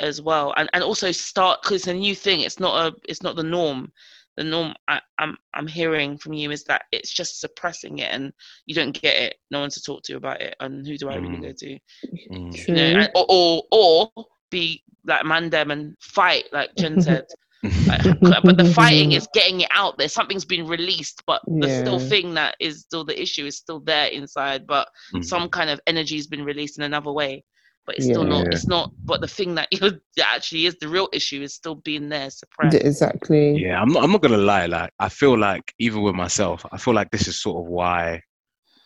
as 0.00 0.20
well 0.20 0.52
and 0.56 0.68
and 0.72 0.82
also 0.82 1.10
start 1.12 1.60
because 1.62 1.76
it's 1.76 1.86
a 1.86 1.94
new 1.94 2.14
thing 2.14 2.40
it's 2.40 2.58
not 2.58 2.86
a 2.86 2.96
it's 3.08 3.22
not 3.22 3.36
the 3.36 3.42
norm 3.42 3.90
the 4.36 4.44
norm 4.44 4.74
I, 4.88 5.00
I'm 5.18 5.36
I'm 5.54 5.66
hearing 5.66 6.18
from 6.18 6.32
you 6.32 6.50
is 6.50 6.64
that 6.64 6.82
it's 6.92 7.12
just 7.12 7.40
suppressing 7.40 7.98
it 7.98 8.10
and 8.12 8.32
you 8.66 8.74
don't 8.74 8.92
get 8.92 9.16
it. 9.16 9.36
No 9.50 9.60
one 9.60 9.70
to 9.70 9.80
talk 9.82 10.02
to 10.04 10.16
about 10.16 10.40
it, 10.40 10.56
and 10.60 10.86
who 10.86 10.96
do 10.96 11.08
I 11.08 11.16
really 11.16 11.38
Mm. 11.38 11.42
go 11.42 11.52
to? 11.56 11.78
Mm. 12.32 12.68
You 12.68 12.74
know, 12.74 12.82
and, 12.98 13.10
or, 13.14 13.26
or 13.28 13.62
or 13.70 14.26
be 14.50 14.82
like 15.06 15.22
Mandem 15.24 15.70
and 15.72 15.94
fight, 16.00 16.44
like 16.52 16.74
Jen 16.76 16.98
said. 16.98 17.24
Like, 17.86 18.42
but 18.44 18.56
the 18.56 18.64
fighting 18.64 19.12
is 19.12 19.28
getting 19.34 19.60
it 19.60 19.68
out 19.70 19.98
there. 19.98 20.08
Something's 20.08 20.44
been 20.44 20.66
released, 20.66 21.22
but 21.26 21.42
the 21.60 21.68
still 21.68 21.98
thing 21.98 22.34
that 22.34 22.56
is 22.60 22.80
still 22.80 23.04
the 23.04 23.20
issue 23.20 23.46
is 23.46 23.56
still 23.56 23.80
there 23.80 24.08
inside. 24.08 24.66
But 24.66 24.88
Mm. 25.14 25.24
some 25.24 25.48
kind 25.48 25.70
of 25.70 25.80
energy 25.86 26.16
has 26.16 26.26
been 26.26 26.44
released 26.44 26.78
in 26.78 26.84
another 26.84 27.12
way. 27.12 27.44
But 27.86 27.96
it's 27.96 28.06
still 28.06 28.24
not. 28.24 28.44
Yeah. 28.46 28.52
It's 28.52 28.66
not. 28.66 28.90
But 29.06 29.20
the 29.20 29.26
thing 29.28 29.54
that 29.56 29.68
you 29.72 30.00
actually 30.22 30.66
is 30.66 30.76
the 30.80 30.88
real 30.88 31.08
issue 31.12 31.42
is 31.42 31.54
still 31.54 31.74
being 31.74 32.08
there, 32.08 32.30
suppressed. 32.30 32.76
exactly. 32.76 33.58
Yeah, 33.62 33.80
I'm 33.80 33.90
not. 33.92 34.02
I'm 34.04 34.12
not 34.12 34.22
gonna 34.22 34.38
lie. 34.38 34.66
Like, 34.66 34.90
I 34.98 35.08
feel 35.08 35.36
like 35.38 35.74
even 35.78 36.02
with 36.02 36.14
myself, 36.14 36.64
I 36.72 36.78
feel 36.78 36.94
like 36.94 37.10
this 37.10 37.28
is 37.28 37.40
sort 37.42 37.62
of 37.62 37.70
why 37.70 38.22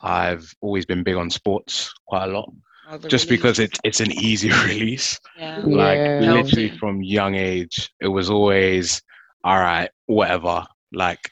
I've 0.03 0.53
always 0.61 0.85
been 0.87 1.03
big 1.03 1.17
on 1.17 1.31
sports 1.31 1.93
quite 2.07 2.25
a 2.25 2.33
lot. 2.33 2.51
Oh, 2.91 2.97
the 2.97 3.09
Just 3.09 3.29
because 3.29 3.59
release. 3.59 3.71
it's 3.85 4.01
it's 4.01 4.01
an 4.01 4.13
easy 4.25 4.51
release. 4.67 5.19
Yeah. 5.37 5.61
Like 5.65 5.99
Yeah. 5.99 6.33
literally 6.33 6.71
from 6.79 7.03
young 7.03 7.35
age, 7.35 7.91
it 8.01 8.09
was 8.09 8.31
always 8.31 9.01
all 9.45 9.59
right, 9.59 9.91
whatever. 10.07 10.67
Like, 10.93 11.31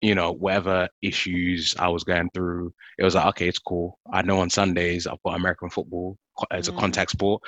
you 0.00 0.14
know, 0.14 0.32
whatever 0.32 0.88
issues 1.02 1.74
I 1.78 1.88
was 1.88 2.02
going 2.02 2.30
through, 2.34 2.72
it 2.98 3.04
was 3.04 3.14
like, 3.14 3.26
okay, 3.26 3.48
it's 3.48 3.58
cool. 3.58 3.98
I 4.12 4.22
know 4.22 4.40
on 4.40 4.50
Sundays 4.50 5.06
I've 5.06 5.22
got 5.24 5.36
American 5.36 5.68
football 5.70 6.16
co- 6.16 6.25
as 6.50 6.68
a 6.68 6.72
Mm. 6.72 6.78
contact 6.80 7.10
sport. 7.12 7.42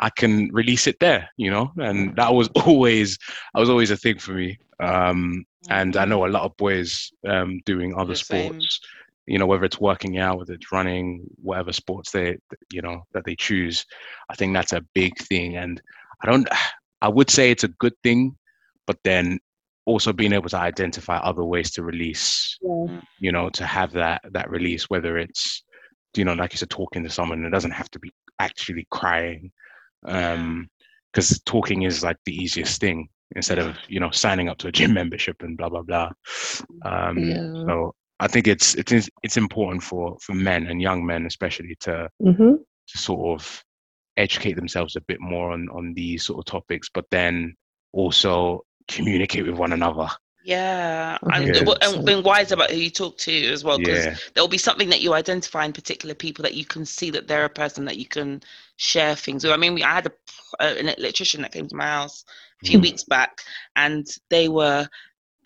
I 0.00 0.10
can 0.10 0.48
release 0.52 0.86
it 0.88 0.96
there, 0.98 1.28
you 1.36 1.50
know, 1.50 1.72
and 1.78 2.16
that 2.16 2.34
was 2.34 2.48
always, 2.66 3.16
that 3.54 3.60
was 3.60 3.70
always 3.70 3.90
a 3.92 3.96
thing 3.96 4.18
for 4.18 4.32
me. 4.32 4.58
Um, 4.80 5.44
and 5.70 5.96
I 5.96 6.04
know 6.04 6.26
a 6.26 6.28
lot 6.28 6.42
of 6.42 6.56
boys 6.56 7.10
um, 7.26 7.60
doing 7.64 7.94
other 7.94 8.12
The 8.12 8.16
same. 8.16 8.46
sports, 8.52 8.80
you 9.26 9.38
know, 9.38 9.46
whether 9.46 9.64
it's 9.64 9.80
working 9.80 10.18
out, 10.18 10.38
whether 10.38 10.52
it's 10.54 10.72
running, 10.72 11.24
whatever 11.40 11.72
sports 11.72 12.10
they, 12.10 12.36
you 12.72 12.82
know, 12.82 13.04
that 13.12 13.24
they 13.24 13.36
choose. 13.36 13.86
I 14.28 14.34
think 14.34 14.52
that's 14.52 14.72
a 14.72 14.84
big 14.94 15.16
thing. 15.18 15.56
And 15.56 15.80
I 16.22 16.26
don't, 16.26 16.48
I 17.02 17.08
would 17.08 17.30
say 17.30 17.50
it's 17.50 17.64
a 17.64 17.68
good 17.68 17.94
thing, 18.02 18.36
but 18.86 18.98
then 19.04 19.38
also 19.86 20.12
being 20.12 20.32
able 20.32 20.48
to 20.48 20.56
identify 20.58 21.18
other 21.18 21.44
ways 21.44 21.70
to 21.72 21.82
release, 21.84 22.58
Yeah. 22.60 23.00
you 23.20 23.30
know, 23.32 23.48
to 23.50 23.64
have 23.64 23.92
that, 23.92 24.22
that 24.32 24.50
release, 24.50 24.90
whether 24.90 25.18
it's, 25.18 25.62
you 26.16 26.24
know, 26.24 26.32
like 26.34 26.52
you 26.52 26.58
said, 26.58 26.70
talking 26.70 27.02
to 27.04 27.10
someone, 27.10 27.44
it 27.44 27.50
doesn't 27.50 27.70
have 27.70 27.90
to 27.92 27.98
be 28.00 28.10
actually 28.38 28.86
crying. 28.90 29.50
Um, 30.06 30.68
because 31.12 31.40
talking 31.46 31.82
is 31.82 32.02
like 32.02 32.16
the 32.24 32.34
easiest 32.34 32.80
thing 32.80 33.08
instead 33.36 33.58
of, 33.58 33.76
you 33.88 34.00
know, 34.00 34.10
signing 34.10 34.48
up 34.48 34.58
to 34.58 34.68
a 34.68 34.72
gym 34.72 34.92
membership 35.00 35.42
and 35.42 35.56
blah, 35.56 35.68
blah, 35.68 35.82
blah. 35.82 36.10
Um, 36.84 37.18
Yeah. 37.18 37.48
so 37.66 37.94
I 38.20 38.28
think 38.28 38.46
it's 38.46 38.74
it 38.74 38.92
is 38.92 39.10
it's 39.22 39.36
important 39.36 39.82
for 39.82 40.16
for 40.20 40.34
men 40.34 40.66
and 40.66 40.80
young 40.80 41.04
men 41.04 41.26
especially 41.26 41.76
to 41.80 42.08
hmm 42.22 42.54
to 42.88 42.98
sort 42.98 43.40
of 43.40 43.64
educate 44.16 44.54
themselves 44.54 44.96
a 44.96 45.00
bit 45.02 45.20
more 45.20 45.50
on 45.52 45.68
on 45.70 45.94
these 45.94 46.24
sort 46.24 46.38
of 46.38 46.44
topics, 46.44 46.88
but 46.92 47.04
then 47.10 47.54
also 47.92 48.64
communicate 48.88 49.46
with 49.46 49.56
one 49.56 49.72
another. 49.72 50.08
Yeah, 50.44 51.18
Okay. 51.22 51.46
and, 51.48 51.52
Yeah. 51.52 51.54
w- 51.54 51.78
and 51.80 52.04
being 52.04 52.22
wise 52.22 52.52
about 52.52 52.70
who 52.70 52.76
you 52.76 52.90
talk 52.90 53.16
to 53.18 53.32
as 53.52 53.64
well, 53.64 53.78
because 53.78 54.06
Yeah, 54.06 54.16
there'll 54.34 54.48
be 54.48 54.58
something 54.58 54.90
that 54.90 55.00
you 55.00 55.14
identify 55.14 55.64
in 55.64 55.72
particular 55.72 56.14
people 56.14 56.42
that 56.42 56.54
you 56.54 56.66
can 56.66 56.84
see 56.84 57.10
that 57.10 57.28
they're 57.28 57.46
a 57.46 57.50
person 57.50 57.86
that 57.86 57.96
you 57.96 58.06
can 58.06 58.42
share 58.76 59.14
things 59.16 59.44
with. 59.44 59.52
I 59.54 59.56
mean, 59.56 59.74
we, 59.74 59.82
I 59.82 59.94
had 59.94 60.06
a, 60.06 60.12
uh, 60.60 60.74
an 60.78 60.88
electrician 60.88 61.42
that 61.42 61.52
came 61.52 61.68
to 61.68 61.76
my 61.76 61.86
house 61.86 62.24
a 62.62 62.66
few 62.66 62.78
Mhm. 62.78 62.80
weeks 62.80 63.04
back, 63.04 63.40
and 63.76 64.06
they 64.30 64.48
were, 64.48 64.86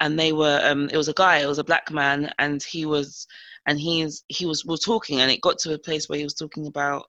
and 0.01 0.19
they 0.19 0.33
were, 0.33 0.61
um, 0.65 0.89
it 0.93 0.97
was 0.97 1.09
a 1.09 1.15
guy, 1.15 1.39
it 1.39 1.47
was 1.49 1.59
a 1.59 1.65
black 1.65 1.91
man, 1.93 2.31
and 2.39 2.63
he 2.63 2.85
was, 2.87 3.27
and 3.67 3.79
he's, 3.79 4.25
he 4.29 4.47
was, 4.47 4.65
we 4.65 4.73
were 4.73 4.77
talking, 4.79 5.21
and 5.21 5.31
it 5.31 5.43
got 5.43 5.59
to 5.59 5.75
a 5.75 5.79
place 5.79 6.09
where 6.09 6.19
he 6.19 6.25
was 6.25 6.35
talking 6.35 6.67
about, 6.67 7.05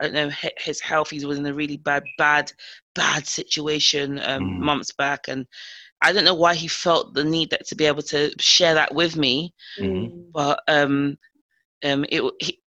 I 0.00 0.04
don't 0.04 0.14
know, 0.14 0.30
his 0.58 0.80
health. 0.80 1.10
He 1.10 1.24
was 1.24 1.38
in 1.38 1.46
a 1.46 1.54
really 1.54 1.78
bad, 1.78 2.04
bad, 2.18 2.52
bad 2.94 3.26
situation 3.26 4.20
um, 4.22 4.52
Mm. 4.52 4.58
months 4.58 4.92
back, 4.92 5.28
and 5.28 5.46
I 6.02 6.12
don't 6.12 6.24
know 6.24 6.34
why 6.34 6.54
he 6.54 6.68
felt 6.68 7.14
the 7.14 7.24
need 7.24 7.50
that 7.50 7.66
to 7.68 7.74
be 7.74 7.86
able 7.86 8.02
to 8.04 8.32
share 8.38 8.74
that 8.74 8.94
with 8.94 9.16
me, 9.16 9.52
Mhm. 9.80 10.32
but 10.32 10.60
um, 10.68 11.18
um, 11.84 12.04
it 12.10 12.22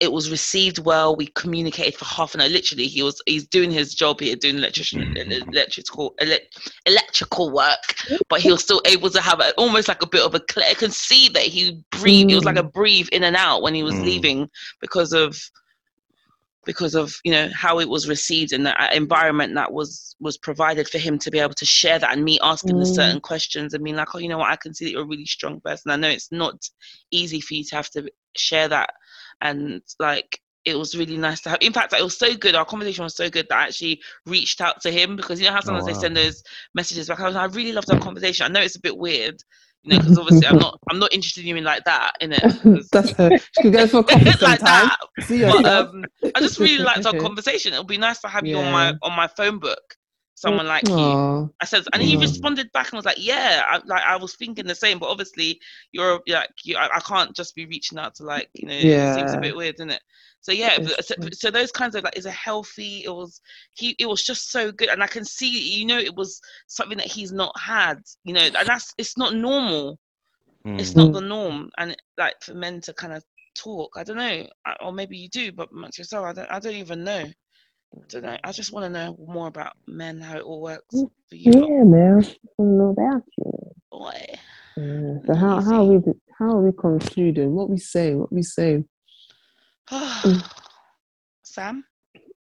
it 0.01 0.13
was 0.13 0.31
received 0.31 0.79
well. 0.79 1.17
We 1.17 1.27
communicated 1.29 1.95
for 1.95 2.05
half 2.05 2.35
an 2.35 2.41
hour. 2.41 2.49
Literally, 2.49 2.87
he 2.87 3.03
was 3.03 3.21
he's 3.27 3.47
doing 3.47 3.71
his 3.71 3.95
job 3.95 4.21
here, 4.21 4.37
doing 4.37 4.57
electrician 4.59 5.03
Mhm. 5.17 5.53
electrical 5.53 6.15
elec 6.21 6.41
electrical 6.87 7.51
work, 7.51 7.95
but 8.29 8.41
he 8.41 8.51
was 8.51 8.63
still 8.63 8.83
able 8.87 9.11
to 9.11 9.21
have 9.21 9.41
a, 9.41 9.53
almost 9.57 9.89
like 9.89 10.03
a 10.03 10.07
bit 10.09 10.23
of 10.25 10.35
a. 10.35 10.41
cl- 10.51 10.69
I 10.71 10.75
can 10.75 10.91
see 10.91 11.29
that 11.31 11.45
he 11.45 11.83
breathed. 11.93 12.31
It 12.31 12.35
was 12.35 12.45
like 12.45 12.57
a 12.57 12.63
breathe 12.63 13.09
in 13.13 13.25
and 13.25 13.37
out 13.37 13.63
when 13.63 13.75
he 13.75 13.83
was 13.83 13.95
Mm. 13.95 14.05
leaving 14.05 14.51
because 14.81 15.13
of 15.13 15.39
because 16.69 16.95
of 16.95 17.19
you 17.25 17.33
know 17.33 17.49
how 17.55 17.81
it 17.81 17.89
was 17.89 18.07
received 18.07 18.53
and 18.53 18.67
the 18.67 18.83
uh, 18.83 18.91
environment 18.93 19.55
that 19.55 19.73
was 19.73 20.15
was 20.21 20.37
provided 20.37 20.87
for 20.87 20.99
him 20.99 21.19
to 21.19 21.31
be 21.31 21.39
able 21.39 21.55
to 21.55 21.65
share 21.65 21.99
that 21.99 22.13
and 22.13 22.23
me 22.23 22.39
asking 22.43 22.79
the 22.79 22.85
Mm. 22.85 22.95
certain 22.95 23.21
questions 23.21 23.73
and 23.73 23.83
being 23.83 23.97
like 23.97 24.15
oh 24.15 24.19
you 24.19 24.29
know 24.29 24.37
what? 24.37 24.53
I 24.53 24.57
can 24.57 24.75
see 24.75 24.85
that 24.85 24.91
you're 24.91 25.09
a 25.09 25.15
really 25.15 25.25
strong 25.25 25.63
person. 25.63 25.91
I 25.91 25.97
know 25.97 26.11
it's 26.11 26.31
not 26.31 26.57
easy 27.11 27.41
for 27.41 27.55
you 27.55 27.65
to 27.65 27.77
have 27.77 27.89
to 27.93 28.11
share 28.37 28.69
that. 28.69 28.91
And 29.41 29.81
like 29.99 30.41
it 30.67 30.77
was 30.77 30.95
really 30.95 31.17
nice 31.17 31.41
to 31.41 31.49
have 31.49 31.59
in 31.63 31.73
fact 31.73 31.95
it 31.95 32.05
was 32.05 32.19
so 32.19 32.35
good 32.35 32.55
our 32.55 32.67
conversation 32.67 33.03
was 33.03 33.17
so 33.17 33.31
good 33.31 33.47
that 33.49 33.59
i 33.59 33.67
actually 33.69 33.99
reached 34.27 34.61
out 34.61 34.79
to 34.83 34.91
him 34.91 35.17
because 35.17 35.41
you 35.41 35.47
know 35.47 35.55
how 35.55 35.61
sometimes 35.61 35.87
wow. 35.87 35.93
they 35.93 35.99
send 35.99 36.17
those 36.17 36.43
messages 36.75 37.09
back. 37.09 37.21
I, 37.21 37.29
was, 37.29 37.37
I 37.37 37.47
really 37.47 37.73
loved 37.73 37.91
our 37.91 37.99
conversation. 37.99 38.45
I 38.45 38.49
know 38.49 38.61
it's 38.61 38.77
a 38.77 38.81
bit 38.81 38.99
weird 38.99 39.43
you 39.83 39.93
know 39.93 40.01
because 40.01 40.19
obviously 40.19 40.47
i'm 40.47 40.59
not 40.59 40.79
i'm 40.91 40.99
not 40.99 41.13
interested 41.13 41.43
in 41.43 41.47
you 41.47 41.57
in 41.57 41.65
like 41.65 41.85
that 41.85 42.13
in 42.21 42.33
it 42.33 42.43
That's 42.93 43.13
her. 43.13 43.31
She 43.39 43.63
could 43.63 43.73
go 43.73 43.87
for 43.87 43.99
a 43.99 44.05
coffee 44.05 44.45
like 44.45 44.61
that 44.61 44.97
See 45.21 45.43
but 45.43 45.65
um, 45.65 46.05
I 46.35 46.41
just 46.41 46.59
really 46.59 46.83
liked 46.83 47.07
our 47.07 47.13
conversation. 47.19 47.73
It 47.73 47.79
would 47.79 47.87
be 47.87 47.99
nice 47.99 48.21
to 48.21 48.29
have 48.29 48.47
you 48.47 48.57
on 48.59 48.73
my 48.73 48.95
on 49.03 49.17
my 49.17 49.27
phone 49.27 49.59
book. 49.59 49.97
Someone 50.35 50.69
like 50.69 50.87
you. 50.87 51.53
I 51.61 51.65
said, 51.65 51.83
and 51.93 52.01
he 52.01 52.17
responded 52.17 52.71
back 52.73 52.93
and 52.93 52.97
was 52.97 53.05
like, 53.05 53.17
"Yeah, 53.19 53.65
I, 53.69 53.81
like 53.87 54.05
I 54.05 54.15
was 54.15 54.37
thinking 54.37 54.69
the 54.69 54.75
same, 54.75 55.01
but 55.01 55.09
obviously 55.09 55.61
you're 55.91 56.21
like 56.29 56.51
you. 56.63 56.77
I, 56.77 56.89
I 56.97 57.01
can't 57.01 57.35
just 57.35 57.57
be 57.57 57.67
reaching 57.67 57.99
out 57.99 58.15
to 58.17 58.23
like 58.23 58.49
you 58.55 58.69
know. 58.69 58.75
It 58.75 59.15
seems 59.17 59.33
a 59.33 59.41
bit 59.41 59.57
weird, 59.57 59.75
isn't 59.77 59.91
it? 59.91 60.03
So 60.41 60.53
yeah, 60.53 60.79
so, 61.01 61.15
so 61.33 61.51
those 61.51 61.73
kinds 61.73 61.95
of 61.95 62.05
like 62.05 62.17
is 62.17 62.27
a 62.27 62.31
healthy. 62.31 63.03
It 63.05 63.11
was 63.11 63.41
he. 63.75 63.95
It 63.99 64.07
was 64.07 64.23
just 64.23 64.51
so 64.51 64.73
good, 64.73 64.89
and 64.89 65.03
I 65.03 65.07
can 65.07 65.25
see 65.25 65.79
you 65.79 65.85
know 65.87 65.99
it 65.99 66.15
was 66.15 66.41
something 66.69 66.99
that 66.99 67.07
he's 67.07 67.33
not 67.33 67.53
had. 67.59 67.99
You 68.25 68.35
know, 68.35 68.41
and 68.43 68.55
that's 68.69 68.95
it's 68.99 69.19
not 69.19 69.35
normal. 69.35 69.99
It's 70.65 70.93
Mm. 70.93 70.97
not 70.97 71.11
Mm. 71.11 71.13
the 71.15 71.21
norm, 71.21 71.71
and 71.79 71.97
like 72.19 72.37
for 72.43 72.55
men 72.55 72.81
to 72.83 72.93
kind 72.95 73.13
of 73.13 73.25
talk. 73.57 73.91
I 73.97 74.05
don't 74.05 74.17
know, 74.17 74.47
or 74.81 74.93
maybe 74.93 75.17
you 75.19 75.29
do, 75.29 75.53
but 75.53 75.71
amongst 75.73 75.99
yourself, 75.99 76.27
I 76.27 76.33
don't. 76.33 76.51
I 76.51 76.59
don't 76.61 76.75
even 76.75 77.05
know. 77.05 77.25
I 77.97 78.01
don't 78.09 78.23
know. 78.23 78.37
I 78.45 78.53
just 78.53 78.73
want 78.73 78.85
to 78.85 78.91
know 78.91 79.17
more 79.27 79.49
about 79.49 79.73
men, 79.87 80.21
how 80.21 80.37
it 80.37 80.43
all 80.43 80.63
works 80.63 80.95
Mm. 80.95 81.11
for 81.29 81.35
you. 81.37 81.53
lot, 81.53 81.69
Yeah, 81.69 81.85
man. 81.85 82.25
I 82.25 82.49
don't 82.59 82.79
know 82.79 82.91
about 82.91 83.23
you. 83.39 83.73
Boy. 83.91 84.27
Yeah. 84.77 85.19
So 85.27 85.35
how 85.35 85.61
how 85.61 85.81
are 85.81 85.85
we 85.85 86.13
how 86.39 86.51
are 86.57 86.63
we 86.63 86.73
concluding? 86.73 87.55
What 87.55 87.71
we 87.71 87.79
say? 87.79 88.15
What 88.15 88.33
we 88.33 88.43
say? 88.43 88.85
Sam. 91.43 91.85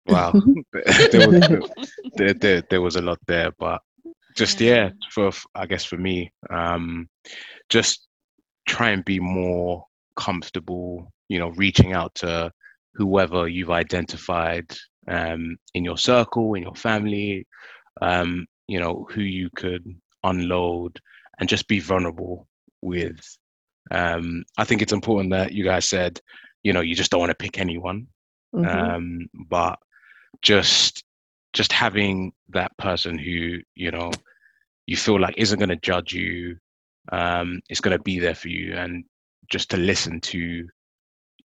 Wow, 0.07 0.33
there, 1.13 1.29
was, 1.29 1.71
there, 2.15 2.35
there, 2.35 2.63
there 2.71 2.83
was 2.83 2.97
a 2.97 3.03
lot 3.03 3.19
there, 3.27 3.51
but 3.59 3.81
just 4.37 4.61
yeah, 4.61 4.91
for 5.11 5.31
I 5.55 5.67
guess 5.67 5.85
for 5.85 5.97
me, 5.97 6.31
um, 6.51 7.09
just 7.69 8.07
try 8.69 8.91
and 8.91 9.05
be 9.05 9.19
more 9.19 9.85
comfortable. 10.17 11.13
You 11.29 11.41
know, 11.41 11.49
reaching 11.51 11.93
out 11.93 12.15
to 12.17 12.53
whoever 12.95 13.49
you've 13.49 13.71
identified 13.71 14.71
um, 15.09 15.57
in 15.75 15.85
your 15.85 15.99
circle, 15.99 16.55
in 16.55 16.63
your 16.63 16.75
family. 16.75 17.47
Um, 18.01 18.47
you 18.69 18.79
know 18.79 19.07
who 19.11 19.23
you 19.23 19.49
could 19.57 19.85
unload 20.23 21.01
and 21.39 21.49
just 21.49 21.69
be 21.69 21.81
vulnerable 21.81 22.47
with. 22.83 23.21
Um, 23.91 24.45
I 24.59 24.65
think 24.65 24.83
it's 24.83 24.93
important 24.93 25.31
that 25.31 25.53
you 25.53 25.65
guys 25.65 25.89
said, 25.89 26.21
you 26.67 26.73
know, 26.73 26.81
you 26.89 26.97
just 26.97 27.11
don't 27.11 27.21
want 27.25 27.31
to 27.31 27.45
pick 27.45 27.61
anyone 27.61 27.99
Mhm. 28.55 28.95
um, 28.95 29.05
but 29.49 29.79
just 30.43 31.05
just 31.53 31.73
having 31.73 32.33
that 32.59 32.73
person 32.77 33.19
who 33.19 33.59
you 33.75 33.91
know 33.91 34.11
you 34.87 34.97
feel 34.97 35.19
like 35.21 35.35
isn't 35.37 35.59
going 35.59 35.69
to 35.77 35.77
judge 35.91 36.13
you 36.13 36.57
um, 37.13 37.61
is 37.71 37.81
going 37.81 37.97
to 37.97 38.03
be 38.03 38.19
there 38.19 38.35
for 38.35 38.49
you 38.49 38.75
and 38.83 39.05
just 39.55 39.71
to 39.71 39.77
listen 39.77 40.21
to 40.21 40.67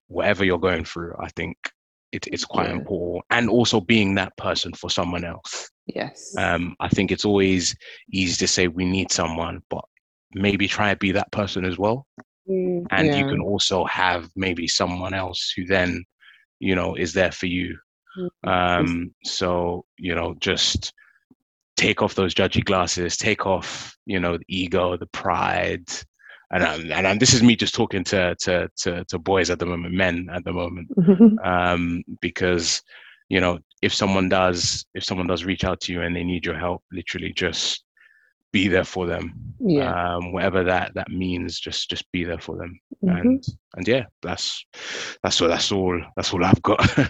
whatever 0.08 0.44
you're 0.44 0.68
going 0.70 0.84
through 0.84 1.14
i 1.20 1.28
think 1.38 1.56
it, 2.12 2.26
it's 2.34 2.44
quite 2.44 2.68
Yeah. 2.68 2.78
important 2.80 3.24
and 3.30 3.48
also 3.50 3.80
being 3.80 4.14
that 4.14 4.36
person 4.36 4.72
for 4.80 4.90
someone 4.90 5.24
else 5.24 5.70
yes. 5.86 6.34
um, 6.44 6.74
i 6.80 6.88
think 6.88 7.10
it's 7.12 7.24
always 7.30 7.76
easy 8.20 8.36
to 8.36 8.48
say 8.48 8.68
we 8.68 8.84
need 8.84 9.10
someone 9.12 9.56
but 9.68 9.84
maybe 10.34 10.66
try 10.66 10.90
and 10.90 10.98
be 10.98 11.12
that 11.12 11.30
person 11.30 11.64
as 11.64 11.76
well 11.78 12.06
Mm, 12.50 12.86
and 12.90 13.14
you 13.14 13.26
can 13.26 13.40
also 13.40 13.84
have 13.84 14.28
maybe 14.34 14.66
someone 14.66 15.14
else 15.14 15.52
who 15.56 15.64
then 15.64 16.04
you 16.58 16.74
know 16.74 16.94
is 16.94 17.12
there 17.12 17.32
for 17.32 17.46
you 17.46 17.78
Mm, 18.18 18.80
um 18.80 19.14
so 19.22 19.84
you 19.98 20.16
know 20.16 20.34
just 20.40 20.92
take 21.80 22.02
off 22.02 22.14
those 22.14 22.34
judgy 22.34 22.62
glasses, 22.62 23.16
take 23.16 23.46
off, 23.46 23.96
you 24.04 24.20
know, 24.20 24.36
the 24.36 24.44
ego, 24.48 24.98
the 24.98 25.06
pride. 25.06 25.88
And, 26.52 26.62
um, 26.62 26.92
and, 26.92 27.06
and 27.06 27.20
this 27.20 27.32
is 27.32 27.42
me 27.42 27.56
just 27.56 27.74
talking 27.74 28.04
to, 28.04 28.34
to, 28.40 28.68
to, 28.80 29.04
to 29.04 29.18
boys 29.18 29.48
at 29.48 29.58
the 29.58 29.66
moment, 29.66 29.94
men 29.94 30.28
at 30.30 30.44
the 30.44 30.52
moment, 30.52 30.90
um, 31.44 32.02
because, 32.20 32.82
you 33.30 33.40
know, 33.40 33.60
if 33.80 33.94
someone 33.94 34.28
does, 34.28 34.84
if 34.94 35.04
someone 35.04 35.26
does 35.26 35.46
reach 35.46 35.64
out 35.64 35.80
to 35.80 35.92
you 35.92 36.02
and 36.02 36.14
they 36.14 36.24
need 36.24 36.44
your 36.44 36.58
help, 36.58 36.82
literally 36.92 37.32
just 37.32 37.82
be 38.52 38.68
there 38.68 38.84
for 38.84 39.06
them. 39.06 39.54
Yeah. 39.60 40.14
Um, 40.16 40.32
whatever 40.32 40.64
that, 40.64 40.92
that 40.94 41.10
means, 41.10 41.60
just, 41.60 41.90
just 41.90 42.10
be 42.12 42.24
there 42.24 42.40
for 42.40 42.56
them. 42.56 42.78
Mhm. 43.04 43.20
And, 43.20 43.44
and 43.76 43.88
yeah, 43.88 44.04
that's, 44.22 44.64
that's 45.22 45.40
all, 45.40 45.48
that's 45.48 45.72
all, 45.72 46.00
that's 46.16 46.32
all 46.32 46.44
I've 46.44 46.62
got. 46.62 46.86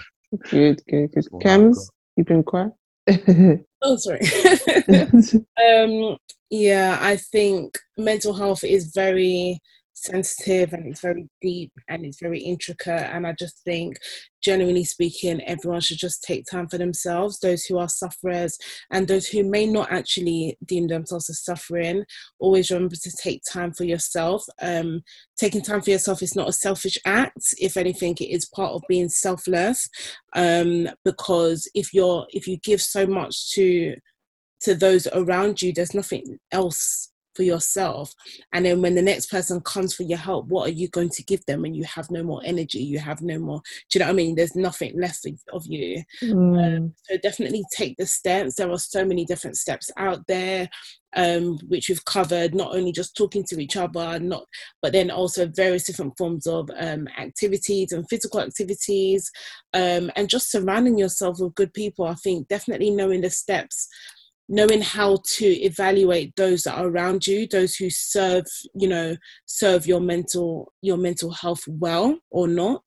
Good, 0.48 0.80
good, 0.88 1.10
good. 1.12 1.26
Well, 1.32 1.42
Kems, 1.42 1.76
you've 2.16 2.26
been 2.28 2.44
quiet. 2.44 2.70
Oh, 3.82 3.96
sorry. 3.96 4.20
um, 5.66 6.16
yeah, 6.50 6.98
I 7.00 7.16
think 7.16 7.78
mental 7.96 8.34
health 8.34 8.62
is 8.62 8.92
very 8.94 9.58
sensitive 10.02 10.72
and 10.72 10.86
it's 10.86 11.00
very 11.00 11.28
deep 11.40 11.72
and 11.88 12.04
it's 12.04 12.20
very 12.20 12.40
intricate. 12.40 13.10
And 13.12 13.26
I 13.26 13.32
just 13.32 13.62
think, 13.64 13.98
generally 14.42 14.84
speaking, 14.84 15.40
everyone 15.42 15.80
should 15.80 15.98
just 15.98 16.22
take 16.22 16.46
time 16.46 16.68
for 16.68 16.78
themselves. 16.78 17.38
Those 17.38 17.64
who 17.64 17.78
are 17.78 17.88
sufferers 17.88 18.58
and 18.90 19.06
those 19.06 19.26
who 19.26 19.44
may 19.44 19.66
not 19.66 19.92
actually 19.92 20.56
deem 20.64 20.88
themselves 20.88 21.28
as 21.30 21.44
suffering, 21.44 22.04
always 22.38 22.70
remember 22.70 22.96
to 22.96 23.10
take 23.22 23.42
time 23.50 23.72
for 23.72 23.84
yourself. 23.84 24.44
Um, 24.60 25.02
taking 25.38 25.62
time 25.62 25.82
for 25.82 25.90
yourself 25.90 26.22
is 26.22 26.36
not 26.36 26.48
a 26.48 26.52
selfish 26.52 26.98
act. 27.04 27.54
If 27.58 27.76
anything, 27.76 28.16
it 28.20 28.30
is 28.30 28.46
part 28.46 28.72
of 28.72 28.82
being 28.88 29.08
selfless. 29.08 29.88
Um, 30.34 30.88
because 31.04 31.70
if 31.74 31.92
you're 31.92 32.26
if 32.30 32.46
you 32.46 32.56
give 32.58 32.80
so 32.80 33.06
much 33.06 33.52
to 33.52 33.96
to 34.62 34.74
those 34.74 35.06
around 35.12 35.62
you, 35.62 35.72
there's 35.72 35.94
nothing 35.94 36.38
else 36.52 37.09
for 37.40 37.44
yourself. 37.44 38.14
And 38.52 38.66
then 38.66 38.82
when 38.82 38.94
the 38.94 39.00
next 39.00 39.30
person 39.30 39.62
comes 39.62 39.94
for 39.94 40.02
your 40.02 40.18
help, 40.18 40.46
what 40.48 40.68
are 40.68 40.72
you 40.72 40.88
going 40.88 41.08
to 41.08 41.22
give 41.22 41.42
them 41.46 41.62
when 41.62 41.72
you 41.72 41.84
have 41.84 42.10
no 42.10 42.22
more 42.22 42.42
energy? 42.44 42.80
You 42.80 42.98
have 42.98 43.22
no 43.22 43.38
more, 43.38 43.62
do 43.88 43.98
you 43.98 44.00
know 44.00 44.06
what 44.08 44.12
I 44.12 44.16
mean? 44.16 44.34
There's 44.34 44.54
nothing 44.54 45.00
left 45.00 45.26
of, 45.54 45.64
you. 45.66 46.02
Mm, 46.22 46.92
So 47.04 47.16
definitely 47.16 47.64
take 47.74 47.96
the 47.96 48.04
steps. 48.04 48.56
There 48.56 48.70
are 48.70 48.78
so 48.78 49.06
many 49.06 49.24
different 49.24 49.56
steps 49.56 49.90
out 49.96 50.26
there, 50.26 50.68
um, 51.16 51.58
which 51.68 51.88
we've 51.88 52.04
covered. 52.04 52.54
Not 52.54 52.74
only 52.74 52.92
just 52.92 53.16
talking 53.16 53.44
to 53.44 53.58
each 53.58 53.78
other, 53.78 54.20
not, 54.20 54.44
but 54.82 54.92
then 54.92 55.10
also 55.10 55.46
various 55.46 55.84
different 55.84 56.18
forms 56.18 56.46
of 56.46 56.68
um, 56.78 57.08
activities 57.18 57.92
and 57.92 58.08
physical 58.10 58.40
activities, 58.40 59.30
um, 59.72 60.10
and 60.14 60.28
just 60.28 60.50
surrounding 60.50 60.98
yourself 60.98 61.40
with 61.40 61.54
good 61.54 61.72
people. 61.72 62.04
I 62.04 62.16
think 62.16 62.48
definitely 62.48 62.90
knowing 62.90 63.22
the 63.22 63.30
steps 63.30 63.88
knowing 64.52 64.82
how 64.82 65.16
to 65.24 65.46
evaluate 65.46 66.34
those 66.36 66.64
that 66.64 66.74
are 66.76 66.88
around 66.88 67.24
you 67.24 67.46
those 67.46 67.76
who 67.76 67.88
serve 67.88 68.44
you 68.74 68.88
know 68.88 69.16
serve 69.46 69.86
your 69.86 70.00
mental 70.00 70.72
your 70.82 70.96
mental 70.96 71.30
health 71.30 71.62
well 71.68 72.18
or 72.30 72.48
not 72.48 72.82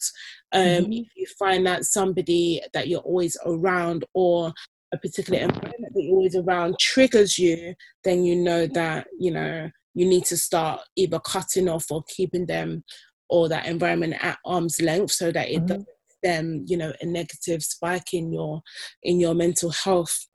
um 0.51 0.61
Mhm. 0.85 1.01
if 1.05 1.07
you 1.15 1.25
find 1.39 1.65
that 1.65 1.85
somebody 1.85 2.61
that 2.73 2.87
you're 2.89 2.99
always 2.99 3.37
around 3.45 4.03
or 4.13 4.53
a 4.93 4.97
particular 4.97 5.39
environment 5.39 5.93
that 5.93 6.03
you're 6.03 6.15
always 6.17 6.35
around 6.35 6.77
triggers 6.79 7.39
you 7.39 7.73
then 8.03 8.23
you 8.25 8.35
know 8.35 8.67
that 8.67 9.07
you 9.17 9.31
know 9.31 9.69
you 9.95 10.05
need 10.05 10.25
to 10.25 10.35
start 10.37 10.81
either 10.97 11.19
cutting 11.19 11.69
off 11.69 11.85
or 11.89 12.03
keeping 12.09 12.45
them 12.45 12.83
or 13.29 13.47
that 13.47 13.65
environment 13.67 14.13
at 14.21 14.37
arm's 14.45 14.81
length 14.81 15.11
so 15.11 15.31
that 15.31 15.47
it 15.49 15.61
Mhm. 15.61 15.67
doesn't 15.67 15.87
stem 16.17 16.65
you 16.67 16.75
know 16.77 16.91
a 17.01 17.05
negative 17.05 17.63
spike 17.63 18.13
in 18.13 18.33
your 18.33 18.61
in 19.03 19.19
your 19.19 19.33
mental 19.33 19.69
health 19.71 20.27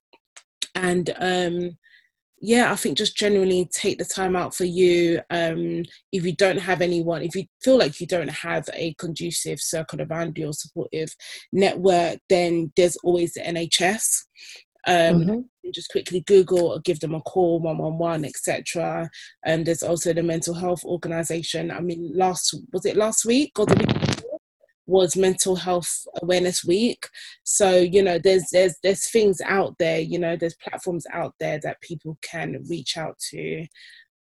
and 0.78 1.14
um 1.18 1.76
yeah 2.40 2.70
i 2.72 2.76
think 2.76 2.96
just 2.96 3.16
generally 3.16 3.68
take 3.72 3.98
the 3.98 4.04
time 4.04 4.36
out 4.36 4.54
for 4.54 4.64
you 4.64 5.20
um 5.30 5.82
if 6.12 6.24
you 6.24 6.34
don't 6.34 6.58
have 6.58 6.80
anyone 6.80 7.22
if 7.22 7.34
you 7.34 7.44
feel 7.62 7.76
like 7.76 8.00
you 8.00 8.06
don't 8.06 8.30
have 8.30 8.68
a 8.74 8.94
conducive 8.94 9.60
circle 9.60 10.00
around 10.02 10.38
you 10.38 10.46
or 10.46 10.52
supportive 10.52 11.14
network 11.52 12.18
then 12.28 12.72
there's 12.76 12.96
always 12.98 13.34
the 13.34 13.40
nhs 13.40 14.24
um 14.86 15.24
mhm. 15.24 15.44
just 15.74 15.90
quickly 15.90 16.20
google 16.26 16.68
or 16.68 16.80
give 16.80 17.00
them 17.00 17.14
a 17.14 17.20
call 17.22 17.60
111 17.60 18.24
etc 18.24 19.10
and 19.44 19.66
there's 19.66 19.82
also 19.82 20.12
the 20.12 20.22
mental 20.22 20.54
health 20.54 20.84
organization. 20.84 21.70
I 21.70 21.80
mean 21.80 22.12
last 22.14 22.54
was 22.72 22.86
it 22.86 22.96
last 22.96 23.24
week 23.24 23.58
or 23.58 23.66
the 23.66 23.74
week 23.74 24.07
was 24.88 25.16
mental 25.16 25.54
health 25.54 26.06
awareness 26.22 26.64
week. 26.64 27.08
So 27.44 27.76
you 27.76 28.02
know 28.02 28.18
there's 28.18 28.48
there's 28.52 28.74
there's 28.82 29.08
things 29.10 29.40
out 29.44 29.76
there 29.78 30.00
you 30.00 30.18
know 30.18 30.34
there's 30.34 30.56
platforms 30.56 31.06
out 31.12 31.34
there 31.38 31.60
that 31.62 31.80
people 31.80 32.18
can 32.22 32.64
reach 32.68 32.96
out 32.96 33.18
to. 33.30 33.66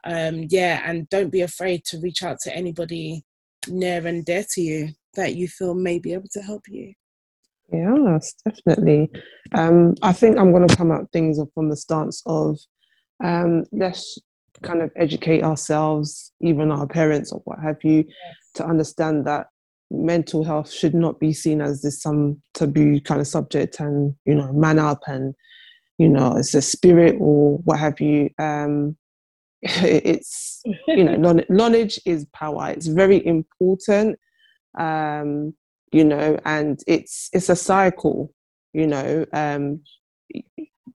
Um 0.04 0.46
yeah 0.50 0.82
and 0.84 1.08
don't 1.08 1.30
be 1.30 1.40
afraid 1.40 1.84
to 1.86 2.00
reach 2.00 2.22
out 2.22 2.38
to 2.40 2.54
anybody 2.54 3.24
near 3.68 4.06
and 4.06 4.24
dear 4.24 4.44
to 4.54 4.60
you 4.60 4.88
that 5.14 5.34
you 5.36 5.48
feel 5.48 5.74
may 5.74 5.98
be 5.98 6.12
able 6.12 6.28
to 6.32 6.42
help 6.42 6.64
you. 6.68 6.92
Yes, 7.72 8.34
definitely. 8.44 9.10
Um, 9.52 9.94
I 10.02 10.12
think 10.12 10.38
I'm 10.38 10.52
going 10.52 10.68
to 10.68 10.76
come 10.76 10.92
at 10.92 11.10
things 11.12 11.40
from 11.54 11.68
the 11.68 11.76
stance 11.76 12.22
of 12.26 12.58
um, 13.24 13.64
let's 13.72 14.18
kind 14.62 14.82
of 14.82 14.90
educate 14.96 15.42
ourselves, 15.42 16.32
even 16.40 16.70
our 16.70 16.86
parents 16.86 17.32
or 17.32 17.40
what 17.44 17.58
have 17.58 17.78
you, 17.82 18.04
to 18.54 18.64
understand 18.64 19.26
that 19.26 19.48
mental 19.90 20.44
health 20.44 20.70
should 20.70 20.94
not 20.94 21.20
be 21.20 21.32
seen 21.32 21.60
as 21.60 21.82
this 21.82 22.02
some 22.02 22.40
taboo 22.54 23.00
kind 23.00 23.20
of 23.20 23.26
subject 23.26 23.78
and 23.80 24.14
you 24.24 24.34
know 24.34 24.52
man 24.52 24.78
up 24.78 25.02
and 25.06 25.34
you 25.98 26.08
know 26.08 26.36
it's 26.36 26.54
a 26.54 26.62
spirit 26.62 27.16
or 27.20 27.58
what 27.58 27.78
have 27.78 28.00
you. 28.00 28.30
Um, 28.38 28.96
it's 29.62 30.62
you 30.88 31.04
know 31.04 31.40
knowledge 31.48 32.00
is 32.04 32.26
power. 32.32 32.70
It's 32.70 32.86
very 32.86 33.24
important. 33.26 34.18
Um, 34.78 35.54
you 35.92 36.04
know 36.04 36.38
and 36.44 36.82
it's 36.86 37.28
it's 37.32 37.48
a 37.48 37.56
cycle 37.56 38.32
you 38.72 38.86
know 38.86 39.24
um 39.32 39.80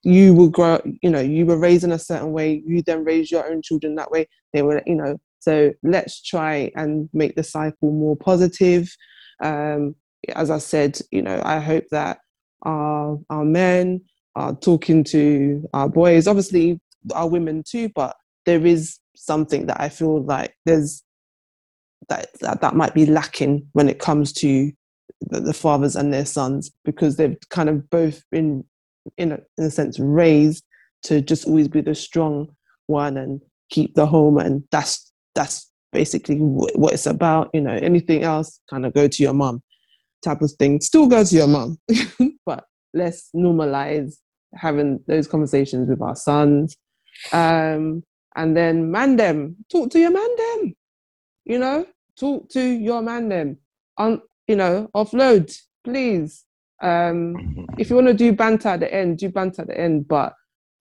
you 0.04 0.34
will 0.34 0.50
grow 0.50 0.80
you 1.02 1.10
know 1.10 1.20
you 1.20 1.46
were 1.46 1.58
raised 1.58 1.84
in 1.84 1.92
a 1.92 2.00
certain 2.00 2.32
way 2.32 2.62
you 2.66 2.82
then 2.86 3.04
raise 3.04 3.32
your 3.32 3.50
own 3.50 3.62
children 3.62 3.96
that 3.96 4.12
way 4.12 4.28
they 4.54 4.62
were 4.62 4.82
you 4.86 4.96
know 4.96 5.18
so 5.42 5.74
let's 5.84 6.22
try 6.22 6.72
and 6.76 7.10
make 7.14 7.36
the 7.36 7.44
cycle 7.44 7.92
more 7.92 8.16
positive. 8.16 8.90
Um 9.44 9.96
as 10.36 10.50
i 10.50 10.58
said 10.58 11.00
you 11.12 11.22
know 11.22 11.42
i 11.44 11.60
hope 11.60 11.86
that 11.92 12.20
our 12.64 13.18
our 13.30 13.46
men 13.46 14.02
are 14.36 14.56
talking 14.56 15.04
to 15.04 15.68
our 15.74 15.90
boys 15.90 16.28
obviously 16.28 16.80
our 17.14 17.28
women 17.28 17.64
too 17.64 17.90
but 17.90 18.16
there 18.46 18.66
is 18.66 19.00
something 19.16 19.66
that 19.66 19.80
i 19.82 19.90
feel 19.90 20.24
like 20.24 20.54
there's 20.66 21.04
that 22.10 22.28
that, 22.40 22.62
that 22.62 22.76
might 22.76 22.94
be 22.94 23.06
lacking 23.06 23.68
when 23.74 23.90
it 23.90 24.00
comes 24.00 24.32
to 24.32 24.72
the, 25.22 25.40
the 25.40 25.54
fathers 25.54 25.96
and 25.96 26.14
their 26.14 26.26
sons 26.26 26.72
because 26.86 27.16
they've 27.16 27.38
kind 27.50 27.70
of 27.70 27.90
both 27.90 28.24
been 28.32 28.64
in 29.18 29.32
a, 29.32 29.40
in 29.58 29.66
a 29.66 29.72
sense 29.72 30.00
raised 30.00 30.64
to 31.04 31.22
just 31.22 31.48
always 31.48 31.68
be 31.68 31.82
the 31.82 31.96
strong 31.96 32.48
one 32.88 33.18
and 33.18 33.42
keep 33.70 33.94
the 33.96 34.06
home 34.06 34.38
and 34.38 34.64
that's 34.72 35.11
that's 35.36 35.72
basically 35.92 36.38
what 36.38 36.94
it's 36.94 37.06
about 37.06 37.50
you 37.54 37.62
know 37.62 37.74
anything 37.74 38.24
else 38.24 38.62
kind 38.70 38.86
of 38.86 38.94
go 38.94 39.08
to 39.08 39.24
your 39.24 39.34
mom 39.34 39.62
type 40.22 40.42
of 40.42 40.52
thing 40.54 40.80
still 40.80 41.08
go 41.08 41.24
to 41.24 41.36
your 41.36 41.48
mom, 41.48 41.78
but 42.46 42.66
let's 42.94 43.30
normalize 43.36 44.16
having 44.54 45.00
those 45.08 45.28
conversations 45.28 45.90
with 45.90 46.02
our 46.02 46.16
sons. 46.16 46.78
Um 47.32 48.04
and 48.36 48.56
then 48.56 48.92
man 48.92 49.18
them 49.18 49.58
talk 49.70 49.90
to 49.92 50.00
your 50.00 50.12
man 50.12 50.30
them 50.38 50.74
you 51.44 51.60
know 51.60 51.86
talk 52.18 52.50
to 52.50 52.62
your 52.62 53.02
man 53.02 53.28
them 53.28 53.58
on 53.98 54.22
you 54.48 54.56
know 54.56 54.90
offload 54.96 55.54
please. 55.84 56.46
Um 56.82 57.68
if 57.78 57.90
you 57.90 57.96
want 57.96 58.08
to 58.08 58.14
do 58.14 58.34
banter 58.34 58.70
at 58.70 58.80
the 58.80 58.94
end 58.94 59.18
do 59.18 59.30
banter 59.30 59.64
at 59.64 59.68
the 59.68 59.80
end 59.80 60.08
but 60.08 60.34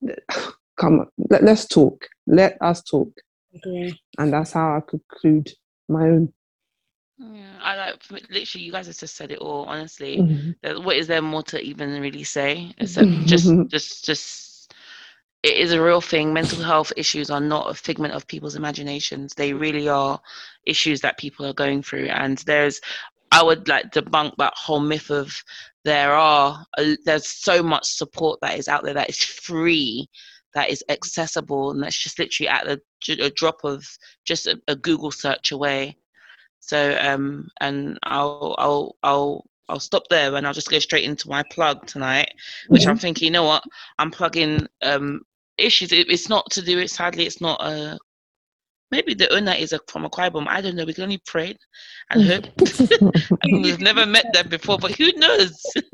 come 0.77 1.01
on 1.01 1.09
let, 1.31 1.43
let's 1.43 1.67
talk 1.67 2.07
let 2.27 2.57
us 2.63 2.83
talk 2.83 3.11
agree 3.55 3.99
and 4.19 4.33
that's 4.33 4.53
how 4.53 4.77
i 4.77 4.81
conclude 4.81 5.49
my 5.89 6.05
own 6.05 6.33
Yeah, 7.19 7.59
I 7.61 7.77
like 7.77 8.03
literally. 8.31 8.65
You 8.65 8.73
guys 8.73 8.87
have 8.87 8.97
just 8.97 9.15
said 9.17 9.31
it 9.31 9.41
all. 9.41 9.65
Honestly, 9.67 10.19
Mhm. 10.19 10.83
What 10.85 10.97
is 10.97 11.07
there 11.07 11.21
more 11.21 11.43
to 11.45 11.61
even 11.61 12.01
really 12.01 12.25
say 12.25 12.73
except 12.79 13.11
just, 13.27 13.53
just, 13.69 14.05
just? 14.07 14.75
It 15.43 15.57
is 15.57 15.73
a 15.73 15.83
real 15.83 16.01
thing. 16.01 16.33
Mental 16.33 16.63
health 16.63 16.93
issues 16.97 17.31
are 17.31 17.41
not 17.41 17.71
a 17.71 17.75
figment 17.75 18.15
of 18.15 18.27
people's 18.27 18.57
imaginations. 18.57 19.35
They 19.35 19.53
really 19.53 19.89
are 19.89 20.21
issues 20.65 21.01
that 21.03 21.19
people 21.19 21.45
are 21.47 21.55
going 21.55 21.83
through. 21.83 22.09
And 22.09 22.39
there's, 22.47 22.81
I 23.33 23.43
would 23.43 23.69
like 23.69 23.91
debunk 23.93 24.33
that 24.37 24.55
whole 24.57 24.81
myth 24.81 25.11
of 25.11 25.43
there 25.85 26.13
are 26.13 26.65
a, 26.79 26.97
there's 27.05 27.27
so 27.27 27.63
much 27.63 27.87
support 27.87 28.39
that 28.41 28.59
is 28.59 28.69
out 28.69 28.83
there 28.85 28.95
that 28.95 29.09
is 29.11 29.19
free, 29.23 30.09
that 30.55 30.71
is 30.71 30.85
accessible, 30.89 31.71
and 31.71 31.83
that's 31.83 31.99
just 31.99 32.19
literally 32.19 32.49
at 32.49 32.65
the 32.67 32.81
j- 33.01 33.21
a 33.21 33.31
drop 33.31 33.65
of 33.65 33.85
just 34.25 34.47
a, 34.47 34.61
a 34.69 34.77
Google 34.77 35.11
search 35.11 35.53
away. 35.53 35.97
So 36.61 36.97
um, 37.01 37.49
and 37.61 37.99
I'll 38.05 38.55
I'll 38.59 38.97
I'll 39.03 39.45
I'll 39.69 39.81
stop 39.81 40.05
there 40.11 40.35
and 40.35 40.47
I'll 40.47 40.53
just 40.53 40.71
go 40.71 40.79
straight 40.79 41.05
into 41.05 41.29
my 41.29 41.43
plug 41.51 41.87
tonight, 41.87 42.29
which 42.69 42.87
I'm 42.87 42.99
thinking, 42.99 43.27
you 43.27 43.31
know 43.33 43.45
what, 43.45 43.65
I'm 43.99 44.11
plugging 44.11 44.67
um 44.83 45.23
issues. 45.59 45.93
It, 45.93 46.11
it's 46.11 46.29
not 46.29 46.51
to 46.53 46.63
do 46.63 46.79
it. 46.79 46.91
Sadly, 46.91 47.27
it's 47.27 47.41
not 47.41 47.61
a. 47.63 47.99
Maybe 48.91 49.15
the 49.15 49.33
owner 49.33 49.53
is 49.53 49.73
a, 49.73 49.81
from 49.89 50.05
Akwa 50.05 50.31
Ibom. 50.31 50.47
I 50.49 50.61
don't 50.61 50.75
know. 50.75 50.85
We 50.85 50.95
can 50.95 51.05
only 51.05 51.23
pray 51.27 51.57
and 52.11 52.25
hope. 52.25 52.47
I 53.43 53.47
mean, 53.47 53.63
we've 53.63 53.81
never 53.81 54.05
met 54.07 54.27
them 54.33 54.49
before, 54.49 54.79
but 54.79 54.93
who 54.93 55.13
knows? 55.13 55.63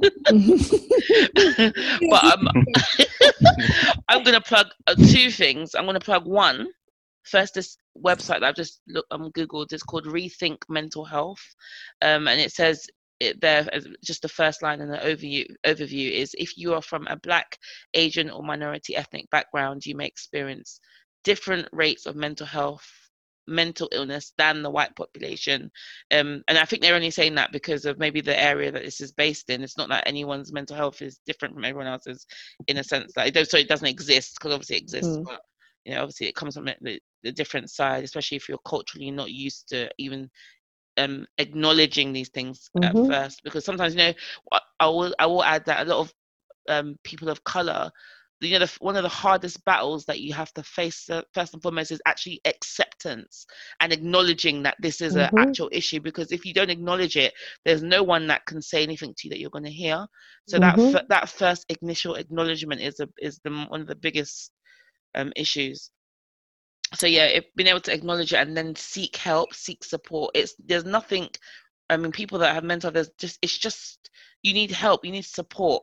but 2.11 2.25
um, 2.25 2.49
I'm 4.09 4.23
going 4.23 4.35
to 4.35 4.41
plug 4.41 4.69
uh, 4.87 4.95
two 4.95 5.31
things. 5.31 5.75
I'm 5.75 5.85
going 5.85 5.95
to 5.95 6.05
plug 6.05 6.27
one. 6.27 6.69
First, 7.25 7.55
this 7.55 7.77
website 8.03 8.41
that 8.41 8.45
I've 8.45 8.55
just 8.55 8.81
looked 8.89 9.13
um, 9.13 9.31
googled 9.33 9.73
is 9.73 9.83
called 9.83 10.07
Rethink 10.07 10.59
Mental 10.69 11.05
Health, 11.05 11.43
um, 12.03 12.29
and 12.29 12.41
it 12.41 12.53
says 12.53 12.87
it 13.21 13.41
there 13.41 13.67
just 14.05 14.23
the 14.23 14.29
first 14.29 14.63
line 14.63 14.81
in 14.81 14.89
the 14.89 14.99
overview 14.99 15.47
overview 15.65 16.11
is 16.11 16.35
if 16.39 16.57
you 16.57 16.75
are 16.75 16.83
from 16.83 17.07
a 17.07 17.17
black 17.17 17.57
asian 17.95 18.31
or 18.31 18.43
minority 18.43 18.95
ethnic 18.95 19.29
background 19.31 19.87
you 19.87 19.97
may 19.97 20.07
experience 20.07 20.81
different 21.27 21.69
rates 21.73 22.07
of 22.07 22.15
mental 22.15 22.47
health 22.47 22.89
mental 23.49 23.89
illness 23.93 24.33
than 24.39 24.63
the 24.63 24.71
white 24.71 24.95
population 24.97 25.71
um, 26.13 26.43
and 26.49 26.57
i 26.57 26.65
think 26.65 26.81
they're 26.81 26.95
only 26.95 27.11
saying 27.11 27.35
that 27.35 27.53
because 27.53 27.85
of 27.85 27.99
maybe 27.99 28.21
the 28.21 28.41
area 28.41 28.71
that 28.71 28.83
this 28.85 29.01
is 29.01 29.13
based 29.13 29.51
in 29.51 29.63
it's 29.63 29.77
not 29.77 29.89
that 29.89 30.07
anyone's 30.07 30.53
mental 30.53 30.77
health 30.77 31.03
is 31.03 31.21
different 31.27 31.55
from 31.55 31.65
everyone 31.65 31.87
else's 31.87 32.27
in 32.69 32.79
a 32.79 32.85
sense 32.85 33.13
that 33.15 33.37
it, 33.37 33.51
so 33.51 33.59
it 33.59 33.69
doesn't 33.69 33.89
exist 33.89 34.37
because 34.37 34.53
obviously 34.53 34.77
it 34.77 34.83
exists 34.83 35.17
mm. 35.17 35.25
but 35.25 35.41
you 35.85 35.95
know 35.95 36.03
obviously 36.03 36.29
it 36.29 36.35
comes 36.35 36.55
from 36.55 36.65
the, 36.65 37.01
the 37.25 37.33
different 37.33 37.71
side 37.71 38.05
especially 38.05 38.37
if 38.37 38.49
you're 38.49 38.59
culturally 38.67 39.11
not 39.11 39.31
used 39.31 39.69
to 39.69 39.89
even 39.99 40.31
um, 40.99 41.27
acknowledging 41.39 42.13
these 42.13 42.31
things 42.31 42.71
mm-hmm. 42.77 42.85
at 42.85 43.07
first 43.07 43.43
because 43.45 43.65
sometimes 43.65 43.95
you 43.95 43.99
know 43.99 44.13
I 44.81 44.87
will 44.87 45.15
I 45.19 45.27
will 45.27 45.45
add 45.45 45.67
that 45.67 45.87
a 45.87 45.91
lot 45.91 46.01
of 46.01 46.15
um, 46.69 46.97
people 47.05 47.29
of 47.29 47.45
color 47.45 47.91
you 48.41 48.53
know 48.53 48.65
the, 48.67 48.77
one 48.81 48.97
of 48.97 49.03
the 49.03 49.09
hardest 49.09 49.65
battles 49.65 50.05
that 50.05 50.21
you 50.21 50.33
have 50.33 50.53
to 50.53 50.63
face 50.63 51.09
uh, 51.09 51.23
first 51.33 51.55
and 51.55 51.63
foremost 51.63 51.91
is 51.91 52.03
actually 52.07 52.41
acceptance 52.45 53.47
and 53.81 53.93
acknowledging 53.93 54.63
that 54.63 54.77
this 54.81 55.01
is 55.01 55.15
mm-hmm. 55.15 55.37
an 55.37 55.49
actual 55.49 55.71
issue 55.73 56.01
because 56.01 56.33
if 56.33 56.45
you 56.45 56.53
don't 56.53 56.71
acknowledge 56.71 57.17
it 57.17 57.33
there's 57.65 57.83
no 57.83 58.03
one 58.03 58.27
that 58.27 58.45
can 58.47 58.61
say 58.61 58.83
anything 58.83 59.15
to 59.17 59.27
you 59.27 59.31
that 59.31 59.41
you're 59.41 59.51
going 59.51 59.65
to 59.65 59.71
hear 59.71 60.07
so 60.47 60.59
mm-hmm. 60.59 60.93
that 60.93 61.09
that 61.09 61.29
first 61.29 61.65
initial 61.81 62.15
acknowledgement 62.17 62.81
is 62.81 63.01
a, 63.01 63.09
is 63.19 63.41
the 63.45 63.51
one 63.69 63.81
of 63.81 63.87
the 63.87 63.97
biggest 63.97 64.51
um, 65.15 65.33
issues 65.35 65.91
so 66.95 67.07
yeah 67.07 67.25
if 67.25 67.45
being 67.57 67.69
able 67.69 67.81
to 67.81 67.93
acknowledge 67.93 68.33
it 68.33 68.37
and 68.37 68.57
then 68.57 68.75
seek 68.77 69.17
help 69.17 69.55
seek 69.55 69.83
support 69.83 70.31
it's 70.35 70.55
there's 70.67 70.85
nothing 70.85 71.29
i 71.89 71.97
mean 71.97 72.13
people 72.13 72.39
that 72.39 72.55
have 72.55 72.65
mental 72.65 72.91
there's 72.91 73.11
just 73.19 73.39
it's 73.41 73.57
just 73.57 74.11
you 74.43 74.53
need 74.53 74.71
help 74.71 75.05
you 75.05 75.11
need 75.11 75.25
support 75.25 75.83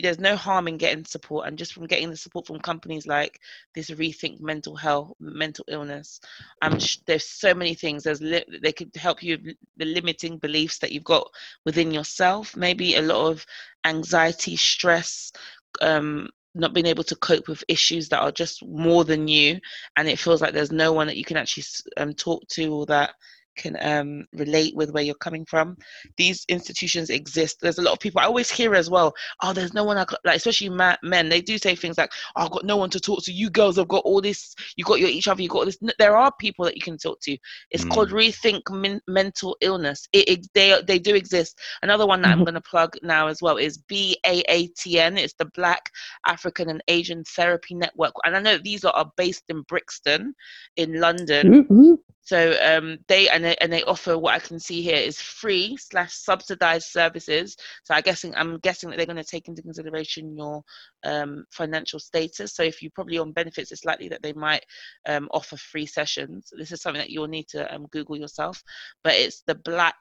there's 0.00 0.18
no 0.18 0.36
harm 0.36 0.68
in 0.68 0.76
getting 0.76 1.04
support 1.04 1.46
and 1.46 1.58
just 1.58 1.72
from 1.72 1.86
getting 1.86 2.10
the 2.10 2.16
support 2.16 2.46
from 2.46 2.58
companies 2.58 3.06
like 3.06 3.40
this 3.74 3.90
rethink 3.90 4.40
mental 4.40 4.76
health 4.76 5.12
mental 5.20 5.64
illness 5.68 6.20
um 6.62 6.78
there's 7.06 7.26
so 7.28 7.52
many 7.52 7.74
things 7.74 8.02
there's 8.02 8.22
li- 8.22 8.44
they 8.62 8.72
could 8.72 8.94
help 8.96 9.22
you 9.22 9.38
the 9.76 9.84
limiting 9.84 10.38
beliefs 10.38 10.78
that 10.78 10.92
you've 10.92 11.04
got 11.04 11.28
within 11.64 11.90
yourself 11.90 12.56
maybe 12.56 12.96
a 12.96 13.02
lot 13.02 13.30
of 13.30 13.44
anxiety 13.84 14.56
stress 14.56 15.32
um 15.80 16.28
not 16.54 16.74
being 16.74 16.86
able 16.86 17.04
to 17.04 17.16
cope 17.16 17.48
with 17.48 17.64
issues 17.68 18.08
that 18.08 18.20
are 18.20 18.32
just 18.32 18.64
more 18.66 19.04
than 19.04 19.26
you 19.26 19.58
and 19.96 20.08
it 20.08 20.18
feels 20.18 20.42
like 20.42 20.52
there's 20.52 20.72
no 20.72 20.92
one 20.92 21.06
that 21.06 21.16
you 21.16 21.24
can 21.24 21.36
actually 21.36 21.64
um, 21.96 22.12
talk 22.12 22.46
to 22.48 22.66
or 22.74 22.86
that 22.86 23.14
can 23.56 23.76
um, 23.80 24.26
relate 24.32 24.74
with 24.74 24.90
where 24.90 25.02
you're 25.02 25.14
coming 25.16 25.44
from. 25.44 25.76
These 26.16 26.44
institutions 26.48 27.10
exist. 27.10 27.58
There's 27.60 27.78
a 27.78 27.82
lot 27.82 27.92
of 27.92 28.00
people 28.00 28.20
I 28.20 28.24
always 28.24 28.50
hear 28.50 28.74
as 28.74 28.90
well. 28.90 29.12
Oh, 29.42 29.52
there's 29.52 29.74
no 29.74 29.84
one 29.84 29.98
I 29.98 30.04
got, 30.04 30.20
like, 30.24 30.36
especially 30.36 30.68
ma- 30.68 30.96
men. 31.02 31.28
They 31.28 31.40
do 31.40 31.58
say 31.58 31.74
things 31.74 31.98
like, 31.98 32.10
oh, 32.36 32.44
"I've 32.44 32.50
got 32.50 32.64
no 32.64 32.76
one 32.76 32.90
to 32.90 33.00
talk 33.00 33.22
to." 33.24 33.32
You 33.32 33.50
girls 33.50 33.76
have 33.76 33.88
got 33.88 34.04
all 34.04 34.20
this. 34.20 34.54
You 34.76 34.84
got 34.84 35.00
your 35.00 35.08
each 35.08 35.28
other. 35.28 35.42
You 35.42 35.48
got 35.48 35.66
this. 35.66 35.78
There 35.98 36.16
are 36.16 36.32
people 36.38 36.64
that 36.64 36.76
you 36.76 36.82
can 36.82 36.98
talk 36.98 37.20
to. 37.22 37.36
It's 37.70 37.84
mm. 37.84 37.90
called 37.90 38.10
rethink 38.10 38.62
min- 38.70 39.02
mental 39.06 39.56
illness. 39.60 40.08
It, 40.12 40.28
it, 40.28 40.46
they 40.54 40.80
they 40.86 40.98
do 40.98 41.14
exist. 41.14 41.58
Another 41.82 42.06
one 42.06 42.22
that 42.22 42.28
mm-hmm. 42.28 42.38
I'm 42.38 42.44
going 42.44 42.54
to 42.54 42.60
plug 42.60 42.96
now 43.02 43.28
as 43.28 43.42
well 43.42 43.56
is 43.56 43.78
BAATN. 43.78 45.18
It's 45.18 45.34
the 45.34 45.50
Black 45.54 45.90
African 46.26 46.68
and 46.68 46.82
Asian 46.88 47.24
Therapy 47.24 47.74
Network, 47.74 48.12
and 48.24 48.36
I 48.36 48.40
know 48.40 48.58
these 48.58 48.84
are, 48.84 48.92
are 48.94 49.10
based 49.16 49.44
in 49.48 49.62
Brixton, 49.62 50.34
in 50.76 51.00
London. 51.00 51.64
Mm-hmm. 51.64 51.94
So 52.24 52.56
um, 52.62 52.98
they 53.08 53.28
and 53.28 53.44
they, 53.44 53.56
and 53.56 53.72
they 53.72 53.82
offer 53.82 54.16
what 54.16 54.34
I 54.34 54.38
can 54.38 54.58
see 54.60 54.80
here 54.80 54.96
is 54.96 55.20
free 55.20 55.76
slash 55.76 56.14
subsidized 56.14 56.86
services. 56.86 57.56
So 57.82 57.94
I 57.94 58.00
guessing 58.00 58.34
I'm 58.36 58.58
guessing 58.58 58.90
that 58.90 58.96
they're 58.96 59.06
going 59.06 59.16
to 59.16 59.24
take 59.24 59.48
into 59.48 59.62
consideration 59.62 60.36
your 60.36 60.62
um, 61.04 61.44
financial 61.50 61.98
status. 61.98 62.54
So 62.54 62.62
if 62.62 62.80
you're 62.80 62.92
probably 62.94 63.18
on 63.18 63.32
benefits, 63.32 63.72
it's 63.72 63.84
likely 63.84 64.08
that 64.08 64.22
they 64.22 64.32
might 64.32 64.64
um, 65.06 65.28
offer 65.32 65.56
free 65.56 65.86
sessions. 65.86 66.52
This 66.56 66.70
is 66.70 66.80
something 66.80 67.00
that 67.00 67.10
you'll 67.10 67.26
need 67.26 67.48
to 67.48 67.72
um, 67.74 67.86
Google 67.90 68.16
yourself. 68.16 68.62
But 69.02 69.14
it's 69.14 69.42
the 69.42 69.56
Black 69.56 69.96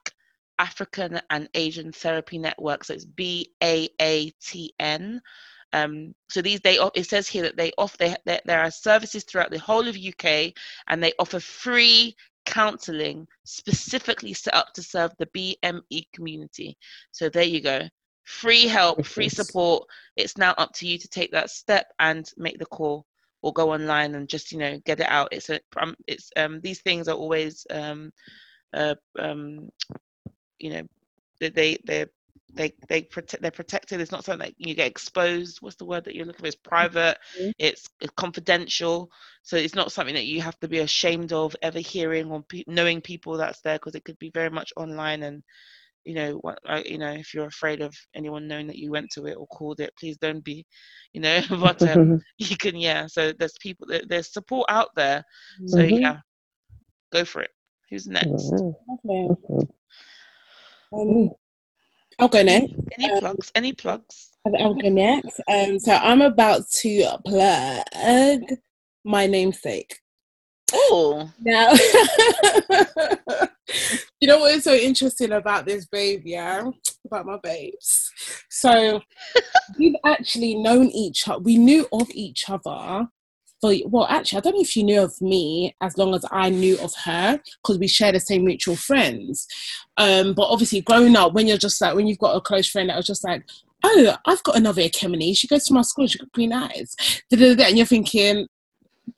African 0.59 1.19
and 1.31 1.49
Asian 1.55 1.91
Therapy 1.91 2.37
Network. 2.37 2.83
So 2.83 2.93
it's 2.93 3.05
B 3.05 3.51
A 3.63 3.89
A 3.99 4.29
T 4.41 4.73
N. 4.79 5.21
Um, 5.73 6.13
so 6.29 6.41
these 6.41 6.59
they 6.61 6.77
it 6.95 7.07
says 7.07 7.27
here 7.27 7.43
that 7.43 7.57
they 7.57 7.71
offer 7.77 7.97
they, 7.97 8.15
they, 8.25 8.39
there 8.45 8.61
are 8.61 8.71
services 8.71 9.23
throughout 9.23 9.51
the 9.51 9.59
whole 9.59 9.87
of 9.87 9.97
UK, 9.97 10.53
and 10.87 11.03
they 11.03 11.13
offer 11.19 11.39
free 11.39 12.15
counselling 12.45 13.27
specifically 13.43 14.33
set 14.33 14.53
up 14.53 14.73
to 14.73 14.83
serve 14.83 15.11
the 15.17 15.27
BME 15.27 16.07
community. 16.13 16.77
So 17.11 17.29
there 17.29 17.43
you 17.43 17.61
go, 17.61 17.81
free 18.23 18.67
help, 18.67 19.05
free 19.05 19.29
support. 19.29 19.87
It's 20.15 20.37
now 20.37 20.53
up 20.57 20.73
to 20.75 20.87
you 20.87 20.97
to 20.97 21.07
take 21.07 21.31
that 21.31 21.49
step 21.49 21.87
and 21.99 22.29
make 22.37 22.59
the 22.59 22.65
call, 22.65 23.05
or 23.41 23.53
go 23.53 23.73
online 23.73 24.15
and 24.15 24.27
just 24.27 24.51
you 24.51 24.57
know 24.57 24.79
get 24.85 24.99
it 24.99 25.09
out. 25.09 25.29
It's 25.31 25.49
a 25.49 25.59
um, 25.79 25.95
it's 26.07 26.31
um 26.35 26.59
these 26.61 26.81
things 26.81 27.07
are 27.07 27.15
always 27.15 27.65
um 27.69 28.11
uh, 28.73 28.95
um 29.19 29.69
you 30.59 30.71
know 30.71 30.83
they 31.39 31.77
they 31.85 32.05
they 32.53 32.73
they 32.87 33.03
protect 33.03 33.41
they're 33.41 33.51
protected. 33.51 34.01
It's 34.01 34.11
not 34.11 34.23
something 34.23 34.47
that 34.47 34.55
you 34.57 34.73
get 34.73 34.87
exposed. 34.87 35.59
What's 35.61 35.75
the 35.75 35.85
word 35.85 36.03
that 36.05 36.15
you're 36.15 36.25
looking 36.25 36.41
for? 36.41 36.47
It's 36.47 36.55
private. 36.55 37.17
Mm-hmm. 37.39 37.51
it's, 37.59 37.89
it's, 37.99 38.13
confidential. 38.15 39.09
So 39.43 39.57
it's 39.57 39.75
not 39.75 39.91
something 39.91 40.15
that 40.15 40.25
you 40.25 40.41
have 40.41 40.59
to 40.59 40.67
be 40.67 40.79
ashamed 40.79 41.33
of 41.33 41.55
ever 41.61 41.79
hearing 41.79 42.31
or 42.31 42.43
pe- 42.43 42.63
knowing 42.67 43.01
people 43.01 43.37
that's 43.37 43.61
there 43.61 43.75
because 43.75 43.95
it 43.95 44.03
could 44.03 44.19
be 44.19 44.31
very 44.33 44.49
much 44.49 44.71
online 44.75 45.23
and 45.23 45.43
you 46.03 46.15
know 46.15 46.33
what 46.37 46.57
you 46.89 46.97
know 46.97 47.11
if 47.11 47.31
you're 47.31 47.45
afraid 47.45 47.79
of 47.79 47.95
anyone 48.15 48.47
knowing 48.47 48.65
that 48.65 48.77
you 48.77 48.89
went 48.89 49.07
to 49.11 49.27
it 49.27 49.37
or 49.37 49.45
called 49.47 49.79
it 49.79 49.93
please 49.99 50.17
don't 50.17 50.43
be 50.43 50.65
you 51.13 51.21
know 51.21 51.39
but 51.49 51.79
um, 51.83 52.19
you 52.37 52.57
can 52.57 52.75
yeah. 52.75 53.07
So 53.07 53.31
there's 53.33 53.57
people 53.61 53.87
there's 54.07 54.33
support 54.33 54.65
out 54.69 54.89
there. 54.95 55.23
So 55.67 55.77
mm-hmm. 55.77 56.01
yeah 56.01 56.17
go 57.11 57.25
for 57.25 57.41
it. 57.41 57.51
Who's 57.89 58.07
next? 58.07 58.51
Mm-hmm. 58.51 59.09
okay. 59.09 59.67
um, 60.93 61.29
I'll 62.21 62.27
go 62.27 62.43
next. 62.43 62.73
Any 62.97 63.11
um, 63.11 63.19
plugs? 63.19 63.51
Any 63.55 63.73
plugs? 63.73 64.29
I'll 64.45 64.75
go 64.75 64.89
next. 64.89 65.41
Um, 65.51 65.79
so 65.79 65.93
I'm 65.93 66.21
about 66.21 66.69
to 66.81 67.17
plug 67.25 68.43
my 69.03 69.25
namesake. 69.25 69.97
Oh. 70.71 71.29
Now, 71.39 71.73
you 74.21 74.27
know 74.27 74.39
what 74.39 74.53
is 74.53 74.63
so 74.63 74.73
interesting 74.73 75.31
about 75.31 75.65
this 75.65 75.87
babe, 75.87 76.21
yeah? 76.25 76.69
About 77.05 77.25
my 77.25 77.39
babes. 77.41 78.11
So 78.49 79.01
we've 79.79 79.95
actually 80.05 80.55
known 80.55 80.89
each 80.89 81.27
other. 81.27 81.39
We 81.41 81.57
knew 81.57 81.87
of 81.91 82.07
each 82.11 82.49
other 82.49 83.07
for 83.61 83.73
well 83.85 84.07
actually 84.09 84.37
i 84.37 84.41
don't 84.41 84.55
know 84.55 84.61
if 84.61 84.67
she 84.67 84.83
knew 84.83 85.01
of 85.01 85.19
me 85.21 85.75
as 85.81 85.97
long 85.97 86.13
as 86.13 86.25
i 86.31 86.49
knew 86.49 86.77
of 86.79 86.93
her 87.05 87.39
because 87.61 87.77
we 87.79 87.87
share 87.87 88.11
the 88.11 88.19
same 88.19 88.43
mutual 88.43 88.75
friends. 88.75 89.47
Um, 89.97 90.33
but 90.33 90.47
obviously 90.47 90.81
growing 90.81 91.15
up 91.15 91.33
when 91.33 91.47
you're 91.47 91.57
just 91.57 91.79
like 91.79 91.95
when 91.95 92.07
you've 92.07 92.17
got 92.17 92.35
a 92.35 92.41
close 92.41 92.67
friend 92.67 92.89
that 92.89 92.97
was 92.97 93.05
just 93.05 93.23
like 93.23 93.43
oh 93.83 94.15
i've 94.25 94.43
got 94.43 94.55
another 94.55 94.81
Ekemini 94.81 95.37
she 95.37 95.47
goes 95.47 95.65
to 95.65 95.73
my 95.73 95.81
school 95.81 96.07
she 96.07 96.17
got 96.17 96.31
green 96.31 96.53
eyes. 96.53 96.95
And 97.31 97.77
you're 97.77 97.85
thinking 97.85 98.47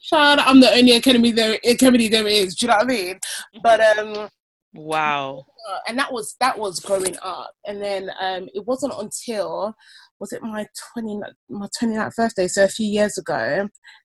child 0.02 0.40
i'm 0.40 0.60
the 0.60 0.74
only 0.74 1.00
Ekemini 1.00 1.36
there 1.36 1.58
Ekemini 1.66 2.10
there 2.12 2.28
is 2.28 2.56
do 2.56 2.66
you 2.66 2.72
know 2.72 2.78
what 2.78 2.84
i 2.84 2.88
mean? 2.88 3.20
But 3.62 3.80
um 3.98 4.30
wow. 4.74 5.46
and 5.88 5.98
that 5.98 6.12
was 6.12 6.36
that 6.40 6.58
was 6.58 6.80
growing 6.80 7.16
up. 7.22 7.52
And 7.66 7.82
then 7.82 8.10
um 8.20 8.50
it 8.54 8.66
wasn't 8.66 8.94
until 8.98 9.76
was 10.20 10.34
it 10.34 10.42
my 10.42 10.66
20 10.94 11.22
my 11.50 11.68
29th 11.82 12.16
birthday 12.16 12.48
so 12.48 12.64
a 12.64 12.70
few 12.70 12.88
years 12.88 13.18
ago 13.18 13.68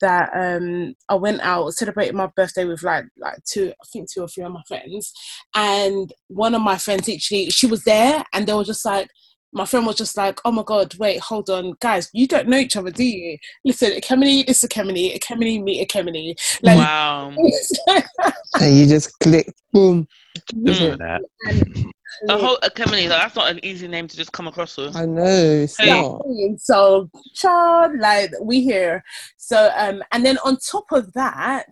that 0.01 0.31
um 0.35 0.95
I 1.09 1.15
went 1.15 1.41
out 1.41 1.73
celebrating 1.75 2.17
my 2.17 2.29
birthday 2.37 2.65
with 2.65 2.83
like 2.83 3.05
like 3.19 3.39
two 3.45 3.71
I 3.71 3.85
think 3.93 4.11
two 4.11 4.23
or 4.23 4.29
three 4.29 4.45
of 4.45 4.53
my 4.53 4.63
friends 4.69 5.13
and 5.55 6.13
one 6.29 6.55
of 6.55 6.63
my 6.63 6.77
friends 6.77 7.09
actually 7.09 7.51
she 7.51 7.67
was 7.67 7.85
there 7.85 8.25
and 8.33 8.47
they 8.47 8.55
were 8.55 8.65
just 8.65 8.85
like 8.85 9.09
my 9.57 9.65
friend 9.65 9.87
was 9.87 9.97
just 9.97 10.17
like, 10.19 10.39
oh 10.45 10.53
my 10.53 10.63
god, 10.63 10.95
wait, 10.97 11.19
hold 11.21 11.49
on, 11.49 11.75
guys, 11.81 12.11
you 12.13 12.27
don't 12.27 12.47
know 12.47 12.59
each 12.59 12.77
other, 12.77 12.91
do 12.91 13.05
you? 13.05 13.39
Listen, 13.65 13.93
a 13.93 14.01
Ekemini 14.01 14.49
is 14.49 14.61
Ekemini, 14.61 15.19
Ekemini 15.19 15.63
meet 15.63 15.89
Ekemini. 15.89 16.35
Like, 16.63 16.77
wow. 16.77 17.31
and 18.61 18.77
you 18.77 18.87
just 18.87 19.19
click, 19.21 19.51
boom. 19.73 20.07
Yeah. 20.55 21.19
And 21.49 21.93
The 22.27 22.37
whole 22.39 22.59
Ekemini, 22.63 23.09
that's 23.09 23.37
not 23.37 23.51
an 23.51 23.65
easy 23.65 23.89
name 23.89 24.09
to 24.09 24.17
just 24.17 24.33
come 24.33 24.49
across 24.49 24.77
with. 24.77 24.97
I 24.97 25.07
know 25.07 25.25
it's 25.25 25.79
Hey. 25.79 25.91
not. 25.91 26.61
So, 26.61 27.11
child, 27.35 27.99
like 27.99 28.33
we 28.41 28.63
here. 28.63 29.05
So, 29.37 29.71
um, 29.77 30.03
and 30.13 30.25
then 30.25 30.39
on 30.45 30.57
top 30.59 30.87
of 30.93 31.13
that, 31.15 31.67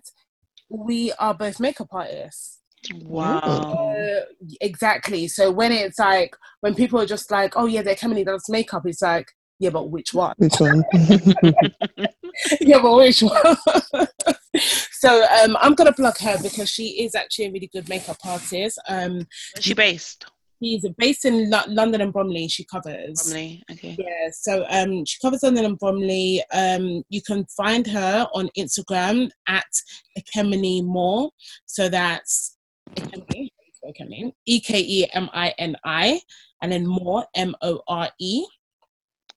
we 0.69 1.11
are 1.13 1.33
both 1.33 1.59
makeup 1.59 1.89
artists. 1.91 2.59
Wow. 2.93 3.39
Uh, 3.39 4.25
exactly. 4.61 5.27
So 5.27 5.51
when 5.51 5.71
it's 5.71 5.99
like 5.99 6.35
when 6.61 6.75
people 6.75 6.99
are 6.99 7.05
just 7.05 7.31
like, 7.31 7.53
"Oh 7.55 7.65
yeah, 7.65 7.81
they're 7.81 7.95
coming 7.95 8.19
in 8.19 8.25
does 8.25 8.47
makeup," 8.49 8.83
it's 8.85 9.01
like, 9.01 9.31
"Yeah, 9.59 9.71
but 9.71 9.89
which 9.89 10.13
one? 10.13 10.35
Which 10.37 10.59
one? 10.59 10.83
yeah, 12.61 12.81
but 12.81 12.95
which 12.95 13.21
one?" 13.21 13.57
so 14.91 15.25
um, 15.43 15.57
I'm 15.59 15.75
gonna 15.75 15.93
plug 15.93 16.17
her 16.19 16.37
because 16.41 16.69
she 16.69 17.03
is 17.03 17.15
actually 17.15 17.45
a 17.45 17.51
really 17.51 17.69
good 17.71 17.89
makeup 17.89 18.17
artist. 18.25 18.79
Um, 18.87 19.13
Where's 19.13 19.27
she 19.59 19.73
based? 19.73 20.25
she's 20.61 20.85
based 20.97 21.25
in 21.25 21.49
Lo- 21.49 21.63
London 21.67 22.01
and 22.01 22.13
Bromley. 22.13 22.47
She 22.47 22.65
covers. 22.65 23.23
Bromley. 23.23 23.63
Okay. 23.71 23.95
Yeah, 23.99 24.29
so 24.31 24.65
um, 24.69 25.05
she 25.05 25.17
covers 25.21 25.43
London 25.43 25.65
and 25.65 25.79
Bromley. 25.79 26.43
Um, 26.51 27.03
you 27.09 27.21
can 27.21 27.45
find 27.57 27.85
her 27.87 28.27
on 28.33 28.49
Instagram 28.57 29.29
at 29.47 29.65
Ekemini 30.17 30.83
More. 30.83 31.31
So 31.65 31.89
that's 31.89 32.57
Ekemini, 32.95 33.49
Ekemini, 33.85 34.31
E 34.45 34.59
K 34.59 34.79
E 34.79 35.07
M 35.13 35.29
I 35.33 35.53
N 35.57 35.75
I, 35.83 36.21
and 36.61 36.71
then 36.71 36.85
More 36.87 37.25
M 37.35 37.55
O 37.61 37.81
R 37.87 38.09
E. 38.19 38.45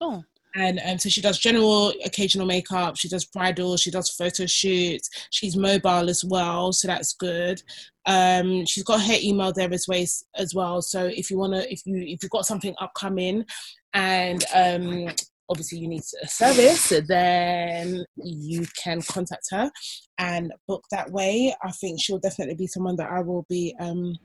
Oh. 0.00 0.22
And 0.54 0.80
um, 0.84 0.98
so 0.98 1.08
she 1.08 1.20
does 1.20 1.38
general 1.38 1.92
occasional 2.04 2.46
makeup. 2.46 2.96
She 2.96 3.08
does 3.08 3.24
bridal. 3.26 3.76
She 3.76 3.90
does 3.90 4.10
photo 4.10 4.46
shoots. 4.46 5.08
She's 5.30 5.56
mobile 5.56 6.08
as 6.08 6.24
well, 6.24 6.72
so 6.72 6.88
that's 6.88 7.14
good. 7.14 7.62
Um, 8.06 8.64
she's 8.64 8.84
got 8.84 9.02
her 9.02 9.16
email 9.20 9.52
there 9.52 9.72
as 9.72 9.86
well. 9.86 10.04
As 10.36 10.54
well. 10.54 10.80
So 10.80 11.04
if 11.04 11.30
you 11.30 11.38
wanna, 11.38 11.64
if 11.68 11.82
you 11.84 11.98
if 11.98 12.22
you've 12.22 12.30
got 12.30 12.46
something 12.46 12.74
upcoming, 12.80 13.44
and 13.92 14.42
um, 14.54 15.10
obviously 15.48 15.78
you 15.78 15.88
need 15.88 16.02
a 16.22 16.28
service, 16.28 16.92
then 17.08 18.04
you 18.16 18.66
can 18.82 19.02
contact 19.02 19.48
her 19.50 19.70
and 20.18 20.52
book 20.66 20.84
that 20.90 21.10
way. 21.10 21.54
I 21.62 21.70
think 21.72 22.00
she'll 22.00 22.18
definitely 22.18 22.54
be 22.54 22.66
someone 22.66 22.96
that 22.96 23.10
I 23.10 23.20
will 23.20 23.46
be. 23.48 23.74
Um, 23.80 24.16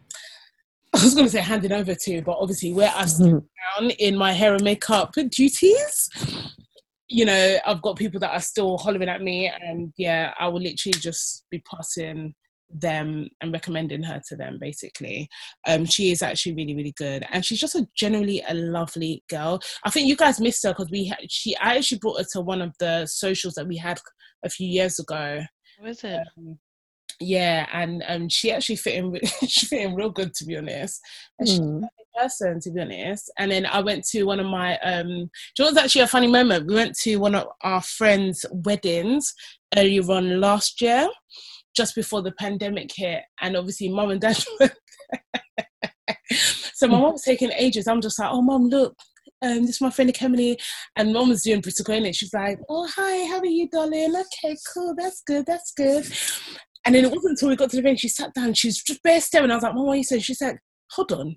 I 1.04 1.06
was 1.06 1.16
going 1.16 1.28
to 1.28 1.32
say 1.32 1.42
handing 1.42 1.74
over 1.74 1.94
to, 1.94 2.22
but 2.22 2.38
obviously 2.40 2.72
where 2.72 2.90
I 2.96 3.06
sit 3.06 3.30
down 3.30 3.90
in 4.00 4.16
my 4.16 4.32
hair 4.32 4.54
and 4.54 4.64
makeup 4.64 5.14
duties, 5.14 6.10
you 7.10 7.26
know, 7.26 7.58
I've 7.66 7.82
got 7.82 7.98
people 7.98 8.22
that 8.22 8.32
are 8.32 8.40
still 8.40 8.78
hollering 8.78 9.10
at 9.10 9.22
me, 9.22 9.52
and 9.62 9.92
yeah, 9.98 10.34
I 10.40 10.48
will 10.48 10.62
literally 10.62 10.98
just 10.98 11.44
be 11.52 11.62
passing 11.70 12.34
them 12.70 13.28
and 13.42 13.52
recommending 13.52 14.02
her 14.02 14.22
to 14.30 14.38
them 14.38 14.58
basically. 14.60 15.28
Um 15.68 15.86
she 15.86 16.12
is 16.12 16.24
actually 16.24 16.56
really 16.56 16.74
really 16.74 16.94
good 16.98 17.24
and 17.32 17.46
she's 17.46 17.60
just 17.60 17.76
a 17.76 17.86
generally 17.96 18.42
a 18.48 18.54
lovely 18.54 19.24
girl. 19.30 19.62
I 19.84 19.92
think 19.92 20.08
you 20.08 20.16
guys 20.16 20.40
missed 20.40 20.64
her 20.64 20.70
because 20.72 20.90
we 20.90 21.06
had 21.06 21.20
she 21.30 21.56
i 21.58 21.76
actually 21.76 22.00
brought 22.00 22.18
her 22.18 22.26
to 22.32 22.42
one 22.42 22.64
of 22.64 22.74
the 22.80 23.06
socials 23.06 23.54
that 23.56 23.68
we 23.68 23.78
had 23.78 24.00
a 24.44 24.50
few 24.50 24.68
years 24.68 24.98
ago. 24.98 25.42
Where 25.78 25.92
is 25.92 26.04
it? 26.04 26.20
um, 26.38 26.58
yeah 27.20 27.68
and 27.74 28.04
um 28.08 28.30
she 28.30 28.52
actually 28.52 28.76
fit 28.76 28.96
in 28.96 29.20
she 29.48 29.66
fit 29.66 29.82
in 29.82 29.96
real 29.96 30.10
good 30.10 30.34
to 30.34 30.46
be 30.46 30.58
honest. 30.58 31.02
And 31.40 31.48
she's 31.48 31.60
a 31.60 31.64
Mm. 31.64 31.88
person 32.16 32.60
to 32.62 32.72
be 32.72 32.82
honest. 32.82 33.32
And 33.40 33.52
then 33.52 33.66
i 33.66 33.82
went 33.82 34.06
to 34.10 34.24
one 34.24 34.40
of 34.40 34.46
my 34.46 34.78
um 34.80 35.30
know 35.58 35.66
what's 35.66 35.78
actually 35.78 36.02
a 36.02 36.08
funny 36.08 36.28
moment? 36.28 36.68
We 36.68 36.76
went 36.76 36.96
to 37.00 37.16
one 37.18 37.36
of 37.36 37.48
our 37.62 37.82
friends 37.82 38.46
weddings 38.52 39.34
earlier 39.76 40.04
on 40.12 40.40
last 40.40 40.82
year 40.82 41.08
just 41.76 41.96
before 41.96 42.22
the 42.22 42.32
pandemic 42.34 42.92
hit. 42.96 43.22
And 43.42 43.56
obviously 43.58 43.90
mum 43.90 44.12
and 44.12 44.22
dad 44.22 44.44
were 44.60 44.72
so 46.74 46.88
my 46.88 47.00
mum 47.00 47.14
was 47.14 47.24
taking 47.24 47.52
ages. 47.52 47.88
I'm 47.88 48.02
just 48.02 48.20
like 48.20 48.30
oh 48.32 48.42
mum 48.42 48.70
look 48.70 48.96
um, 49.44 49.62
this 49.66 49.76
is 49.76 49.82
my 49.82 49.90
friend 49.90 50.16
Emily, 50.22 50.58
and 50.96 51.14
mom 51.14 51.30
was 51.30 51.44
doing 51.44 51.60
British 51.60 51.88
in 51.90 52.06
it. 52.06 52.16
She's 52.16 52.34
like, 52.34 52.60
"Oh 52.70 52.88
hi, 52.96 53.26
how 53.28 53.40
are 53.40 53.46
you, 53.46 53.68
darling? 53.70 54.16
Okay, 54.16 54.56
cool, 54.74 54.96
that's 54.98 55.22
good, 55.22 55.46
that's 55.46 55.74
good." 55.74 56.06
And 56.86 56.96
then 56.96 57.06
it 57.06 57.12
wasn't 57.12 57.32
until 57.32 57.50
we 57.50 57.56
got 57.56 57.70
to 57.70 57.78
the 57.78 57.82
event 57.82 58.00
she 58.00 58.10
sat 58.10 58.34
down. 58.34 58.54
She's 58.54 58.84
just 58.84 59.02
bare 59.04 59.22
staring. 59.22 59.52
I 59.52 59.56
was 59.56 59.64
like, 59.64 59.74
"Mom, 59.74 59.86
what 59.86 59.94
are 59.94 59.98
you 59.98 60.04
saying?" 60.04 60.22
She 60.22 60.34
said, 60.34 60.58
"Hold 60.92 61.12
on, 61.14 61.36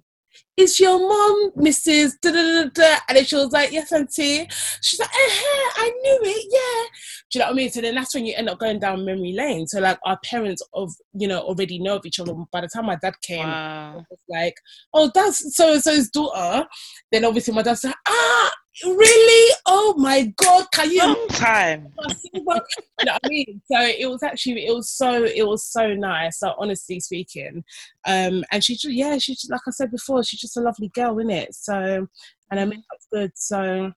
is 0.56 0.80
your 0.80 0.98
mom 0.98 1.52
Mrs. 1.56 2.12
Da 2.22 2.30
da 2.30 2.42
da 2.64 2.70
da?" 2.72 2.96
And 3.08 3.16
then 3.18 3.24
she 3.24 3.36
was 3.36 3.52
like, 3.52 3.72
"Yes, 3.72 3.92
auntie." 3.92 4.48
She's 4.82 4.98
like, 5.00 5.08
uh-huh, 5.08 5.72
"I 5.76 5.88
knew 5.90 6.20
it, 6.22 6.46
yeah." 6.50 6.98
Do 7.30 7.38
you 7.38 7.40
know 7.40 7.46
what 7.46 7.52
I 7.52 7.56
mean? 7.56 7.70
So 7.70 7.80
then 7.80 7.94
that's 7.96 8.14
when 8.14 8.24
you 8.26 8.34
end 8.36 8.48
up 8.48 8.58
going 8.58 8.78
down 8.78 9.04
memory 9.04 9.32
lane. 9.32 9.66
So 9.66 9.80
like 9.80 9.98
our 10.04 10.18
parents 10.24 10.62
of 10.74 10.92
you 11.14 11.28
know 11.28 11.40
already 11.40 11.78
know 11.78 11.96
of 11.96 12.06
each 12.06 12.20
other. 12.20 12.34
By 12.52 12.60
the 12.62 12.68
time 12.68 12.86
my 12.86 12.96
dad 12.96 13.14
came, 13.22 13.46
Wow. 13.46 14.04
was 14.10 14.18
like, 14.28 14.54
oh, 14.94 15.10
that's 15.14 15.56
so 15.56 15.72
and 15.72 15.82
so's 15.82 16.08
daughter. 16.10 16.66
Then 17.12 17.24
obviously 17.24 17.52
my 17.54 17.62
dad's 17.62 17.84
like, 17.84 17.94
ah, 18.06 18.52
really? 18.84 19.54
Oh 19.66 19.94
my 19.96 20.32
god, 20.36 20.66
can 20.72 20.90
you? 20.90 21.02
Long 21.02 21.28
time. 21.28 21.92
you 22.32 22.42
know 22.44 23.12
what 23.12 23.20
I 23.24 23.28
mean? 23.28 23.60
So 23.70 23.80
it 23.80 24.08
was 24.08 24.22
actually, 24.22 24.66
it 24.66 24.74
was 24.74 24.90
so, 24.90 25.24
it 25.24 25.46
was 25.46 25.64
so 25.64 25.94
nice. 25.94 26.40
So 26.40 26.54
honestly 26.58 27.00
speaking, 27.00 27.64
um, 28.06 28.44
and 28.52 28.62
she, 28.62 28.74
just, 28.74 28.94
yeah, 28.94 29.18
she 29.18 29.32
just 29.32 29.50
like 29.50 29.62
I 29.66 29.70
said 29.70 29.90
before, 29.90 30.22
she 30.22 30.36
just 30.36 30.45
a 30.54 30.60
lovely 30.60 30.88
girl, 30.94 31.18
isn't 31.18 31.30
it? 31.30 31.54
So, 31.54 32.06
and 32.50 32.60
her 32.60 32.66
makeup's 32.66 33.08
good. 33.12 33.32
So 33.34 33.92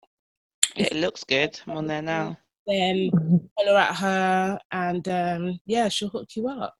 It 0.75 0.93
looks 0.93 1.23
good. 1.25 1.59
I'm 1.67 1.77
on 1.77 1.87
there 1.87 2.01
now. 2.01 2.37
then 2.67 3.09
follow 3.57 3.75
at 3.75 3.95
her, 3.95 4.59
and 4.71 5.07
um, 5.09 5.59
yeah, 5.65 5.89
she'll 5.89 6.09
hook 6.09 6.29
you 6.35 6.47
up. 6.47 6.73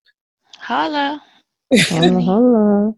Holla. 0.57 1.21
Holla, 1.73 2.21
holla. 2.29 2.93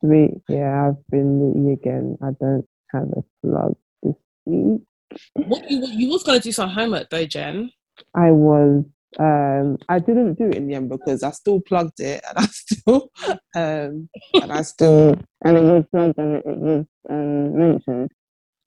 Sweet. 0.00 0.34
Yeah, 0.48 0.88
I've 0.88 1.06
been 1.10 1.40
meeting 1.54 1.70
again. 1.72 2.18
I 2.22 2.30
don't 2.38 2.66
have 2.92 3.08
a 3.16 3.22
plug 3.46 3.76
this 4.02 4.14
week. 4.44 4.82
What 5.34 5.70
you 5.70 5.86
you 5.86 6.08
was 6.10 6.22
gonna 6.24 6.40
do 6.40 6.52
some 6.52 6.68
homework 6.68 7.08
though, 7.10 7.24
Jen? 7.24 7.70
I 8.14 8.30
was 8.30 8.84
um 9.18 9.78
I 9.88 9.98
didn't 9.98 10.34
do 10.34 10.46
it 10.48 10.56
in 10.56 10.66
the 10.68 10.74
end 10.74 10.88
because 10.90 11.22
I 11.22 11.30
still 11.30 11.60
plugged 11.60 12.00
it 12.00 12.22
and 12.28 12.38
I 12.38 12.46
still 12.46 13.10
um 13.54 14.08
and 14.42 14.52
I 14.52 14.62
still 14.62 15.16
and 15.44 15.56
it 15.56 15.62
was 15.62 15.84
plugged 15.90 16.18
and 16.18 16.36
it 16.36 16.44
was 16.46 16.84
um 17.08 17.56
mentioned. 17.58 18.10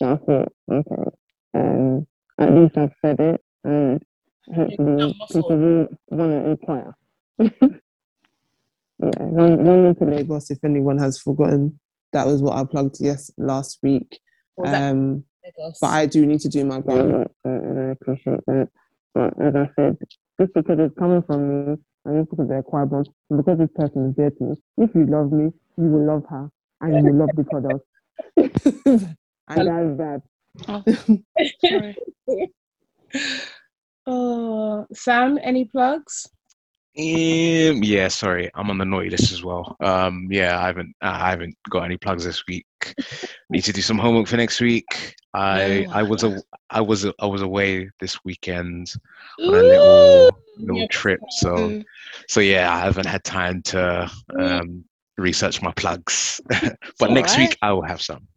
So 0.02 0.14
I 0.14 0.18
thought, 0.18 0.54
okay. 0.72 1.12
Um 1.56 2.08
at 2.40 2.54
least 2.56 2.78
I've 2.78 2.94
said 3.06 3.20
it 3.20 3.42
and 3.64 4.02
hopefully 4.54 5.14
people 5.32 5.58
will 5.58 5.88
wanna 6.10 6.50
inquire. 6.50 6.96
yeah, 7.40 7.50
Lon- 9.20 9.64
London 9.66 9.96
to 9.96 10.06
Lagos 10.06 10.52
if 10.52 10.60
anyone 10.64 10.98
has 10.98 11.20
forgotten. 11.20 11.80
That 12.14 12.26
was 12.26 12.42
what 12.42 12.58
I 12.58 12.64
plugged 12.64 12.98
yes 13.00 13.30
last 13.38 13.80
week. 13.84 14.20
Was 14.58 14.74
Um 14.74 15.24
Lagos? 15.44 15.78
but 15.80 15.88
I 15.88 16.06
do 16.06 16.26
need 16.26 16.40
to 16.42 16.50
do 16.50 16.66
my 16.66 16.80
groundwork, 16.82 17.32
and 17.46 17.80
I 17.80 17.92
appreciate 17.92 18.44
that. 18.48 18.70
But 19.14 19.34
as 19.42 19.56
I 19.56 19.70
said, 19.76 19.98
just 20.40 20.54
because 20.54 20.78
it's 20.80 20.98
coming 20.98 21.22
from 21.24 21.50
me, 21.50 21.78
and 22.06 22.22
just 22.22 22.30
because 22.32 22.48
they're 22.48 22.64
quite 22.64 22.86
blunt, 22.86 23.10
and 23.30 23.38
because 23.38 23.60
this 23.60 23.70
person 23.76 24.10
is 24.10 24.16
there 24.16 24.32
to 24.32 24.44
me, 24.44 24.56
if 24.78 24.96
you 24.96 25.06
love 25.06 25.32
me, 25.32 25.52
you 25.78 25.90
will 25.90 26.06
love 26.06 26.24
her, 26.30 26.50
and 26.82 26.96
you 26.96 27.12
will 27.12 27.20
love 27.20 27.30
the 27.36 27.44
product. 27.44 27.86
and 29.48 29.98
that's 29.98 29.98
that. 29.98 30.22
Oh. 30.68 30.84
Oh, 34.12 34.88
Sam, 34.92 35.38
any 35.44 35.66
plugs? 35.66 36.28
Um, 37.00 37.82
yeah, 37.82 38.10
sorry, 38.10 38.52
I'm 38.56 38.70
on 38.70 38.78
the 38.78 38.84
naughty 38.84 39.10
list 39.10 39.32
as 39.32 39.42
well. 39.42 39.78
Um, 39.80 40.28
yeah, 40.30 40.60
I 40.60 40.68
haven't, 40.68 40.94
I 41.02 41.30
haven't 41.30 41.56
got 41.70 41.84
any 41.84 41.96
plugs 41.96 42.26
this 42.26 42.46
week. 42.46 42.66
Need 43.50 43.64
to 43.64 43.72
do 43.72 43.82
some 43.82 43.98
homework 43.98 44.28
for 44.28 44.36
next 44.36 44.60
week. 44.60 45.16
I, 45.34 45.88
I 45.92 46.04
was, 46.04 46.24
a, 46.24 46.42
I 46.70 46.82
was, 46.82 47.06
a, 47.06 47.14
I 47.20 47.26
was 47.26 47.42
away 47.42 47.90
this 48.02 48.26
weekend 48.26 48.92
on 49.40 49.54
a 49.54 49.64
little, 49.64 50.30
little 50.58 50.88
trip. 50.90 51.22
So, 51.30 51.56
Mm. 51.56 51.86
so 52.28 52.42
yeah, 52.42 52.74
I 52.74 52.80
haven't 52.80 53.06
had 53.06 53.24
time 53.24 53.62
to 53.64 54.12
um, 54.38 54.84
research 55.18 55.62
my 55.62 55.72
plugs. 55.74 56.42
but 57.00 57.12
next 57.12 57.38
right. 57.38 57.50
week 57.50 57.58
I 57.62 57.72
will 57.72 57.86
have 57.86 58.02
some. 58.02 58.28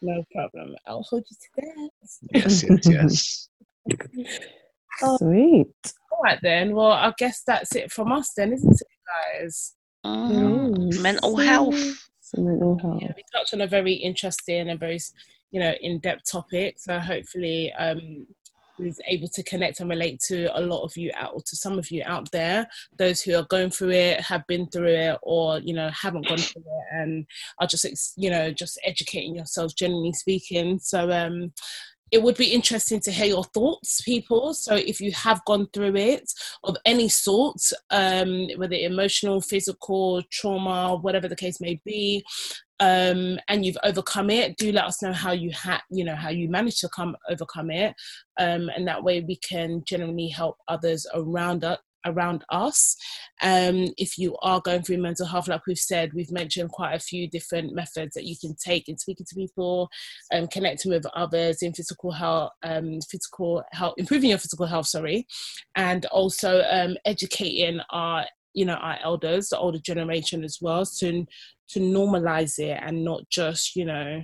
No 0.00 0.22
problem. 0.32 0.76
I'll 0.86 1.02
hold 1.02 1.24
you 1.28 1.36
to 1.36 1.48
that. 1.56 1.90
Yes, 2.34 2.64
yes, 2.68 3.48
yes. 3.88 4.38
Oh. 5.02 5.16
Sweet. 5.18 5.68
All 6.10 6.20
right 6.22 6.38
then. 6.42 6.74
Well, 6.74 6.92
I 6.92 7.12
guess 7.18 7.42
that's 7.46 7.74
it 7.74 7.90
from 7.92 8.12
us 8.12 8.32
then, 8.36 8.52
isn't 8.52 8.72
it, 8.80 8.86
guys? 9.40 9.74
Mhm. 10.04 10.92
Yes. 10.92 11.00
Mental 11.00 11.36
health. 11.36 12.08
Mental 12.36 12.78
health. 12.78 13.02
Yeah, 13.02 13.12
we 13.16 13.22
touched 13.32 13.54
on 13.54 13.60
a 13.60 13.66
very 13.66 13.92
interesting 13.94 14.68
and 14.68 14.80
very, 14.80 14.98
you 15.50 15.60
know, 15.60 15.72
in-depth 15.80 16.30
topic. 16.30 16.78
So 16.78 16.98
hopefully, 16.98 17.72
um, 17.74 18.26
we 18.78 18.86
was 18.86 18.98
able 19.06 19.28
to 19.28 19.42
connect 19.42 19.80
and 19.80 19.90
relate 19.90 20.18
to 20.28 20.46
a 20.58 20.62
lot 20.62 20.82
of 20.82 20.96
you 20.96 21.10
out, 21.14 21.32
or 21.34 21.42
to 21.42 21.56
some 21.56 21.78
of 21.78 21.90
you 21.90 22.02
out 22.06 22.30
there, 22.32 22.66
those 22.96 23.20
who 23.20 23.34
are 23.36 23.44
going 23.44 23.68
through 23.70 23.90
it, 23.90 24.20
have 24.22 24.46
been 24.46 24.66
through 24.68 24.88
it, 24.88 25.18
or 25.22 25.58
you 25.58 25.74
know, 25.74 25.90
haven't 25.90 26.26
gone 26.26 26.38
through 26.38 26.62
it, 26.62 26.86
and 26.94 27.26
are 27.60 27.66
just, 27.66 27.84
ex- 27.84 28.14
you 28.16 28.30
know, 28.30 28.50
just 28.50 28.80
educating 28.82 29.36
yourselves, 29.36 29.74
generally 29.74 30.12
speaking. 30.14 30.78
So, 30.78 31.10
um, 31.12 31.52
it 32.12 32.22
would 32.22 32.36
be 32.36 32.52
interesting 32.52 33.00
to 33.00 33.10
hear 33.10 33.26
your 33.26 33.42
thoughts, 33.42 34.02
people. 34.02 34.52
So 34.52 34.74
if 34.74 35.00
you 35.00 35.12
have 35.12 35.42
gone 35.46 35.66
through 35.72 35.96
it 35.96 36.30
of 36.62 36.76
any 36.84 37.08
sort, 37.08 37.56
um, 37.90 38.48
whether 38.56 38.74
emotional, 38.74 39.40
physical, 39.40 40.22
trauma, 40.30 40.96
whatever 40.96 41.26
the 41.26 41.34
case 41.34 41.58
may 41.58 41.80
be, 41.86 42.22
um, 42.80 43.38
and 43.48 43.64
you've 43.64 43.78
overcome 43.82 44.28
it, 44.28 44.58
do 44.58 44.72
let 44.72 44.84
us 44.84 45.02
know 45.02 45.12
how 45.12 45.32
you 45.32 45.52
had, 45.52 45.80
you 45.90 46.04
know, 46.04 46.16
how 46.16 46.28
you 46.28 46.50
managed 46.50 46.80
to 46.80 46.88
come 46.90 47.16
overcome 47.30 47.70
it, 47.70 47.94
um, 48.38 48.68
and 48.76 48.86
that 48.86 49.02
way 49.02 49.20
we 49.20 49.36
can 49.36 49.82
generally 49.86 50.28
help 50.28 50.56
others 50.68 51.06
around 51.14 51.64
us 51.64 51.78
around 52.04 52.44
us. 52.50 52.96
Um, 53.42 53.88
if 53.96 54.18
you 54.18 54.36
are 54.42 54.60
going 54.60 54.82
through 54.82 54.98
mental 54.98 55.26
health, 55.26 55.48
like 55.48 55.66
we've 55.66 55.78
said, 55.78 56.12
we've 56.14 56.30
mentioned 56.32 56.70
quite 56.70 56.94
a 56.94 57.00
few 57.00 57.28
different 57.28 57.74
methods 57.74 58.14
that 58.14 58.24
you 58.24 58.36
can 58.40 58.54
take 58.56 58.88
in 58.88 58.98
speaking 58.98 59.26
to 59.28 59.34
people, 59.34 59.88
um, 60.32 60.46
connecting 60.48 60.92
with 60.92 61.06
others 61.14 61.62
in 61.62 61.72
physical 61.72 62.12
health, 62.12 62.50
um, 62.62 63.00
physical 63.10 63.62
health, 63.72 63.94
improving 63.98 64.30
your 64.30 64.38
physical 64.38 64.66
health, 64.66 64.86
sorry, 64.86 65.26
and 65.76 66.06
also 66.06 66.62
um, 66.70 66.96
educating 67.04 67.80
our 67.90 68.26
you 68.54 68.66
know 68.66 68.74
our 68.74 68.98
elders 69.02 69.48
the 69.48 69.58
older 69.58 69.78
generation 69.78 70.44
as 70.44 70.58
well 70.60 70.84
to 70.84 71.24
to 71.68 71.80
normalize 71.80 72.58
it 72.58 72.78
and 72.82 73.02
not 73.02 73.22
just 73.30 73.74
you 73.74 73.84
know 73.84 74.22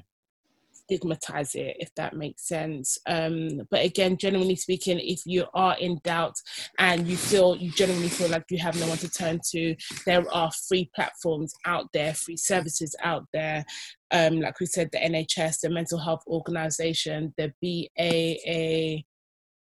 stigmatize 0.89 1.55
it 1.55 1.77
if 1.79 1.95
that 1.95 2.17
makes 2.17 2.49
sense. 2.49 2.99
Um 3.07 3.63
but 3.71 3.85
again 3.85 4.17
generally 4.17 4.57
speaking 4.57 4.99
if 4.99 5.21
you 5.27 5.45
are 5.55 5.77
in 5.79 6.01
doubt 6.03 6.37
and 6.79 7.07
you 7.07 7.17
feel 7.17 7.57
you 7.57 7.71
generally 7.71 8.09
feel 8.09 8.29
like 8.29 8.45
you 8.51 8.59
have 8.59 8.79
no 8.81 8.89
one 8.89 8.99
to 8.99 9.11
turn 9.11 9.41
to 9.51 9.77
there 10.07 10.25
are 10.33 10.51
free 10.69 10.91
platforms 10.95 11.53
out 11.67 11.87
there 11.93 12.15
free 12.15 12.37
services 12.37 12.97
out 13.03 13.27
there. 13.33 13.65
Um 14.11 14.41
like 14.41 14.59
we 14.61 14.67
said 14.67 14.89
the 14.93 14.99
nhs 14.99 15.61
the 15.61 15.71
mental 15.71 15.99
health 15.99 16.23
organization 16.27 17.35
the 17.37 17.53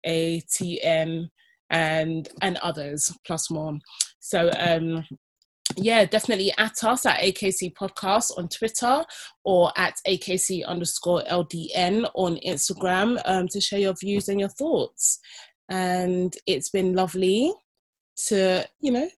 baatn 0.07 1.29
and 1.71 2.29
and 2.41 2.57
others 2.59 3.13
plus 3.27 3.51
more. 3.51 3.79
So 4.21 4.51
um 4.59 5.05
yeah, 5.81 6.05
definitely 6.05 6.53
at 6.59 6.83
us 6.85 7.07
at 7.07 7.21
AKC 7.21 7.73
Podcast 7.75 8.37
on 8.37 8.49
Twitter 8.49 9.05
or 9.45 9.73
at 9.77 9.95
AKC 10.07 10.65
underscore 10.67 11.23
LDN 11.31 12.11
on 12.15 12.39
Instagram 12.47 13.21
um, 13.25 13.49
to 13.49 13.61
share 13.61 13.79
your 13.79 13.95
views 13.95 14.29
and 14.29 14.41
your 14.41 14.49
thoughts. 14.51 15.19
And 15.69 16.35
it's 16.47 16.71
been 16.71 16.95
lovely 16.95 17.53
to, 18.27 18.67
you 18.81 18.93
know, 18.93 19.09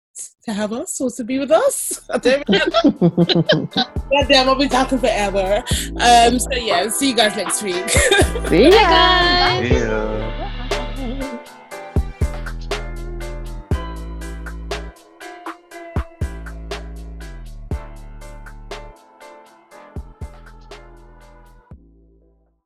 to 0.44 0.52
have 0.52 0.72
us 0.72 1.00
or 1.00 1.10
to 1.10 1.24
be 1.24 1.38
with 1.38 1.50
us. 1.50 2.00
I 2.10 2.18
don't 2.18 2.44
yeah, 4.12 4.24
damn, 4.26 4.48
I've 4.48 4.58
been 4.58 4.68
talking 4.68 4.98
forever. 4.98 5.62
Um, 6.00 6.38
so 6.38 6.52
yeah, 6.54 6.88
see 6.88 7.10
you 7.10 7.16
guys 7.16 7.36
next 7.36 7.62
week. 7.62 7.88
see 8.48 8.70
ya. 8.70 9.60
Yeah. 9.60 10.46